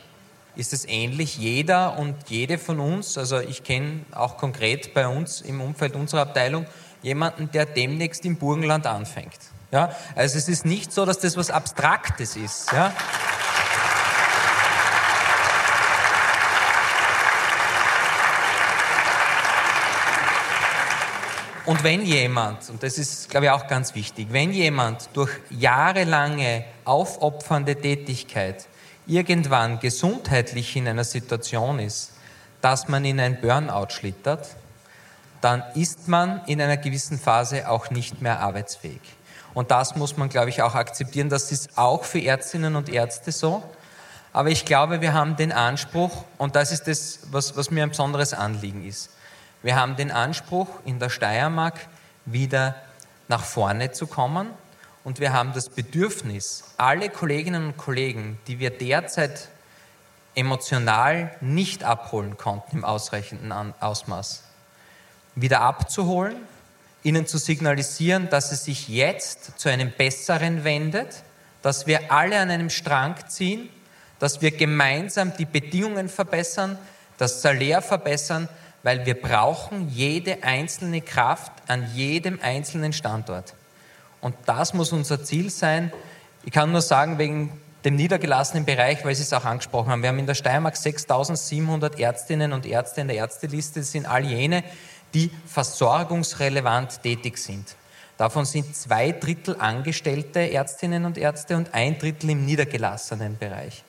ist 0.55 0.71
es 0.71 0.87
ähnlich. 0.87 1.37
Jeder 1.37 1.99
und 1.99 2.15
jede 2.29 2.59
von 2.59 2.79
uns, 2.79 3.17
also 3.17 3.39
ich 3.41 3.65
kenne 3.65 4.05
auch 4.13 4.37
konkret 4.37 4.93
bei 4.93 5.05
uns 5.05 5.41
im 5.41 5.59
Umfeld 5.59 5.95
unserer 5.97 6.21
Abteilung 6.21 6.65
jemanden, 7.01 7.51
der 7.51 7.65
demnächst 7.65 8.23
im 8.23 8.37
Burgenland 8.37 8.87
anfängt. 8.87 9.37
Ja, 9.75 9.93
also 10.15 10.37
es 10.37 10.47
ist 10.47 10.63
nicht 10.63 10.93
so, 10.93 11.05
dass 11.05 11.19
das 11.19 11.35
was 11.35 11.51
Abstraktes 11.51 12.37
ist. 12.37 12.71
Ja. 12.71 12.93
Und 21.65 21.83
wenn 21.83 22.03
jemand, 22.03 22.69
und 22.69 22.83
das 22.83 22.97
ist, 22.97 23.29
glaube 23.29 23.47
ich, 23.47 23.51
auch 23.51 23.67
ganz 23.67 23.95
wichtig, 23.95 24.27
wenn 24.31 24.53
jemand 24.53 25.09
durch 25.11 25.31
jahrelange 25.49 26.63
aufopfernde 26.85 27.75
Tätigkeit 27.75 28.67
irgendwann 29.07 29.81
gesundheitlich 29.81 30.77
in 30.77 30.87
einer 30.87 31.03
Situation 31.03 31.79
ist, 31.79 32.13
dass 32.61 32.87
man 32.87 33.03
in 33.03 33.19
ein 33.19 33.41
Burnout 33.41 33.89
schlittert, 33.89 34.55
dann 35.41 35.63
ist 35.73 36.07
man 36.07 36.45
in 36.45 36.61
einer 36.61 36.77
gewissen 36.77 37.19
Phase 37.19 37.69
auch 37.69 37.89
nicht 37.89 38.21
mehr 38.21 38.39
arbeitsfähig. 38.39 39.01
Und 39.55 39.71
das 39.71 39.95
muss 39.95 40.17
man, 40.17 40.29
glaube 40.29 40.49
ich, 40.49 40.61
auch 40.61 40.75
akzeptieren. 40.75 41.29
Das 41.29 41.51
ist 41.51 41.77
auch 41.77 42.03
für 42.03 42.21
Ärztinnen 42.21 42.75
und 42.75 42.89
Ärzte 42.89 43.31
so. 43.31 43.63
Aber 44.33 44.49
ich 44.49 44.65
glaube, 44.65 44.99
wir 44.99 45.13
haben 45.13 45.37
den 45.37 45.53
Anspruch, 45.53 46.25
und 46.37 46.57
das 46.57 46.73
ist 46.73 46.87
das, 46.87 47.21
was, 47.31 47.55
was 47.55 47.71
mir 47.71 47.83
ein 47.83 47.89
besonderes 47.89 48.33
Anliegen 48.33 48.85
ist, 48.85 49.09
wir 49.63 49.77
haben 49.77 49.95
den 49.95 50.11
Anspruch, 50.11 50.67
in 50.83 50.99
der 50.99 51.09
Steiermark 51.09 51.79
wieder 52.25 52.75
nach 53.29 53.43
vorne 53.43 53.91
zu 53.93 54.07
kommen. 54.07 54.49
Und 55.05 55.19
wir 55.19 55.31
haben 55.33 55.53
das 55.53 55.69
Bedürfnis, 55.69 56.65
alle 56.77 57.09
Kolleginnen 57.09 57.67
und 57.67 57.77
Kollegen, 57.77 58.37
die 58.47 58.59
wir 58.59 58.71
derzeit 58.71 59.47
emotional 60.35 61.31
nicht 61.39 61.83
abholen 61.83 62.37
konnten 62.37 62.77
im 62.77 62.85
ausreichenden 62.85 63.53
Ausmaß, 63.79 64.43
wieder 65.35 65.61
abzuholen, 65.61 66.35
ihnen 67.05 67.27
zu 67.27 67.37
signalisieren, 67.37 68.29
dass 68.29 68.51
es 68.51 68.65
sich 68.65 68.89
jetzt 68.89 69.59
zu 69.59 69.69
einem 69.69 69.91
Besseren 69.91 70.63
wendet, 70.63 71.23
dass 71.61 71.87
wir 71.87 72.11
alle 72.11 72.39
an 72.39 72.49
einem 72.49 72.69
Strang 72.69 73.15
ziehen, 73.27 73.69
dass 74.19 74.41
wir 74.41 74.51
gemeinsam 74.51 75.35
die 75.37 75.45
Bedingungen 75.45 76.09
verbessern, 76.09 76.77
das 77.17 77.41
Salär 77.41 77.81
verbessern, 77.81 78.49
weil 78.83 79.05
wir 79.05 79.19
brauchen 79.19 79.89
jede 79.89 80.43
einzelne 80.43 81.01
Kraft 81.01 81.51
an 81.67 81.87
jedem 81.93 82.39
einzelnen 82.41 82.93
Standort. 82.93 83.53
Und 84.21 84.35
das 84.45 84.73
muss 84.73 84.91
unser 84.91 85.23
Ziel 85.23 85.49
sein. 85.49 85.91
Ich 86.43 86.51
kann 86.51 86.71
nur 86.71 86.81
sagen, 86.81 87.17
wegen 87.17 87.51
dem 87.85 87.95
niedergelassenen 87.95 88.65
Bereich, 88.65 89.05
weil 89.05 89.13
Sie 89.13 89.21
es 89.21 89.31
auch 89.31 89.45
angesprochen 89.45 89.91
haben. 89.91 90.01
Wir 90.01 90.09
haben 90.09 90.17
in 90.17 90.25
der 90.25 90.33
Steiermark 90.33 90.75
6.700 90.75 91.99
Ärztinnen 91.99 92.51
und 92.51 92.65
Ärzte 92.65 93.01
in 93.01 93.07
der 93.07 93.17
Ärzteliste. 93.17 93.81
Das 93.81 93.91
sind 93.91 94.07
all 94.07 94.25
jene, 94.25 94.63
die 95.15 95.31
versorgungsrelevant 95.47 97.01
tätig 97.01 97.39
sind. 97.39 97.75
Davon 98.17 98.45
sind 98.45 98.75
zwei 98.75 99.11
Drittel 99.11 99.55
angestellte 99.59 100.39
Ärztinnen 100.51 101.05
und 101.05 101.17
Ärzte 101.17 101.57
und 101.57 101.73
ein 101.73 101.97
Drittel 101.97 102.29
im 102.29 102.45
niedergelassenen 102.45 103.37
Bereich. 103.37 103.83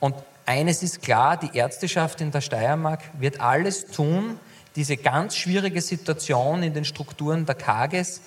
Und 0.00 0.14
eines 0.46 0.82
ist 0.82 1.02
klar, 1.02 1.36
die 1.36 1.56
Ärzteschaft 1.56 2.20
in 2.20 2.30
der 2.30 2.40
Steiermark 2.40 3.00
wird 3.18 3.40
alles 3.40 3.86
tun, 3.86 4.38
diese 4.76 4.96
ganz 4.96 5.36
schwierige 5.36 5.80
Situation 5.80 6.62
in 6.62 6.74
den 6.74 6.84
Strukturen 6.84 7.46
der 7.46 7.54
Kages 7.54 8.20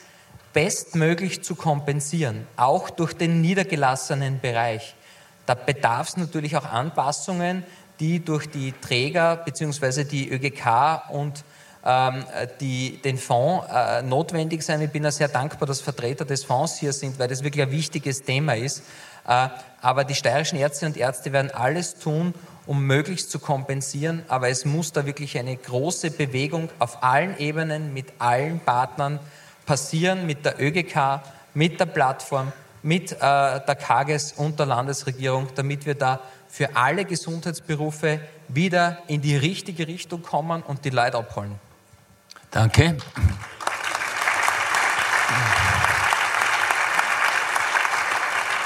bestmöglich 0.53 1.43
zu 1.43 1.55
kompensieren, 1.55 2.45
auch 2.57 2.89
durch 2.89 3.13
den 3.13 3.41
niedergelassenen 3.41 4.39
Bereich. 4.39 4.95
Da 5.45 5.53
bedarf 5.53 6.09
es 6.09 6.17
natürlich 6.17 6.57
auch 6.57 6.65
Anpassungen, 6.65 7.63
die 7.99 8.23
durch 8.23 8.49
die 8.49 8.73
Träger 8.81 9.37
bzw. 9.37 10.03
die 10.03 10.29
ÖGK 10.29 11.09
und 11.09 11.43
die, 12.59 13.01
den 13.03 13.17
Fonds 13.17 13.67
äh, 13.73 14.03
notwendig 14.03 14.61
sein. 14.61 14.81
Ich 14.81 14.91
bin 14.91 15.03
ja 15.03 15.11
sehr 15.11 15.27
dankbar, 15.27 15.67
dass 15.67 15.81
Vertreter 15.81 16.25
des 16.25 16.43
Fonds 16.43 16.77
hier 16.77 16.93
sind, 16.93 17.17
weil 17.17 17.27
das 17.27 17.43
wirklich 17.43 17.65
ein 17.65 17.71
wichtiges 17.71 18.21
Thema 18.21 18.55
ist. 18.55 18.83
Äh, 19.27 19.49
aber 19.81 20.03
die 20.03 20.15
steirischen 20.15 20.59
Ärztinnen 20.59 20.93
und 20.93 20.99
Ärzte 20.99 21.33
werden 21.33 21.51
alles 21.51 21.95
tun, 21.95 22.33
um 22.65 22.85
möglichst 22.85 23.31
zu 23.31 23.39
kompensieren. 23.39 24.23
Aber 24.27 24.49
es 24.49 24.65
muss 24.65 24.91
da 24.91 25.05
wirklich 25.05 25.37
eine 25.37 25.55
große 25.55 26.11
Bewegung 26.11 26.69
auf 26.79 27.03
allen 27.03 27.37
Ebenen 27.39 27.93
mit 27.93 28.13
allen 28.19 28.59
Partnern 28.59 29.19
passieren, 29.65 30.25
mit 30.25 30.45
der 30.45 30.61
ÖGK, 30.61 31.21
mit 31.53 31.79
der 31.79 31.85
Plattform, 31.85 32.51
mit 32.83 33.11
äh, 33.11 33.17
der 33.17 33.77
KAGES 33.79 34.33
und 34.33 34.59
der 34.59 34.65
Landesregierung, 34.67 35.47
damit 35.55 35.85
wir 35.85 35.95
da 35.95 36.19
für 36.47 36.75
alle 36.75 37.05
Gesundheitsberufe 37.05 38.19
wieder 38.47 38.97
in 39.07 39.21
die 39.21 39.37
richtige 39.37 39.87
Richtung 39.87 40.21
kommen 40.21 40.61
und 40.63 40.83
die 40.83 40.89
Leute 40.89 41.17
abholen. 41.17 41.55
Danke. 42.51 42.97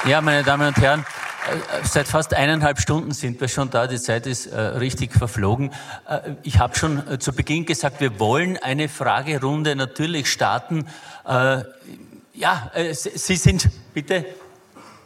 Ja, 0.05 0.21
meine 0.21 0.43
Damen 0.43 0.67
und 0.67 0.77
Herren, 0.77 1.01
äh, 1.01 1.85
Seit 1.85 2.07
fast 2.07 2.33
eineinhalb 2.33 2.79
Stunden 2.79 3.11
sind 3.11 3.39
wir 3.39 3.47
schon 3.47 3.69
da. 3.69 3.85
Die 3.85 3.99
Zeit 3.99 4.25
ist 4.25 4.47
äh, 4.47 4.59
richtig 4.59 5.13
verflogen. 5.13 5.71
Äh, 6.07 6.31
ich 6.41 6.57
habe 6.57 6.75
schon 6.75 7.07
äh, 7.07 7.19
zu 7.19 7.33
Beginn 7.33 7.65
gesagt, 7.65 8.01
wir 8.01 8.19
wollen 8.19 8.57
eine 8.57 8.89
Fragerunde 8.89 9.75
natürlich 9.75 10.31
starten. 10.31 10.87
Äh, 11.27 11.63
ja, 12.33 12.71
äh, 12.73 12.93
Sie 12.93 13.35
sind 13.35 13.69
bitte. 13.93 14.25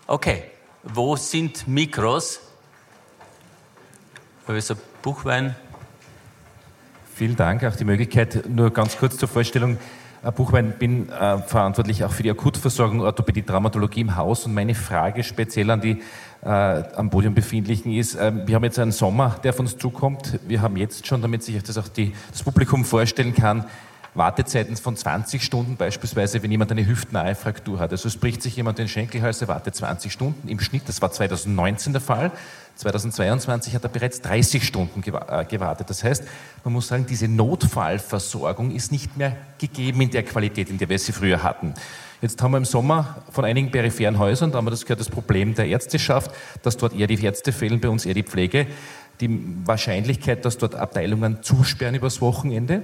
Okay, 0.07 0.43
wo 0.83 1.17
sind 1.17 1.67
Mikros? 1.67 2.39
Professor 4.45 4.77
Buchwein. 5.01 5.55
Vielen 7.19 7.35
Dank, 7.35 7.65
auch 7.65 7.75
die 7.75 7.83
Möglichkeit. 7.83 8.47
Nur 8.47 8.71
ganz 8.71 8.97
kurz 8.97 9.17
zur 9.17 9.27
Vorstellung. 9.27 9.77
Herr 10.21 10.31
Buchwein, 10.31 10.75
bin 10.79 11.09
äh, 11.09 11.39
verantwortlich 11.39 12.05
auch 12.05 12.13
für 12.13 12.23
die 12.23 12.31
Akutversorgung 12.31 13.01
Orthopädie, 13.01 13.41
Traumatologie 13.41 13.99
im 13.99 14.15
Haus 14.15 14.45
und 14.45 14.53
meine 14.53 14.73
Frage 14.73 15.21
speziell 15.25 15.69
an 15.69 15.81
die 15.81 16.01
äh, 16.41 16.47
am 16.47 17.09
Podium 17.09 17.33
befindlichen 17.35 17.91
ist, 17.91 18.15
äh, 18.15 18.31
wir 18.45 18.55
haben 18.55 18.63
jetzt 18.63 18.79
einen 18.79 18.93
Sommer, 18.93 19.35
der 19.43 19.51
auf 19.51 19.59
uns 19.59 19.77
zukommt. 19.77 20.39
Wir 20.47 20.61
haben 20.61 20.77
jetzt 20.77 21.07
schon, 21.07 21.21
damit 21.21 21.43
sich 21.43 21.61
das 21.61 21.77
auch 21.77 21.89
die, 21.89 22.13
das 22.31 22.41
Publikum 22.41 22.85
vorstellen 22.85 23.35
kann, 23.35 23.65
Wartezeiten 24.15 24.77
von 24.77 24.95
20 24.95 25.43
Stunden 25.43 25.75
beispielsweise, 25.75 26.41
wenn 26.41 26.51
jemand 26.51 26.71
eine 26.71 26.87
hüftnahe 26.87 27.35
Fraktur 27.35 27.79
hat. 27.79 27.91
Also 27.91 28.07
es 28.07 28.15
bricht 28.15 28.41
sich 28.41 28.55
jemand 28.55 28.77
den 28.77 28.87
Schenkelhals, 28.87 29.41
er 29.41 29.49
wartet 29.49 29.75
20 29.75 30.13
Stunden 30.13 30.47
im 30.47 30.61
Schnitt. 30.61 30.83
Das 30.87 31.01
war 31.01 31.11
2019 31.11 31.91
der 31.91 32.01
Fall. 32.01 32.31
2022 32.79 33.75
hat 33.75 33.83
er 33.83 33.89
bereits 33.89 34.21
30 34.21 34.65
Stunden 34.65 35.03
äh, 35.03 35.43
gewartet. 35.43 35.89
Das 35.89 36.01
heißt, 36.01 36.23
man 36.63 36.73
muss 36.73 36.87
sagen, 36.87 37.05
diese 37.05 37.27
Notfallversorgung 37.27 38.71
ist 38.71 38.93
nicht 38.93 39.17
mehr 39.17 39.35
gegeben 39.57 39.99
in 39.99 40.11
der 40.11 40.23
Qualität, 40.23 40.69
in 40.69 40.77
der 40.77 40.87
wir 40.87 40.97
sie 40.97 41.11
früher 41.11 41.43
hatten. 41.43 41.73
Jetzt 42.21 42.41
haben 42.41 42.51
wir 42.51 42.57
im 42.57 42.65
Sommer 42.65 43.21
von 43.31 43.43
einigen 43.43 43.69
peripheren 43.69 44.17
Häusern, 44.17 44.51
da 44.51 44.57
haben 44.57 44.65
wir 44.65 44.71
das 44.71 44.83
gehört, 44.83 45.01
das 45.01 45.09
Problem 45.09 45.55
der 45.55 45.67
Ärzteschaft, 45.67 46.31
dass 46.63 46.77
dort 46.77 46.93
eher 46.93 47.07
die 47.07 47.21
Ärzte 47.21 47.51
fehlen, 47.51 47.81
bei 47.81 47.89
uns 47.89 48.05
eher 48.05 48.13
die 48.13 48.23
Pflege. 48.23 48.65
Die 49.19 49.29
Wahrscheinlichkeit, 49.65 50.45
dass 50.45 50.57
dort 50.57 50.75
Abteilungen 50.75 51.43
zusperren 51.43 51.95
übers 51.95 52.21
Wochenende 52.21 52.83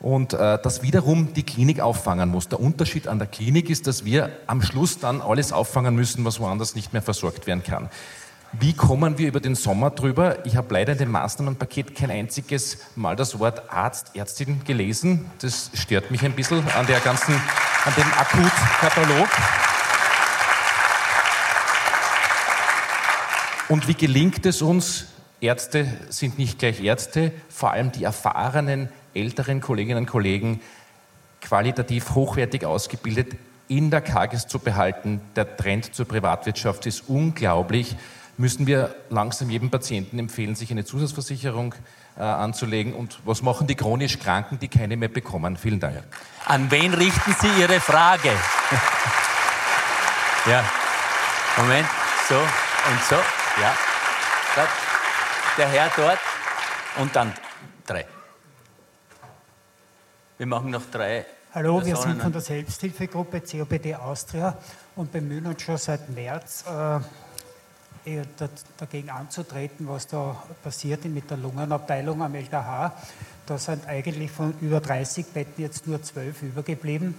und 0.00 0.34
äh, 0.34 0.58
das 0.62 0.82
wiederum 0.82 1.32
die 1.32 1.44
Klinik 1.44 1.80
auffangen 1.80 2.28
muss. 2.28 2.48
Der 2.48 2.60
Unterschied 2.60 3.08
an 3.08 3.18
der 3.18 3.28
Klinik 3.28 3.70
ist, 3.70 3.86
dass 3.86 4.04
wir 4.04 4.30
am 4.46 4.60
Schluss 4.60 4.98
dann 4.98 5.22
alles 5.22 5.52
auffangen 5.52 5.94
müssen, 5.94 6.24
was 6.26 6.40
woanders 6.40 6.74
nicht 6.74 6.92
mehr 6.92 7.02
versorgt 7.02 7.46
werden 7.46 7.62
kann. 7.62 7.88
Wie 8.52 8.72
kommen 8.72 9.16
wir 9.16 9.28
über 9.28 9.38
den 9.38 9.54
Sommer 9.54 9.90
drüber? 9.90 10.44
Ich 10.44 10.56
habe 10.56 10.74
leider 10.74 10.92
in 10.92 10.98
dem 10.98 11.12
Maßnahmenpaket 11.12 11.94
kein 11.94 12.10
einziges 12.10 12.78
Mal 12.96 13.14
das 13.14 13.38
Wort 13.38 13.70
Arzt, 13.70 14.16
Ärztin 14.16 14.64
gelesen. 14.64 15.30
Das 15.38 15.70
stört 15.74 16.10
mich 16.10 16.24
ein 16.24 16.32
bisschen 16.32 16.68
an 16.70 16.84
der 16.88 16.98
ganzen, 16.98 17.32
an 17.32 17.94
dem 17.96 18.12
Akutkatalog. 18.12 19.28
Und 23.68 23.86
wie 23.86 23.94
gelingt 23.94 24.44
es 24.44 24.62
uns, 24.62 25.06
Ärzte 25.40 25.86
sind 26.08 26.36
nicht 26.36 26.58
gleich 26.58 26.82
Ärzte, 26.82 27.30
vor 27.48 27.70
allem 27.70 27.92
die 27.92 28.02
erfahrenen 28.02 28.88
älteren 29.14 29.60
Kolleginnen 29.60 29.98
und 29.98 30.06
Kollegen 30.06 30.60
qualitativ 31.40 32.16
hochwertig 32.16 32.66
ausgebildet 32.66 33.36
in 33.68 33.92
der 33.92 34.00
KGS 34.00 34.48
zu 34.48 34.58
behalten. 34.58 35.20
Der 35.36 35.56
Trend 35.56 35.94
zur 35.94 36.06
Privatwirtschaft 36.06 36.86
ist 36.86 37.08
unglaublich. 37.08 37.94
Müssen 38.40 38.66
wir 38.66 38.94
langsam 39.10 39.50
jedem 39.50 39.68
Patienten 39.68 40.18
empfehlen, 40.18 40.54
sich 40.54 40.70
eine 40.70 40.86
Zusatzversicherung 40.86 41.74
äh, 42.16 42.22
anzulegen? 42.22 42.94
Und 42.94 43.20
was 43.26 43.42
machen 43.42 43.66
die 43.66 43.74
chronisch 43.74 44.18
Kranken, 44.18 44.58
die 44.58 44.68
keine 44.68 44.96
mehr 44.96 45.10
bekommen? 45.10 45.58
Vielen 45.58 45.78
Dank. 45.78 46.02
An 46.46 46.70
wen 46.70 46.94
richten 46.94 47.36
Sie 47.38 47.60
Ihre 47.60 47.80
Frage? 47.80 48.30
ja. 50.46 50.64
Moment. 51.58 51.86
So 52.30 52.36
und 52.36 53.02
so. 53.10 53.16
Ja. 53.60 53.76
Der 55.58 55.68
Herr 55.68 55.90
dort 55.94 56.18
und 56.96 57.14
dann 57.14 57.34
drei. 57.86 58.06
Wir 60.38 60.46
machen 60.46 60.70
noch 60.70 60.86
drei. 60.90 61.26
Hallo, 61.52 61.84
wir 61.84 61.96
sind 61.96 62.22
von 62.22 62.32
der 62.32 62.40
Selbsthilfegruppe 62.40 63.42
COPD 63.42 63.96
Austria 63.96 64.56
und 64.96 65.12
bemühen 65.12 65.44
uns 65.46 65.60
schon 65.60 65.76
seit 65.76 66.08
März 66.08 66.64
äh, 66.66 67.00
dagegen 68.78 69.10
anzutreten, 69.10 69.88
was 69.88 70.06
da 70.06 70.42
passiert 70.62 71.04
mit 71.04 71.30
der 71.30 71.36
Lungenabteilung 71.36 72.22
am 72.22 72.34
LKH. 72.34 72.94
Da 73.46 73.58
sind 73.58 73.86
eigentlich 73.86 74.30
von 74.30 74.54
über 74.60 74.80
30 74.80 75.26
Betten 75.26 75.62
jetzt 75.62 75.86
nur 75.86 76.02
zwölf 76.02 76.42
übergeblieben 76.42 77.14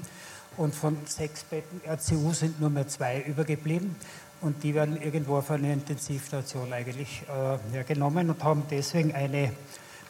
und 0.58 0.74
von 0.76 0.98
sechs 1.06 1.44
Betten 1.44 1.82
RCU 1.86 2.34
sind 2.34 2.60
nur 2.60 2.70
mehr 2.70 2.88
zwei 2.88 3.22
übergeblieben 3.22 3.96
und 4.42 4.64
die 4.64 4.74
werden 4.74 5.02
irgendwo 5.02 5.38
auf 5.38 5.52
einer 5.52 5.72
Intensivstation 5.72 6.74
eigentlich 6.74 7.24
äh, 7.28 7.74
hergenommen 7.74 8.30
und 8.30 8.44
haben 8.44 8.64
deswegen 8.70 9.14
eine 9.14 9.52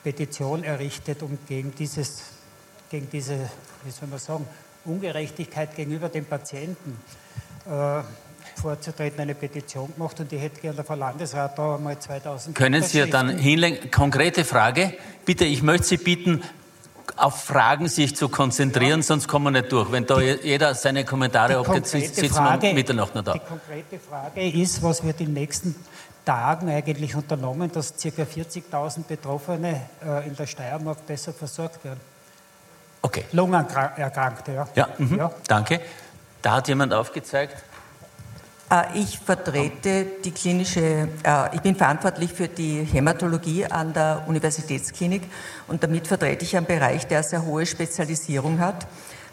Petition 0.04 0.64
errichtet, 0.64 1.22
um 1.22 1.38
gegen 1.48 1.76
dieses 1.76 2.24
gegen 2.92 3.10
diese, 3.10 3.50
wie 3.86 3.92
soll 3.92 4.10
man 4.10 4.20
sagen, 4.20 4.46
Ungerechtigkeit 4.84 5.76
gegenüber 5.76 6.10
den 6.10 6.26
Patienten 6.26 7.00
äh, 7.66 8.02
vorzutreten, 8.56 9.22
eine 9.22 9.36
Petition 9.36 9.94
gemacht 9.94 10.20
und 10.20 10.32
ich 10.32 10.42
hätte 10.42 10.62
gerne 10.62 10.78
der 10.78 10.86
Frau 10.86 10.96
Landesrat 10.96 11.58
da 11.58 11.76
einmal 11.76 12.00
2000. 12.00 12.56
Können 12.56 12.84
Sie 12.84 13.10
dann 13.10 13.38
hinlegen? 13.38 13.92
Konkrete 13.92 14.46
Frage. 14.46 14.94
Bitte, 15.26 15.46
ich 15.46 15.62
möchte 15.62 15.88
Sie 15.88 15.98
bitten, 15.98 16.44
auf 17.16 17.44
Fragen 17.44 17.88
sich 17.88 18.16
zu 18.16 18.30
konzentrieren, 18.30 19.00
ja. 19.00 19.04
sonst 19.04 19.28
kommen 19.28 19.54
wir 19.54 19.62
nicht 19.62 19.72
durch. 19.72 19.92
Wenn 19.92 20.06
da 20.06 20.20
jeder 20.20 20.74
seine 20.76 21.06
Kommentare 21.06 21.58
abgibt, 21.58 21.88
sitzen 21.88 22.30
Frage, 22.30 22.68
wir 22.68 22.74
Mitternacht 22.74 23.14
noch 23.16 23.24
da. 23.24 23.34
Die 23.34 23.40
konkrete 23.40 24.00
Frage 24.00 24.50
ist, 24.50 24.82
was 24.82 25.04
wird 25.04 25.20
in 25.20 25.28
den 25.28 25.34
nächsten 25.34 25.76
Tagen 26.26 26.70
eigentlich 26.70 27.16
unternommen, 27.16 27.72
dass 27.72 27.94
ca. 27.94 28.08
40.000 28.10 29.04
Betroffene 29.08 29.82
äh, 30.06 30.28
in 30.28 30.36
der 30.36 30.48
Steiermark 30.48 31.06
besser 31.06 31.34
versorgt 31.34 31.84
werden? 31.84 32.00
Okay. 33.02 33.26
Lungenerkrankte, 33.32 34.54
ja. 34.54 34.68
Ja, 34.76 34.90
mhm. 34.98 35.18
ja, 35.18 35.32
danke. 35.48 35.82
Da 36.42 36.54
hat 36.54 36.68
jemand 36.68 36.94
aufgezeigt. 36.94 37.56
Äh, 38.72 39.00
ich 39.00 39.20
vertrete 39.20 40.06
die 40.24 40.32
klinische, 40.32 41.10
äh, 41.24 41.56
ich 41.56 41.62
bin 41.62 41.76
verantwortlich 41.76 42.32
für 42.32 42.48
die 42.48 42.84
Hämatologie 42.84 43.66
an 43.66 43.94
der 43.94 44.24
Universitätsklinik 44.28 45.24
und 45.68 45.84
damit 45.84 46.08
vertrete 46.08 46.46
ich 46.46 46.56
einen 46.56 46.66
Bereich, 46.66 47.06
der 47.08 47.22
sehr 47.24 47.46
hohe 47.46 47.66
Spezialisierung 47.66 48.60
hat. 48.60 48.88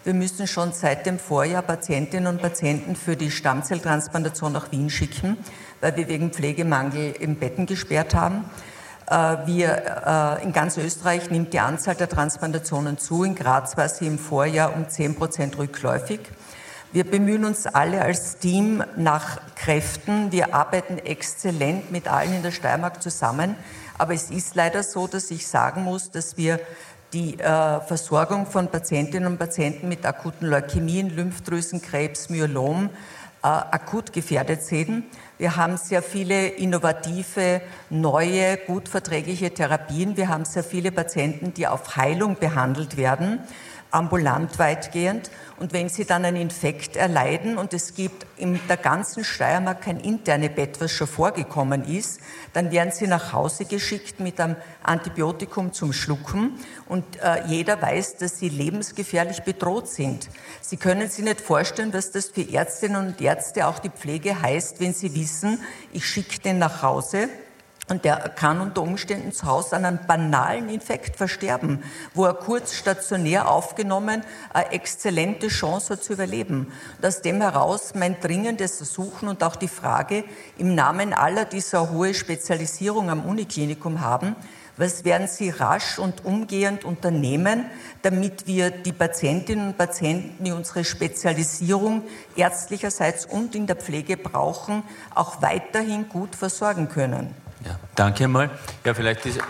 Wir 0.05 0.15
müssen 0.15 0.47
schon 0.47 0.73
seit 0.73 1.07
dem 1.07 1.19
Vorjahr 1.19 1.63
Patientinnen 1.63 2.27
und 2.27 2.43
Patienten 2.43 2.97
für 2.97 3.17
die 3.17 3.31
Stammzelltransplantation 3.31 4.53
nach 4.53 4.73
Wien 4.73 4.91
schicken, 4.91 5.37
weil 5.81 5.97
wir 5.97 6.09
wegen 6.09 6.33
Pflegemangel 6.33 7.13
im 7.21 7.37
Betten 7.37 7.67
gesperrt 7.67 8.15
haben. 8.15 8.45
Äh, 9.07 9.47
wir, 9.47 10.39
in 10.43 10.53
ganz 10.53 10.77
Österreich 10.79 11.31
nimmt 11.31 11.53
die 11.53 11.61
Anzahl 11.61 11.95
der 11.95 12.09
Transplantationen 12.09 12.99
zu. 12.99 13.23
In 13.23 13.35
Graz 13.35 13.77
war 13.77 13.89
sie 13.89 14.07
im 14.07 14.19
Vorjahr 14.19 14.75
um 14.75 14.89
10 14.89 15.15
Prozent 15.15 15.59
rückläufig. 15.59 16.21
Wir 16.91 17.05
bemühen 17.05 17.45
uns 17.45 17.67
alle 17.67 18.01
als 18.01 18.39
Team 18.39 18.83
nach 18.97 19.41
Kräften. 19.57 20.33
Wir 20.33 20.55
arbeiten 20.55 20.97
exzellent 20.97 21.93
mit 21.93 22.09
allen 22.09 22.37
in 22.37 22.43
der 22.43 22.51
Steiermark 22.51 23.03
zusammen. 23.03 23.57
Aber 23.99 24.15
es 24.15 24.31
ist 24.31 24.55
leider 24.55 24.83
so, 24.83 25.07
dass 25.07 25.31
ich 25.31 25.47
sagen 25.47 25.85
muss, 25.85 26.11
dass 26.11 26.39
wir 26.39 26.59
die 27.13 27.39
äh, 27.39 27.81
Versorgung 27.83 28.47
von 28.47 28.69
Patientinnen 28.69 29.31
und 29.31 29.39
Patienten 29.39 29.87
mit 29.89 30.07
akuten 30.07 30.49
Leukämien, 30.49 31.15
Lymphdrüsenkrebs, 31.15 32.31
Myelom 32.31 32.89
akut 33.41 34.13
gefährdet 34.13 34.63
sehen. 34.63 35.05
Wir 35.39 35.55
haben 35.55 35.77
sehr 35.77 36.03
viele 36.03 36.49
innovative, 36.49 37.61
neue, 37.89 38.57
gut 38.57 38.89
verträgliche 38.89 39.55
Therapien. 39.55 40.17
Wir 40.17 40.29
haben 40.29 40.45
sehr 40.45 40.65
viele 40.65 40.91
Patienten, 40.91 41.55
die 41.55 41.69
auf 41.69 41.97
Heilung 41.97 42.37
behandelt 42.37 42.97
werden 42.97 43.41
ambulant 43.91 44.59
weitgehend. 44.59 45.31
Und 45.59 45.73
wenn 45.73 45.89
sie 45.89 46.05
dann 46.05 46.25
einen 46.25 46.37
Infekt 46.37 46.97
erleiden 46.97 47.59
und 47.59 47.75
es 47.75 47.95
gibt 47.95 48.27
in 48.37 48.61
der 48.69 48.77
ganzen 48.77 49.25
Steiermark 49.25 49.83
kein 49.83 49.99
interne 49.99 50.51
Bett, 50.51 50.81
was 50.81 50.93
schon 50.93 51.09
vorgekommen 51.09 51.85
ist, 51.85 52.21
dann 52.53 52.71
werden 52.71 52.93
sie 52.93 53.09
nach 53.09 53.33
Hause 53.33 53.65
geschickt 53.65 54.21
mit 54.21 54.41
einem 54.41 54.57
Antibiotikum 54.83 55.73
zum 55.73 55.93
Schlucken 55.93 56.61
und 56.87 57.05
äh, 57.17 57.45
jeder 57.47 57.81
weiß, 57.81 58.19
dass 58.19 58.39
sie 58.39 58.49
lebensgefährlich 58.49 59.43
bedroht 59.43 59.89
sind. 59.89 60.29
Sie 60.61 60.77
können 60.77 61.09
sich 61.09 61.25
nicht 61.25 61.41
vorstellen, 61.41 61.93
was 61.93 62.13
das 62.13 62.27
für 62.27 62.49
Ärztinnen 62.49 63.09
und 63.09 63.21
Ärzte, 63.21 63.67
auch 63.67 63.81
die 63.81 63.91
Pflege 63.91 64.41
heißt, 64.41 64.81
wenn 64.81 64.95
sie 64.95 65.15
wissen, 65.15 65.61
ich 65.93 66.07
schicke 66.07 66.39
den 66.39 66.59
nach 66.59 66.83
Hause 66.83 67.29
und 67.89 68.05
der 68.05 68.17
kann 68.17 68.61
unter 68.61 68.83
Umständen 68.83 69.33
zu 69.33 69.47
Hause 69.47 69.77
an 69.77 69.85
einem 69.85 70.01
banalen 70.07 70.69
Infekt 70.69 71.17
versterben, 71.17 71.83
wo 72.15 72.27
er 72.27 72.35
kurz 72.35 72.75
stationär 72.75 73.51
aufgenommen 73.51 74.23
eine 74.53 74.73
exzellente 74.73 75.49
Chance 75.49 75.95
hat 75.95 76.05
zu 76.05 76.13
überleben. 76.13 76.73
Und 76.99 77.07
aus 77.07 77.23
dem 77.23 77.41
heraus 77.41 77.95
mein 77.95 78.21
dringendes 78.21 78.81
Ersuchen 78.81 79.29
und 79.29 79.43
auch 79.43 79.57
die 79.57 79.69
Frage 79.69 80.25
im 80.59 80.75
Namen 80.75 81.15
aller, 81.15 81.45
die 81.45 81.61
so 81.61 81.79
eine 81.79 81.91
hohe 81.91 82.15
Spezialisierung 82.15 83.11
am 83.11 83.25
Uniklinikum 83.25 84.01
haben, 84.01 84.37
was 84.79 85.05
werden 85.05 85.27
Sie 85.27 85.51
rasch 85.51 85.99
und 85.99 86.25
umgehend 86.25 86.85
unternehmen, 86.85 87.65
damit 88.03 88.47
wir 88.47 88.71
die 88.71 88.93
Patientinnen 88.93 89.69
und 89.69 89.77
Patienten, 89.77 90.45
die 90.45 90.53
unsere 90.53 90.85
Spezialisierung 90.85 92.03
ärztlicherseits 92.37 93.27
und 93.27 93.57
in 93.57 93.67
der 93.67 93.75
Pflege 93.75 94.17
brauchen, 94.17 94.85
auch 95.17 95.43
weiterhin 95.43 96.09
gut 96.09 96.37
versorgen 96.37 96.89
können? 96.89 97.35
Ja, 97.65 97.79
danke 97.95 98.29
mal. 98.29 98.51
Ja, 98.85 98.95
vielleicht 98.95 99.25
diese. 99.25 99.41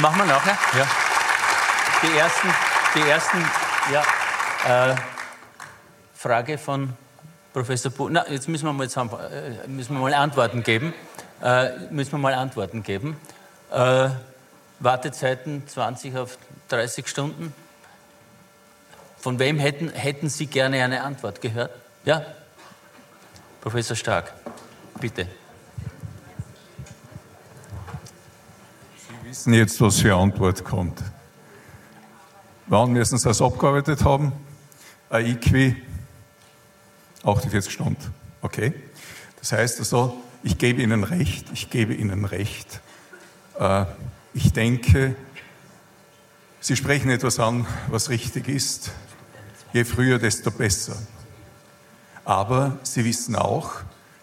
Machen 0.00 0.18
wir 0.18 0.26
nachher. 0.26 0.58
Ja. 0.78 0.86
Die 2.02 2.18
ersten, 2.18 2.48
die 2.94 3.08
ersten, 3.08 3.44
ja. 3.92 4.92
Äh, 4.92 4.96
Frage 6.14 6.58
von 6.58 6.92
Professor 7.52 7.90
Bu. 7.90 8.08
Na, 8.08 8.28
jetzt 8.28 8.48
müssen 8.48 8.66
wir 8.66 8.72
mal, 8.72 8.88
zusammen, 8.88 9.10
äh, 9.32 9.66
müssen 9.68 9.94
wir 9.94 10.00
mal 10.00 10.14
Antworten 10.14 10.62
geben. 10.62 10.92
Äh, 11.42 11.70
müssen 11.90 12.12
wir 12.12 12.18
mal 12.18 12.34
Antworten 12.34 12.82
geben. 12.82 13.18
Äh, 13.70 14.10
Wartezeiten 14.80 15.66
20 15.66 16.16
auf 16.16 16.38
30 16.68 17.08
Stunden. 17.08 17.54
Von 19.18 19.38
wem 19.38 19.58
hätten, 19.58 19.90
hätten 19.90 20.28
Sie 20.28 20.46
gerne 20.46 20.82
eine 20.82 21.02
Antwort 21.02 21.40
gehört? 21.40 21.70
Ja? 22.04 22.24
Professor 23.60 23.96
Stark, 23.96 24.32
bitte. 25.00 25.26
Wissen 29.30 29.54
jetzt, 29.54 29.80
was 29.80 30.00
für 30.00 30.16
Antwort 30.16 30.64
kommt. 30.64 31.00
Wann 32.66 32.90
müssen 32.90 33.16
Sie 33.16 33.28
das 33.28 33.40
abgearbeitet 33.40 34.04
haben? 34.04 34.32
Ein 35.08 35.24
IQI, 35.24 35.76
48 37.22 37.72
Stunden. 37.72 38.12
Okay? 38.42 38.74
Das 39.38 39.52
heißt 39.52 39.78
also, 39.78 40.20
ich 40.42 40.58
gebe 40.58 40.82
Ihnen 40.82 41.04
recht, 41.04 41.46
ich 41.52 41.70
gebe 41.70 41.94
Ihnen 41.94 42.24
recht. 42.24 42.80
Äh, 43.60 43.84
ich 44.34 44.52
denke, 44.52 45.14
Sie 46.58 46.74
sprechen 46.74 47.10
etwas 47.10 47.38
an, 47.38 47.66
was 47.88 48.10
richtig 48.10 48.48
ist. 48.48 48.90
Je 49.72 49.84
früher, 49.84 50.18
desto 50.18 50.50
besser. 50.50 50.96
Aber 52.24 52.80
Sie 52.82 53.04
wissen 53.04 53.36
auch, 53.36 53.74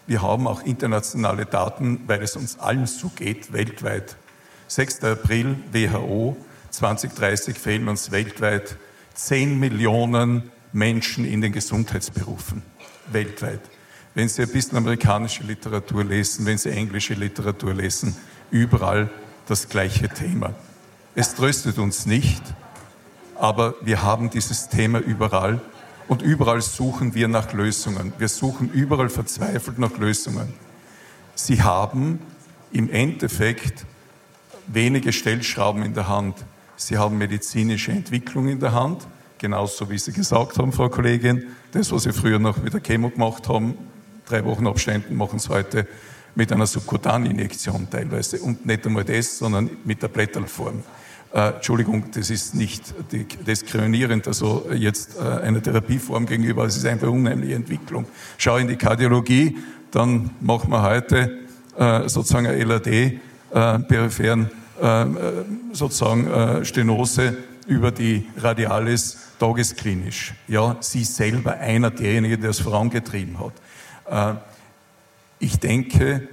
wir 0.06 0.20
haben 0.20 0.46
auch 0.46 0.60
internationale 0.64 1.46
Daten, 1.46 2.02
weil 2.06 2.22
es 2.22 2.36
uns 2.36 2.58
allen 2.58 2.86
so 2.86 3.08
geht, 3.08 3.54
weltweit. 3.54 4.18
6. 4.68 5.02
April, 5.04 5.56
WHO, 5.72 6.36
2030 6.70 7.58
fehlen 7.58 7.88
uns 7.88 8.10
weltweit 8.10 8.76
10 9.14 9.58
Millionen 9.58 10.50
Menschen 10.72 11.24
in 11.24 11.40
den 11.40 11.52
Gesundheitsberufen. 11.52 12.62
Weltweit. 13.10 13.60
Wenn 14.14 14.28
Sie 14.28 14.42
ein 14.42 14.52
bisschen 14.52 14.76
amerikanische 14.76 15.42
Literatur 15.42 16.04
lesen, 16.04 16.44
wenn 16.44 16.58
Sie 16.58 16.70
englische 16.70 17.14
Literatur 17.14 17.72
lesen, 17.72 18.14
überall 18.50 19.10
das 19.46 19.68
gleiche 19.68 20.08
Thema. 20.10 20.54
Es 21.14 21.34
tröstet 21.34 21.78
uns 21.78 22.04
nicht, 22.04 22.42
aber 23.36 23.74
wir 23.80 24.02
haben 24.02 24.28
dieses 24.28 24.68
Thema 24.68 24.98
überall 24.98 25.60
und 26.08 26.20
überall 26.20 26.60
suchen 26.60 27.14
wir 27.14 27.28
nach 27.28 27.54
Lösungen. 27.54 28.12
Wir 28.18 28.28
suchen 28.28 28.70
überall 28.70 29.08
verzweifelt 29.08 29.78
nach 29.78 29.96
Lösungen. 29.96 30.52
Sie 31.34 31.62
haben 31.62 32.18
im 32.70 32.90
Endeffekt 32.90 33.86
wenige 34.68 35.12
Stellschrauben 35.12 35.82
in 35.82 35.94
der 35.94 36.08
Hand. 36.08 36.36
Sie 36.76 36.96
haben 36.96 37.18
medizinische 37.18 37.90
Entwicklung 37.92 38.48
in 38.48 38.60
der 38.60 38.72
Hand, 38.72 39.06
genauso 39.38 39.90
wie 39.90 39.98
Sie 39.98 40.12
gesagt 40.12 40.58
haben, 40.58 40.72
Frau 40.72 40.88
Kollegin. 40.88 41.44
Das, 41.72 41.90
was 41.90 42.04
Sie 42.04 42.12
früher 42.12 42.38
noch 42.38 42.62
mit 42.62 42.72
der 42.72 42.80
Chemo 42.80 43.10
gemacht 43.10 43.48
haben, 43.48 43.74
drei 44.26 44.44
Wochen 44.44 44.66
Abständen, 44.66 45.16
machen 45.16 45.38
Sie 45.38 45.48
heute 45.48 45.86
mit 46.34 46.52
einer 46.52 46.66
Subkutaninjektion 46.66 47.88
teilweise. 47.90 48.38
Und 48.38 48.64
nicht 48.64 48.86
einmal 48.86 49.04
das, 49.04 49.38
sondern 49.38 49.70
mit 49.84 50.02
der 50.02 50.08
Blätterform. 50.08 50.84
Äh, 51.32 51.54
Entschuldigung, 51.54 52.04
das 52.14 52.30
ist 52.30 52.54
nicht 52.54 52.94
diskriminierend, 53.46 54.26
also 54.26 54.66
jetzt 54.74 55.18
äh, 55.18 55.22
einer 55.22 55.62
Therapieform 55.62 56.24
gegenüber, 56.24 56.64
es 56.64 56.76
ist 56.76 56.86
einfach 56.86 57.08
unheimliche 57.08 57.54
Entwicklung. 57.54 58.06
Schau 58.38 58.56
in 58.56 58.68
die 58.68 58.76
Kardiologie, 58.76 59.58
dann 59.90 60.30
machen 60.40 60.70
wir 60.70 60.82
heute 60.82 61.40
äh, 61.76 62.08
sozusagen 62.08 62.46
eine 62.46 62.64
LAD, 62.64 63.20
äh, 63.52 63.78
peripheren 63.80 64.50
äh, 64.80 65.06
sozusagen 65.72 66.26
äh, 66.26 66.64
Stenose 66.64 67.36
über 67.66 67.90
die 67.90 68.26
Radialis 68.36 69.18
tagesklinisch. 69.38 70.34
Ja, 70.48 70.76
sie 70.80 71.04
selber 71.04 71.52
einer 71.54 71.90
derjenigen, 71.90 72.40
der 72.40 72.50
es 72.50 72.60
vorangetrieben 72.60 73.38
hat. 73.38 74.36
Äh, 74.36 74.38
ich 75.38 75.58
denke, 75.58 76.28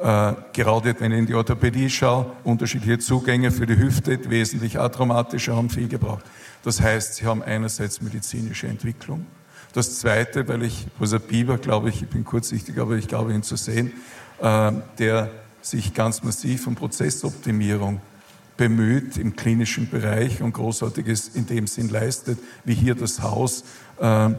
äh, 0.00 0.32
gerade 0.52 0.94
wenn 1.00 1.12
ich 1.12 1.18
in 1.18 1.26
die 1.26 1.34
Orthopädie 1.34 1.90
schaue, 1.90 2.32
unterschiedliche 2.44 2.98
Zugänge 2.98 3.50
für 3.50 3.66
die 3.66 3.76
Hüfte, 3.76 4.18
wesentlich 4.30 4.78
atraumatischer, 4.78 5.56
haben 5.56 5.70
viel 5.70 5.88
gebraucht. 5.88 6.24
Das 6.62 6.80
heißt, 6.80 7.16
sie 7.16 7.26
haben 7.26 7.42
einerseits 7.42 8.00
medizinische 8.00 8.68
Entwicklung. 8.68 9.26
Das 9.72 9.98
Zweite, 9.98 10.46
weil 10.48 10.62
ich, 10.62 10.86
Professor 10.96 11.18
Bieber, 11.18 11.58
glaube 11.58 11.88
ich, 11.90 12.02
ich 12.02 12.08
bin 12.08 12.24
kurzsichtig, 12.24 12.78
aber 12.78 12.96
ich 12.96 13.08
glaube 13.08 13.34
ihn 13.34 13.42
zu 13.42 13.56
sehen, 13.56 13.92
äh, 14.40 14.72
der 14.98 15.30
sich 15.70 15.94
ganz 15.94 16.22
massiv 16.22 16.66
um 16.66 16.74
Prozessoptimierung 16.74 18.00
bemüht 18.56 19.16
im 19.18 19.36
klinischen 19.36 19.88
Bereich 19.88 20.42
und 20.42 20.52
Großartiges 20.52 21.28
in 21.34 21.46
dem 21.46 21.66
Sinn 21.66 21.88
leistet, 21.88 22.38
wie 22.64 22.74
hier 22.74 22.94
das 22.94 23.22
Haus 23.22 23.64
äh, 24.00 24.30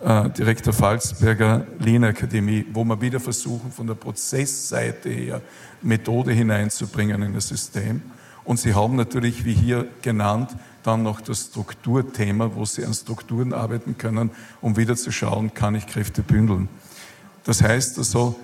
äh, 0.00 0.30
Direktor 0.30 0.72
Falzberger 0.72 1.66
Lean-Akademie, 1.78 2.66
wo 2.72 2.84
wir 2.84 3.00
wieder 3.00 3.20
versuchen, 3.20 3.70
von 3.72 3.86
der 3.86 3.94
Prozessseite 3.94 5.08
her 5.08 5.42
Methode 5.82 6.32
hineinzubringen 6.32 7.22
in 7.22 7.34
das 7.34 7.48
System. 7.48 8.02
Und 8.44 8.58
Sie 8.58 8.74
haben 8.74 8.96
natürlich, 8.96 9.44
wie 9.44 9.54
hier 9.54 9.86
genannt, 10.02 10.56
dann 10.82 11.02
noch 11.02 11.20
das 11.20 11.46
Strukturthema, 11.46 12.50
wo 12.54 12.64
Sie 12.64 12.84
an 12.84 12.94
Strukturen 12.94 13.52
arbeiten 13.52 13.98
können, 13.98 14.30
um 14.60 14.76
wieder 14.76 14.96
zu 14.96 15.12
schauen, 15.12 15.52
kann 15.52 15.74
ich 15.74 15.86
Kräfte 15.86 16.22
bündeln. 16.22 16.68
Das 17.44 17.62
heißt 17.62 17.98
also, 17.98 18.38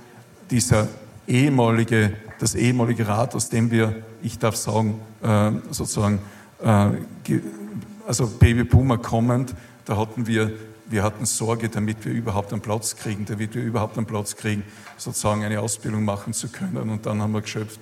dieser 0.51 0.89
ehemalige, 1.27 2.17
das 2.39 2.55
ehemalige 2.55 3.07
Rat, 3.07 3.35
aus 3.35 3.49
dem 3.49 3.71
wir, 3.71 4.03
ich 4.23 4.39
darf 4.39 4.57
sagen, 4.57 5.01
äh, 5.23 5.53
sozusagen, 5.71 6.19
äh, 6.63 6.91
also 8.07 8.27
Babyboomer 8.27 8.99
kommend, 8.99 9.55
da 9.85 9.97
hatten 9.97 10.27
wir 10.27 10.53
wir 10.87 11.03
hatten 11.03 11.25
Sorge, 11.27 11.69
damit 11.69 12.05
wir 12.05 12.13
überhaupt 12.13 12.53
einen 12.53 12.63
Platz 12.63 12.97
kriegen, 12.97 13.25
damit 13.25 13.55
wir 13.55 13.63
überhaupt 13.63 13.97
einen 13.97 14.07
Platz 14.07 14.37
kriegen, 14.37 14.63
sozusagen 14.97 15.43
eine 15.43 15.61
Ausbildung 15.61 16.05
machen 16.05 16.33
zu 16.33 16.49
können. 16.49 16.91
Und 16.91 17.07
dann 17.07 17.23
haben 17.23 17.33
wir 17.33 17.41
geschöpft, 17.41 17.81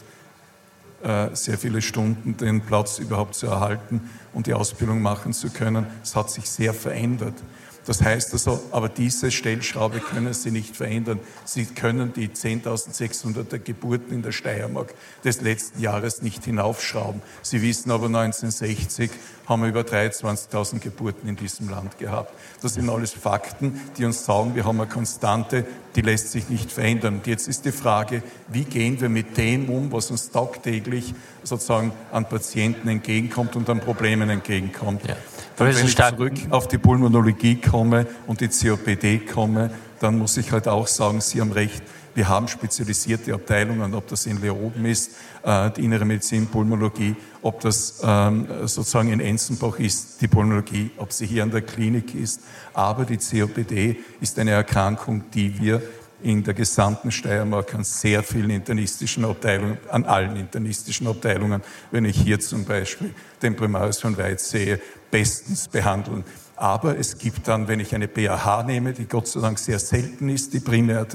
äh, 1.03 1.35
sehr 1.35 1.59
viele 1.59 1.83
Stunden 1.83 2.37
den 2.37 2.61
Platz 2.61 2.99
überhaupt 2.99 3.35
zu 3.35 3.47
erhalten 3.49 4.09
und 4.33 4.47
die 4.47 4.55
Ausbildung 4.55 5.03
machen 5.03 5.33
zu 5.33 5.51
können. 5.51 5.87
Es 6.03 6.15
hat 6.15 6.31
sich 6.31 6.49
sehr 6.49 6.73
verändert. 6.73 7.35
Das 7.85 8.01
heißt 8.01 8.33
also, 8.33 8.63
aber 8.71 8.89
diese 8.89 9.31
Stellschraube 9.31 9.99
können 9.99 10.33
Sie 10.35 10.53
nicht 10.53 10.77
verändern. 10.77 11.19
Sie 11.45 11.65
können 11.65 12.13
die 12.13 12.29
10.600er 12.29 13.59
Geburten 13.59 14.15
in 14.15 14.23
der 14.23 14.33
Steiermark 14.33 14.95
des 15.25 15.41
letzten 15.41 15.81
Jahres 15.81 16.23
nicht 16.23 16.45
hinaufschrauben. 16.45 17.23
Sie 17.43 17.61
wissen 17.61 17.91
aber, 17.91 18.07
1960 18.07 19.11
haben 19.53 19.63
wir 19.63 19.69
über 19.69 19.83
23.000 19.83 20.81
Geburten 20.81 21.29
in 21.29 21.37
diesem 21.37 21.69
Land 21.69 21.99
gehabt. 21.99 22.33
Das 22.63 22.75
sind 22.75 22.89
alles 22.89 23.13
Fakten, 23.13 23.81
die 23.97 24.05
uns 24.05 24.25
sagen, 24.25 24.55
wir 24.55 24.65
haben 24.65 24.81
eine 24.81 24.89
Konstante, 24.89 25.65
die 25.95 26.01
lässt 26.01 26.33
sich 26.33 26.49
nicht 26.49 26.73
verändern. 26.73 27.15
Und 27.17 27.27
jetzt 27.27 27.49
ist 27.49 27.65
die 27.65 27.73
Frage, 27.73 28.23
wie 28.49 28.65
gehen 28.65 29.01
wir 29.01 29.09
mit 29.09 29.37
dem 29.37 29.69
um, 29.69 29.93
was 29.93 30.11
uns 30.11 30.31
tagtäglich 30.31 31.15
sozusagen 31.43 31.93
an 32.11 32.25
Patienten 32.25 32.89
entgegenkommt 32.89 33.55
und 33.57 33.69
an 33.69 33.81
Problemen 33.81 34.31
entgegenkommt. 34.31 35.07
Ja. 35.07 35.17
Und 35.59 35.77
wenn 35.77 35.87
ich 35.87 35.97
zurück 35.97 36.33
auf 36.51 36.67
die 36.67 36.79
Pulmonologie 36.79 37.61
komme 37.61 38.07
und 38.27 38.41
die 38.41 38.49
COPD 38.49 39.21
komme, 39.21 39.71
dann 40.01 40.19
muss 40.19 40.37
ich 40.37 40.51
halt 40.51 40.67
auch 40.67 40.89
sagen, 40.89 41.21
Sie 41.21 41.41
haben 41.41 41.53
recht, 41.53 41.83
wir 42.15 42.29
haben 42.29 42.49
spezialisierte 42.49 43.35
Abteilungen, 43.35 43.95
ob 43.95 44.09
das 44.09 44.27
in 44.27 44.41
Leoben 44.41 44.85
ist, 44.85 45.13
äh, 45.43 45.71
die 45.71 45.85
innere 45.85 46.05
Medizin, 46.05 46.47
Pulmonologie, 46.47 47.17
ob 47.43 47.61
das 47.61 48.01
ähm, 48.05 48.47
sozusagen 48.63 49.13
in 49.13 49.21
Enzenbach 49.21 49.79
ist, 49.79 50.21
die 50.21 50.29
Pulmonologie, 50.29 50.91
ob 50.97 51.13
sie 51.13 51.27
hier 51.27 51.43
an 51.43 51.51
der 51.51 51.63
Klinik 51.63 52.15
ist. 52.15 52.41
Aber 52.75 53.05
die 53.05 53.19
COPD 53.19 53.97
ist 54.21 54.39
eine 54.39 54.53
Erkrankung, 54.53 55.25
die 55.33 55.61
wir 55.61 55.83
in 56.23 56.45
der 56.45 56.55
gesamten 56.55 57.11
Steiermark 57.11 57.75
an 57.75 57.85
sehr 57.85 58.23
vielen 58.23 58.51
internistischen 58.51 59.25
Abteilungen, 59.25 59.79
an 59.91 60.05
allen 60.05 60.37
internistischen 60.37 61.07
Abteilungen, 61.07 61.63
wenn 61.91 62.05
ich 62.05 62.17
hier 62.17 62.39
zum 62.39 62.65
Beispiel 62.65 63.13
den 63.43 63.57
Primarius 63.57 64.01
von 64.01 64.17
Weiz 64.17 64.51
sehe, 64.51 64.81
bestens 65.11 65.69
behandeln. 65.69 66.25
Aber 66.63 66.97
es 66.97 67.19
gibt 67.19 67.49
dann, 67.49 67.67
wenn 67.67 67.81
ich 67.81 67.93
eine 67.93 68.07
BAH 68.07 68.63
nehme, 68.63 68.93
die 68.93 69.07
Gott 69.07 69.27
sei 69.27 69.41
Dank 69.41 69.59
sehr 69.59 69.81
selten 69.81 70.29
ist, 70.29 70.53
die 70.53 70.61
primäre 70.61 71.09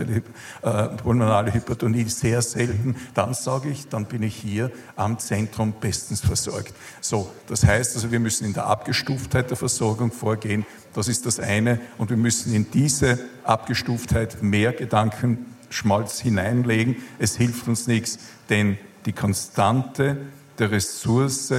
äh, 0.62 0.88
pulmonale 1.02 1.54
Hypertonie 1.54 2.04
sehr 2.10 2.42
selten, 2.42 2.98
dann 3.14 3.34
sage 3.34 3.70
ich, 3.70 3.88
dann 3.88 4.08
bin 4.08 4.24
ich 4.24 4.36
hier 4.36 4.70
am 4.98 5.20
Zentrum 5.20 5.72
bestens 5.80 6.20
versorgt. 6.20 6.74
So, 7.00 7.32
das 7.48 7.64
heißt 7.64 7.96
also, 7.96 8.12
wir 8.12 8.20
müssen 8.20 8.44
in 8.44 8.52
der 8.52 8.66
Abgestuftheit 8.66 9.50
der 9.50 9.56
Versorgung 9.56 10.12
vorgehen. 10.12 10.66
Das 10.94 11.08
ist 11.08 11.26
das 11.26 11.40
eine. 11.40 11.80
Und 11.98 12.10
wir 12.10 12.18
müssen 12.18 12.54
in 12.54 12.70
diese 12.70 13.18
Abgestuftheit 13.46 14.44
mehr 14.44 14.74
Gedankenschmalz 14.74 16.20
hineinlegen. 16.20 16.98
Es 17.20 17.38
hilft 17.38 17.70
uns 17.70 17.88
nichts, 17.88 18.20
denn 18.50 18.78
die 19.06 19.14
Konstante 19.14 20.18
der 20.60 20.72
Ressource 20.72 21.54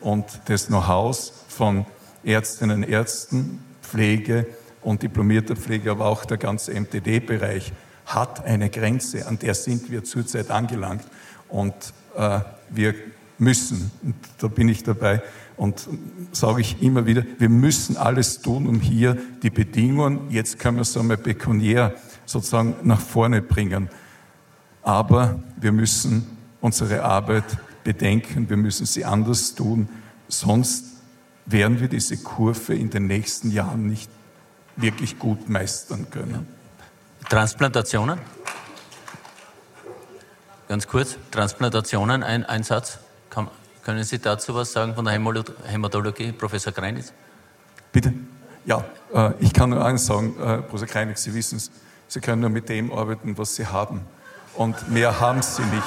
und 0.00 0.24
des 0.48 0.68
Know-hows 0.68 1.44
von 1.46 1.84
Ärztinnen, 2.24 2.82
Ärzten, 2.82 3.60
Pflege 3.82 4.46
und 4.82 5.02
diplomierter 5.02 5.56
Pflege, 5.56 5.90
aber 5.90 6.06
auch 6.06 6.24
der 6.24 6.36
ganze 6.36 6.72
MTD-Bereich 6.78 7.72
hat 8.06 8.44
eine 8.44 8.70
Grenze, 8.70 9.26
an 9.26 9.38
der 9.38 9.54
sind 9.54 9.90
wir 9.90 10.04
zurzeit 10.04 10.50
angelangt. 10.50 11.04
Und 11.48 11.74
äh, 12.16 12.40
wir 12.70 12.94
müssen, 13.38 13.90
und 14.02 14.14
da 14.38 14.48
bin 14.48 14.68
ich 14.68 14.82
dabei 14.82 15.22
und 15.56 15.88
sage 16.32 16.60
ich 16.60 16.82
immer 16.82 17.06
wieder, 17.06 17.24
wir 17.38 17.48
müssen 17.48 17.96
alles 17.96 18.40
tun, 18.40 18.66
um 18.66 18.80
hier 18.80 19.16
die 19.42 19.50
Bedingungen, 19.50 20.30
jetzt 20.30 20.58
können 20.58 20.76
wir 20.76 20.82
es 20.82 20.96
einmal 20.96 21.16
pekuniär 21.16 21.94
sozusagen 22.26 22.74
nach 22.82 23.00
vorne 23.00 23.42
bringen. 23.42 23.88
Aber 24.82 25.40
wir 25.56 25.72
müssen 25.72 26.26
unsere 26.60 27.02
Arbeit 27.02 27.44
bedenken, 27.84 28.48
wir 28.48 28.56
müssen 28.56 28.86
sie 28.86 29.04
anders 29.04 29.54
tun, 29.54 29.88
sonst 30.28 30.93
werden 31.46 31.80
wir 31.80 31.88
diese 31.88 32.16
Kurve 32.16 32.74
in 32.74 32.90
den 32.90 33.06
nächsten 33.06 33.50
Jahren 33.50 33.86
nicht 33.86 34.10
wirklich 34.76 35.18
gut 35.18 35.48
meistern 35.48 36.10
können. 36.10 36.48
Transplantationen? 37.28 38.18
Ganz 40.68 40.86
kurz, 40.86 41.16
Transplantationen, 41.30 42.22
ein, 42.22 42.44
ein 42.44 42.62
Satz. 42.62 42.98
Kann, 43.30 43.48
können 43.82 44.02
Sie 44.04 44.18
dazu 44.18 44.54
was 44.54 44.72
sagen 44.72 44.94
von 44.94 45.04
der 45.04 45.14
Hämatologie, 45.14 46.32
Professor 46.32 46.72
Kreinitz? 46.72 47.12
Bitte? 47.92 48.12
Ja, 48.64 48.84
äh, 49.12 49.32
ich 49.40 49.52
kann 49.52 49.70
nur 49.70 49.84
eins 49.84 50.06
sagen, 50.06 50.34
äh, 50.40 50.62
Professor 50.62 50.88
Kreinitz, 50.88 51.22
Sie 51.22 51.34
wissen 51.34 51.56
es, 51.56 51.70
Sie 52.08 52.20
können 52.20 52.40
nur 52.40 52.50
mit 52.50 52.68
dem 52.68 52.92
arbeiten, 52.92 53.36
was 53.36 53.54
Sie 53.56 53.66
haben. 53.66 54.00
Und 54.54 54.90
mehr 54.90 55.20
haben 55.20 55.42
Sie 55.42 55.62
nicht. 55.62 55.82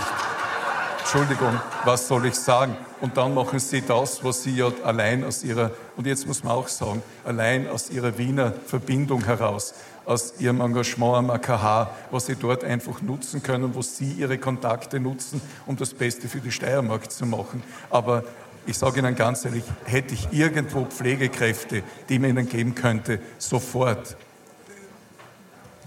Entschuldigung, 1.07 1.57
was 1.85 2.05
soll 2.09 2.25
ich 2.25 2.35
sagen? 2.35 2.75
Und 2.99 3.15
dann 3.15 3.33
machen 3.33 3.59
sie 3.59 3.81
das, 3.81 4.25
was 4.25 4.43
sie 4.43 4.57
ja 4.57 4.69
allein 4.83 5.23
aus 5.23 5.41
ihrer, 5.41 5.71
und 5.95 6.05
jetzt 6.05 6.27
muss 6.27 6.43
man 6.43 6.51
auch 6.51 6.67
sagen, 6.67 7.01
allein 7.23 7.69
aus 7.69 7.89
ihrer 7.89 8.17
Wiener 8.17 8.51
Verbindung 8.51 9.23
heraus, 9.23 9.73
aus 10.03 10.33
ihrem 10.41 10.59
Engagement 10.59 11.15
am 11.15 11.29
AKH, 11.29 11.91
was 12.11 12.25
sie 12.25 12.35
dort 12.35 12.65
einfach 12.65 13.01
nutzen 13.01 13.41
können, 13.41 13.73
wo 13.73 13.81
sie 13.81 14.11
ihre 14.11 14.37
Kontakte 14.37 14.99
nutzen, 14.99 15.39
um 15.65 15.77
das 15.77 15.93
Beste 15.93 16.27
für 16.27 16.41
die 16.41 16.51
Steiermark 16.51 17.09
zu 17.09 17.25
machen. 17.25 17.63
Aber 17.89 18.25
ich 18.65 18.77
sage 18.77 18.99
Ihnen 18.99 19.15
ganz 19.15 19.45
ehrlich, 19.45 19.63
hätte 19.85 20.13
ich 20.13 20.33
irgendwo 20.33 20.83
Pflegekräfte, 20.83 21.83
die 22.09 22.19
man 22.19 22.31
Ihnen 22.31 22.49
geben 22.49 22.75
könnte, 22.75 23.19
sofort. 23.37 24.17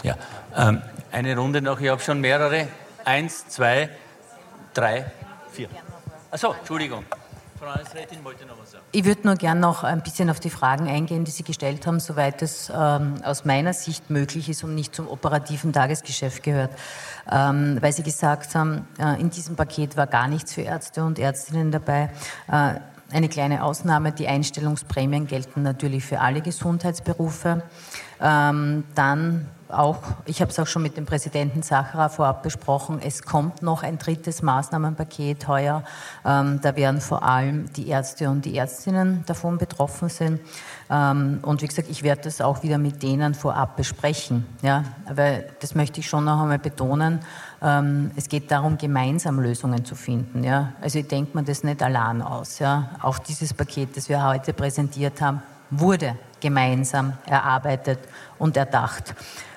Ja, 0.03 0.17
ähm, 0.57 0.81
eine 1.13 1.37
Runde 1.37 1.61
noch, 1.61 1.79
ich 1.79 1.91
habe 1.91 2.01
schon 2.01 2.23
mehrere. 2.23 2.69
Eins, 3.05 3.49
zwei, 3.49 3.91
drei, 4.75 5.11
vier. 5.53 5.69
Achso, 6.31 6.53
Entschuldigung. 6.53 7.05
Frau 7.61 7.67
Landesrätin 7.67 8.25
wollte 8.25 8.47
noch 8.47 8.59
was 8.59 8.71
sagen. 8.71 8.85
Ich 8.91 9.05
würde 9.05 9.21
nur 9.27 9.35
gern 9.35 9.61
noch 9.61 9.85
ein 9.85 10.03
bisschen 10.03 10.31
auf 10.31 10.41
die 10.41 10.49
Fragen 10.49 10.89
eingehen, 10.89 11.25
die 11.27 11.31
Sie 11.31 11.43
gestellt 11.43 11.87
haben, 11.87 12.01
soweit 12.01 12.41
es 12.41 12.73
ähm, 12.75 13.17
aus 13.23 13.45
meiner 13.45 13.75
Sicht 13.75 14.09
möglich 14.09 14.49
ist 14.49 14.65
und 14.65 14.75
nicht 14.75 14.95
zum 14.95 15.07
operativen 15.07 15.71
Tagesgeschäft 15.71 16.43
gehört. 16.43 16.71
Ähm, 17.31 17.77
weil 17.83 17.93
Sie 17.93 18.03
gesagt 18.03 18.55
haben, 18.55 18.89
äh, 18.99 19.21
in 19.21 19.29
diesem 19.29 19.57
Paket 19.57 19.99
war 19.99 20.07
gar 20.07 20.27
nichts 20.27 20.55
für 20.55 20.63
Ärzte 20.63 21.05
und 21.05 21.19
Ärztinnen 21.19 21.71
dabei. 21.71 22.09
Äh, 22.51 22.77
eine 23.13 23.29
kleine 23.29 23.65
Ausnahme, 23.65 24.13
die 24.13 24.29
Einstellungsprämien 24.29 25.27
gelten 25.27 25.63
natürlich 25.63 26.05
für 26.05 26.21
alle 26.21 26.41
Gesundheitsberufe. 26.41 27.63
Ähm, 28.21 28.85
dann 28.95 29.49
auch, 29.73 29.99
ich 30.27 30.41
habe 30.41 30.51
es 30.51 30.59
auch 30.59 30.67
schon 30.67 30.83
mit 30.83 30.97
dem 30.97 31.07
Präsidenten 31.07 31.63
Sacherer 31.63 32.09
vorab 32.09 32.43
besprochen, 32.43 33.01
es 33.03 33.23
kommt 33.23 33.63
noch 33.63 33.83
ein 33.83 33.99
drittes 33.99 34.43
Maßnahmenpaket 34.43 35.49
heuer. 35.49 35.85
Ähm, 36.25 36.61
da 36.63 36.77
werden 36.77 37.01
vor 37.01 37.23
allem 37.23 37.73
die 37.73 37.89
Ärzte 37.89 38.29
und 38.29 38.45
die 38.45 38.57
Ärztinnen 38.57 39.25
davon 39.27 39.59
betroffen 39.59 40.09
sind. 40.09 40.41
Ähm, 40.91 41.39
und 41.43 41.63
wie 41.63 41.67
gesagt, 41.67 41.89
ich 41.89 42.03
werde 42.03 42.23
das 42.23 42.41
auch 42.41 42.63
wieder 42.63 42.79
mit 42.79 43.03
denen 43.03 43.35
vorab 43.35 43.77
besprechen. 43.77 44.47
Ja, 44.63 44.85
weil 45.13 45.49
das 45.61 45.75
möchte 45.75 46.01
ich 46.01 46.09
schon 46.09 46.25
noch 46.25 46.41
einmal 46.41 46.59
betonen. 46.59 47.21
Ähm, 47.63 48.11
es 48.17 48.29
geht 48.29 48.51
darum, 48.51 48.79
gemeinsam 48.79 49.39
Lösungen 49.39 49.85
zu 49.85 49.95
finden. 49.95 50.45
Ja. 50.45 50.73
Also 50.81 50.99
ich 50.99 51.09
denke 51.09 51.37
mir 51.37 51.45
das 51.45 51.63
nicht 51.63 51.83
allein 51.83 52.23
aus. 52.23 52.59
Ja. 52.59 52.91
Auch 53.03 53.19
dieses 53.19 53.53
Paket, 53.53 53.97
das 53.97 54.09
wir 54.09 54.25
heute 54.25 54.53
präsentiert 54.53 55.21
haben, 55.21 55.43
wurde 55.71 56.17
gemeinsam 56.41 57.15
erarbeitet 57.27 57.99
und 58.39 58.57
erdacht. 58.57 59.15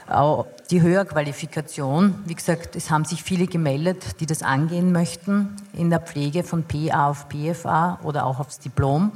Auch 0.08 0.46
die 0.70 0.82
Höherqualifikation, 0.82 2.16
wie 2.26 2.36
gesagt, 2.36 2.76
es 2.76 2.92
haben 2.92 3.06
sich 3.06 3.24
viele 3.24 3.48
gemeldet, 3.48 4.20
die 4.20 4.26
das 4.26 4.44
angehen 4.44 4.92
möchten 4.92 5.56
in 5.72 5.90
der 5.90 6.02
Pflege 6.02 6.44
von 6.44 6.64
PA 6.64 7.10
auf 7.10 7.28
PFA 7.30 8.00
oder 8.04 8.26
auch 8.26 8.40
aufs 8.40 8.60
Diplom. 8.60 9.14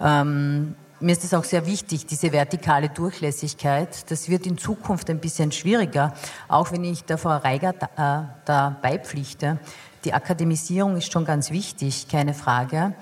Ähm, 0.00 0.76
mir 1.00 1.12
ist 1.12 1.24
es 1.24 1.34
auch 1.34 1.44
sehr 1.44 1.66
wichtig, 1.66 2.06
diese 2.06 2.30
vertikale 2.30 2.90
Durchlässigkeit. 2.90 4.10
Das 4.10 4.28
wird 4.28 4.46
in 4.46 4.58
Zukunft 4.58 5.08
ein 5.08 5.18
bisschen 5.18 5.50
schwieriger, 5.50 6.14
auch 6.48 6.72
wenn 6.72 6.84
ich 6.84 7.04
der 7.04 7.18
Frau 7.18 7.36
Reiger 7.36 7.72
da, 7.72 7.86
äh, 7.96 8.26
da 8.44 8.76
beipflichte. 8.82 9.58
Die 10.04 10.12
Akademisierung 10.12 10.96
ist 10.96 11.12
schon 11.12 11.24
ganz 11.24 11.50
wichtig, 11.50 12.08
keine 12.08 12.34
Frage. 12.34 12.94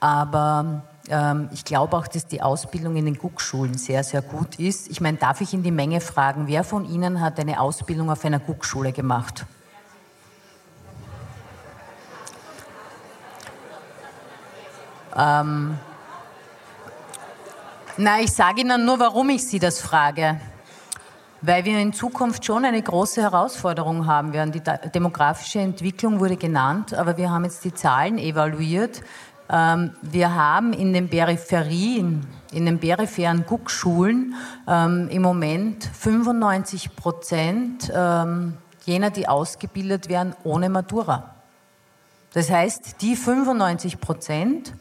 Aber 0.00 0.82
ähm, 1.08 1.48
ich 1.52 1.64
glaube 1.64 1.96
auch, 1.96 2.06
dass 2.06 2.26
die 2.26 2.42
Ausbildung 2.42 2.96
in 2.96 3.04
den 3.04 3.18
Guckschulen 3.18 3.76
sehr, 3.76 4.02
sehr 4.02 4.22
gut 4.22 4.58
ist. 4.58 4.90
Ich 4.90 5.00
meine, 5.00 5.18
darf 5.18 5.40
ich 5.40 5.52
in 5.54 5.62
die 5.62 5.70
Menge 5.70 6.00
fragen, 6.00 6.46
wer 6.46 6.64
von 6.64 6.84
Ihnen 6.84 7.20
hat 7.20 7.38
eine 7.38 7.60
Ausbildung 7.60 8.10
auf 8.10 8.24
einer 8.24 8.38
Guckschule 8.38 8.92
gemacht? 8.92 9.44
Ähm, 15.14 15.78
na, 17.98 18.20
ich 18.20 18.32
sage 18.32 18.62
Ihnen 18.62 18.84
nur, 18.84 18.98
warum 18.98 19.28
ich 19.30 19.46
Sie 19.46 19.58
das 19.58 19.80
frage. 19.80 20.40
Weil 21.42 21.64
wir 21.64 21.78
in 21.78 21.92
Zukunft 21.92 22.44
schon 22.44 22.64
eine 22.64 22.80
große 22.80 23.20
Herausforderung 23.20 24.06
haben 24.06 24.32
werden. 24.32 24.52
Die 24.52 24.62
demografische 24.94 25.58
Entwicklung 25.58 26.20
wurde 26.20 26.36
genannt, 26.36 26.94
aber 26.94 27.16
wir 27.16 27.30
haben 27.30 27.44
jetzt 27.44 27.64
die 27.64 27.74
Zahlen 27.74 28.16
evaluiert. 28.18 29.02
Ähm, 29.50 29.90
wir 30.00 30.34
haben 30.34 30.72
in 30.72 30.92
den 30.92 31.10
Peripherien, 31.10 32.26
in 32.52 32.64
den 32.64 32.78
peripheren 32.78 33.44
Guckschulen 33.44 34.34
ähm, 34.66 35.08
im 35.10 35.22
Moment 35.22 35.84
95 35.84 36.96
Prozent 36.96 37.92
ähm, 37.94 38.56
jener, 38.86 39.10
die 39.10 39.28
ausgebildet 39.28 40.08
werden, 40.08 40.34
ohne 40.44 40.68
Matura. 40.68 41.34
Das 42.32 42.50
heißt, 42.50 43.02
die 43.02 43.16
95 43.16 44.00
Prozent 44.00 44.72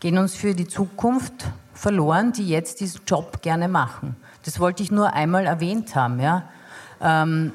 gehen 0.00 0.18
uns 0.18 0.34
für 0.34 0.54
die 0.54 0.68
Zukunft 0.68 1.46
verloren, 1.76 2.32
die 2.32 2.48
jetzt 2.48 2.80
diesen 2.80 3.02
Job 3.06 3.42
gerne 3.42 3.68
machen. 3.68 4.16
Das 4.44 4.58
wollte 4.58 4.82
ich 4.82 4.90
nur 4.90 5.12
einmal 5.12 5.46
erwähnt 5.46 5.94
haben. 5.94 6.18
Ja? 6.18 6.48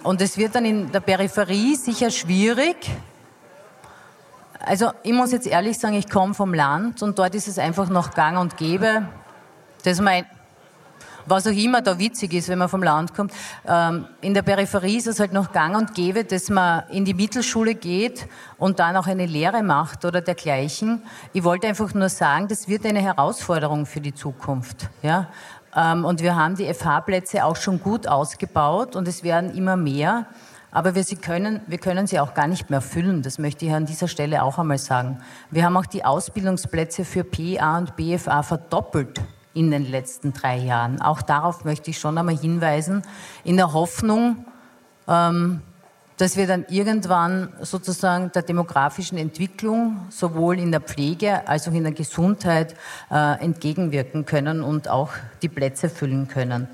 Und 0.03 0.21
es 0.21 0.37
wird 0.37 0.55
dann 0.55 0.65
in 0.65 0.91
der 0.91 1.01
Peripherie 1.01 1.75
sicher 1.75 2.09
schwierig, 2.11 2.77
also 4.63 4.91
ich 5.01 5.13
muss 5.13 5.31
jetzt 5.31 5.47
ehrlich 5.47 5.79
sagen, 5.79 5.95
ich 5.95 6.09
komme 6.09 6.33
vom 6.33 6.53
Land 6.53 7.01
und 7.01 7.17
dort 7.17 7.33
ist 7.33 7.47
es 7.47 7.57
einfach 7.57 7.89
noch 7.89 8.13
gang 8.13 8.37
und 8.37 8.57
gäbe, 8.57 9.07
dass 9.83 9.99
man, 9.99 10.23
was 11.25 11.47
auch 11.47 11.51
immer 11.51 11.81
da 11.81 11.97
witzig 11.97 12.33
ist, 12.33 12.49
wenn 12.49 12.59
man 12.59 12.69
vom 12.69 12.83
Land 12.83 13.13
kommt, 13.13 13.33
ähm, 13.67 14.05
in 14.21 14.33
der 14.33 14.41
Peripherie 14.41 14.97
ist 14.97 15.07
es 15.07 15.19
halt 15.19 15.33
noch 15.33 15.51
gang 15.51 15.75
und 15.75 15.93
gäbe, 15.93 16.23
dass 16.23 16.49
man 16.49 16.83
in 16.89 17.05
die 17.05 17.13
Mittelschule 17.13 17.75
geht 17.75 18.27
und 18.57 18.79
dann 18.79 18.95
auch 18.97 19.07
eine 19.07 19.25
Lehre 19.25 19.63
macht 19.63 20.05
oder 20.05 20.21
dergleichen. 20.21 21.01
Ich 21.33 21.43
wollte 21.43 21.67
einfach 21.67 21.93
nur 21.93 22.09
sagen, 22.09 22.47
das 22.47 22.67
wird 22.67 22.85
eine 22.85 23.01
Herausforderung 23.01 23.85
für 23.85 24.01
die 24.01 24.13
Zukunft. 24.13 24.89
Ja? 25.01 25.27
Ähm, 25.75 26.05
und 26.05 26.21
wir 26.21 26.35
haben 26.35 26.55
die 26.55 26.71
FH-Plätze 26.71 27.45
auch 27.45 27.55
schon 27.55 27.81
gut 27.81 28.07
ausgebaut 28.07 28.95
und 28.95 29.07
es 29.07 29.23
werden 29.23 29.55
immer 29.55 29.75
mehr. 29.75 30.25
Aber 30.73 30.95
wir, 30.95 31.03
sie 31.03 31.17
können, 31.17 31.59
wir 31.67 31.77
können 31.77 32.07
sie 32.07 32.19
auch 32.19 32.33
gar 32.33 32.47
nicht 32.47 32.69
mehr 32.69 32.79
füllen. 32.79 33.21
Das 33.21 33.37
möchte 33.37 33.65
ich 33.65 33.73
an 33.73 33.85
dieser 33.85 34.07
Stelle 34.07 34.41
auch 34.41 34.57
einmal 34.57 34.77
sagen. 34.77 35.19
Wir 35.49 35.65
haben 35.65 35.75
auch 35.75 35.85
die 35.85 36.05
Ausbildungsplätze 36.05 37.03
für 37.03 37.25
PA 37.25 37.77
und 37.77 37.95
BFA 37.97 38.41
verdoppelt 38.41 39.19
in 39.53 39.71
den 39.71 39.89
letzten 39.89 40.33
drei 40.33 40.57
Jahren. 40.57 41.01
Auch 41.01 41.21
darauf 41.21 41.65
möchte 41.65 41.89
ich 41.91 41.99
schon 41.99 42.17
einmal 42.17 42.37
hinweisen, 42.37 43.03
in 43.43 43.57
der 43.57 43.73
Hoffnung, 43.73 44.45
ähm, 45.07 45.61
dass 46.17 46.37
wir 46.37 46.45
dann 46.45 46.65
irgendwann 46.69 47.51
sozusagen 47.61 48.31
der 48.31 48.43
demografischen 48.43 49.17
Entwicklung 49.17 50.01
sowohl 50.09 50.59
in 50.59 50.71
der 50.71 50.81
Pflege 50.81 51.47
als 51.47 51.67
auch 51.67 51.73
in 51.73 51.83
der 51.83 51.93
Gesundheit 51.93 52.75
äh, 53.09 53.43
entgegenwirken 53.43 54.25
können 54.25 54.61
und 54.61 54.87
auch 54.87 55.09
die 55.41 55.49
Plätze 55.49 55.89
füllen 55.89 56.27
können. 56.27 56.67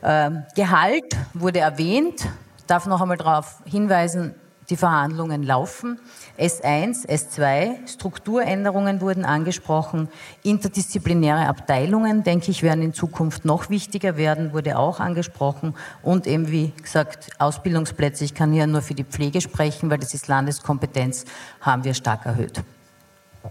Äh, 0.00 0.30
Gehalt 0.54 1.16
wurde 1.32 1.60
erwähnt 1.60 2.26
darf 2.66 2.86
noch 2.86 3.00
einmal 3.00 3.16
darauf 3.16 3.62
hinweisen, 3.64 4.34
die 4.70 4.76
Verhandlungen 4.76 5.42
laufen. 5.42 5.98
S1, 6.38 7.08
S2, 7.08 7.86
Strukturänderungen 7.86 9.00
wurden 9.00 9.24
angesprochen. 9.24 10.08
Interdisziplinäre 10.42 11.46
Abteilungen, 11.46 12.24
denke 12.24 12.50
ich, 12.50 12.62
werden 12.62 12.82
in 12.82 12.92
Zukunft 12.92 13.44
noch 13.44 13.70
wichtiger 13.70 14.16
werden, 14.16 14.52
wurde 14.52 14.78
auch 14.78 15.00
angesprochen. 15.00 15.74
Und 16.02 16.26
eben, 16.26 16.50
wie 16.50 16.72
gesagt, 16.82 17.30
Ausbildungsplätze. 17.38 18.24
Ich 18.24 18.34
kann 18.34 18.52
hier 18.52 18.66
nur 18.66 18.82
für 18.82 18.94
die 18.94 19.04
Pflege 19.04 19.40
sprechen, 19.40 19.90
weil 19.90 19.98
das 19.98 20.14
ist 20.14 20.28
Landeskompetenz, 20.28 21.24
haben 21.60 21.84
wir 21.84 21.94
stark 21.94 22.26
erhöht. 22.26 22.62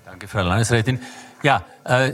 Danke, 0.05 0.27
Frau 0.27 0.41
Landesrätin. 0.41 0.99
Ja, 1.43 1.63
äh, 1.83 2.13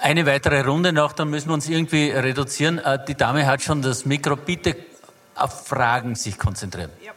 eine 0.00 0.24
weitere 0.26 0.60
Runde 0.62 0.92
noch, 0.92 1.12
dann 1.12 1.28
müssen 1.30 1.48
wir 1.48 1.54
uns 1.54 1.68
irgendwie 1.68 2.10
reduzieren. 2.10 2.78
Äh, 2.78 3.04
die 3.06 3.14
Dame 3.14 3.46
hat 3.46 3.62
schon 3.62 3.82
das 3.82 4.06
Mikro. 4.06 4.36
Bitte 4.36 4.76
auf 5.34 5.66
Fragen 5.66 6.14
sich 6.14 6.38
konzentrieren. 6.38 6.90
Ja. 7.04 7.12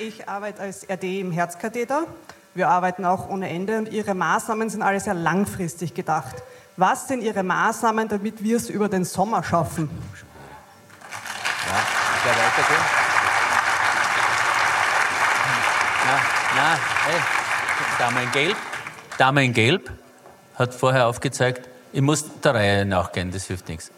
Ich 0.00 0.28
arbeite 0.28 0.60
als 0.60 0.88
RD 0.90 1.04
im 1.04 1.30
Herzkatheter. 1.30 2.06
Wir 2.54 2.68
arbeiten 2.68 3.04
auch 3.04 3.28
ohne 3.28 3.48
Ende 3.48 3.78
und 3.78 3.92
Ihre 3.92 4.14
Maßnahmen 4.14 4.68
sind 4.68 4.82
alle 4.82 4.98
sehr 4.98 5.14
langfristig 5.14 5.94
gedacht. 5.94 6.34
Was 6.76 7.06
sind 7.06 7.22
Ihre 7.22 7.44
Maßnahmen, 7.44 8.08
damit 8.08 8.42
wir 8.42 8.56
es 8.56 8.70
über 8.70 8.88
den 8.88 9.04
Sommer 9.04 9.44
schaffen? 9.44 9.88
Ja, 11.66 11.78
ich 12.16 12.30
weitergehen. 12.30 12.84
Na, 16.06 16.20
na, 16.56 16.78
hey, 17.06 17.20
Dame 17.98 18.22
in 18.24 18.32
Gelb, 18.32 18.56
Dame 19.16 19.44
in 19.44 19.52
Gelb 19.52 19.92
hat 20.56 20.74
vorher 20.74 21.06
aufgezeigt, 21.06 21.68
ich 21.92 22.02
muss 22.02 22.40
der 22.40 22.54
Reihe 22.54 22.84
nachgehen, 22.84 23.30
das 23.30 23.44
hilft 23.44 23.68
nichts. 23.68 23.92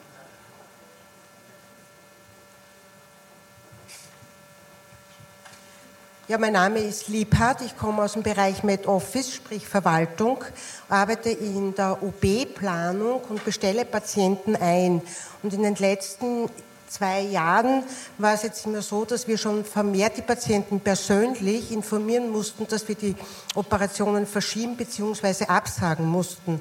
Ja, 6.29 6.39
mein 6.39 6.55
Name 6.55 6.81
ist 6.81 7.07
Liebhardt. 7.07 7.61
Ich 7.61 7.77
komme 7.77 8.03
aus 8.03 8.15
dem 8.15 8.25
Bereich 8.25 8.65
MedOffice, 8.65 9.33
sprich 9.33 9.69
Verwaltung, 9.69 10.43
arbeite 10.89 11.31
in 11.31 11.73
der 11.77 12.03
OB-Planung 12.03 13.21
und 13.29 13.45
bestelle 13.45 13.85
Patienten 13.85 14.57
ein. 14.57 15.03
Und 15.45 15.55
in 15.55 15.63
den 15.63 15.77
letzten 15.77 16.51
zwei 16.89 17.21
Jahren 17.21 17.85
war 18.19 18.35
es 18.35 18.43
jetzt 18.43 18.67
immer 18.67 18.83
so, 18.83 19.05
dass 19.05 19.29
wir 19.29 19.39
schon 19.39 19.65
vermehrt 19.65 20.17
die 20.17 20.23
Patienten 20.23 20.81
persönlich 20.81 21.71
informieren 21.71 22.29
mussten, 22.31 22.67
dass 22.67 22.89
wir 22.89 22.97
die 22.97 23.15
Operationen 23.55 24.27
verschieben 24.27 24.77
bzw. 24.77 25.45
absagen 25.45 26.07
mussten. 26.07 26.61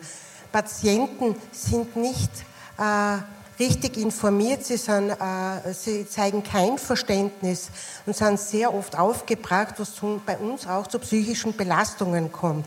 Patienten 0.52 1.36
sind 1.52 1.96
nicht 1.96 2.30
äh, 2.78 3.18
richtig 3.60 3.98
informiert, 3.98 4.66
sie, 4.66 4.78
sind, 4.78 5.12
äh, 5.12 5.74
sie 5.74 6.08
zeigen 6.08 6.44
kein 6.44 6.78
Verständnis 6.78 7.70
und 8.06 8.16
sind 8.16 8.40
sehr 8.40 8.74
oft 8.74 8.98
aufgebracht, 8.98 9.76
was 9.78 9.96
zum, 9.96 10.22
bei 10.26 10.38
uns 10.38 10.68
auch 10.68 10.88
zu 10.88 11.00
psychischen 11.00 11.56
Belastungen 11.56 12.32
kommt. 12.32 12.66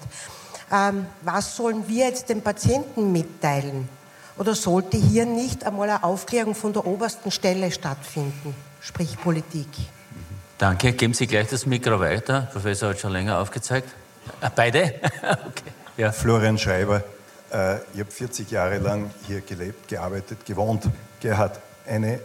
Ähm, 0.72 1.06
was 1.22 1.56
sollen 1.56 1.86
wir 1.88 2.06
jetzt 2.06 2.28
den 2.28 2.42
Patienten 2.42 3.12
mitteilen? 3.12 3.88
Oder 4.36 4.54
sollte 4.54 4.96
hier 4.96 5.26
nicht 5.26 5.64
einmal 5.64 5.90
eine 5.90 6.04
Aufklärung 6.04 6.54
von 6.54 6.72
der 6.72 6.86
obersten 6.86 7.30
Stelle 7.30 7.70
stattfinden, 7.72 8.54
sprich 8.80 9.18
Politik? 9.20 9.68
Danke. 10.58 10.92
Geben 10.92 11.14
Sie 11.14 11.26
gleich 11.26 11.48
das 11.48 11.66
Mikro 11.66 12.00
weiter. 12.00 12.48
Professor 12.52 12.90
hat 12.90 12.98
schon 12.98 13.12
länger 13.12 13.38
aufgezeigt. 13.38 13.88
Ah, 14.40 14.50
beide? 14.54 14.94
okay. 15.22 15.72
ja. 15.96 16.12
Florian 16.12 16.58
Schreiber. 16.58 17.02
Äh, 17.52 17.76
ich 17.94 18.00
habe 18.00 18.10
40 18.10 18.50
Jahre 18.50 18.78
lang 18.78 19.10
hier 19.26 19.40
gelebt, 19.40 19.88
gearbeitet, 19.88 20.44
gewohnt. 20.44 20.88
Gerhard, 21.20 21.60
eine 21.86 22.20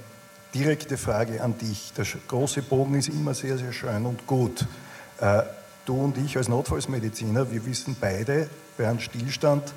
direkte 0.54 0.98
Frage 0.98 1.42
an 1.42 1.58
dich. 1.58 1.94
Der 1.94 2.06
große 2.28 2.62
Bogen 2.62 2.96
ist 2.96 3.10
immer 3.10 3.34
sehr, 3.34 3.58
sehr 3.58 3.74
schön 3.74 4.06
und 4.06 4.28
gut. 4.28 4.66
Äh, 5.20 5.44
du 5.86 6.04
und 6.04 6.18
ich 6.18 6.38
als 6.38 6.48
Notfallsmediziner, 6.50 7.52
wir 7.52 7.66
wissen 7.66 7.96
beide, 8.00 8.50
bei 8.78 8.88
einem 8.88 9.00
Stillstand 9.00 9.74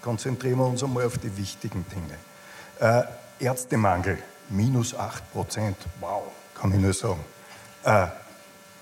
konzentrieren 0.00 0.58
wir 0.58 0.66
uns 0.66 0.82
einmal 0.84 1.06
auf 1.06 1.18
die 1.18 1.36
wichtigen 1.36 1.84
Dinge. 1.90 3.04
Äh, 3.40 3.44
Ärztemangel, 3.44 4.18
minus 4.48 4.94
8 4.94 5.32
Prozent, 5.32 5.76
wow, 6.00 6.22
kann 6.54 6.72
ich 6.72 6.78
nur 6.78 6.92
sagen. 6.92 7.20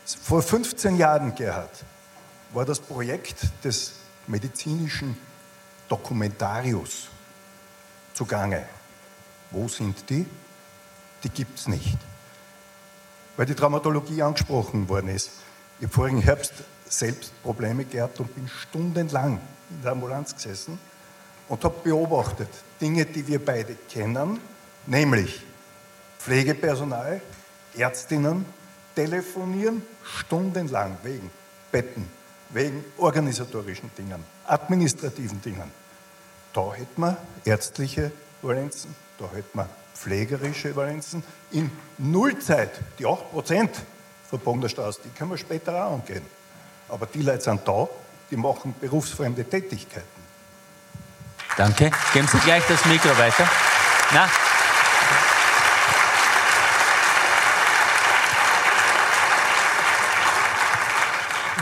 vor 0.04 0.42
15 0.42 0.96
Jahren, 0.96 1.34
Gerhard, 1.34 1.84
war 2.52 2.64
das 2.64 2.78
Projekt 2.78 3.46
des 3.64 3.92
medizinischen 4.26 5.16
Dokumentarius 5.88 7.08
zugange. 8.14 8.64
Wo 9.50 9.68
sind 9.68 10.08
die? 10.08 10.26
Die 11.22 11.28
gibt 11.28 11.58
es 11.58 11.68
nicht. 11.68 11.98
Weil 13.36 13.46
die 13.46 13.54
Traumatologie 13.54 14.22
angesprochen 14.22 14.88
worden 14.88 15.08
ist. 15.08 15.30
Ich 15.78 15.86
habe 15.86 15.94
vorigen 15.94 16.20
Herbst 16.20 16.52
selbst 16.88 17.32
Probleme 17.42 17.84
gehabt 17.84 18.20
und 18.20 18.34
bin 18.34 18.48
stundenlang 18.48 19.40
in 19.70 19.82
der 19.82 19.92
Ambulanz 19.92 20.34
gesessen 20.34 20.78
und 21.48 21.64
habe 21.64 21.76
beobachtet 21.82 22.48
Dinge, 22.80 23.04
die 23.06 23.26
wir 23.26 23.44
beide 23.44 23.74
kennen, 23.90 24.40
nämlich 24.86 25.42
Pflegepersonal, 26.18 27.20
Ärztinnen 27.76 28.44
telefonieren 28.94 29.82
stundenlang 30.04 30.96
wegen 31.02 31.30
Betten, 31.70 32.08
wegen 32.52 32.84
organisatorischen 32.98 33.90
Dingen, 33.96 34.22
administrativen 34.46 35.40
Dingen. 35.40 35.70
Da 36.52 36.72
hätten 36.74 37.00
wir 37.00 37.16
ärztliche 37.44 38.12
Valenzen, 38.42 38.94
da 39.18 39.24
hätten 39.34 39.58
wir 39.58 39.68
pflegerische 39.94 40.74
Valenzen. 40.74 41.22
In 41.50 41.70
Nullzeit, 41.98 42.70
die 42.98 43.06
8% 43.06 43.68
von 44.28 44.38
Bogner 44.40 44.68
Straße, 44.68 45.00
die 45.04 45.10
können 45.10 45.30
wir 45.30 45.38
später 45.38 45.84
auch 45.84 45.94
angehen. 45.94 46.24
Aber 46.88 47.06
die 47.06 47.22
Leute 47.22 47.42
sind 47.42 47.66
da, 47.66 47.88
die 48.30 48.36
machen 48.36 48.74
berufsfremde 48.80 49.44
Tätigkeiten. 49.44 50.22
Danke. 51.56 51.90
Geben 52.12 52.28
Sie 52.28 52.38
gleich 52.38 52.62
das 52.66 52.84
Mikro 52.86 53.16
weiter. 53.18 53.48
Na, 54.12 54.28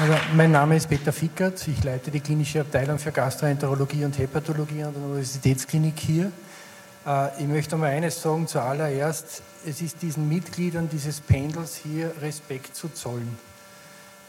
Also, 0.00 0.14
mein 0.34 0.50
Name 0.50 0.76
ist 0.76 0.88
Peter 0.88 1.12
Fickert. 1.12 1.68
Ich 1.68 1.84
leite 1.84 2.10
die 2.10 2.20
klinische 2.20 2.62
Abteilung 2.62 2.98
für 2.98 3.12
Gastroenterologie 3.12 4.06
und 4.06 4.16
Hepatologie 4.18 4.82
an 4.82 4.94
der 4.94 5.02
Universitätsklinik 5.02 5.98
hier. 5.98 6.32
Äh, 7.06 7.42
ich 7.42 7.46
möchte 7.46 7.76
mal 7.76 7.90
eines 7.90 8.22
sagen 8.22 8.46
zuallererst. 8.46 9.42
Es 9.66 9.82
ist 9.82 10.00
diesen 10.00 10.26
Mitgliedern 10.26 10.88
dieses 10.90 11.20
Pendels 11.20 11.76
hier 11.76 12.12
Respekt 12.22 12.74
zu 12.74 12.88
zollen. 12.88 13.36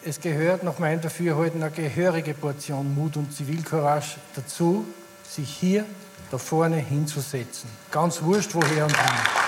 Es 0.03 0.19
gehört 0.19 0.63
nach 0.63 0.77
meinem 0.77 0.99
Dafürhalten 0.99 1.63
eine 1.63 1.71
gehörige 1.71 2.33
Portion 2.33 2.93
Mut 2.93 3.15
und 3.15 3.33
Zivilcourage 3.33 4.17
dazu, 4.35 4.85
sich 5.25 5.49
hier 5.49 5.85
da 6.31 6.37
vorne 6.37 6.77
hinzusetzen. 6.79 7.69
Ganz 7.91 8.21
wurscht, 8.21 8.53
woher 8.55 8.83
und 8.83 8.93
wie. 8.93 9.40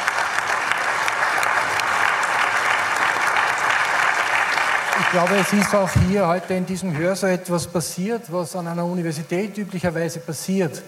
Glaube, 5.13 5.35
es 5.35 5.53
ist 5.53 5.75
auch 5.75 5.91
hier 6.09 6.27
heute 6.27 6.55
in 6.55 6.65
diesem 6.65 6.97
Hörsaal 6.97 7.33
etwas 7.33 7.67
passiert, 7.67 8.31
was 8.31 8.55
an 8.55 8.67
einer 8.67 8.83
Universität 8.83 9.55
üblicherweise 9.59 10.19
passiert, 10.19 10.81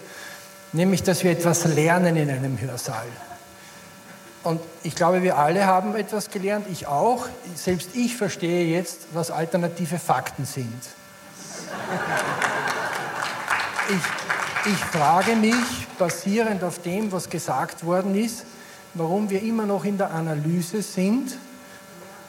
nämlich 0.72 1.04
dass 1.04 1.22
wir 1.22 1.30
etwas 1.30 1.64
lernen 1.64 2.16
in 2.16 2.28
einem 2.28 2.60
Hörsaal. 2.60 3.06
Und 4.42 4.60
ich 4.82 4.96
glaube, 4.96 5.22
wir 5.22 5.38
alle 5.38 5.64
haben 5.66 5.94
etwas 5.94 6.28
gelernt, 6.28 6.66
ich 6.68 6.88
auch. 6.88 7.28
Selbst 7.54 7.90
ich 7.94 8.16
verstehe 8.16 8.66
jetzt, 8.66 9.06
was 9.12 9.30
alternative 9.30 10.00
Fakten 10.00 10.44
sind. 10.44 10.82
Ich, 13.88 14.72
ich 14.72 14.78
frage 14.86 15.36
mich, 15.36 15.54
basierend 16.00 16.64
auf 16.64 16.82
dem, 16.82 17.12
was 17.12 17.30
gesagt 17.30 17.86
worden 17.86 18.16
ist, 18.16 18.44
warum 18.94 19.30
wir 19.30 19.40
immer 19.40 19.66
noch 19.66 19.84
in 19.84 19.98
der 19.98 20.10
Analyse 20.10 20.82
sind 20.82 21.38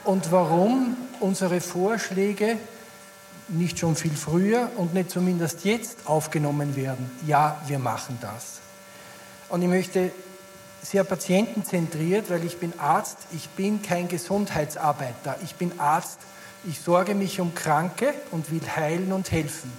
und 0.07 0.31
warum 0.31 0.95
unsere 1.19 1.59
Vorschläge 1.59 2.57
nicht 3.49 3.79
schon 3.79 3.95
viel 3.97 4.15
früher 4.15 4.71
und 4.77 4.93
nicht 4.93 5.09
zumindest 5.09 5.65
jetzt 5.65 6.07
aufgenommen 6.07 6.77
werden. 6.77 7.11
Ja, 7.25 7.61
wir 7.67 7.77
machen 7.77 8.17
das. 8.21 8.59
Und 9.49 9.61
ich 9.61 9.67
möchte 9.67 10.11
sehr 10.81 11.03
patientenzentriert, 11.03 12.29
weil 12.29 12.45
ich 12.45 12.57
bin 12.57 12.71
Arzt, 12.79 13.17
ich 13.33 13.49
bin 13.49 13.81
kein 13.81 14.07
Gesundheitsarbeiter, 14.07 15.37
ich 15.43 15.55
bin 15.55 15.77
Arzt, 15.77 16.19
ich 16.65 16.79
sorge 16.79 17.13
mich 17.13 17.41
um 17.41 17.53
Kranke 17.53 18.13
und 18.31 18.49
will 18.49 18.61
heilen 18.75 19.11
und 19.11 19.31
helfen. 19.31 19.71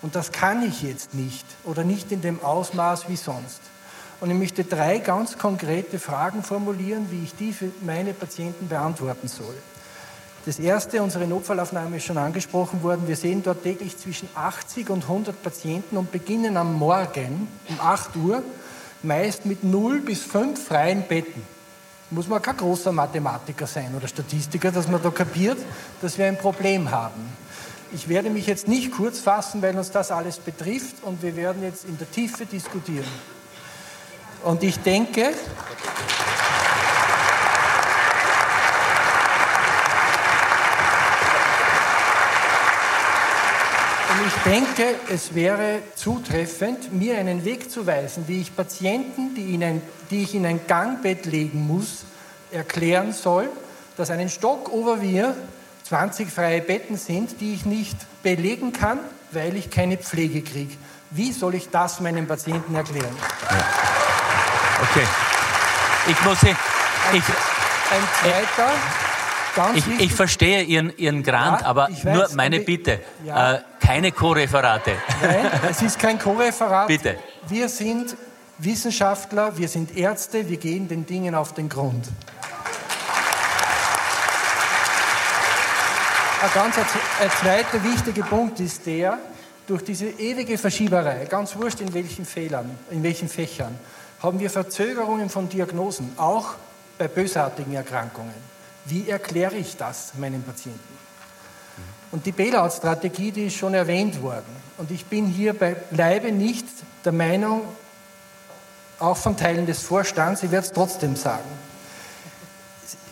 Und 0.00 0.14
das 0.14 0.30
kann 0.30 0.62
ich 0.62 0.82
jetzt 0.82 1.14
nicht 1.14 1.46
oder 1.64 1.82
nicht 1.82 2.12
in 2.12 2.22
dem 2.22 2.40
Ausmaß 2.40 3.08
wie 3.08 3.16
sonst. 3.16 3.60
Und 4.20 4.30
ich 4.30 4.36
möchte 4.36 4.64
drei 4.64 4.98
ganz 4.98 5.38
konkrete 5.38 5.98
Fragen 5.98 6.42
formulieren, 6.42 7.06
wie 7.10 7.24
ich 7.24 7.34
die 7.34 7.52
für 7.52 7.70
meine 7.80 8.12
Patienten 8.12 8.68
beantworten 8.68 9.28
soll. 9.28 9.54
Das 10.46 10.58
erste, 10.58 11.02
unsere 11.02 11.26
Notfallaufnahme 11.26 11.98
ist 11.98 12.04
schon 12.04 12.18
angesprochen 12.18 12.82
worden. 12.82 13.06
Wir 13.06 13.16
sehen 13.16 13.42
dort 13.42 13.62
täglich 13.62 13.96
zwischen 13.98 14.28
80 14.34 14.88
und 14.90 15.02
100 15.02 15.42
Patienten 15.42 15.96
und 15.96 16.12
beginnen 16.12 16.56
am 16.56 16.74
Morgen 16.78 17.48
um 17.68 17.80
8 17.80 18.16
Uhr 18.16 18.42
meist 19.02 19.46
mit 19.46 19.64
0 19.64 20.00
bis 20.00 20.22
5 20.22 20.66
freien 20.66 21.06
Betten. 21.06 21.42
Muss 22.10 22.26
man 22.26 22.42
kein 22.42 22.56
großer 22.56 22.90
Mathematiker 22.90 23.66
sein 23.66 23.94
oder 23.94 24.08
Statistiker, 24.08 24.72
dass 24.72 24.88
man 24.88 25.02
da 25.02 25.10
kapiert, 25.10 25.58
dass 26.02 26.18
wir 26.18 26.26
ein 26.26 26.38
Problem 26.38 26.90
haben. 26.90 27.32
Ich 27.92 28.08
werde 28.08 28.30
mich 28.30 28.46
jetzt 28.46 28.66
nicht 28.66 28.92
kurz 28.92 29.20
fassen, 29.20 29.62
weil 29.62 29.76
uns 29.76 29.90
das 29.90 30.10
alles 30.10 30.38
betrifft 30.38 30.96
und 31.02 31.22
wir 31.22 31.36
werden 31.36 31.62
jetzt 31.62 31.84
in 31.84 31.98
der 31.98 32.10
Tiefe 32.10 32.46
diskutieren. 32.46 33.08
Und 34.42 34.62
ich 34.62 34.78
denke, 34.78 35.30
ich 44.26 44.42
denke, 44.44 44.94
es 45.12 45.34
wäre 45.34 45.80
zutreffend, 45.94 46.92
mir 46.92 47.18
einen 47.18 47.44
Weg 47.44 47.70
zu 47.70 47.86
weisen, 47.86 48.24
wie 48.28 48.40
ich 48.40 48.54
Patienten, 48.54 49.34
die, 49.34 49.54
in 49.54 49.64
ein, 49.64 49.82
die 50.10 50.22
ich 50.22 50.34
in 50.34 50.46
ein 50.46 50.60
Gangbett 50.66 51.26
legen 51.26 51.66
muss, 51.66 52.04
erklären 52.50 53.12
soll, 53.12 53.48
dass 53.96 54.10
einen 54.10 54.28
Stock 54.28 54.70
über 54.72 55.02
wir 55.02 55.36
20 55.84 56.30
freie 56.30 56.60
Betten 56.60 56.96
sind, 56.96 57.40
die 57.40 57.54
ich 57.54 57.66
nicht 57.66 57.96
belegen 58.22 58.72
kann, 58.72 59.00
weil 59.32 59.56
ich 59.56 59.70
keine 59.70 59.96
Pflege 59.96 60.42
kriege. 60.42 60.74
Wie 61.10 61.32
soll 61.32 61.54
ich 61.54 61.68
das 61.70 62.00
meinen 62.00 62.26
Patienten 62.26 62.74
erklären? 62.74 63.16
Ja. 63.50 64.09
Okay. 64.82 65.06
Ich 66.08 66.24
muss 66.24 66.40
Sie. 66.40 66.56
Ich, 67.12 67.22
ein 67.90 68.08
zweiter. 68.20 68.70
Ich, 69.74 70.00
ich, 70.00 70.14
verstehe 70.14 70.62
Ihren, 70.62 70.96
Ihren 70.96 71.22
Grant, 71.24 71.62
ja, 71.62 71.66
aber 71.66 71.88
weiß, 71.88 72.04
nur 72.04 72.28
meine 72.34 72.60
Bitte, 72.60 73.00
ja. 73.24 73.54
äh, 73.54 73.60
keine 73.84 74.12
Co-Referate. 74.12 74.92
Nein, 75.20 75.50
es 75.68 75.82
ist 75.82 75.98
kein 75.98 76.18
Co-Referat. 76.18 76.86
Bitte. 76.86 77.16
Wir 77.48 77.68
sind 77.68 78.16
Wissenschaftler, 78.58 79.56
wir 79.56 79.66
sind 79.68 79.96
Ärzte, 79.96 80.48
wir 80.48 80.56
gehen 80.56 80.86
den 80.86 81.04
Dingen 81.04 81.34
auf 81.34 81.52
den 81.52 81.68
Grund. 81.68 82.06
Ein 86.42 86.50
ganz 86.54 86.78
ein 86.78 87.30
zweiter 87.40 87.82
wichtiger 87.82 88.22
Punkt 88.22 88.60
ist 88.60 88.86
der, 88.86 89.18
durch 89.66 89.82
diese 89.82 90.06
ewige 90.06 90.56
Verschieberei, 90.56 91.26
ganz 91.28 91.56
wurscht 91.56 91.80
in 91.80 91.92
welchen 91.92 92.24
Fehlern, 92.24 92.78
in 92.90 93.02
welchen 93.02 93.28
Fächern, 93.28 93.78
haben 94.22 94.38
wir 94.38 94.50
Verzögerungen 94.50 95.30
von 95.30 95.48
Diagnosen, 95.48 96.12
auch 96.16 96.54
bei 96.98 97.08
bösartigen 97.08 97.74
Erkrankungen. 97.74 98.34
Wie 98.84 99.08
erkläre 99.08 99.56
ich 99.56 99.76
das 99.76 100.12
meinen 100.18 100.42
Patienten? 100.42 100.98
Und 102.12 102.26
die 102.26 102.32
Bailout-Strategie, 102.32 103.30
die 103.30 103.46
ist 103.46 103.56
schon 103.56 103.72
erwähnt 103.74 104.20
worden. 104.22 104.56
Und 104.78 104.90
ich 104.90 105.06
bin 105.06 105.26
hier 105.26 105.54
beileibe 105.54 106.32
nicht 106.32 106.66
der 107.04 107.12
Meinung, 107.12 107.62
auch 108.98 109.16
von 109.16 109.36
Teilen 109.36 109.64
des 109.66 109.80
Vorstands, 109.80 110.42
ich 110.42 110.50
werde 110.50 110.66
es 110.66 110.72
trotzdem 110.72 111.16
sagen. 111.16 111.48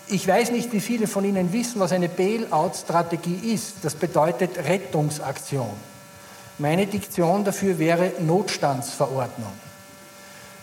Ich 0.08 0.26
weiß 0.26 0.50
nicht, 0.50 0.72
wie 0.72 0.80
viele 0.80 1.06
von 1.06 1.24
Ihnen 1.24 1.52
wissen, 1.52 1.80
was 1.80 1.92
eine 1.92 2.08
Bailout-Strategie 2.08 3.52
ist. 3.54 3.76
Das 3.82 3.94
bedeutet 3.94 4.56
Rettungsaktion. 4.56 5.70
Meine 6.58 6.86
Diktion 6.86 7.44
dafür 7.44 7.78
wäre 7.78 8.12
Notstandsverordnung. 8.20 9.52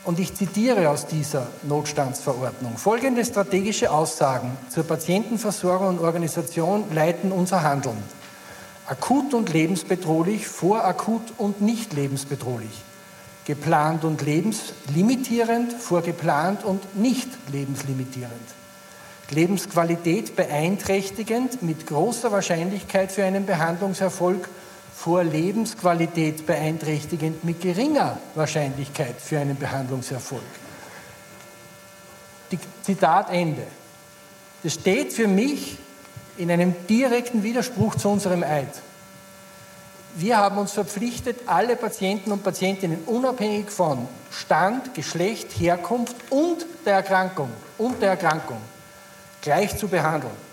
Und 0.05 0.19
ich 0.19 0.35
zitiere 0.35 0.89
aus 0.89 1.07
dieser 1.07 1.47
Notstandsverordnung. 1.63 2.77
Folgende 2.77 3.25
strategische 3.25 3.91
Aussagen 3.91 4.55
zur 4.69 4.83
Patientenversorgung 4.83 5.87
und 5.87 5.99
Organisation 5.99 6.83
leiten 6.93 7.31
unser 7.31 7.63
Handeln. 7.63 7.97
Akut 8.87 9.33
und 9.33 9.51
lebensbedrohlich 9.51 10.47
vor 10.47 10.85
akut 10.85 11.33
und 11.37 11.61
nicht 11.61 11.93
lebensbedrohlich. 11.93 12.83
geplant 13.45 14.03
und 14.03 14.21
lebenslimitierend 14.23 15.71
vor 15.71 16.01
geplant 16.01 16.63
und 16.63 16.95
nicht 16.95 17.29
lebenslimitierend. 17.51 18.33
Lebensqualität 19.29 20.35
beeinträchtigend 20.35 21.61
mit 21.61 21.87
großer 21.87 22.31
Wahrscheinlichkeit 22.31 23.11
für 23.11 23.23
einen 23.23 23.45
Behandlungserfolg 23.45 24.49
vor 24.95 25.23
Lebensqualität 25.23 26.45
beeinträchtigend 26.45 27.43
mit 27.43 27.61
geringer 27.61 28.17
Wahrscheinlichkeit 28.33 29.15
für 29.19 29.39
einen 29.39 29.57
Behandlungserfolg. 29.57 30.41
Die 32.51 32.59
Zitat 32.81 33.29
Ende. 33.29 33.67
Das 34.63 34.73
steht 34.73 35.13
für 35.13 35.27
mich 35.27 35.77
in 36.37 36.49
einem 36.49 36.73
direkten 36.87 37.43
Widerspruch 37.43 37.95
zu 37.95 38.09
unserem 38.09 38.43
Eid. 38.43 38.81
Wir 40.15 40.37
haben 40.37 40.57
uns 40.57 40.71
verpflichtet, 40.71 41.41
alle 41.45 41.75
Patienten 41.75 42.31
und 42.31 42.43
Patientinnen 42.43 43.03
unabhängig 43.05 43.69
von 43.69 44.07
Stand, 44.31 44.93
Geschlecht, 44.93 45.51
Herkunft 45.59 46.15
und 46.29 46.65
der 46.85 46.95
Erkrankung 46.95 47.49
und 47.77 48.01
der 48.01 48.11
Erkrankung 48.11 48.61
gleich 49.41 49.77
zu 49.77 49.89
behandeln. 49.89 50.44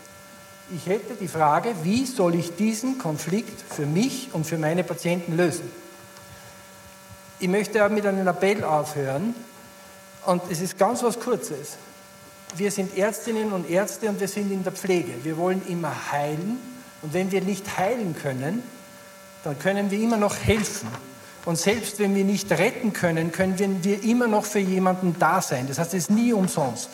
Ich 0.71 0.87
hätte 0.87 1.15
die 1.15 1.29
Frage, 1.29 1.75
wie 1.83 2.07
soll 2.07 2.35
ich 2.35 2.57
diesen 2.57 2.99
Konflikt 2.99 3.61
für 3.61 3.85
mich 3.87 4.31
und 4.33 4.47
für 4.47 4.59
meine 4.59 4.85
Patienten 4.85 5.37
lösen? 5.37 5.71
Ich 7.41 7.49
möchte 7.49 7.87
mit 7.89 8.07
einem 8.07 8.27
Appell 8.27 8.63
aufhören 8.63 9.35
und 10.27 10.43
es 10.51 10.61
ist 10.61 10.79
ganz 10.79 11.03
was 11.03 11.19
Kurzes. 11.19 11.77
Wir 12.55 12.71
sind 12.71 12.97
Ärztinnen 12.97 13.53
und 13.53 13.69
Ärzte 13.69 14.09
und 14.09 14.21
wir 14.21 14.29
sind 14.29 14.53
in 14.53 14.63
der 14.63 14.73
Pflege. 14.73 15.13
Wir 15.25 15.37
wollen 15.37 15.63
immer 15.69 16.13
heilen 16.13 16.59
und 17.03 17.13
wenn 17.13 17.33
wir 17.33 17.41
nicht 17.41 17.77
heilen 17.77 18.15
können, 18.15 18.63
dann 19.43 19.59
können 19.59 19.91
wir 19.91 19.99
immer 19.99 20.17
noch 20.17 20.37
helfen. 20.37 20.89
Und 21.45 21.59
selbst 21.59 21.99
wenn 21.99 22.15
wir 22.15 22.25
nicht 22.25 22.51
retten 22.53 22.93
können, 22.93 23.33
können 23.33 23.83
wir 23.83 24.05
immer 24.05 24.29
noch 24.29 24.45
für 24.45 24.61
jemanden 24.61 25.17
da 25.19 25.43
sein. 25.43 25.67
Das 25.67 25.79
heißt, 25.79 25.95
es 25.95 26.05
ist 26.05 26.11
nie 26.11 26.33
umsonst. 26.33 26.89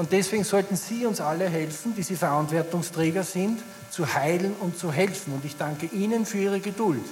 Und 0.00 0.12
deswegen 0.12 0.44
sollten 0.44 0.76
Sie 0.76 1.04
uns 1.04 1.20
alle 1.20 1.46
helfen, 1.46 1.94
die 1.94 2.02
Sie 2.02 2.16
Verantwortungsträger 2.16 3.22
sind, 3.22 3.60
zu 3.90 4.14
heilen 4.14 4.54
und 4.58 4.78
zu 4.78 4.90
helfen. 4.90 5.34
Und 5.34 5.44
ich 5.44 5.58
danke 5.58 5.90
Ihnen 5.94 6.24
für 6.24 6.38
Ihre 6.38 6.58
Geduld. 6.58 7.04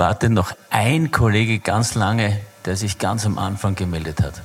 Wartet 0.00 0.32
noch 0.32 0.52
ein 0.70 1.10
Kollege 1.10 1.58
ganz 1.58 1.94
lange, 1.94 2.40
der 2.64 2.74
sich 2.74 2.98
ganz 2.98 3.26
am 3.26 3.38
Anfang 3.38 3.74
gemeldet 3.74 4.22
hat. 4.22 4.42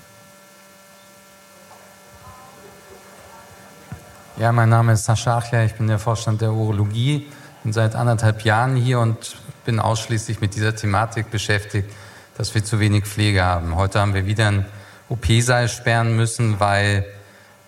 Ja, 4.38 4.52
mein 4.52 4.68
Name 4.68 4.92
ist 4.92 5.06
Sascha 5.06 5.38
Achler, 5.38 5.64
ich 5.64 5.76
bin 5.76 5.88
der 5.88 5.98
Vorstand 5.98 6.42
der 6.42 6.52
Urologie, 6.52 7.32
bin 7.64 7.72
seit 7.72 7.96
anderthalb 7.96 8.42
Jahren 8.44 8.76
hier 8.76 9.00
und 9.00 9.38
bin 9.64 9.80
ausschließlich 9.80 10.42
mit 10.42 10.56
dieser 10.56 10.76
Thematik 10.76 11.32
beschäftigt, 11.32 11.90
dass 12.38 12.54
wir 12.54 12.62
zu 12.66 12.82
wenig 12.82 13.06
Pflege 13.06 13.46
haben. 13.46 13.78
Heute 13.78 14.02
haben 14.02 14.14
wir 14.14 14.26
wieder 14.26 14.50
ein 14.50 14.66
OP-Saal 15.08 15.70
sperren 15.70 16.18
müssen, 16.18 16.60
weil 16.60 17.06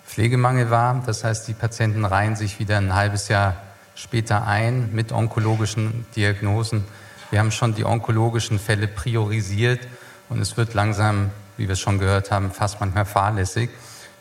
Pflegemangel 0.06 0.68
war. 0.68 1.02
Das 1.06 1.24
heißt, 1.24 1.48
die 1.48 1.54
Patienten 1.54 2.04
reihen 2.04 2.36
sich 2.36 2.58
wieder 2.58 2.76
ein 2.76 2.94
halbes 2.94 3.28
Jahr 3.28 3.56
später 3.94 4.46
ein 4.46 4.90
mit 4.92 5.10
onkologischen 5.10 6.04
Diagnosen. 6.14 6.84
Wir 7.30 7.40
haben 7.40 7.52
schon 7.52 7.74
die 7.74 7.84
onkologischen 7.84 8.58
Fälle 8.58 8.88
priorisiert 8.88 9.86
und 10.30 10.40
es 10.40 10.56
wird 10.56 10.72
langsam, 10.72 11.30
wie 11.58 11.68
wir 11.68 11.74
es 11.74 11.80
schon 11.80 11.98
gehört 11.98 12.30
haben, 12.30 12.50
fast 12.50 12.80
manchmal 12.80 13.04
fahrlässig. 13.04 13.68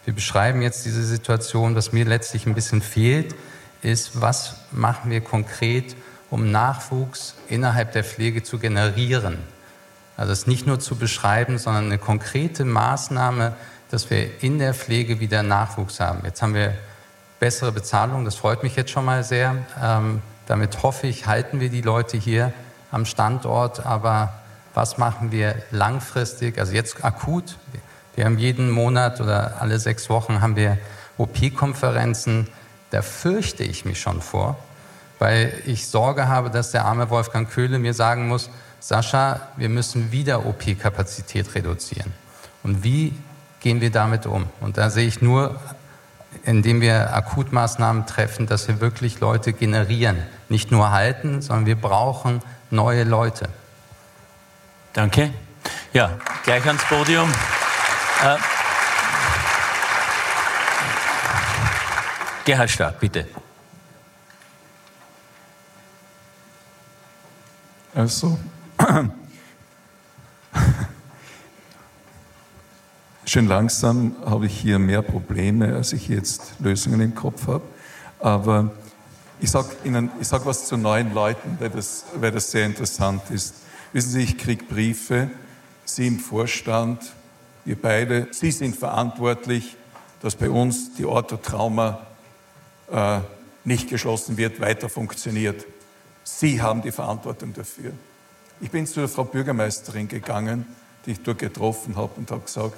Wir 0.03 0.13
beschreiben 0.13 0.61
jetzt 0.61 0.85
diese 0.85 1.03
Situation. 1.03 1.75
Was 1.75 1.93
mir 1.93 2.05
letztlich 2.05 2.45
ein 2.45 2.53
bisschen 2.53 2.81
fehlt, 2.81 3.33
ist, 3.81 4.19
was 4.21 4.55
machen 4.71 5.09
wir 5.09 5.21
konkret, 5.21 5.95
um 6.29 6.51
Nachwuchs 6.51 7.35
innerhalb 7.47 7.93
der 7.93 8.03
Pflege 8.03 8.43
zu 8.43 8.59
generieren. 8.59 9.37
Also 10.17 10.33
es 10.33 10.47
nicht 10.47 10.67
nur 10.67 10.79
zu 10.79 10.95
beschreiben, 10.95 11.57
sondern 11.57 11.85
eine 11.85 11.97
konkrete 11.97 12.65
Maßnahme, 12.65 13.55
dass 13.89 14.09
wir 14.09 14.43
in 14.43 14.59
der 14.59 14.73
Pflege 14.73 15.21
wieder 15.21 15.43
Nachwuchs 15.43 16.01
haben. 16.01 16.21
Jetzt 16.25 16.41
haben 16.41 16.53
wir 16.53 16.73
bessere 17.39 17.71
Bezahlung, 17.71 18.25
das 18.25 18.35
freut 18.35 18.63
mich 18.63 18.75
jetzt 18.75 18.91
schon 18.91 19.05
mal 19.05 19.23
sehr. 19.23 19.55
Ähm, 19.81 20.21
damit 20.47 20.83
hoffe 20.83 21.07
ich, 21.07 21.27
halten 21.27 21.61
wir 21.61 21.69
die 21.69 21.81
Leute 21.81 22.17
hier 22.17 22.51
am 22.91 23.05
Standort, 23.05 23.85
aber 23.85 24.33
was 24.73 24.97
machen 24.97 25.31
wir 25.31 25.55
langfristig, 25.71 26.59
also 26.59 26.73
jetzt 26.73 27.03
akut? 27.03 27.57
Wir 28.15 28.25
haben 28.25 28.37
jeden 28.37 28.69
Monat 28.69 29.21
oder 29.21 29.61
alle 29.61 29.79
sechs 29.79 30.09
Wochen 30.09 30.41
haben 30.41 30.55
wir 30.55 30.77
OP-Konferenzen. 31.17 32.47
Da 32.91 33.01
fürchte 33.01 33.63
ich 33.63 33.85
mich 33.85 33.99
schon 33.99 34.21
vor, 34.21 34.57
weil 35.19 35.53
ich 35.65 35.87
Sorge 35.87 36.27
habe, 36.27 36.49
dass 36.49 36.71
der 36.71 36.85
arme 36.85 37.09
Wolfgang 37.09 37.49
Köhle 37.49 37.79
mir 37.79 37.93
sagen 37.93 38.27
muss, 38.27 38.49
Sascha, 38.79 39.41
wir 39.55 39.69
müssen 39.69 40.11
wieder 40.11 40.45
OP-Kapazität 40.45 41.55
reduzieren. 41.55 42.13
Und 42.63 42.83
wie 42.83 43.13
gehen 43.59 43.81
wir 43.81 43.91
damit 43.91 44.25
um? 44.25 44.45
Und 44.61 44.77
da 44.77 44.89
sehe 44.89 45.07
ich 45.07 45.21
nur, 45.21 45.59
indem 46.43 46.81
wir 46.81 47.15
Akutmaßnahmen 47.15 48.05
treffen, 48.05 48.47
dass 48.47 48.67
wir 48.67 48.79
wirklich 48.79 49.19
Leute 49.19 49.53
generieren. 49.53 50.17
Nicht 50.49 50.71
nur 50.71 50.91
halten, 50.91 51.41
sondern 51.41 51.65
wir 51.65 51.75
brauchen 51.75 52.41
neue 52.69 53.03
Leute. 53.03 53.49
Danke. 54.93 55.33
Ja, 55.93 56.17
gleich 56.43 56.65
ans 56.65 56.83
Podium. 56.85 57.31
Äh, 58.23 58.37
Gerhard 62.45 62.69
Stark, 62.69 62.99
bitte. 62.99 63.27
Also, 67.93 68.37
schön 73.25 73.47
langsam 73.47 74.15
habe 74.25 74.45
ich 74.45 74.57
hier 74.57 74.79
mehr 74.79 75.01
Probleme, 75.01 75.75
als 75.75 75.93
ich 75.93 76.07
jetzt 76.07 76.53
Lösungen 76.59 77.01
im 77.01 77.15
Kopf 77.15 77.47
habe. 77.47 77.63
Aber 78.19 78.71
ich 79.39 79.51
sage 79.51 79.69
Ihnen, 79.83 80.09
ich 80.19 80.27
sage 80.27 80.45
was 80.45 80.65
zu 80.65 80.77
neuen 80.77 81.13
Leuten, 81.13 81.57
weil 81.59 81.69
das, 81.69 82.05
weil 82.15 82.31
das 82.31 82.51
sehr 82.51 82.65
interessant 82.65 83.29
ist. 83.29 83.55
Wissen 83.93 84.11
Sie, 84.11 84.23
ich 84.23 84.37
kriege 84.37 84.65
Briefe, 84.65 85.29
Sie 85.85 86.07
im 86.07 86.19
Vorstand, 86.19 87.13
wir 87.65 87.79
beide, 87.79 88.27
Sie 88.31 88.51
sind 88.51 88.75
verantwortlich, 88.75 89.75
dass 90.21 90.35
bei 90.35 90.49
uns 90.49 90.95
die 90.95 91.05
Orthotrauma 91.05 92.07
äh, 92.91 93.19
nicht 93.63 93.89
geschlossen 93.89 94.37
wird, 94.37 94.59
weiter 94.59 94.89
funktioniert. 94.89 95.65
Sie 96.23 96.61
haben 96.61 96.81
die 96.81 96.91
Verantwortung 96.91 97.53
dafür. 97.53 97.91
Ich 98.59 98.71
bin 98.71 98.87
zu 98.87 99.01
der 99.01 99.09
Frau 99.09 99.23
Bürgermeisterin 99.23 100.07
gegangen, 100.07 100.65
die 101.05 101.11
ich 101.11 101.21
dort 101.21 101.39
getroffen 101.39 101.95
habe 101.95 102.13
und 102.15 102.31
habe 102.31 102.41
gesagt, 102.41 102.77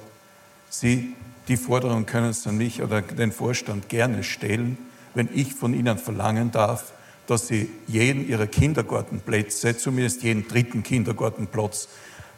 Sie, 0.68 1.16
die 1.48 1.56
Forderung 1.56 2.06
können 2.06 2.32
Sie 2.32 2.48
an 2.48 2.58
mich 2.58 2.82
oder 2.82 3.02
den 3.02 3.32
Vorstand 3.32 3.88
gerne 3.88 4.22
stellen 4.22 4.78
wenn 5.14 5.28
ich 5.34 5.54
von 5.54 5.74
Ihnen 5.74 5.98
verlangen 5.98 6.50
darf, 6.50 6.92
dass 7.26 7.46
Sie 7.46 7.70
jeden 7.86 8.28
Ihrer 8.28 8.46
Kindergartenplätze, 8.46 9.76
zumindest 9.76 10.22
jeden 10.22 10.48
dritten 10.48 10.82
Kindergartenplatz, 10.82 11.88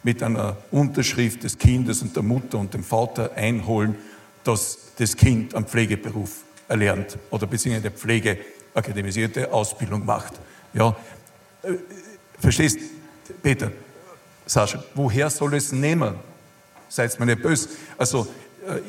mit 0.03 0.23
einer 0.23 0.57
Unterschrift 0.70 1.44
des 1.44 1.59
Kindes 1.59 2.03
und 2.03 2.16
der 2.16 2.23
Mutter 2.23 2.59
und 2.59 2.74
dem 2.74 2.82
Vater 2.82 3.32
einholen, 3.35 3.97
dass 4.44 4.78
das 4.99 5.16
Kind 5.16 5.55
einen 5.55 5.66
Pflegeberuf 5.66 6.43
erlernt 6.69 7.19
oder 7.31 7.47
beziehungsweise 7.47 7.89
eine 7.89 7.97
pflegeakademisierte 7.97 9.53
Ausbildung 9.53 10.05
macht. 10.05 10.35
Ja, 10.74 10.97
verstehst, 12.39 12.78
Peter, 13.43 13.70
Sascha, 14.47 14.82
woher 14.94 15.31
soll 15.31 15.55
es 15.55 15.73
nehmen? 15.73 16.15
Seid 16.89 17.19
mir 17.20 17.27
nicht 17.27 17.43
böse. 17.43 17.69
Also, 17.97 18.27
äh, 18.66 18.81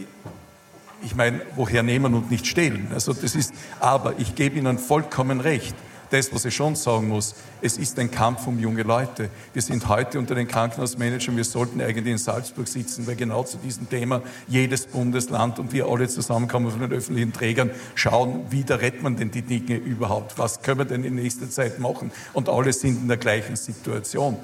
ich 1.03 1.15
meine, 1.15 1.41
woher 1.55 1.83
nehmen 1.83 2.13
und 2.13 2.31
nicht 2.31 2.47
stehlen. 2.47 2.87
Also 2.93 3.13
das 3.13 3.35
ist, 3.35 3.53
aber 3.79 4.19
ich 4.19 4.35
gebe 4.35 4.57
Ihnen 4.57 4.77
vollkommen 4.77 5.39
recht. 5.39 5.75
Das, 6.09 6.31
was 6.31 6.45
ich 6.45 6.53
schon 6.55 6.75
sagen 6.75 7.07
muss, 7.07 7.33
es 7.59 7.77
ist 7.77 7.97
ein 7.97 8.11
Kampf 8.11 8.45
um 8.45 8.59
junge 8.59 8.83
Leute. 8.83 9.31
Wir 9.51 9.63
sind 9.63 9.87
heute 9.87 10.19
unter 10.19 10.35
den 10.35 10.47
Krankenhausmanagern, 10.47 11.35
wir 11.35 11.43
sollten 11.43 11.81
eigentlich 11.81 12.05
in 12.05 12.19
Salzburg 12.19 12.67
sitzen, 12.67 13.07
weil 13.07 13.15
genau 13.15 13.43
zu 13.43 13.57
diesem 13.57 13.89
Thema 13.89 14.21
jedes 14.47 14.85
Bundesland 14.85 15.57
und 15.57 15.73
wir 15.73 15.87
alle 15.87 16.07
zusammenkommen 16.07 16.69
von 16.69 16.81
den 16.81 16.91
öffentlichen 16.91 17.33
Trägern 17.33 17.71
schauen, 17.95 18.45
wie 18.51 18.63
da 18.63 18.75
rettet 18.75 19.01
man 19.01 19.15
denn 19.15 19.31
die 19.31 19.41
Dinge 19.41 19.75
überhaupt? 19.75 20.37
Was 20.37 20.61
können 20.61 20.81
wir 20.81 20.85
denn 20.85 21.03
in 21.03 21.15
nächster 21.15 21.49
Zeit 21.49 21.79
machen? 21.79 22.11
Und 22.33 22.47
alle 22.47 22.73
sind 22.73 23.01
in 23.01 23.07
der 23.07 23.17
gleichen 23.17 23.55
Situation. 23.55 24.37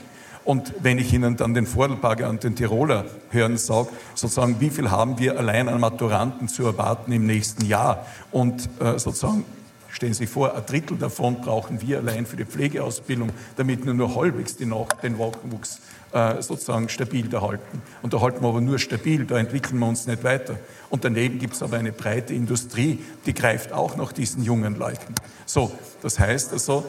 Und 0.46 0.74
wenn 0.82 0.98
ich 0.98 1.14
Ihnen 1.14 1.38
dann 1.38 1.54
den 1.54 1.68
Vordelberger 1.68 2.30
und 2.30 2.44
den 2.44 2.56
Tiroler 2.56 3.06
hören 3.30 3.58
sage, 3.58 3.90
sozusagen, 4.16 4.60
wie 4.60 4.70
viel 4.70 4.90
haben 4.90 5.20
wir 5.20 5.38
allein 5.38 5.70
an 5.70 5.80
Maturanten 5.80 6.48
zu 6.48 6.66
erwarten 6.66 7.12
im 7.12 7.26
nächsten 7.26 7.66
Jahr? 7.66 8.06
Und 8.32 8.70
äh, 8.80 8.98
sozusagen, 8.98 9.46
Stellen 9.92 10.14
Sie 10.14 10.26
sich 10.26 10.30
vor, 10.30 10.56
ein 10.56 10.66
Drittel 10.66 10.98
davon 10.98 11.42
brauchen 11.42 11.82
wir 11.82 11.98
allein 11.98 12.26
für 12.26 12.38
die 12.38 12.46
Pflegeausbildung, 12.46 13.32
damit 13.58 13.86
wir 13.86 13.94
nur 13.94 14.16
halbwegs 14.16 14.56
den 14.56 14.70
Nachwuchs 14.70 15.80
äh, 16.12 16.42
sozusagen 16.42 16.90
stabil 16.90 17.34
erhalten. 17.34 17.82
Und 18.02 18.14
da 18.14 18.22
halten 18.22 18.42
wir 18.42 18.50
aber 18.50 18.62
nur 18.62 18.78
stabil, 18.78 19.26
da 19.26 19.38
entwickeln 19.38 19.80
wir 19.80 19.88
uns 19.88 20.06
nicht 20.06 20.24
weiter. 20.24 20.58
Und 20.90 21.06
daneben 21.06 21.40
gibt 21.40 21.56
es 21.56 21.64
aber 21.64 21.78
eine 21.78 21.92
breite 21.92 22.34
Industrie, 22.34 23.00
die 23.26 23.34
greift 23.34 23.74
auch 23.74 23.96
nach 23.96 24.12
diesen 24.12 24.44
jungen 24.44 24.76
Leuten. 24.76 25.16
So, 25.46 25.72
das 26.02 26.20
heißt 26.20 26.54
also, 26.54 26.86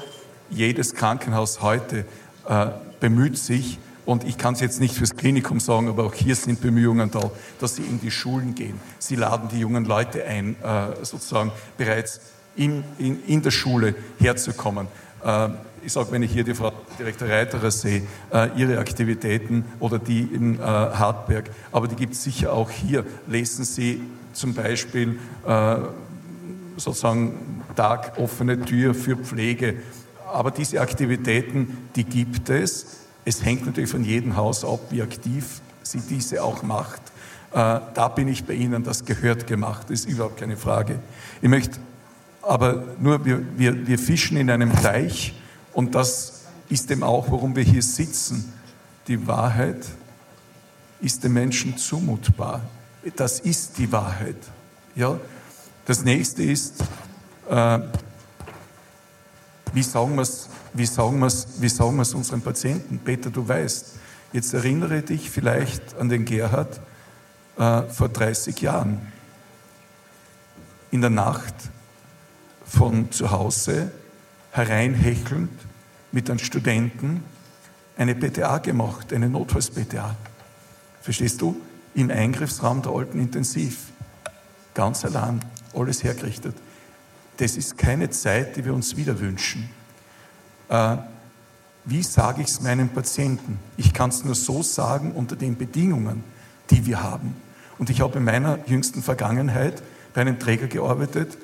jedes 0.50 0.94
Krankenhaus 0.94 1.62
heute 1.62 2.04
äh, 2.48 2.66
bemüht 3.00 3.38
sich, 3.38 3.78
und 4.06 4.24
ich 4.24 4.38
kann 4.38 4.54
es 4.54 4.60
jetzt 4.60 4.80
nicht 4.80 4.94
fürs 4.94 5.14
Klinikum 5.14 5.60
sagen, 5.60 5.88
aber 5.88 6.04
auch 6.04 6.14
hier 6.14 6.34
sind 6.34 6.60
Bemühungen 6.60 7.10
da, 7.10 7.30
dass 7.60 7.76
sie 7.76 7.82
in 7.82 8.00
die 8.00 8.10
Schulen 8.10 8.54
gehen. 8.54 8.80
Sie 8.98 9.14
laden 9.14 9.48
die 9.50 9.60
jungen 9.60 9.84
Leute 9.84 10.24
ein, 10.24 10.56
äh, 10.62 11.04
sozusagen 11.04 11.52
bereits 11.78 12.20
in, 12.56 12.82
in, 12.98 13.22
in 13.26 13.42
der 13.42 13.52
Schule 13.52 13.94
herzukommen. 14.18 14.88
Äh, 15.24 15.50
ich 15.84 15.92
sage, 15.92 16.08
wenn 16.10 16.22
ich 16.22 16.32
hier 16.32 16.44
die 16.44 16.54
Frau 16.54 16.72
Direktor 16.98 17.28
Reiterer 17.28 17.70
sehe, 17.70 18.02
ihre 18.54 18.78
Aktivitäten 18.78 19.64
oder 19.78 19.98
die 19.98 20.20
in 20.20 20.60
Hartberg, 20.60 21.48
aber 21.72 21.88
die 21.88 21.94
gibt 21.94 22.12
es 22.12 22.22
sicher 22.22 22.52
auch 22.52 22.68
hier. 22.68 23.06
Lesen 23.26 23.64
Sie 23.64 24.02
zum 24.34 24.52
Beispiel 24.52 25.18
sozusagen 26.76 27.62
Tag 27.76 28.18
offene 28.18 28.60
Tür 28.60 28.94
für 28.94 29.16
Pflege. 29.16 29.76
Aber 30.32 30.50
diese 30.50 30.80
Aktivitäten, 30.80 31.76
die 31.96 32.04
gibt 32.04 32.48
es. 32.50 32.86
Es 33.24 33.44
hängt 33.44 33.66
natürlich 33.66 33.90
von 33.90 34.04
jedem 34.04 34.36
Haus 34.36 34.64
ab, 34.64 34.80
wie 34.90 35.02
aktiv 35.02 35.60
sie 35.82 36.00
diese 36.00 36.42
auch 36.42 36.62
macht. 36.62 37.00
Äh, 37.52 37.80
da 37.94 38.08
bin 38.14 38.28
ich 38.28 38.44
bei 38.44 38.54
Ihnen, 38.54 38.84
das 38.84 39.04
gehört 39.04 39.46
gemacht, 39.46 39.90
ist 39.90 40.08
überhaupt 40.08 40.38
keine 40.38 40.56
Frage. 40.56 41.00
Ich 41.42 41.48
möchte 41.48 41.78
aber 42.42 42.84
nur, 42.98 43.24
wir, 43.24 43.42
wir, 43.56 43.86
wir 43.86 43.98
fischen 43.98 44.36
in 44.36 44.50
einem 44.50 44.72
Teich 44.72 45.34
und 45.72 45.94
das 45.94 46.42
ist 46.68 46.90
dem 46.90 47.02
auch, 47.02 47.30
warum 47.30 47.54
wir 47.56 47.64
hier 47.64 47.82
sitzen. 47.82 48.52
Die 49.08 49.26
Wahrheit 49.26 49.84
ist 51.00 51.24
dem 51.24 51.32
Menschen 51.32 51.76
zumutbar. 51.76 52.62
Das 53.16 53.40
ist 53.40 53.78
die 53.78 53.90
Wahrheit. 53.90 54.36
Ja? 54.94 55.18
Das 55.86 56.04
nächste 56.04 56.42
ist, 56.42 56.84
äh, 57.48 57.78
wie 59.72 59.82
sagen 59.82 60.16
wir 60.16 60.22
es 60.22 60.48
wie 60.72 60.86
sagen 60.86 61.20
wie 61.58 61.68
sagen 61.68 61.98
unseren 61.98 62.42
Patienten? 62.42 62.98
Peter, 62.98 63.30
du 63.30 63.46
weißt, 63.46 63.96
jetzt 64.32 64.54
erinnere 64.54 65.02
dich 65.02 65.30
vielleicht 65.30 65.96
an 65.98 66.08
den 66.08 66.24
Gerhard 66.24 66.80
äh, 67.58 67.82
vor 67.82 68.08
30 68.08 68.60
Jahren. 68.60 69.00
In 70.90 71.00
der 71.00 71.10
Nacht 71.10 71.54
von 72.64 73.10
zu 73.10 73.30
Hause 73.30 73.90
hereinhechelnd 74.52 75.50
mit 76.12 76.30
einem 76.30 76.38
Studenten 76.38 77.22
eine 77.96 78.14
PTA 78.14 78.58
gemacht, 78.58 79.12
eine 79.12 79.28
Notfalls-PTA. 79.28 80.16
Verstehst 81.02 81.40
du? 81.40 81.60
Im 81.94 82.10
Eingriffsraum 82.10 82.82
der 82.82 82.92
alten 82.92 83.20
Intensiv. 83.20 83.88
Ganz 84.74 85.04
allein, 85.04 85.40
alles 85.74 86.02
hergerichtet. 86.02 86.54
Das 87.40 87.56
ist 87.56 87.78
keine 87.78 88.10
Zeit, 88.10 88.56
die 88.56 88.66
wir 88.66 88.74
uns 88.74 88.98
wieder 88.98 89.18
wünschen. 89.18 89.70
Äh, 90.68 90.98
wie 91.86 92.02
sage 92.02 92.42
ich 92.42 92.48
es 92.48 92.60
meinen 92.60 92.90
Patienten? 92.90 93.58
Ich 93.78 93.94
kann 93.94 94.10
es 94.10 94.26
nur 94.26 94.34
so 94.34 94.62
sagen 94.62 95.12
unter 95.12 95.36
den 95.36 95.56
Bedingungen, 95.56 96.22
die 96.68 96.84
wir 96.84 97.02
haben. 97.02 97.34
Und 97.78 97.88
ich 97.88 98.02
habe 98.02 98.18
in 98.18 98.24
meiner 98.24 98.58
jüngsten 98.66 99.02
Vergangenheit 99.02 99.82
bei 100.12 100.20
einem 100.20 100.38
Träger 100.38 100.66
gearbeitet, 100.66 101.38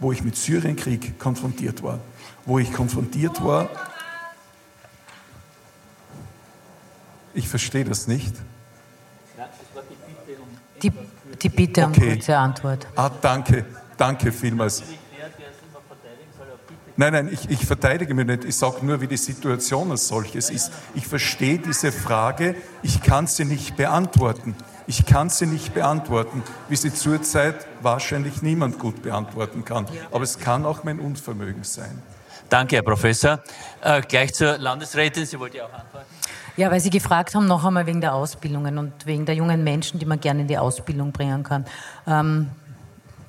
wo 0.00 0.10
ich 0.10 0.24
mit 0.24 0.34
Syrienkrieg 0.34 1.16
konfrontiert 1.20 1.80
war, 1.80 2.00
wo 2.44 2.58
ich 2.58 2.72
konfrontiert 2.72 3.44
war. 3.44 3.70
Ich 7.34 7.48
verstehe 7.48 7.84
das 7.84 8.08
nicht. 8.08 8.34
Die, 10.82 10.90
die 11.40 11.48
Bitte 11.48 11.86
um 11.86 11.92
okay. 11.92 12.14
kurze 12.14 12.36
Antwort. 12.36 12.88
Ah, 12.96 13.10
danke, 13.20 13.64
danke 13.96 14.32
vielmals. 14.32 14.82
Nein, 16.98 17.12
nein, 17.12 17.28
ich, 17.30 17.50
ich 17.50 17.66
verteidige 17.66 18.14
mich 18.14 18.26
nicht. 18.26 18.44
Ich 18.44 18.56
sage 18.56 18.84
nur, 18.84 19.00
wie 19.00 19.06
die 19.06 19.18
Situation 19.18 19.90
als 19.90 20.08
solches 20.08 20.48
ist. 20.48 20.72
Ich 20.94 21.06
verstehe 21.06 21.58
diese 21.58 21.92
Frage, 21.92 22.54
ich 22.82 23.02
kann 23.02 23.26
sie 23.26 23.44
nicht 23.44 23.76
beantworten. 23.76 24.54
Ich 24.86 25.04
kann 25.04 25.28
sie 25.28 25.46
nicht 25.46 25.74
beantworten, 25.74 26.42
wie 26.68 26.76
sie 26.76 26.94
zurzeit 26.94 27.66
wahrscheinlich 27.82 28.40
niemand 28.40 28.78
gut 28.78 29.02
beantworten 29.02 29.64
kann. 29.64 29.86
Aber 30.10 30.22
es 30.22 30.38
kann 30.38 30.64
auch 30.64 30.84
mein 30.84 31.00
Unvermögen 31.00 31.64
sein. 31.64 32.00
Danke, 32.48 32.76
Herr 32.76 32.82
Professor. 32.82 33.40
Äh, 33.82 34.00
gleich 34.02 34.32
zur 34.32 34.56
Landesrätin. 34.56 35.26
Sie 35.26 35.38
wollte 35.38 35.58
ja 35.58 35.64
auch 35.64 35.72
antworten. 35.72 36.06
Ja, 36.56 36.70
weil 36.70 36.80
Sie 36.80 36.90
gefragt 36.90 37.34
haben, 37.34 37.46
noch 37.46 37.64
einmal 37.64 37.84
wegen 37.86 38.00
der 38.00 38.14
Ausbildungen 38.14 38.78
und 38.78 39.04
wegen 39.04 39.26
der 39.26 39.34
jungen 39.34 39.62
Menschen, 39.62 39.98
die 39.98 40.06
man 40.06 40.20
gerne 40.20 40.42
in 40.42 40.48
die 40.48 40.56
Ausbildung 40.56 41.12
bringen 41.12 41.42
kann. 41.42 41.66
Ähm, 42.06 42.50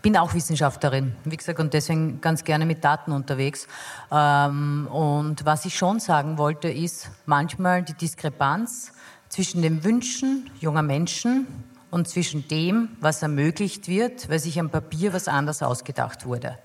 bin 0.08 0.16
auch 0.16 0.34
Wissenschaftlerin, 0.34 1.18
wie 1.26 1.36
gesagt, 1.36 1.60
und 1.60 1.74
deswegen 1.74 2.22
ganz 2.22 2.46
gerne 2.46 2.66
mit 2.66 2.82
Daten 2.82 3.12
unterwegs. 3.12 3.68
Ähm, 4.10 4.88
und 4.90 5.44
was 5.44 5.66
ich 5.66 5.78
schon 5.78 6.00
sagen 6.00 6.38
wollte, 6.38 6.70
ist 6.70 7.12
manchmal 7.26 7.84
die 7.84 7.94
Diskrepanz 7.94 8.94
zwischen 9.28 9.62
den 9.62 9.84
Wünschen 9.84 10.50
junger 10.62 10.82
Menschen 10.82 11.46
und 11.92 12.08
zwischen 12.08 12.48
dem, 12.48 12.88
was 13.02 13.22
ermöglicht 13.22 13.90
wird, 13.90 14.30
weil 14.30 14.40
sich 14.40 14.58
am 14.62 14.70
Papier 14.70 15.12
was 15.12 15.28
anders 15.28 15.62
ausgedacht 15.62 16.26
wurde. 16.26 16.58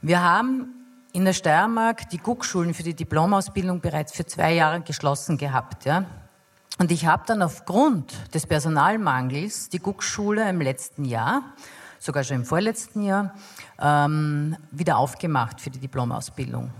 Wir 0.00 0.22
haben 0.22 0.68
in 1.12 1.24
der 1.24 1.32
Steiermark 1.32 2.08
die 2.10 2.18
Guckschulen 2.18 2.74
für 2.74 2.84
die 2.84 2.94
Diplomausbildung 2.94 3.80
bereits 3.80 4.12
für 4.12 4.24
zwei 4.24 4.54
Jahre 4.54 4.82
geschlossen 4.82 5.36
gehabt. 5.36 5.84
Ja? 5.84 6.04
Und 6.78 6.92
ich 6.92 7.06
habe 7.06 7.24
dann 7.26 7.42
aufgrund 7.42 8.32
des 8.32 8.46
Personalmangels 8.46 9.68
die 9.68 9.80
Guckschule 9.80 10.48
im 10.48 10.60
letzten 10.60 11.04
Jahr 11.04 11.42
sogar 12.06 12.24
schon 12.24 12.36
im 12.36 12.44
vorletzten 12.44 13.02
Jahr, 13.02 13.34
ähm, 13.78 14.56
wieder 14.70 14.96
aufgemacht 14.96 15.60
für 15.60 15.70
die 15.70 15.80
Diplomausbildung. 15.80 16.70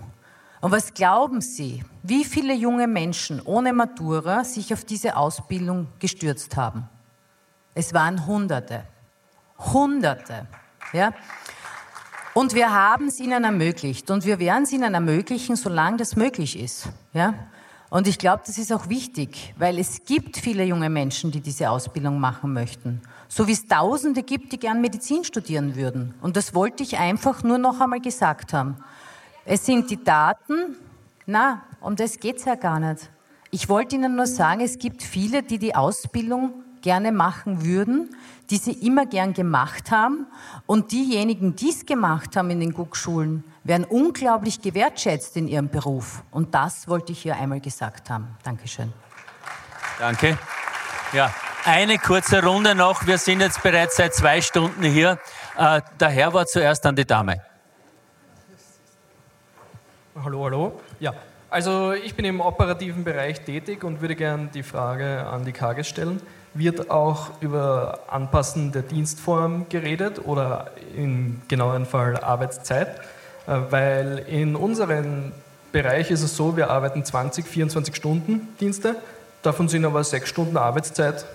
Und 0.62 0.72
was 0.72 0.94
glauben 0.94 1.40
Sie, 1.42 1.84
wie 2.02 2.24
viele 2.24 2.54
junge 2.54 2.86
Menschen 2.86 3.42
ohne 3.42 3.72
Matura 3.72 4.44
sich 4.44 4.72
auf 4.72 4.84
diese 4.84 5.16
Ausbildung 5.16 5.88
gestürzt 5.98 6.56
haben? 6.56 6.88
Es 7.74 7.92
waren 7.92 8.26
Hunderte. 8.26 8.84
Hunderte. 9.58 10.46
Ja? 10.92 11.12
Und 12.32 12.54
wir 12.54 12.72
haben 12.72 13.08
es 13.08 13.20
ihnen 13.20 13.44
ermöglicht. 13.44 14.10
Und 14.10 14.24
wir 14.24 14.38
werden 14.38 14.64
es 14.64 14.72
ihnen 14.72 14.94
ermöglichen, 14.94 15.56
solange 15.56 15.98
das 15.98 16.16
möglich 16.16 16.58
ist. 16.58 16.88
Ja? 17.12 17.34
Und 17.90 18.08
ich 18.08 18.18
glaube, 18.18 18.42
das 18.46 18.58
ist 18.58 18.72
auch 18.72 18.88
wichtig, 18.88 19.54
weil 19.58 19.78
es 19.78 20.04
gibt 20.04 20.36
viele 20.36 20.64
junge 20.64 20.90
Menschen, 20.90 21.30
die 21.30 21.40
diese 21.40 21.70
Ausbildung 21.70 22.18
machen 22.18 22.52
möchten. 22.52 23.02
So 23.28 23.46
wie 23.46 23.52
es 23.52 23.66
Tausende 23.66 24.22
gibt, 24.22 24.52
die 24.52 24.58
gern 24.58 24.80
Medizin 24.80 25.24
studieren 25.24 25.76
würden. 25.76 26.14
Und 26.20 26.36
das 26.36 26.54
wollte 26.54 26.82
ich 26.82 26.98
einfach 26.98 27.42
nur 27.42 27.58
noch 27.58 27.80
einmal 27.80 28.00
gesagt 28.00 28.52
haben. 28.52 28.76
Es 29.44 29.66
sind 29.66 29.90
die 29.90 30.02
Daten, 30.02 30.76
na, 31.26 31.62
um 31.80 31.96
das 31.96 32.18
geht's 32.18 32.44
ja 32.44 32.54
gar 32.54 32.80
nicht. 32.80 33.10
Ich 33.50 33.68
wollte 33.68 33.96
Ihnen 33.96 34.16
nur 34.16 34.26
sagen, 34.26 34.60
es 34.60 34.78
gibt 34.78 35.02
viele, 35.02 35.42
die 35.42 35.58
die 35.58 35.74
Ausbildung 35.74 36.64
gerne 36.82 37.10
machen 37.10 37.64
würden, 37.64 38.14
die 38.50 38.58
sie 38.58 38.72
immer 38.72 39.06
gern 39.06 39.32
gemacht 39.32 39.90
haben. 39.90 40.26
Und 40.66 40.92
diejenigen, 40.92 41.56
die 41.56 41.70
es 41.70 41.84
gemacht 41.84 42.36
haben 42.36 42.50
in 42.50 42.60
den 42.60 42.72
Guckschulen, 42.72 43.42
werden 43.64 43.84
unglaublich 43.84 44.60
gewertschätzt 44.60 45.36
in 45.36 45.48
ihrem 45.48 45.68
Beruf. 45.68 46.22
Und 46.30 46.54
das 46.54 46.86
wollte 46.86 47.12
ich 47.12 47.22
hier 47.22 47.36
einmal 47.36 47.60
gesagt 47.60 48.08
haben. 48.10 48.28
Dankeschön. 48.44 48.92
Danke. 49.98 50.38
Ja, 51.12 51.32
eine 51.66 51.98
kurze 51.98 52.44
Runde 52.44 52.76
noch. 52.76 53.06
Wir 53.08 53.18
sind 53.18 53.40
jetzt 53.40 53.60
bereits 53.62 53.96
seit 53.96 54.14
zwei 54.14 54.40
Stunden 54.40 54.84
hier. 54.84 55.18
Äh, 55.58 55.80
der 55.98 56.08
Herr 56.08 56.32
war 56.32 56.46
zuerst 56.46 56.86
an 56.86 56.94
die 56.94 57.04
Dame. 57.04 57.42
Hallo, 60.22 60.44
hallo. 60.44 60.80
Ja, 61.00 61.12
also 61.50 61.92
ich 61.92 62.14
bin 62.14 62.24
im 62.24 62.40
operativen 62.40 63.02
Bereich 63.02 63.40
tätig 63.40 63.82
und 63.82 64.00
würde 64.00 64.14
gerne 64.14 64.48
die 64.54 64.62
Frage 64.62 65.26
an 65.26 65.44
die 65.44 65.50
Kages 65.50 65.88
stellen. 65.88 66.22
Wird 66.54 66.88
auch 66.88 67.30
über 67.40 67.98
Anpassen 68.06 68.70
der 68.70 68.82
Dienstform 68.82 69.68
geredet 69.68 70.24
oder 70.24 70.70
im 70.96 71.42
genaueren 71.48 71.84
Fall 71.84 72.16
Arbeitszeit? 72.16 73.00
Äh, 73.48 73.58
weil 73.70 74.24
in 74.28 74.54
unserem 74.54 75.32
Bereich 75.72 76.12
ist 76.12 76.22
es 76.22 76.36
so, 76.36 76.56
wir 76.56 76.70
arbeiten 76.70 77.04
20, 77.04 77.44
24 77.44 77.96
Stunden 77.96 78.54
Dienste, 78.60 78.94
davon 79.42 79.68
sind 79.68 79.84
aber 79.84 80.04
sechs 80.04 80.28
Stunden 80.28 80.56
Arbeitszeit 80.56 81.26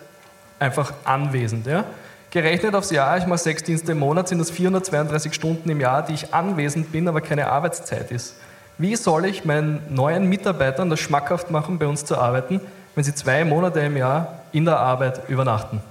einfach 0.61 0.93
anwesend. 1.03 1.65
Ja? 1.65 1.85
Gerechnet 2.29 2.75
aufs 2.75 2.91
Jahr, 2.91 3.17
ich 3.17 3.25
mache 3.25 3.39
sechs 3.39 3.63
Dienste 3.63 3.91
im 3.91 3.99
Monat, 3.99 4.29
sind 4.29 4.39
das 4.39 4.51
432 4.51 5.33
Stunden 5.33 5.69
im 5.69 5.81
Jahr, 5.81 6.03
die 6.03 6.13
ich 6.13 6.33
anwesend 6.33 6.91
bin, 6.91 7.07
aber 7.07 7.19
keine 7.19 7.47
Arbeitszeit 7.47 8.11
ist. 8.11 8.35
Wie 8.77 8.95
soll 8.95 9.25
ich 9.25 9.43
meinen 9.43 9.81
neuen 9.89 10.29
Mitarbeitern 10.29 10.89
das 10.89 10.99
schmackhaft 10.99 11.51
machen, 11.51 11.77
bei 11.77 11.87
uns 11.87 12.05
zu 12.05 12.17
arbeiten, 12.17 12.61
wenn 12.95 13.03
sie 13.03 13.13
zwei 13.13 13.43
Monate 13.43 13.81
im 13.81 13.97
Jahr 13.97 14.39
in 14.51 14.65
der 14.65 14.79
Arbeit 14.79 15.27
übernachten? 15.27 15.81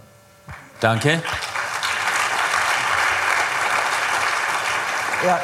Danke. 0.80 1.22
Ja, 5.26 5.38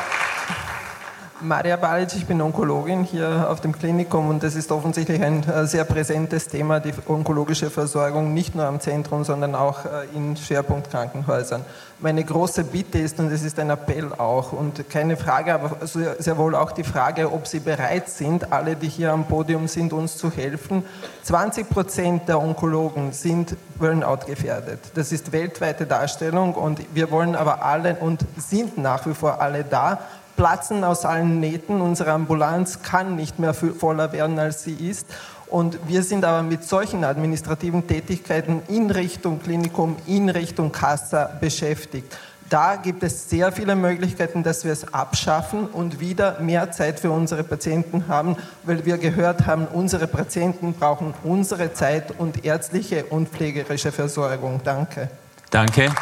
Maria 1.42 1.76
Balic, 1.76 2.14
ich 2.14 2.26
bin 2.26 2.40
Onkologin 2.40 3.04
hier 3.04 3.48
auf 3.50 3.60
dem 3.60 3.72
Klinikum 3.72 4.28
und 4.30 4.42
das 4.42 4.54
ist 4.54 4.72
offensichtlich 4.72 5.22
ein 5.22 5.46
äh, 5.46 5.66
sehr 5.66 5.84
präsentes 5.84 6.48
Thema, 6.48 6.80
die 6.80 6.92
onkologische 7.06 7.68
Versorgung, 7.68 8.32
nicht 8.32 8.54
nur 8.54 8.64
am 8.64 8.80
Zentrum, 8.80 9.22
sondern 9.22 9.54
auch 9.54 9.84
äh, 9.84 10.06
in 10.14 10.36
Schwerpunktkrankenhäusern. 10.36 11.64
Meine 11.98 12.24
große 12.24 12.64
Bitte 12.64 12.98
ist, 12.98 13.18
und 13.20 13.30
es 13.32 13.42
ist 13.42 13.58
ein 13.58 13.70
Appell 13.70 14.12
auch, 14.12 14.52
und 14.52 14.88
keine 14.90 15.16
Frage, 15.16 15.54
aber 15.54 15.86
sehr 15.86 16.36
wohl 16.36 16.54
auch 16.54 16.72
die 16.72 16.84
Frage, 16.84 17.32
ob 17.32 17.46
Sie 17.46 17.60
bereit 17.60 18.10
sind, 18.10 18.52
alle, 18.52 18.76
die 18.76 18.88
hier 18.88 19.12
am 19.12 19.24
Podium 19.24 19.66
sind, 19.66 19.94
uns 19.94 20.16
zu 20.18 20.30
helfen. 20.30 20.84
20 21.22 21.70
Prozent 21.70 22.28
der 22.28 22.40
Onkologen 22.40 23.12
sind 23.12 23.56
Burnout 23.78 24.26
gefährdet. 24.26 24.80
Das 24.94 25.10
ist 25.10 25.32
weltweite 25.32 25.86
Darstellung 25.86 26.54
und 26.54 26.80
wir 26.94 27.10
wollen 27.10 27.34
aber 27.34 27.62
alle 27.62 27.96
und 27.96 28.24
sind 28.36 28.76
nach 28.76 29.06
wie 29.06 29.14
vor 29.14 29.40
alle 29.40 29.64
da, 29.64 30.00
platzen 30.36 30.84
aus 30.84 31.04
allen 31.04 31.40
Nähten. 31.40 31.80
Unsere 31.80 32.12
Ambulanz 32.12 32.82
kann 32.82 33.16
nicht 33.16 33.38
mehr 33.38 33.54
voller 33.54 34.12
werden, 34.12 34.38
als 34.38 34.64
sie 34.64 34.74
ist. 34.74 35.06
Und 35.48 35.78
wir 35.86 36.02
sind 36.02 36.24
aber 36.24 36.42
mit 36.42 36.64
solchen 36.64 37.04
administrativen 37.04 37.86
Tätigkeiten 37.86 38.62
in 38.68 38.90
Richtung 38.90 39.40
Klinikum, 39.40 39.96
in 40.06 40.28
Richtung 40.28 40.72
Kassa 40.72 41.30
beschäftigt. 41.40 42.16
Da 42.48 42.76
gibt 42.76 43.02
es 43.02 43.28
sehr 43.28 43.50
viele 43.50 43.74
Möglichkeiten, 43.74 44.44
dass 44.44 44.64
wir 44.64 44.72
es 44.72 44.92
abschaffen 44.94 45.66
und 45.66 45.98
wieder 45.98 46.38
mehr 46.40 46.70
Zeit 46.70 47.00
für 47.00 47.10
unsere 47.10 47.42
Patienten 47.42 48.04
haben, 48.06 48.36
weil 48.62 48.84
wir 48.84 48.98
gehört 48.98 49.46
haben, 49.46 49.66
unsere 49.66 50.06
Patienten 50.06 50.74
brauchen 50.74 51.12
unsere 51.24 51.72
Zeit 51.72 52.12
und 52.18 52.44
ärztliche 52.44 53.04
und 53.06 53.28
pflegerische 53.28 53.90
Versorgung. 53.90 54.60
Danke. 54.62 55.10
Danke. 55.50 55.92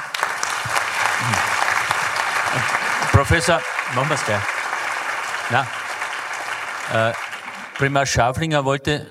Professor 3.12 3.60
Machen 3.94 4.08
wir 4.08 4.14
es 4.14 4.24
gleich. 4.24 4.42
Na, 5.50 5.66
äh, 6.92 7.12
Prima 7.76 8.06
Schaflinger 8.06 8.64
wollte 8.64 9.06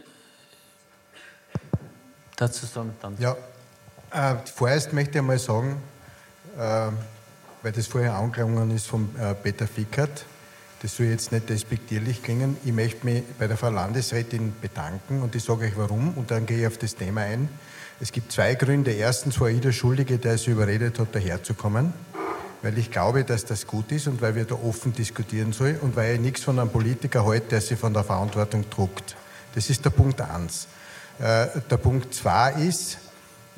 dazu 2.36 2.66
sagen. 2.66 2.94
Dann. 3.02 3.18
Ja, 3.20 3.36
äh, 4.12 4.36
vorerst 4.54 4.94
möchte 4.94 5.12
ich 5.12 5.18
einmal 5.20 5.40
sagen, 5.40 5.82
äh, 6.58 6.90
weil 7.62 7.72
das 7.72 7.88
vorher 7.88 8.16
angeklungen 8.16 8.76
ist 8.76 8.88
von 8.88 9.16
äh, 9.20 9.34
Peter 9.36 9.68
Fickert, 9.68 10.26
das 10.82 10.98
soll 10.98 11.06
jetzt 11.06 11.32
nicht 11.32 11.50
despektierlich 11.50 12.24
klingen. 12.24 12.58
Ich 12.66 12.74
möchte 12.74 13.06
mich 13.06 13.24
bei 13.40 13.48
der 13.48 13.56
Frau 13.56 13.70
Landesrätin 13.70 14.54
bedanken 14.60 15.22
und 15.22 15.34
ich 15.36 15.44
sage 15.44 15.66
euch 15.66 15.78
warum 15.78 16.14
und 16.18 16.30
dann 16.32 16.46
gehe 16.46 16.60
ich 16.60 16.68
auf 16.68 16.78
das 16.78 16.96
Thema 16.96 17.22
ein. 17.22 17.48
Es 18.02 18.12
gibt 18.12 18.34
zwei 18.34 18.56
Gründe. 18.56 18.92
Erstens 18.92 19.40
war 19.40 19.50
ich 19.50 19.62
der 19.62 19.72
Schuldige, 19.72 20.18
der 20.18 20.38
sie 20.38 20.52
überredet 20.52 21.00
hat, 21.00 21.16
daherzukommen 21.16 21.94
weil 22.64 22.78
ich 22.78 22.90
glaube, 22.90 23.26
dass 23.26 23.46
das 23.46 23.68
gut 23.68 23.92
ist 23.92 24.08
und 24.08 24.22
weil 24.22 24.36
wir 24.36 24.46
da 24.46 24.56
offen 24.56 24.94
diskutieren 24.94 25.52
sollen 25.52 25.78
und 25.82 25.96
weil 25.96 26.16
ich 26.16 26.22
nichts 26.22 26.42
von 26.42 26.58
einem 26.58 26.70
Politiker 26.70 27.26
halte, 27.26 27.50
der 27.50 27.62
sich 27.62 27.78
von 27.78 27.94
der 27.94 28.06
Verantwortung 28.06 28.68
druckt. 28.70 29.16
Das 29.54 29.70
ist 29.70 29.84
der 29.86 29.92
Punkt 29.92 30.20
eins. 30.22 30.68
Äh, 31.20 31.48
der 31.70 31.78
Punkt 31.78 32.16
zwei 32.16 32.54
ist 32.54 32.98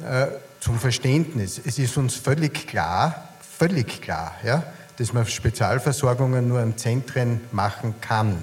äh, 0.03 0.27
zum 0.59 0.79
Verständnis. 0.79 1.61
Es 1.63 1.77
ist 1.77 1.95
uns 1.97 2.15
völlig 2.15 2.67
klar, 2.67 3.29
völlig 3.57 4.01
klar, 4.01 4.33
ja, 4.43 4.63
dass 4.97 5.13
man 5.13 5.25
Spezialversorgungen 5.25 6.47
nur 6.47 6.59
an 6.59 6.75
Zentren 6.75 7.41
machen 7.51 7.95
kann. 8.01 8.37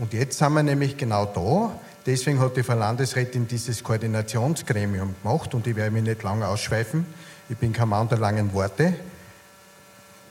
Und 0.00 0.14
jetzt 0.14 0.38
sind 0.38 0.54
wir 0.54 0.62
nämlich 0.62 0.96
genau 0.96 1.26
da. 1.26 1.78
Deswegen 2.06 2.40
hat 2.40 2.56
die 2.56 2.62
Frau 2.62 2.74
Landesrätin 2.74 3.46
dieses 3.46 3.84
Koordinationsgremium 3.84 5.14
gemacht 5.22 5.54
und 5.54 5.66
ich 5.66 5.76
werde 5.76 5.90
mich 5.90 6.02
nicht 6.02 6.22
lange 6.22 6.48
ausschweifen. 6.48 7.06
Ich 7.50 7.56
bin 7.56 7.72
kein 7.72 7.90
Mann 7.90 8.08
der 8.08 8.18
langen 8.18 8.52
Worte. 8.54 8.94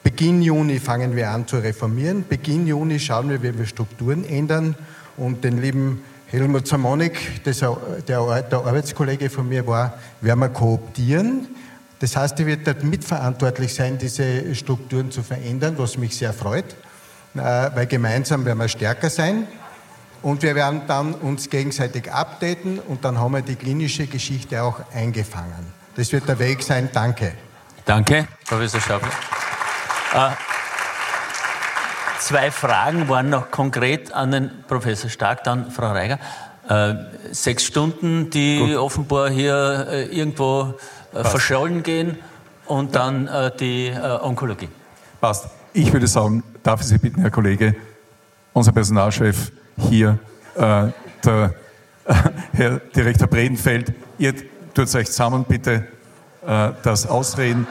Beginn 0.03 0.41
Juni 0.41 0.79
fangen 0.79 1.15
wir 1.15 1.29
an 1.31 1.47
zu 1.47 1.57
reformieren. 1.57 2.25
Beginn 2.27 2.67
Juni 2.67 2.99
schauen 2.99 3.29
wir, 3.29 3.41
wie 3.41 3.57
wir 3.57 3.65
Strukturen 3.65 4.25
ändern. 4.25 4.75
Und 5.15 5.43
den 5.43 5.61
lieben 5.61 6.03
Helmut 6.27 6.67
Zamonik, 6.67 7.43
der, 7.45 7.53
der 8.41 8.57
Arbeitskollege 8.57 9.29
von 9.29 9.47
mir 9.47 9.65
war, 9.65 9.97
werden 10.19 10.39
wir 10.39 10.49
kooptieren. 10.49 11.47
Das 11.99 12.17
heißt, 12.17 12.37
er 12.41 12.47
wird 12.47 12.67
dort 12.67 12.83
mitverantwortlich 12.83 13.73
sein, 13.73 13.97
diese 13.97 14.53
Strukturen 14.55 15.09
zu 15.09 15.23
verändern, 15.23 15.75
was 15.77 15.97
mich 15.97 16.17
sehr 16.17 16.33
freut, 16.33 16.65
äh, 17.35 17.39
weil 17.39 17.85
gemeinsam 17.87 18.43
werden 18.43 18.59
wir 18.59 18.67
stärker 18.67 19.09
sein. 19.09 19.47
Und 20.21 20.41
wir 20.41 20.55
werden 20.55 20.81
dann 20.87 21.13
uns 21.13 21.49
gegenseitig 21.49 22.11
updaten 22.11 22.79
und 22.79 23.05
dann 23.05 23.19
haben 23.19 23.33
wir 23.33 23.41
die 23.41 23.55
klinische 23.55 24.07
Geschichte 24.07 24.63
auch 24.63 24.81
eingefangen. 24.93 25.71
Das 25.95 26.11
wird 26.11 26.27
der 26.27 26.39
Weg 26.39 26.63
sein. 26.63 26.89
Danke. 26.91 27.33
Danke, 27.85 28.27
Professor 28.47 28.81
Schaubler. 28.81 29.11
Äh, 30.13 30.29
zwei 32.19 32.51
Fragen 32.51 33.09
waren 33.09 33.29
noch 33.29 33.49
konkret 33.49 34.13
an 34.13 34.31
den 34.31 34.51
Professor 34.67 35.09
Stark, 35.09 35.43
dann 35.43 35.71
Frau 35.71 35.91
Reiger. 35.91 36.19
Äh, 36.69 36.93
sechs 37.31 37.65
Stunden, 37.65 38.29
die 38.29 38.59
Gut. 38.59 38.75
offenbar 38.77 39.31
hier 39.31 39.87
äh, 39.89 40.05
irgendwo 40.05 40.75
äh, 41.13 41.23
verschollen 41.23 41.81
gehen 41.81 42.19
und 42.67 42.95
dann 42.95 43.29
die 43.59 43.93
Onkologie. 44.21 44.69
Passt. 45.19 45.49
Ich 45.73 45.91
würde 45.91 46.07
sagen, 46.07 46.43
darf 46.63 46.79
ich 46.79 46.87
Sie 46.87 46.97
bitten, 46.97 47.19
Herr 47.19 47.29
Kollege, 47.29 47.75
unser 48.53 48.71
Personalchef 48.71 49.51
hier, 49.77 50.17
der 50.55 50.93
Herr 52.53 52.79
Direktor 52.95 53.27
Bredenfeld, 53.27 53.93
ihr 54.17 54.33
tut 54.73 54.95
euch 54.95 55.07
zusammen 55.07 55.43
bitte 55.43 55.89
das 56.83 57.05
ausreden. 57.05 57.67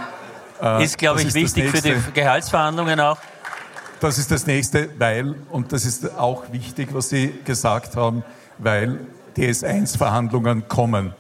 Äh, 0.63 0.85
ist, 0.85 0.97
glaube 0.97 1.23
ich, 1.23 1.35
wichtig 1.35 1.71
für 1.71 1.83
die 1.83 1.97
Gehaltsverhandlungen 2.15 3.01
auch. 3.01 3.19
Das 4.01 4.19
ist 4.19 4.31
das 4.31 4.47
nächste, 4.47 4.89
weil, 4.99 5.35
und 5.51 5.73
das 5.73 5.85
ist 5.85 6.17
auch 6.17 6.45
wichtig, 6.53 6.89
was 6.93 7.09
Sie 7.09 7.35
gesagt 7.45 7.97
haben, 7.97 8.23
weil 8.59 9.01
die 9.37 9.49
S1-Verhandlungen 9.49 10.69
kommen. 10.69 11.15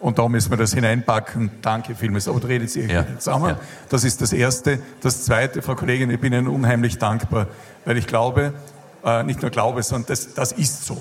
Und 0.00 0.18
da 0.18 0.28
müssen 0.28 0.50
wir 0.50 0.56
das 0.56 0.72
hineinpacken. 0.72 1.50
Danke 1.60 1.94
vielmals. 1.94 2.26
Aber 2.26 2.46
redet 2.48 2.74
ihr 2.74 2.86
ja. 2.86 3.06
zusammen. 3.18 3.50
Ja. 3.50 3.60
Das 3.90 4.02
ist 4.02 4.22
das 4.22 4.32
Erste. 4.32 4.80
Das 5.02 5.24
Zweite, 5.24 5.60
Frau 5.60 5.74
Kollegin, 5.74 6.10
ich 6.10 6.18
bin 6.18 6.32
Ihnen 6.32 6.48
unheimlich 6.48 6.98
dankbar, 6.98 7.48
weil 7.84 7.98
ich 7.98 8.06
glaube, 8.06 8.54
äh, 9.04 9.22
nicht 9.22 9.42
nur 9.42 9.50
glaube, 9.50 9.82
sondern 9.82 10.08
das, 10.08 10.32
das 10.32 10.52
ist 10.52 10.86
so. 10.86 10.96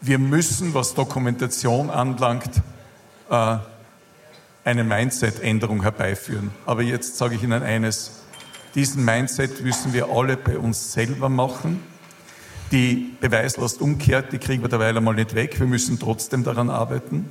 Wir 0.00 0.18
müssen, 0.18 0.74
was 0.74 0.94
Dokumentation 0.94 1.90
anlangt, 1.90 2.50
äh, 3.30 3.56
eine 4.64 4.84
Mindset-Änderung 4.84 5.82
herbeiführen. 5.82 6.50
Aber 6.66 6.82
jetzt 6.82 7.16
sage 7.16 7.34
ich 7.34 7.42
Ihnen 7.42 7.62
eines, 7.62 8.22
diesen 8.74 9.04
Mindset 9.04 9.62
müssen 9.62 9.92
wir 9.92 10.08
alle 10.08 10.36
bei 10.36 10.58
uns 10.58 10.92
selber 10.92 11.28
machen. 11.28 11.82
Die 12.70 13.12
Beweislast 13.20 13.80
umkehrt, 13.82 14.32
die 14.32 14.38
kriegen 14.38 14.62
wir 14.62 14.68
derweil 14.68 14.96
einmal 14.96 15.14
nicht 15.14 15.34
weg. 15.34 15.58
Wir 15.58 15.66
müssen 15.66 15.98
trotzdem 15.98 16.42
daran 16.44 16.70
arbeiten. 16.70 17.28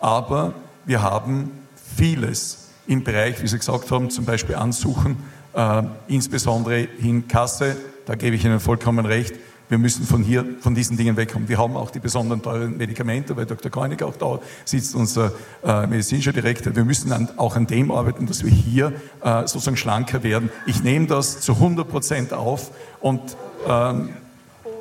Aber 0.00 0.54
wir 0.84 1.02
haben 1.02 1.50
vieles 1.96 2.68
im 2.86 3.04
Bereich, 3.04 3.42
wie 3.42 3.48
Sie 3.48 3.58
gesagt 3.58 3.90
haben, 3.90 4.10
zum 4.10 4.24
Beispiel 4.24 4.56
Ansuchen, 4.56 5.16
äh, 5.54 5.82
insbesondere 6.08 6.82
in 6.82 7.28
Kasse, 7.28 7.76
da 8.06 8.14
gebe 8.14 8.36
ich 8.36 8.44
Ihnen 8.44 8.60
vollkommen 8.60 9.06
recht, 9.06 9.34
wir 9.68 9.78
müssen 9.78 10.04
von 10.04 10.22
hier, 10.22 10.44
von 10.60 10.74
diesen 10.74 10.96
Dingen 10.96 11.16
wegkommen. 11.16 11.48
Wir 11.48 11.58
haben 11.58 11.76
auch 11.76 11.90
die 11.90 12.00
besonderen 12.00 12.42
teuren 12.42 12.76
Medikamente, 12.76 13.36
weil 13.36 13.46
Dr. 13.46 13.70
Koenig 13.70 14.02
auch 14.02 14.16
da 14.16 14.38
sitzt, 14.64 14.94
unser 14.94 15.32
äh, 15.64 15.86
medizinischer 15.86 16.32
Direktor. 16.32 16.74
Wir 16.74 16.84
müssen 16.84 17.12
an, 17.12 17.28
auch 17.36 17.56
an 17.56 17.66
dem 17.66 17.90
arbeiten, 17.90 18.26
dass 18.26 18.44
wir 18.44 18.50
hier 18.50 18.92
äh, 19.22 19.40
sozusagen 19.40 19.76
schlanker 19.76 20.22
werden. 20.22 20.50
Ich 20.66 20.82
nehme 20.82 21.06
das 21.06 21.40
zu 21.40 21.52
100 21.52 21.88
Prozent 21.88 22.32
auf 22.32 22.70
und, 23.00 23.20
ähm, 23.66 24.10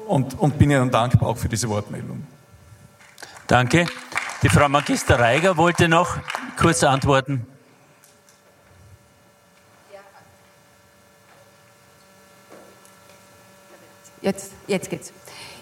und, 0.07 0.39
und 0.39 0.57
bin 0.57 0.71
Ihnen 0.71 0.91
dankbar 0.91 1.29
auch 1.29 1.37
für 1.37 1.49
diese 1.49 1.67
Wortmeldung. 1.69 2.23
Danke. 3.47 3.85
Die 4.43 4.49
Frau 4.49 4.69
Magister 4.69 5.19
Reiger 5.19 5.57
wollte 5.57 5.87
noch 5.87 6.17
kurz 6.57 6.83
antworten. 6.83 7.45
Jetzt, 14.27 14.51
jetzt 14.67 14.89
geht's. 14.89 15.13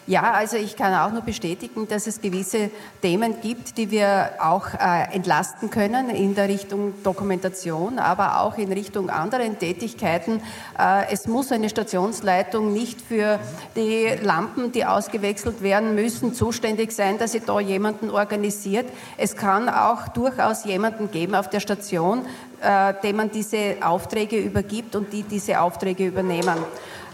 Ja, 0.07 0.33
also 0.33 0.57
ich 0.57 0.75
kann 0.75 0.93
auch 0.93 1.11
nur 1.11 1.21
bestätigen, 1.21 1.87
dass 1.87 2.07
es 2.07 2.19
gewisse 2.19 2.71
Themen 3.03 3.41
gibt, 3.41 3.77
die 3.77 3.91
wir 3.91 4.31
auch 4.39 4.67
äh, 4.73 5.13
entlasten 5.13 5.69
können 5.69 6.09
in 6.09 6.33
der 6.33 6.49
Richtung 6.49 6.93
Dokumentation, 7.03 7.99
aber 7.99 8.41
auch 8.41 8.57
in 8.57 8.71
Richtung 8.71 9.11
anderen 9.11 9.59
Tätigkeiten. 9.59 10.41
Äh, 10.79 11.11
es 11.11 11.27
muss 11.27 11.51
eine 11.51 11.69
Stationsleitung 11.69 12.73
nicht 12.73 13.01
für 13.01 13.39
die 13.75 14.07
Lampen, 14.23 14.71
die 14.71 14.85
ausgewechselt 14.85 15.61
werden 15.61 15.93
müssen, 15.93 16.33
zuständig 16.33 16.91
sein, 16.91 17.19
dass 17.19 17.33
sie 17.33 17.41
da 17.41 17.59
jemanden 17.59 18.09
organisiert. 18.09 18.87
Es 19.17 19.35
kann 19.35 19.69
auch 19.69 20.07
durchaus 20.07 20.65
jemanden 20.65 21.11
geben 21.11 21.35
auf 21.35 21.51
der 21.51 21.59
Station, 21.59 22.25
äh, 22.61 22.93
dem 23.03 23.15
man 23.17 23.29
diese 23.29 23.77
Aufträge 23.81 24.37
übergibt 24.37 24.95
und 24.95 25.13
die 25.13 25.21
diese 25.21 25.61
Aufträge 25.61 26.07
übernehmen. 26.07 26.57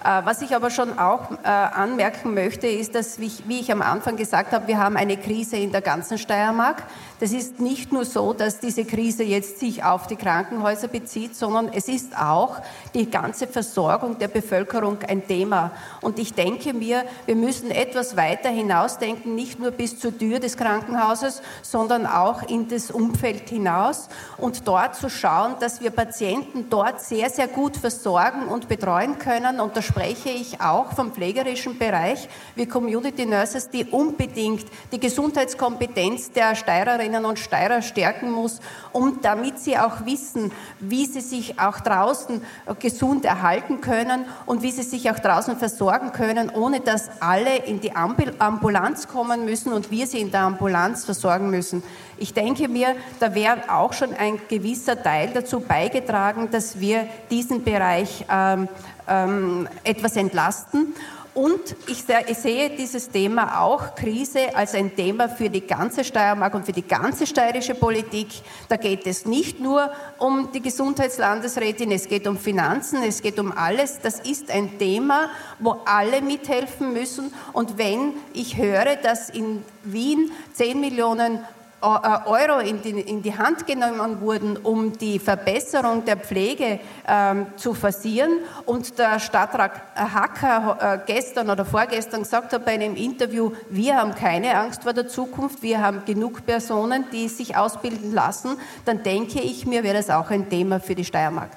Äh, 0.04 0.26
was 0.26 0.42
ich 0.42 0.56
aber 0.56 0.72
schon 0.72 0.98
auch 0.98 1.32
äh, 1.44 1.48
anmerken 1.48 2.34
möchte, 2.34 2.68
ist, 2.68 2.96
dass, 2.96 3.20
wie 3.20 3.60
ich 3.60 3.72
am 3.72 3.82
Anfang 3.82 4.16
gesagt 4.16 4.52
habe, 4.52 4.68
wir 4.68 4.80
haben 4.80 4.98
eine 4.98 5.18
Krise 5.18 5.58
in 5.58 5.72
der 5.72 5.82
ganzen 5.82 6.18
Steiermark. 6.18 6.84
Das 7.22 7.34
ist 7.34 7.60
nicht 7.60 7.92
nur 7.92 8.04
so, 8.04 8.34
dass 8.34 8.60
diese 8.60 8.84
Krise 8.84 9.22
jetzt 9.22 9.60
sich 9.60 9.84
auf 9.84 10.08
die 10.08 10.16
Krankenhäuser 10.16 10.88
bezieht, 10.88 11.36
sondern 11.36 11.70
es 11.72 11.88
ist 11.88 12.18
auch 12.18 12.56
die 12.96 13.12
ganze 13.12 13.46
Versorgung 13.46 14.18
der 14.18 14.28
Bevölkerung 14.28 14.98
ein 15.08 15.28
Thema. 15.28 15.70
Und 16.02 16.18
ich 16.18 16.34
denke 16.34 16.74
mir, 16.74 17.04
wir 17.28 17.36
müssen 17.36 17.70
etwas 17.70 18.18
weiter 18.18 18.50
hinausdenken, 18.50 19.36
nicht 19.36 19.60
nur 19.60 19.70
bis 19.70 20.00
zur 20.00 20.18
Tür 20.18 20.40
des 20.40 20.58
Krankenhauses, 20.58 21.44
sondern 21.62 22.08
auch 22.08 22.42
in 22.50 22.68
das 22.70 22.90
Umfeld 22.90 23.48
hinaus 23.50 24.10
und 24.40 24.68
dort 24.68 24.96
zu 24.96 25.08
schauen, 25.08 25.54
dass 25.60 25.80
wir 25.80 25.92
Patienten 25.92 26.72
dort 26.72 27.02
sehr, 27.02 27.30
sehr 27.30 27.48
gut 27.48 27.78
versorgen 27.78 28.48
und 28.48 28.68
betreuen 28.68 29.20
können. 29.20 29.60
Und 29.60 29.78
da 29.78 29.84
spreche 29.84 30.30
ich 30.30 30.60
auch 30.60 30.94
vom 30.94 31.12
pflegerischen 31.12 31.78
Bereich, 31.78 32.28
wie 32.56 32.66
Community 32.66 33.28
Nurses, 33.28 33.70
die 33.70 33.86
unbedingt 33.86 34.66
die 34.92 35.00
Gesundheitskompetenz 35.00 36.32
der 36.32 36.56
Steirerinnen 36.56 37.11
Steirerinnen 37.12 37.26
und 37.26 37.40
Steirer 37.40 37.82
stärken 37.82 38.32
muss, 38.32 38.60
um 38.92 39.20
damit 39.22 39.60
sie 39.60 39.78
auch 39.78 40.06
wissen, 40.06 40.52
wie 40.80 41.06
sie 41.06 41.22
sich 41.22 41.60
auch 41.60 41.80
draußen 41.80 42.42
gesund 42.80 43.26
erhalten 43.26 43.82
können 43.82 44.26
und 44.46 44.62
wie 44.62 44.72
sie 44.72 44.84
sich 44.84 45.10
auch 45.12 45.20
draußen 45.20 45.58
versorgen 45.58 46.12
können, 46.12 46.50
ohne 46.50 46.80
dass 46.80 47.10
alle 47.20 47.58
in 47.58 47.82
die 47.82 47.94
Ambulanz 47.96 49.08
kommen 49.08 49.46
müssen 49.46 49.74
und 49.74 49.92
wir 49.92 50.08
sie 50.08 50.20
in 50.20 50.32
der 50.32 50.42
Ambulanz 50.42 51.06
versorgen 51.06 51.50
müssen. 51.50 51.84
Ich 52.18 52.34
denke 52.34 52.68
mir, 52.68 52.96
da 53.20 53.34
wäre 53.34 53.70
auch 53.70 53.94
schon 53.94 54.14
ein 54.14 54.40
gewisser 54.48 55.02
Teil 55.02 55.32
dazu 55.34 55.60
beigetragen, 55.60 56.50
dass 56.52 56.80
wir 56.80 57.08
diesen 57.30 57.64
Bereich 57.64 58.26
ähm, 58.32 58.68
ähm, 59.08 59.68
etwas 59.84 60.16
entlasten. 60.16 60.94
Und 61.34 61.78
ich 61.88 62.04
sehe 62.04 62.72
dieses 62.72 63.10
Thema 63.10 63.62
auch 63.62 63.96
Krise 63.96 64.54
als 64.54 64.76
ein 64.76 64.94
Thema 64.96 65.30
für 65.30 65.50
die 65.50 65.66
ganze 65.66 66.04
Steiermark 66.04 66.54
und 66.54 66.66
für 66.66 66.74
die 66.74 66.86
ganze 66.86 67.26
steirische 67.26 67.74
Politik. 67.74 68.28
Da 68.68 68.76
geht 68.76 69.08
es 69.08 69.26
nicht 69.26 69.62
nur 69.62 69.92
um 70.18 70.52
die 70.52 70.62
Gesundheitslandesrätin, 70.62 71.92
es 71.92 72.10
geht 72.10 72.28
um 72.28 72.38
Finanzen, 72.38 73.02
es 73.04 73.22
geht 73.22 73.40
um 73.40 73.58
alles. 73.58 74.02
Das 74.02 74.20
ist 74.20 74.52
ein 74.52 74.78
Thema, 74.78 75.30
wo 75.60 75.78
alle 75.86 76.22
mithelfen 76.22 76.92
müssen. 76.92 77.34
Und 77.54 77.78
wenn 77.78 78.14
ich 78.34 78.58
höre, 78.58 78.98
dass 78.98 79.30
in 79.30 79.64
Wien 79.84 80.32
10 80.54 80.82
Millionen 80.82 81.40
Euro 81.82 82.60
in 82.60 82.82
die, 82.82 82.92
in 82.92 83.22
die, 83.22 83.38
Hand 83.38 83.66
genommen 83.66 84.22
wurden, 84.22 84.58
um 84.58 84.98
die 84.98 85.20
Verbesserung 85.20 86.06
der 86.06 86.18
Pflege 86.18 86.80
ähm, 87.08 87.48
zu 87.56 87.74
forcieren. 87.74 88.40
Und 88.66 89.00
der 89.00 89.20
Stadtrat 89.20 89.72
Hacker 89.96 90.78
äh, 90.80 91.00
gestern 91.06 91.50
oder 91.50 91.66
vorgestern 91.66 92.24
gesagt 92.24 92.54
hat 92.54 92.66
bei 92.66 92.74
einem 92.74 92.96
Interview, 92.96 93.52
wir 93.70 93.96
haben 93.96 94.14
keine 94.14 94.56
Angst 94.56 94.84
vor 94.84 94.94
der 94.94 95.08
Zukunft, 95.08 95.64
wir 95.64 95.82
haben 95.82 96.04
genug 96.06 96.46
Personen, 96.46 97.06
die 97.12 97.28
sich 97.28 97.58
ausbilden 97.58 98.14
lassen, 98.14 98.58
dann 98.86 99.02
denke 99.04 99.40
ich 99.40 99.66
mir, 99.66 99.84
wäre 99.84 99.98
das 99.98 100.10
auch 100.10 100.30
ein 100.30 100.50
Thema 100.50 100.80
für 100.80 100.96
die 100.96 101.06
Steiermark. 101.06 101.50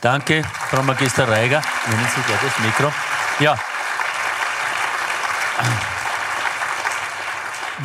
Danke, 0.00 0.42
Frau 0.70 0.82
Magister 0.82 1.26
Reiger. 1.26 1.62
Nehmen 1.88 2.06
Sie 2.14 2.20
gleich 2.22 2.40
das 2.42 2.58
Mikro. 2.58 2.92
Ja. 3.40 3.58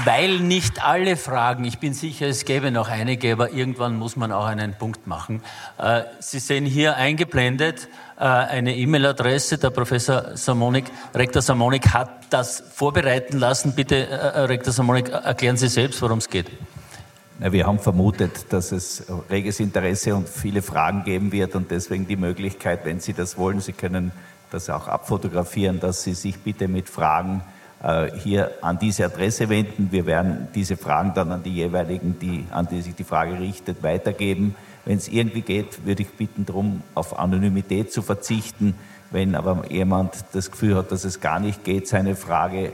Weil 0.05 0.39
nicht 0.39 0.85
alle 0.85 1.17
Fragen, 1.17 1.65
ich 1.65 1.80
bin 1.80 1.93
sicher, 1.93 2.27
es 2.27 2.45
gäbe 2.45 2.71
noch 2.71 2.89
einige, 2.89 3.34
aber 3.34 3.51
irgendwann 3.51 3.97
muss 3.97 4.15
man 4.15 4.31
auch 4.31 4.45
einen 4.45 4.73
Punkt 4.73 5.07
machen. 5.07 5.41
Äh, 5.77 6.03
Sie 6.19 6.39
sehen 6.39 6.65
hier 6.65 6.95
eingeblendet 6.95 7.88
äh, 8.17 8.23
eine 8.23 8.76
E-Mail-Adresse. 8.76 9.57
Der 9.57 9.69
Professor 9.69 10.35
Samonik, 10.38 10.85
Rektor 11.13 11.41
Samonik 11.41 11.93
hat 11.93 12.09
das 12.30 12.63
vorbereiten 12.73 13.38
lassen. 13.38 13.73
Bitte, 13.73 14.07
äh, 14.07 14.39
Rektor 14.41 14.73
Samonik, 14.73 15.09
erklären 15.09 15.57
Sie 15.57 15.67
selbst, 15.67 16.01
worum 16.01 16.19
es 16.19 16.30
geht. 16.30 16.47
Wir 17.39 17.65
haben 17.65 17.80
vermutet, 17.80 18.51
dass 18.51 18.73
es 18.73 19.05
reges 19.30 19.61
Interesse 19.61 20.13
und 20.13 20.27
viele 20.27 20.61
Fragen 20.61 21.05
geben 21.05 21.31
wird 21.31 21.55
und 21.55 21.71
deswegen 21.71 22.05
die 22.05 22.17
Möglichkeit, 22.17 22.84
wenn 22.84 22.99
Sie 22.99 23.13
das 23.13 23.38
wollen, 23.38 23.61
Sie 23.61 23.71
können 23.71 24.11
das 24.51 24.69
auch 24.69 24.89
abfotografieren, 24.89 25.80
dass 25.80 26.03
Sie 26.03 26.15
sich 26.15 26.38
bitte 26.39 26.67
mit 26.67 26.89
Fragen 26.89 27.41
hier 28.22 28.51
an 28.61 28.77
diese 28.77 29.06
Adresse 29.06 29.47
wenden. 29.47 29.88
Wir 29.91 30.06
werden 30.06 30.49
diese 30.53 30.76
Fragen 30.76 31.14
dann 31.14 31.31
an 31.31 31.43
die 31.43 31.53
jeweiligen, 31.53 32.19
die, 32.19 32.45
an 32.51 32.68
die 32.69 32.81
sich 32.81 32.93
die 32.93 33.06
Frage 33.06 33.39
richtet, 33.39 33.84
weitergeben. 33.84 34.56
Wenn 34.84 34.97
es 34.97 35.07
irgendwie 35.07 35.41
geht, 35.41 35.85
würde 35.85 36.01
ich 36.03 36.10
bitten 36.10 36.45
darum, 36.45 36.81
auf 36.93 37.18
Anonymität 37.18 37.93
zu 37.93 38.01
verzichten. 38.01 38.76
Wenn 39.11 39.34
aber 39.34 39.64
jemand 39.69 40.14
das 40.34 40.51
Gefühl 40.51 40.76
hat, 40.76 40.91
dass 40.91 41.06
es 41.06 41.22
gar 41.22 41.39
nicht 41.39 41.64
geht, 41.64 41.88
seine 41.88 42.15
Frage 42.15 42.73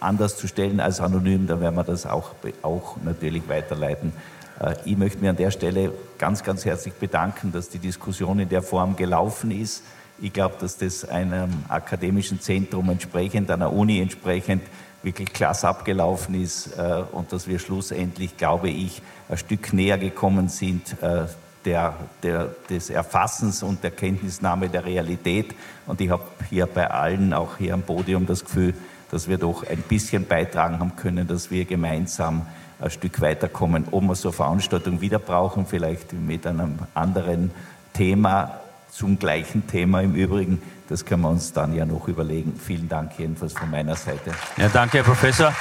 anders 0.00 0.36
zu 0.36 0.46
stellen 0.46 0.80
als 0.80 1.00
anonym, 1.00 1.46
dann 1.46 1.60
werden 1.60 1.74
wir 1.76 1.84
das 1.84 2.06
auch, 2.06 2.32
auch 2.62 2.96
natürlich 3.04 3.48
weiterleiten. 3.48 4.12
Äh, 4.60 4.74
ich 4.84 4.96
möchte 4.96 5.18
mir 5.18 5.30
an 5.30 5.36
der 5.36 5.50
Stelle 5.50 5.92
ganz, 6.18 6.42
ganz 6.42 6.64
herzlich 6.64 6.94
bedanken, 6.94 7.52
dass 7.52 7.68
die 7.68 7.78
Diskussion 7.78 8.38
in 8.38 8.48
der 8.48 8.62
Form 8.62 8.96
gelaufen 8.96 9.50
ist. 9.50 9.82
Ich 10.20 10.32
glaube, 10.32 10.56
dass 10.60 10.76
das 10.76 11.04
einem 11.04 11.50
akademischen 11.68 12.40
Zentrum 12.40 12.90
entsprechend, 12.90 13.50
einer 13.50 13.72
Uni 13.72 14.00
entsprechend 14.00 14.62
wirklich 15.02 15.32
klasse 15.32 15.68
abgelaufen 15.68 16.34
ist 16.34 16.76
äh, 16.76 17.02
und 17.12 17.32
dass 17.32 17.46
wir 17.46 17.58
schlussendlich, 17.58 18.36
glaube 18.36 18.68
ich, 18.68 19.00
ein 19.28 19.38
Stück 19.38 19.72
näher 19.72 19.96
gekommen 19.96 20.48
sind 20.48 21.00
äh, 21.02 21.26
der, 21.64 21.94
der, 22.22 22.50
des 22.68 22.90
Erfassens 22.90 23.62
und 23.62 23.84
der 23.84 23.90
Kenntnisnahme 23.90 24.68
der 24.68 24.84
Realität. 24.84 25.54
Und 25.86 26.00
ich 26.00 26.10
habe 26.10 26.24
hier 26.48 26.66
bei 26.66 26.90
allen, 26.90 27.32
auch 27.32 27.58
hier 27.58 27.74
am 27.74 27.82
Podium, 27.82 28.26
das 28.26 28.44
Gefühl, 28.44 28.74
dass 29.10 29.28
wir 29.28 29.38
doch 29.38 29.66
ein 29.66 29.82
bisschen 29.82 30.26
beitragen 30.26 30.80
haben 30.80 30.96
können, 30.96 31.26
dass 31.26 31.50
wir 31.50 31.64
gemeinsam 31.64 32.46
ein 32.80 32.90
Stück 32.90 33.20
weiterkommen. 33.20 33.86
Ob 33.90 34.02
wir 34.02 34.14
so 34.14 34.28
eine 34.28 34.36
Veranstaltung 34.36 35.00
wieder 35.00 35.18
brauchen, 35.18 35.66
vielleicht 35.66 36.12
mit 36.12 36.46
einem 36.46 36.78
anderen 36.94 37.50
Thema, 37.92 38.60
zum 38.98 39.16
gleichen 39.16 39.64
Thema 39.68 40.00
im 40.00 40.16
Übrigen. 40.16 40.60
Das 40.88 41.04
können 41.04 41.22
wir 41.22 41.28
uns 41.28 41.52
dann 41.52 41.72
ja 41.72 41.86
noch 41.86 42.08
überlegen. 42.08 42.58
Vielen 42.58 42.88
Dank 42.88 43.12
jedenfalls 43.16 43.52
von 43.52 43.70
meiner 43.70 43.94
Seite. 43.94 44.32
Ja, 44.56 44.68
danke, 44.68 44.98
Herr 44.98 45.04
Professor. 45.04 45.54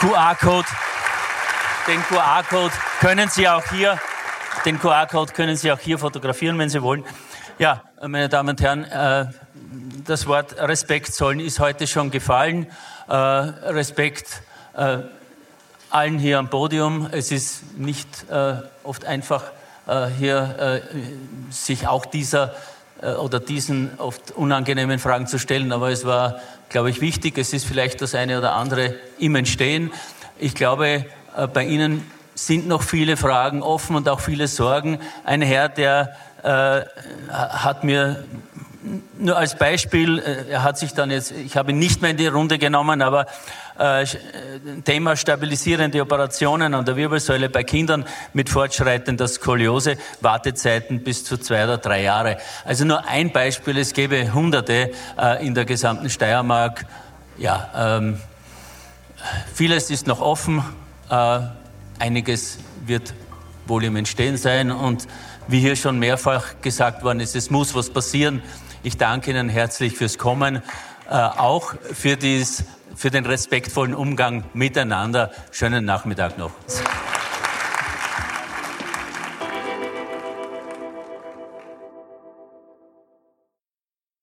QR-Code. 0.00 0.66
Den 1.86 2.02
QR-Code 2.02 2.72
können 2.98 3.28
Sie 3.28 3.48
auch 3.48 3.62
hier, 3.70 4.00
den 4.64 4.80
QR-Code 4.80 5.32
können 5.32 5.56
Sie 5.56 5.70
auch 5.70 5.78
hier 5.78 6.00
fotografieren, 6.00 6.58
wenn 6.58 6.68
Sie 6.68 6.82
wollen. 6.82 7.04
Ja, 7.60 7.84
meine 8.02 8.28
Damen 8.28 8.48
und 8.50 8.60
Herren, 8.60 8.82
äh, 8.84 9.26
das 10.04 10.26
Wort 10.26 10.58
Respekt 10.58 11.14
sollen 11.14 11.38
ist 11.38 11.60
heute 11.60 11.86
schon 11.86 12.10
gefallen. 12.10 12.66
Äh, 13.08 13.14
Respekt 13.14 14.42
äh, 14.74 14.98
allen 15.96 16.18
hier 16.18 16.38
am 16.38 16.50
Podium. 16.50 17.08
Es 17.10 17.32
ist 17.32 17.78
nicht 17.78 18.06
äh, 18.30 18.56
oft 18.84 19.06
einfach, 19.06 19.44
äh, 19.86 20.08
hier 20.18 20.82
äh, 20.92 21.50
sich 21.50 21.88
auch 21.88 22.04
dieser 22.04 22.54
äh, 23.00 23.12
oder 23.12 23.40
diesen 23.40 23.92
oft 23.96 24.32
unangenehmen 24.32 24.98
Fragen 24.98 25.26
zu 25.26 25.38
stellen, 25.38 25.72
aber 25.72 25.90
es 25.90 26.04
war, 26.04 26.40
glaube 26.68 26.90
ich, 26.90 27.00
wichtig. 27.00 27.38
Es 27.38 27.54
ist 27.54 27.64
vielleicht 27.64 28.02
das 28.02 28.14
eine 28.14 28.36
oder 28.36 28.52
andere 28.52 28.94
im 29.18 29.36
Entstehen. 29.36 29.90
Ich 30.38 30.54
glaube, 30.54 31.06
äh, 31.34 31.46
bei 31.46 31.64
Ihnen 31.64 32.04
sind 32.34 32.68
noch 32.68 32.82
viele 32.82 33.16
Fragen 33.16 33.62
offen 33.62 33.96
und 33.96 34.06
auch 34.10 34.20
viele 34.20 34.48
Sorgen. 34.48 34.98
Ein 35.24 35.40
Herr, 35.40 35.70
der 35.70 36.14
äh, 36.42 36.82
hat 37.30 37.84
mir 37.84 38.22
nur 39.18 39.36
als 39.38 39.56
Beispiel, 39.56 40.18
er 40.18 40.62
hat 40.62 40.78
sich 40.78 40.92
dann 40.92 41.10
jetzt, 41.10 41.32
ich 41.32 41.56
habe 41.56 41.72
ihn 41.72 41.78
nicht 41.78 42.02
mehr 42.02 42.12
in 42.12 42.18
die 42.18 42.26
Runde 42.26 42.58
genommen, 42.58 43.02
aber 43.02 43.26
Thema 44.84 45.16
stabilisierende 45.16 46.00
Operationen 46.00 46.74
an 46.74 46.84
der 46.84 46.96
Wirbelsäule 46.96 47.50
bei 47.50 47.62
Kindern 47.62 48.04
mit 48.32 48.48
fortschreitender 48.48 49.28
Skoliose, 49.28 49.96
Wartezeiten 50.20 51.04
bis 51.04 51.24
zu 51.24 51.36
zwei 51.36 51.64
oder 51.64 51.78
drei 51.78 52.02
Jahre. 52.02 52.38
Also 52.64 52.84
nur 52.84 53.06
ein 53.06 53.32
Beispiel, 53.32 53.76
es 53.78 53.92
gäbe 53.92 54.32
Hunderte 54.32 54.92
äh, 55.18 55.46
in 55.46 55.54
der 55.54 55.64
gesamten 55.64 56.08
Steiermark. 56.08 56.86
Ja, 57.38 57.98
ähm, 57.98 58.18
vieles 59.52 59.90
ist 59.90 60.06
noch 60.06 60.20
offen, 60.20 60.64
äh, 61.10 61.40
einiges 61.98 62.58
wird 62.86 63.14
wohl 63.66 63.84
im 63.84 63.96
Entstehen 63.96 64.36
sein 64.36 64.70
und 64.70 65.06
wie 65.48 65.60
hier 65.60 65.76
schon 65.76 65.98
mehrfach 65.98 66.60
gesagt 66.62 67.04
worden 67.04 67.20
ist, 67.20 67.36
es 67.36 67.50
muss 67.50 67.74
was 67.74 67.90
passieren. 67.90 68.42
Ich 68.82 68.96
danke 68.96 69.30
Ihnen 69.30 69.48
herzlich 69.48 69.94
fürs 69.94 70.18
Kommen, 70.18 70.62
äh, 71.08 71.14
auch 71.14 71.74
für, 71.92 72.16
dies, 72.16 72.64
für 72.96 73.10
den 73.10 73.26
respektvollen 73.26 73.94
Umgang 73.94 74.44
miteinander. 74.54 75.30
Schönen 75.52 75.84
Nachmittag 75.84 76.38
noch. 76.38 76.52